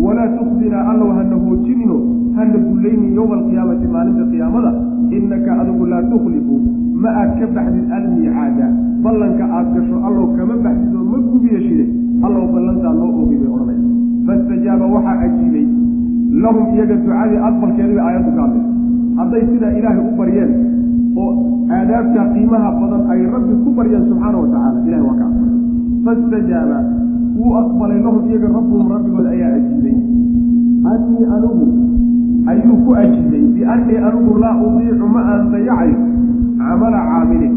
walaa 0.03 0.29
tukzinaa 0.37 0.83
allow 0.91 1.09
hana 1.17 1.35
hoojinino 1.43 1.97
hana 2.37 2.57
dullaynin 2.67 3.13
yowma 3.19 3.35
alqiyaamati 3.39 3.87
maalinta 3.95 4.25
qiyaamada 4.31 4.71
innaka 5.17 5.59
adigu 5.61 5.85
laa 5.93 6.03
tukhlifu 6.11 6.55
ma 7.03 7.09
aad 7.21 7.31
ka 7.39 7.47
baxdid 7.55 7.91
almiicaada 7.97 8.67
ballanka 9.03 9.45
aad 9.57 9.67
gasho 9.75 9.95
allow 10.07 10.27
kama 10.37 10.55
baxdid 10.65 10.95
oo 10.99 11.05
ma 11.13 11.17
gubiyeshide 11.31 11.85
allow 12.27 12.45
ballantaa 12.55 12.93
noo 12.99 13.11
oogay 13.21 13.39
bay 13.43 13.79
fastajaaba 14.27 14.85
waxaa 14.95 15.19
ajiibay 15.25 15.67
lahum 16.43 16.65
iyaga 16.75 16.95
ducadii 17.01 17.39
aqbalkeedii 17.47 17.95
bay 17.97 18.05
aayaddu 18.07 18.31
ka 18.35 18.41
hadlaysa 18.45 18.71
hadday 19.19 19.43
sidaa 19.51 19.73
ilaahay 19.79 20.01
u 20.09 20.17
baryeen 20.19 20.51
oo 21.23 21.31
aadaabta 21.77 22.25
qiimaha 22.33 22.69
badan 22.81 23.03
ay 23.13 23.21
rabbi 23.35 23.53
ku 23.63 23.69
baryeen 23.77 24.05
subxaana 24.09 24.37
wa 24.43 24.47
tacala 24.53 24.79
ilahay 24.87 25.05
waa 25.07 25.17
ka 25.21 25.27
fastajaaba 26.05 26.79
wuu 27.37 27.53
aqbalay 27.61 27.99
lahum 28.05 28.23
iyaga 28.29 28.47
rabbuhum 28.57 28.87
rabbigood 28.95 29.27
ayaa 29.35 29.51
ajiibay 29.59 29.84
anii 30.93 31.23
anugu 31.35 31.65
ayuu 32.51 32.77
ku 32.85 32.91
ajiibay 33.01 33.43
biannii 33.55 33.99
anugu 34.07 34.33
laa 34.43 34.55
udiicu 34.67 35.07
ma 35.15 35.21
aan 35.33 35.43
dayacayo 35.53 35.97
camala 36.59 36.99
caamilin 37.09 37.55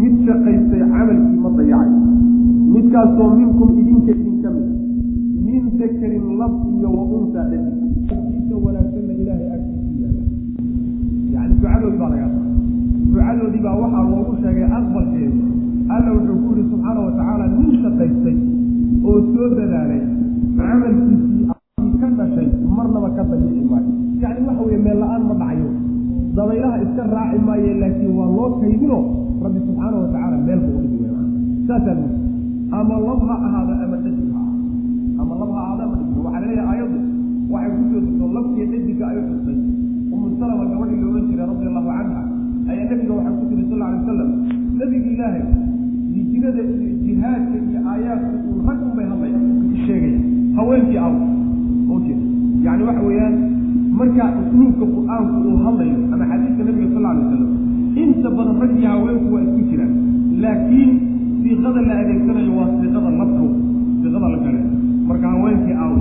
mid 0.00 0.14
shaqaystay 0.26 0.82
camalkii 0.92 1.38
ma 1.44 1.50
dayacayo 1.58 1.98
midkaasoo 2.74 3.28
minkum 3.38 3.68
idinka 3.80 4.12
idinka 4.20 4.48
mid. 4.56 4.68
Min 5.46 5.62
dakarin 5.78 6.26
lab 6.40 6.52
iyo 6.74 6.88
wa 6.96 7.02
untaa 7.18 7.46
dhadi 7.50 7.70
kiisa 8.30 8.54
wanaagsanna 8.64 9.12
ilaahay 9.22 9.48
agtiisu 9.56 9.94
yaalla 10.02 10.22
yani 11.34 11.54
ducadoodii 11.58 11.98
baa 12.00 12.10
laga 12.14 12.28
ducadoodii 13.10 13.62
baa 13.66 13.76
waxaa 13.82 14.04
loogu 14.12 14.32
sheegay 14.42 14.66
aqbalkeedu. 14.78 15.38
Alla 15.94 16.10
wuxuu 16.16 16.38
ku 16.44 16.50
yihi 16.56 16.68
subxaana 16.70 17.00
wa 17.06 17.12
tacaala 17.18 17.44
nin 17.56 17.70
shaqaystay 17.82 18.36
oo 19.10 19.18
soo 19.32 19.48
dadaalay 19.58 20.02
camalkiisii 20.58 21.46
ka 22.00 22.08
dhashay 22.18 22.48
marnaba 22.80 23.08
ka 23.16 23.22
dayici 23.30 23.62
maayo 23.70 23.90
yani 24.24 24.40
waxa 24.48 24.62
weye 24.68 24.78
meel 24.86 24.98
la'aan 25.04 25.22
ma 25.28 25.34
dhacayo 25.42 25.68
dabaylaha 26.38 26.76
iska 26.84 27.02
raaci 27.14 27.38
maaye 27.48 27.70
laakiin 27.82 28.12
waa 28.18 28.28
loo 28.36 28.48
kaydino. 28.60 28.98
Rabbi 29.44 29.58
subxaana 29.66 29.96
wa 30.00 30.06
tacaala 30.12 30.36
meel 30.46 30.60
buu 30.66 30.78
w 30.80 30.84
saasaa 31.68 31.94
lu 32.00 32.06
ama 32.78 32.94
lab 33.06 33.20
ha 33.28 33.34
ahaado 33.46 33.72
ama 33.84 33.96
dhadig 34.04 34.28
ha 34.34 34.40
ahaado. 34.40 34.66
Ama 35.22 35.32
lab 35.40 35.50
ha 35.56 35.60
ahaado 35.64 35.82
ama 35.86 35.96
dhadig 36.00 36.18
waxaa 36.24 36.40
la 36.42 36.46
leeyahay 36.50 36.78
aayaddu. 36.80 36.98
Waxay 37.52 37.70
ku 37.76 37.82
soo 37.90 38.00
degto 38.06 38.24
labkii 38.36 38.66
dhadiga 38.72 39.04
ay 39.12 39.18
xusay 39.28 39.58
umu 40.14 40.26
salama 40.40 40.64
gabadhii 40.72 41.00
loohan 41.02 41.24
jiray 41.30 41.46
radi 41.50 41.64
allahu 41.70 41.88
canha 41.96 42.22
ayaa 42.70 42.84
nebiga 42.90 43.12
waxay 43.18 43.34
ku 43.38 43.44
tiri 43.50 43.64
sal 43.70 43.80
alay 43.86 43.96
wasalam 44.00 44.30
nebiga 44.78 45.08
ilaahay 45.14 45.42
hijirada 46.14 46.62
iyo 46.62 46.90
jihaadka 47.04 47.56
iyo 47.70 47.80
aayaadka 47.92 48.34
uu 48.50 48.60
rag 48.68 48.78
un 48.86 48.92
bay 48.96 49.06
hadlaya 49.10 49.38
sheegaya 49.86 50.18
haweenkii 50.58 50.98
aw 51.06 51.12
yani 52.64 52.82
waxa 52.88 53.02
weeyaan 53.08 53.34
marka 53.98 54.24
usluubka 54.40 54.84
qur'aanku 54.94 55.36
uu 55.48 55.58
hadlayo 55.66 55.96
ama 56.14 56.24
xadiidka 56.30 56.62
nabiga 56.68 56.88
sal 56.94 57.04
alay 57.10 57.22
wasalam 57.24 57.50
inta 58.02 58.28
badan 58.36 58.56
rag 58.62 58.72
haweenku 58.92 59.28
waa 59.34 59.42
isku 59.46 59.60
jiraan. 59.70 59.92
Laakiin 60.42 60.90
siiqada 61.42 61.80
la 61.88 61.94
adeegsanayo 62.02 62.52
waa 62.58 62.68
siiqada 62.78 63.10
labkow 63.20 63.48
siiqada 64.00 64.28
la 64.34 64.38
gale 64.44 64.60
marka 65.08 65.26
haweenkii 65.34 65.76
aaw 65.84 65.94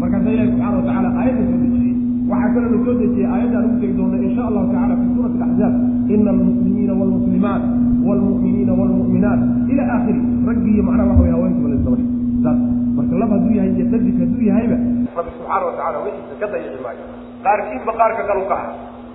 markaasa 0.00 0.28
ilahi 0.34 0.48
subxana 0.52 0.76
wa 0.78 0.84
tacala 0.88 1.08
aayadda 1.20 1.42
soo 1.50 1.58
dejiyey 1.64 1.94
waxaa 2.30 2.50
kaloo 2.54 2.82
la 2.88 2.94
dejiyey 3.02 3.26
aayaddan 3.34 3.62
ugu 3.68 3.76
tegi 3.82 3.94
doona 3.98 4.16
insha 4.26 4.42
allahu 4.48 4.66
tacala 4.72 4.94
fi 5.00 5.06
suurati 5.14 5.38
alaxzaab 5.44 5.74
ina 6.14 6.30
almuslimiina 6.36 6.92
waalmuslimaat 7.00 7.62
waalmu'miniina 8.06 8.72
waalmu'minaat 8.80 9.40
ila 9.72 9.82
aakhiri. 9.94 10.20
Raggii 10.48 10.82
macnaha 10.88 11.08
waxa 11.10 11.22
wey 11.24 11.32
haweenkiiba 11.36 11.68
la 11.72 11.76
isdaba 11.80 11.98
saas 12.44 12.58
marka 13.00 13.14
lab 13.22 13.30
hadduu 13.34 13.54
yahay 13.58 13.72
iyo 13.76 13.84
dhadig 13.92 14.16
hadduu 14.22 14.44
yahayba 14.50 14.76
rabbi 15.18 15.30
subxaana 15.36 15.64
wa 15.68 15.72
tacala 15.78 15.98
wixiisa 16.06 16.34
ka 16.42 16.46
dayici 16.52 16.78
maayo. 16.84 17.04
Qaarkiinba 17.44 17.92
qaarka 18.00 18.22
kale 18.28 18.40
u 18.44 18.48
kaca 18.52 18.70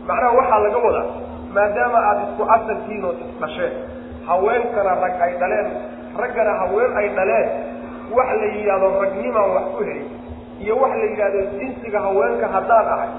macnaha 0.10 0.32
waxaa 0.40 0.60
laga 0.66 0.80
wadaa 0.88 1.08
maadaama 1.56 2.00
aada 2.10 2.22
isku 2.28 2.44
asalkiin 2.56 3.04
isdhasheen 3.26 3.74
haweenkana 4.30 4.92
rag 5.04 5.16
ay 5.26 5.34
dhaleen 5.42 5.68
raggana 6.22 6.54
haween 6.62 6.92
ay 7.02 7.08
dhaleen 7.18 7.48
wax 8.18 8.30
la 8.42 8.48
yidhahdo 8.56 8.88
ragnimaan 9.04 9.50
wax 9.56 9.66
ku 9.78 9.82
helin 9.90 10.08
iyo 10.64 10.74
wax 10.84 10.94
la 11.02 11.06
yidhahdo 11.12 11.40
jinsiga 11.60 12.00
haweenka 12.08 12.48
haddaan 12.56 12.88
ahay 12.96 13.12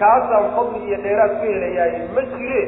kaasaan 0.00 0.46
fadli 0.56 0.80
iyo 0.88 0.98
dheeraad 1.04 1.32
ku 1.40 1.44
helayaay 1.54 1.92
ma 2.16 2.22
jire 2.36 2.62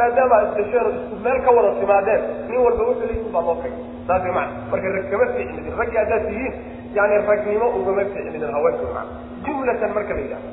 maadaama 0.00 0.34
aad 0.40 0.48
isdhasheen 0.60 0.86
oo 0.86 0.92
isku 1.00 1.16
meel 1.26 1.38
ka 1.46 1.50
wada 1.56 1.70
timaadeen 1.82 2.22
nin 2.50 2.58
walba 2.66 2.82
wuxuu 2.88 3.06
leeyihiin 3.10 3.32
baa 3.36 3.44
loo 3.48 3.56
kay 3.64 3.72
saas 4.08 4.22
macana 4.36 4.70
marka 4.72 4.88
rag 4.96 5.06
kama 5.12 5.26
fiicnidin 5.36 5.74
raggii 5.80 5.98
haddaad 6.02 6.24
tihiin 6.30 6.54
yani 6.98 7.18
ragnimo 7.30 7.66
ugama 7.78 8.04
fiicnidin 8.14 8.52
haweenka 8.56 8.84
macana 8.96 9.12
jumlatan 9.46 9.90
marka 9.98 10.12
la 10.18 10.22
yidhahdo 10.26 10.50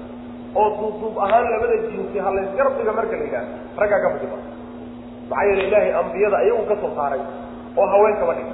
oo 0.61 0.67
duubduub 0.79 1.15
ahaan 1.25 1.45
labada 1.53 1.77
jinsi 1.89 2.17
halaysgarbiga 2.27 2.93
marka 2.99 3.15
la 3.21 3.25
yidhahdo 3.27 3.81
raggaa 3.81 3.99
ka 4.05 4.09
fadima 4.15 4.37
maxaa 5.31 5.43
yeele 5.49 5.63
ilaahay 5.69 5.91
ambiyada 6.03 6.37
ayagu 6.43 6.63
ka 6.71 6.75
soo 6.83 6.91
saaray 6.99 7.21
oo 7.81 7.87
haween 7.93 8.15
kama 8.21 8.33
dhig 8.39 8.49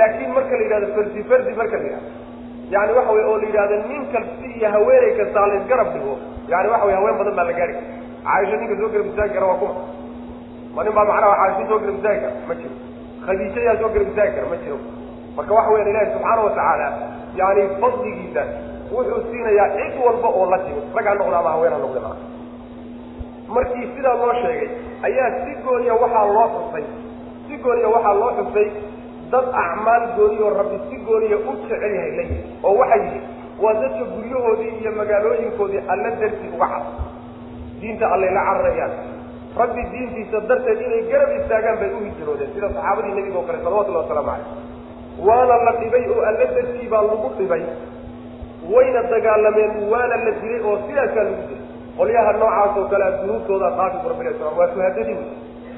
laakiin 0.00 0.30
marka 0.38 0.54
la 0.60 0.62
yidhahdo 0.66 0.86
fardi 0.96 1.22
fardi 1.32 1.52
marka 1.60 1.76
la 1.82 1.84
yidhahdo 1.88 2.10
yani 2.74 2.92
waxa 2.98 3.12
wey 3.16 3.24
oo 3.30 3.36
la 3.42 3.46
yidhahdo 3.50 3.76
nin 3.90 4.02
kalsi 4.14 4.48
iyo 4.58 4.68
haweeney 4.76 5.12
kasta 5.20 5.38
halaysgarab 5.44 5.88
dhigo 5.96 6.14
yani 6.54 6.68
waxa 6.74 6.86
wey 6.90 6.96
haween 7.00 7.18
badan 7.20 7.36
baa 7.40 7.46
la 7.50 7.54
gaari 7.60 7.74
caaisha 8.28 8.56
ninka 8.62 8.76
soo 8.80 8.88
garab 8.94 9.06
istaagi 9.12 9.34
kara 9.36 9.46
waa 9.52 9.58
kuma 9.62 9.74
ma 10.76 10.80
nin 10.84 10.92
baa 10.96 11.04
macnaha 11.10 11.34
caaisha 11.40 11.64
soo 11.70 11.78
garab 11.82 11.96
istaagi 11.98 12.20
kara 12.20 12.34
ma 12.48 12.54
jiro. 12.60 12.74
Khadiija 13.26 13.60
yaa 13.66 13.76
soo 13.80 13.88
garab 13.94 14.08
istaagi 14.12 14.32
kara 14.36 14.46
ma 14.52 14.56
jiro. 14.62 14.78
Marka 15.36 15.52
waxa 15.58 15.70
weyan 15.74 15.88
ilahi 15.92 16.06
subxaana 16.14 16.42
watacaala 16.46 16.88
yani 17.40 17.62
fadligiisa 17.80 18.42
wuxuu 18.92 19.20
siinayaa 19.30 19.68
cid 19.76 19.94
walba 20.04 20.28
oo 20.38 20.46
la 20.52 20.58
timid. 20.64 20.84
Rag 20.96 21.06
ha 21.10 21.14
noqda 21.20 21.38
ama 21.42 21.50
haween 21.54 21.72
ha 21.72 21.78
noqda 21.84 22.00
maa 22.06 22.16
markii 23.54 23.86
sidaa 23.96 24.14
loo 24.20 24.32
sheegay 24.42 24.68
ayaa 25.06 25.30
si 25.44 25.50
gooniya 25.64 25.94
waxaa 26.02 26.24
loo 26.36 26.46
xusay 26.54 26.84
si 27.48 27.54
gooniya 27.64 27.88
waxaa 27.94 28.14
loo 28.20 28.30
xusay 28.38 28.68
dad 29.32 29.46
acmaal 29.64 30.04
gooniyoo 30.16 30.50
rabbi 30.60 30.78
si 30.90 30.96
gooniya 31.08 31.36
u 31.36 31.52
jecel 31.62 31.92
yahay 31.96 32.10
la 32.18 32.22
yihi 32.22 32.38
oo 32.66 32.74
waxay 32.80 33.00
yihi 33.06 33.20
waa 33.62 33.74
dadka 33.82 34.04
guryahoodii 34.14 34.72
iyo 34.80 34.90
magaalooyinkoodii 34.98 35.82
alla 35.92 36.10
dartii 36.20 36.50
uga 36.56 36.66
cad. 36.72 36.84
Diinta 37.80 38.06
allay 38.14 38.30
la 38.36 38.42
cararayaan 38.48 38.92
rabbi 39.60 39.82
diintiisa 39.92 40.40
darteed 40.48 40.80
inay 40.86 41.02
garab 41.12 41.30
istaagaan 41.40 41.76
bay 41.82 41.90
u 41.96 42.00
hijroodeen 42.06 42.50
sida 42.54 42.68
saxaabadii 42.76 43.14
nebiga 43.18 43.38
oo 43.40 43.46
kale 43.48 43.58
salawatullahi 43.64 44.04
wasalaamu 44.04 44.30
calayh 44.30 44.48
waana 45.28 45.56
la 45.66 45.72
dhibay 45.80 46.04
oo 46.14 46.22
alla 46.30 46.44
dartii 46.56 46.88
baa 46.92 47.02
lagu 47.10 47.28
dhibay 47.38 47.62
wayna 48.74 49.02
dagaalameen 49.12 49.72
waana 49.92 50.16
la 50.26 50.32
dilay 50.42 50.60
oo 50.70 50.76
sidaasaa 50.86 51.24
lagu 51.28 51.42
dilay. 51.48 51.64
Qolyaha 51.98 52.32
noocaas 52.40 52.76
oo 52.80 52.84
kalea 52.92 53.10
dunuubtooda 53.20 53.68
dhaafi 53.78 54.08
rabbi 54.10 54.24
sl 54.38 54.44
waa 54.58 54.68
suhadadii 54.74 55.14
wey. 55.20 55.28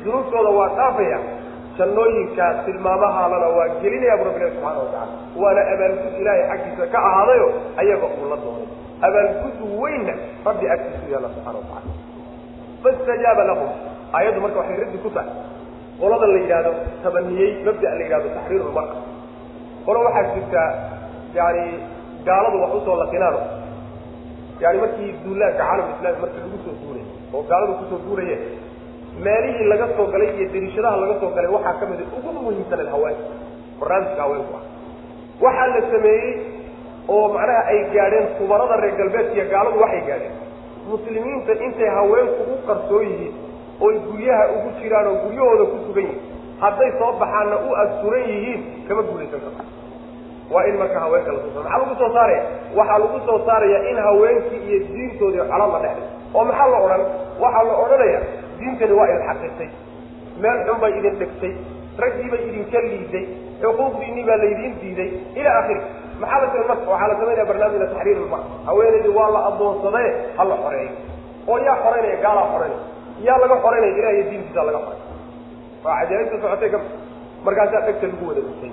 Dunuubtooda 0.04 0.50
waa 0.58 0.68
dhaafaya 0.78 1.18
jannooyinka 1.78 2.46
tilmaamahaalana 2.66 3.48
waa 3.58 3.68
gelinaya 3.82 4.16
bu 4.20 4.24
rabbi 4.28 4.40
ilahi 4.40 4.54
subxana 4.56 4.78
watacala 4.82 5.14
waana 5.42 5.60
abaalgud 5.74 6.14
ilaahay 6.20 6.44
xaggiisa 6.50 6.86
ka 6.94 6.98
ahaadayo 7.08 7.46
ayaga 7.82 8.06
uu 8.18 8.26
la 8.32 8.36
doonay. 8.44 8.68
Abaalgud 9.06 9.56
weynna 9.82 10.14
rabbi 10.48 10.66
agtiisu 10.74 11.06
yaalla 11.12 11.28
subxana 11.34 11.58
watacala 11.62 11.97
fastajaaba 12.82 13.42
lahum 13.50 13.70
aayaddu 14.16 14.40
marka 14.44 14.58
waxay 14.62 14.76
raddi 14.82 14.98
ku 15.04 15.10
tahay. 15.16 15.32
Qolada 16.00 16.26
la 16.32 16.38
yidhahdo 16.44 16.72
tabaniyey 17.04 17.50
mabda 17.66 17.88
la 17.98 18.02
yidhahdo 18.06 18.28
taxriir 18.36 18.62
lmar'a 18.70 18.96
qolo 19.86 19.98
waxaa 20.06 20.24
jirtaa 20.34 20.68
yani 21.38 21.64
gaaladu 22.26 22.56
wax 22.62 22.72
u 22.78 22.80
soo 22.86 22.96
lakinaano 23.02 23.40
yani 24.62 24.78
markii 24.84 25.10
duulaanka 25.24 25.58
caalam 25.62 25.86
islami 25.94 26.18
markii 26.24 26.40
lagu 26.44 26.58
soo 26.66 26.74
duulay 26.82 27.04
oo 27.34 27.42
gaaladu 27.50 27.72
ku 27.80 27.84
soo 27.90 28.00
duulayeen 28.06 28.42
meelihii 29.26 29.68
laga 29.72 29.86
soo 29.96 30.06
galay 30.14 30.30
iyo 30.38 30.46
dariishadaha 30.54 30.96
laga 31.02 31.14
soo 31.20 31.30
galay 31.36 31.50
waxaa 31.56 31.74
ka 31.80 31.84
mid 31.90 32.00
ugu 32.18 32.30
muhiimsaneed 32.46 32.90
haweenka 32.94 33.24
barnaamijka 33.80 34.22
haweenku 34.24 34.52
ah. 34.58 34.64
Waxaa 35.44 35.66
la 35.74 35.80
sameeyey 35.92 36.30
oo 37.14 37.24
macnaha 37.34 37.62
ay 37.72 37.78
gaadheen 37.94 38.26
kubarada 38.38 38.76
reer 38.82 38.94
galbeedka 39.00 39.34
iyo 39.38 39.46
gaaladu 39.54 39.76
waxay 39.84 40.02
gaadheen 40.10 40.34
muslimiinta 40.92 41.52
intay 41.66 41.88
haweenku 41.98 42.42
u 42.52 42.56
qarsoon 42.68 43.04
yihiin 43.10 43.34
oy 43.86 43.94
guryaha 44.08 44.44
ugu 44.56 44.70
jiraan 44.80 45.06
oo 45.10 45.16
guryahooda 45.24 45.64
ku 45.72 45.76
sugan 45.86 46.04
yihiin 46.04 46.22
hadday 46.62 46.90
soo 47.00 47.12
baxaanna 47.22 47.56
u 47.68 47.74
asturan 47.82 48.24
yihiin 48.32 48.60
kama 48.88 49.02
guulaysan 49.08 49.40
karta 49.46 49.64
waa 50.54 50.64
in 50.70 50.76
marka 50.82 51.00
haweenka 51.04 51.32
la 51.32 51.40
soo 51.44 51.62
maxaa 51.62 51.78
lagu 51.82 51.94
soo 52.00 52.10
saaraya 52.16 52.42
waxaa 52.78 52.98
lagu 53.04 53.18
soo 53.26 53.38
saaraya 53.48 53.78
in 53.90 53.96
haweenkii 54.06 54.60
iyo 54.68 54.78
diintoodii 54.94 55.44
colad 55.52 55.70
la 55.74 55.78
dhexday 55.84 56.06
oo 56.36 56.44
maxaa 56.50 56.68
la 56.74 56.78
odhan? 56.86 57.02
Waxaa 57.42 57.64
la 57.70 57.74
odhanaya 57.84 58.20
diintani 58.58 58.92
waa 58.98 59.06
idin 59.10 59.26
xaqiirtay 59.28 59.68
meel 60.42 60.58
xun 60.66 60.78
bay 60.82 60.92
idin 60.98 61.14
dhigtay. 61.20 61.52
Raggii 62.02 62.28
bay 62.32 62.40
idinka 62.48 62.78
liiday. 62.88 63.24
Xuquuqdiinii 63.62 64.24
baa 64.28 64.36
laydiin 64.42 64.74
diiday. 64.82 65.08
Ila 65.40 65.50
akhiri 65.60 65.80
maxaa 66.20 66.40
la 66.42 66.46
samey 66.52 66.66
marka? 66.70 66.84
Waxaa 66.92 67.08
la 67.10 67.14
samaynaya 67.20 67.46
barnaamijka 67.50 67.86
taxriir 67.92 68.18
ulmar 68.24 68.40
haweenaydii 68.68 69.14
waa 69.18 69.30
la 69.36 69.40
adoonsadaye 69.50 70.10
ha 70.38 70.42
la 70.50 70.56
xoreeyo. 70.64 70.92
Oo 71.50 71.58
yaa 71.66 71.76
xoreynaya 71.84 72.16
gaalaa 72.24 72.46
xoreynaya. 72.52 72.82
Yaa 73.26 73.38
laga 73.42 73.56
xoreynaya 73.64 73.92
ilaah 74.00 74.12
iyo 74.16 74.24
diintiisa 74.30 74.62
laga 74.68 74.78
xoray 74.86 75.00
waa 75.84 75.94
cajaa'ibta 76.00 76.36
socotay 76.42 76.70
ka 76.74 76.78
markaasaa 77.46 77.82
dhegta 77.86 78.06
lagu 78.10 78.24
wada 78.30 78.40
dhintay 78.46 78.72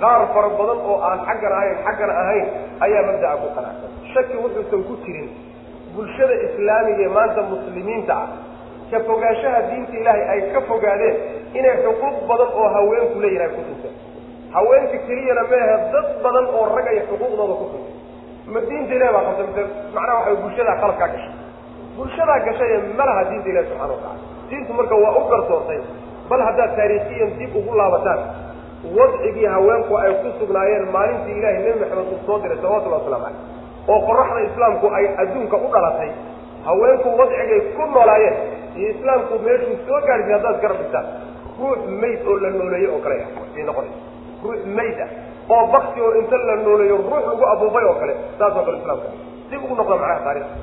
qaar 0.00 0.20
fara 0.34 0.48
badan 0.58 0.78
oo 0.90 0.96
aan 1.08 1.18
xaggan 1.28 1.52
ahayn 1.58 1.76
xaggan 1.86 2.10
ahayn 2.22 2.46
ayaa 2.84 3.02
mabdaca 3.08 3.36
ku 3.42 3.48
qanacsan. 3.56 3.90
Shaki 4.12 4.34
wuxuusan 4.42 4.82
ku 4.88 4.94
jirin. 5.04 5.28
Bulshada 5.94 6.34
islaamiga 6.46 7.02
ee 7.06 7.12
maanta 7.16 7.40
muslimiinta 7.52 8.14
ah 8.22 8.28
ka 8.90 8.98
fogaanshaha 9.08 9.60
diinta 9.70 9.94
ilaahay 10.00 10.24
ay 10.32 10.40
ka 10.54 10.60
fogaadeen 10.70 11.16
inay 11.58 11.74
xuquuq 11.84 12.16
badan 12.30 12.50
oo 12.60 12.66
haweenku 12.76 13.16
leeyihiin 13.24 13.42
ay 13.46 13.50
ku 13.56 13.60
tunteen 13.68 13.94
haweenka 14.54 14.98
keliyana 15.06 15.42
meehe 15.52 15.74
dad 15.94 16.06
badan 16.24 16.46
oo 16.58 16.64
rag 16.76 16.86
ay 16.92 16.98
xuquuqdooda 17.08 17.54
ku 17.60 17.66
ma 18.54 18.60
diinta 18.68 18.92
ilahi 18.98 19.12
baa 19.16 19.32
mise 19.48 19.62
macnaha 19.94 20.18
waxa 20.20 20.34
bulshadaa 20.42 20.76
qaladkaa 20.82 21.08
gashay. 21.14 21.32
Bulshadaa 21.96 22.38
gashay 22.46 22.70
ee 22.76 22.80
ma 22.98 23.04
laha 23.08 23.22
diinta 23.30 23.48
ilahi 23.52 23.66
subxana 23.70 23.92
watacala 23.92 24.20
diintu 24.50 24.72
marka 24.78 24.94
waa 25.04 25.12
u 25.18 25.22
garsoortay 25.32 25.80
bal 26.30 26.40
haddaad 26.48 26.72
taariikhiyan 26.78 27.30
dib 27.38 27.52
ugu 27.60 27.72
laabataan 27.80 28.20
wadcigii 28.98 29.46
haweenku 29.54 29.92
ay 30.02 30.12
ku 30.22 30.28
sugnaayeen 30.40 30.84
maalintii 30.96 31.36
ilahay 31.40 31.58
nebi 31.66 31.78
maxamed 31.82 32.08
uu 32.14 32.20
soo 32.26 32.38
diray 32.42 32.58
salawatullahi 32.62 33.02
waslamu 33.02 33.24
caleyh 33.24 33.92
oo 33.92 33.98
qoraxda 34.08 34.40
islaamku 34.48 34.86
ay 34.98 35.04
adduunka 35.22 35.56
u 35.56 35.68
dhalatay 35.74 36.10
haweenku 36.68 37.08
wadcigay 37.20 37.60
ku 37.76 37.82
noolaayeen 37.94 38.36
iyo 38.78 38.88
islaamku 38.94 39.34
meeshuu 39.46 39.76
soo 39.88 40.00
gaadhsay 40.08 40.34
haddaad 40.36 40.56
garab 40.64 40.78
dhigtaan 40.82 41.06
ruux 41.60 41.80
mayd 42.02 42.20
oo 42.32 42.36
la 42.44 42.50
nooleeyey 42.58 42.90
oo 42.94 43.00
kale 43.06 43.16
ay 43.56 43.62
noqonaysa 43.70 43.98
mayd 44.78 44.98
ah 45.04 45.10
oo 45.54 45.64
bakti 45.74 46.00
oo 46.06 46.12
inta 46.20 46.36
la 46.48 46.56
nooleeyo 46.66 46.96
ruux 47.06 47.22
lagu 47.30 47.44
abuubay 47.52 47.84
oo 47.90 47.94
kale 48.00 48.14
saasoo 48.38 48.64
kale 48.66 48.78
islaamka. 48.82 49.08
Dib 49.50 49.60
ugu 49.64 49.74
noqda 49.80 49.96
macnaha 50.02 50.20
taarikhda 50.26 50.56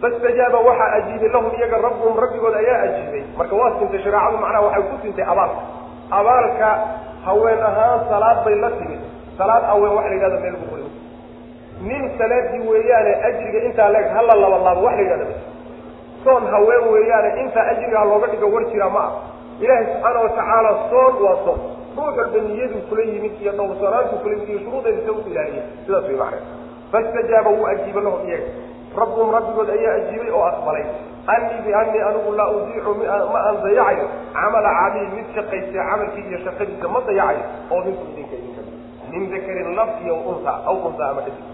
fastajaaba 0.00 0.58
waxaa 0.68 0.90
ajiibay 0.98 1.28
lahum 1.34 1.52
iyaga 1.58 1.76
rabbuhum 1.86 2.14
rabbigood 2.24 2.54
ayaa 2.62 2.78
ajiibay. 2.88 3.22
Marka 3.38 3.54
waa 3.60 3.72
sintay 3.78 4.00
shareecadu 4.04 4.36
macnaha 4.44 4.62
waxay 4.66 4.82
ku 4.90 4.96
sintay 5.02 5.24
abaalka. 5.32 5.62
Abaalka 6.18 6.68
haween 7.26 7.60
ahaan 7.68 8.00
salaad 8.10 8.38
bay 8.44 8.54
la 8.64 8.70
timid. 8.78 9.00
Salaad 9.38 9.62
haween 9.70 9.92
waxa 9.96 10.08
la 10.10 10.14
yidhahda 10.16 10.38
meel 10.44 10.56
qori 10.70 10.82
nin 11.88 12.02
salaadii 12.18 12.62
weeyaane 12.70 13.12
ajriga 13.28 13.58
intaa 13.68 13.88
leeg 13.94 14.06
hala 14.16 14.34
laba 14.42 14.58
laabo 14.66 14.82
wax 14.86 14.94
la 14.96 15.02
yidhahda 15.02 15.26
soon 16.24 16.42
haween 16.54 16.84
weeyaane 16.94 17.30
intaa 17.42 17.64
ajriga 17.72 17.98
ha 18.00 18.04
looga 18.10 18.26
dhigo 18.32 18.46
war 18.54 18.64
jira 18.72 18.88
ma 18.96 19.00
ah 19.00 19.12
ilaahay 19.64 19.86
subxaana 19.90 20.20
watacaala 20.24 20.70
soon 20.90 21.14
waa 21.24 21.36
soon 21.44 21.60
ruux 21.96 22.16
walba 22.18 22.38
niyaduu 22.48 22.82
kula 22.88 23.02
yimid 23.02 23.32
iyo 23.42 23.52
dhowrsanaantuu 23.52 24.18
kula 24.22 24.34
yimid 24.34 24.48
iyo 24.48 24.60
shuruudeeda 24.64 25.06
sa 25.06 25.12
u 25.12 25.22
sidaas 25.24 26.04
way 26.08 26.16
macna 26.16 26.38
fastajaaba 26.92 27.50
wuu 27.50 27.66
ajiiba 27.66 28.00
lahum 28.00 28.28
iyaga 28.28 28.50
rabbuhum 29.00 29.30
rabbigood 29.36 29.70
ayaa 29.70 29.94
ajiibay 30.00 30.30
oo 30.30 30.44
aqbalay 30.52 30.84
anii 31.26 31.60
bianii 31.64 32.02
anigu 32.08 32.32
laa 32.38 32.50
udiicu 32.56 32.94
ma 33.32 33.38
aan 33.48 33.56
dayacayo 33.64 34.06
camala 34.34 34.70
caamiil 34.78 35.08
mid 35.16 35.26
shaqaystay 35.34 35.86
camalkii 35.90 36.24
iyo 36.30 36.38
shaqadiisa 36.44 36.88
ma 36.88 37.00
dayacayo 37.08 37.42
oo 37.70 37.80
minkum 37.86 38.08
idinka 38.12 38.36
idinka 38.40 38.62
min 39.10 39.30
dakarin 39.32 39.74
laf 39.78 39.90
iyo 40.04 40.14
unta 40.30 40.52
aw 40.66 40.76
unta 40.88 41.08
ama 41.10 41.20
dhadig 41.26 41.46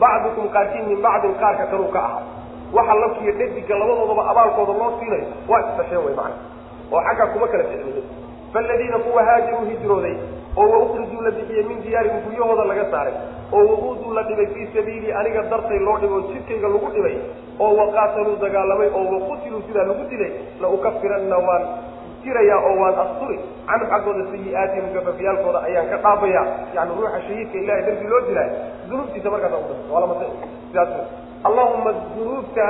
bacdukum 0.00 0.48
qaarkiin 0.54 0.88
min 0.88 1.02
bacdin 1.02 1.34
qaarka 1.42 1.66
kaluu 1.72 1.90
ka 1.92 2.00
ahaa 2.08 2.22
waxa 2.72 2.94
lafkiiyo 3.04 3.32
dhadiga 3.40 3.74
labadoodaba 3.82 4.22
abaalkooda 4.30 4.72
loo 4.80 4.92
siinayo 5.00 5.26
waa 5.48 5.60
isdhasheen 5.68 6.04
way 6.06 6.14
macna 6.14 6.36
oo 6.92 7.00
xaggaa 7.08 7.26
kuma 7.32 7.46
kala 7.52 7.64
ficniyin 7.64 8.21
faaladiina 8.52 8.98
kuwa 8.98 9.22
haajaruu 9.28 9.66
hijrooday 9.70 10.14
oo 10.56 10.68
waukrijuu 10.72 11.20
la 11.26 11.30
bixiyey 11.30 11.62
min 11.70 11.82
diyaarihim 11.82 12.20
guryahooda 12.24 12.64
laga 12.64 12.84
saaray 12.90 13.14
oo 13.52 13.64
wauduu 13.66 14.12
la 14.18 14.22
dhibay 14.22 14.46
fii 14.54 14.66
sabiilii 14.74 15.12
aniga 15.20 15.42
dartay 15.52 15.78
loo 15.78 15.96
dhibay 16.02 16.18
oo 16.18 16.32
jidkayga 16.32 16.68
lagu 16.74 16.90
dhibay 16.96 17.16
oo 17.60 17.72
waqaataluu 17.80 18.36
dagaalamay 18.44 18.88
oo 18.98 19.04
waqutiluu 19.14 19.62
sidaa 19.68 19.84
lagu 19.90 20.04
dilay 20.12 20.32
la 20.60 20.68
ukafiranna 20.68 21.38
waan 21.48 21.64
jirayaa 22.24 22.60
oo 22.68 22.74
waan 22.82 22.94
asturi 23.04 23.38
canhum 23.68 23.88
xaggooda 23.92 24.24
sayi-aatihim 24.32 24.92
gabafyaalkooda 24.96 25.60
ayaan 25.68 25.88
ka 25.92 25.96
dhaafaya 26.04 26.42
yani 26.76 26.90
ruuxa 26.98 27.20
shahiidka 27.26 27.58
ilahay 27.64 27.82
darbi 27.88 28.06
loo 28.12 28.20
dilaayo 28.28 28.52
dunuubtiisa 28.90 29.30
markaasa 29.34 29.56
u 29.56 29.94
waa 29.94 30.00
lamase 30.04 30.26
sidaas 30.68 30.88
allahuma 31.48 31.90
dunuubta 32.16 32.66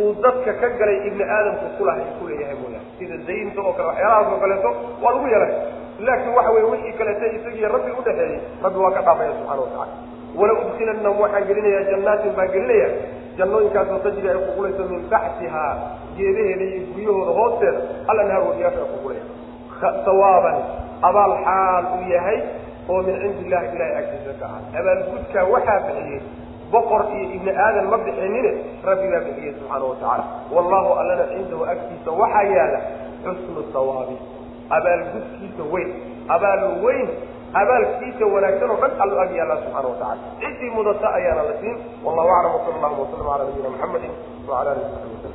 uu 0.00 0.10
dadka 0.24 0.52
ka 0.60 0.68
galay 0.78 0.98
ibni 1.08 1.24
aadamku 1.36 1.66
kulahay 1.78 2.04
kuleeyahay 2.18 2.56
mooyaane. 2.62 2.86
Sida 2.98 3.16
zaynta 3.26 3.60
oo 3.66 3.72
kale 3.76 3.88
waxyaalahaas 3.90 4.32
oo 4.32 4.38
kaleeto 4.44 4.70
waa 5.02 5.12
lagu 5.14 5.26
yeelay. 5.32 5.52
Laakiin 6.06 6.34
waxa 6.38 6.50
weye 6.54 6.66
wixii 6.72 6.92
kaleeta 7.00 7.26
isagiiyo 7.36 7.68
rabbi 7.74 7.90
udhexeeyey 8.00 8.38
rabbi 8.64 8.78
waa 8.84 8.90
ka 8.96 9.00
dhaafaya 9.06 9.30
subxana 9.38 9.60
watacala 9.62 9.86
wala 10.38 10.52
udkilanahum 10.62 11.18
waxaan 11.24 11.44
gelinayaa 11.48 11.84
jannaatin 11.90 12.32
baan 12.38 12.48
gelinaya. 12.54 12.88
Jannooyinkaasoo 13.38 13.98
tajri 14.04 14.28
ay 14.32 14.38
kuqulayso 14.46 14.82
min 14.90 15.02
taxtihaa 15.12 15.72
geedaheeda 16.16 16.64
iyo 16.70 16.82
guryahooda 16.94 17.32
hoosteeda 17.38 17.80
alanhaar 18.10 18.42
wadiyaasha 18.48 18.80
ay 18.84 18.90
kuqulaya 18.94 19.22
sawaaban 20.06 20.56
abaal 21.08 21.32
xaal 21.46 21.84
uu 21.96 22.04
yahay 22.14 22.38
oo 22.92 23.00
min 23.06 23.14
cindi 23.22 23.40
illahi 23.46 23.66
ilahay 23.76 23.94
agtiisa 24.00 24.32
ka 24.40 24.46
ah 24.54 24.60
abaalgudkaa 24.80 25.44
waxaa 25.54 25.78
bixiyey 25.86 26.20
boqor 26.74 27.02
iyo 27.16 27.26
ibni 27.36 27.50
aadan 27.64 27.86
ma 27.92 27.98
bixinine? 28.06 28.50
Rabbi 28.88 29.06
baa 29.12 29.22
bixiyey 29.26 29.52
subxaana 29.58 29.84
watacaala 29.90 30.24
wallahu 30.54 30.88
allana 31.00 31.24
cindahu 31.34 31.62
agtiisa. 31.72 32.10
Waxaa 32.22 32.44
yaalla 32.56 32.78
xusnu 33.24 33.60
sawaabi. 33.74 34.16
Abaalgudkiisa 34.76 35.62
weyn. 35.72 35.90
Abaal 36.34 36.62
weyn. 36.84 37.08
Abaalkiisa 37.60 38.24
wanaagsan 38.34 38.70
oo 38.74 38.78
dhan 38.82 38.92
allu 39.04 39.16
ag 39.24 39.30
yaallaa 39.38 39.58
subxana 39.64 39.88
watacala 39.88 40.22
ciddii 40.42 40.70
mudata 40.76 41.06
ayaana 41.18 41.42
la 41.48 41.54
siin. 41.60 41.76
Wallahu 42.04 42.28
aclam 42.36 42.52
wasala 42.56 42.74
allahuma 42.78 43.02
wasalam 43.04 43.26
cala 43.28 43.44
nabiyina 43.44 43.68
maxamedin 43.74 44.12
wacala 44.48 44.70
alihi 44.74 44.84
wasaxbi 44.90 45.14
wasalam 45.16 45.33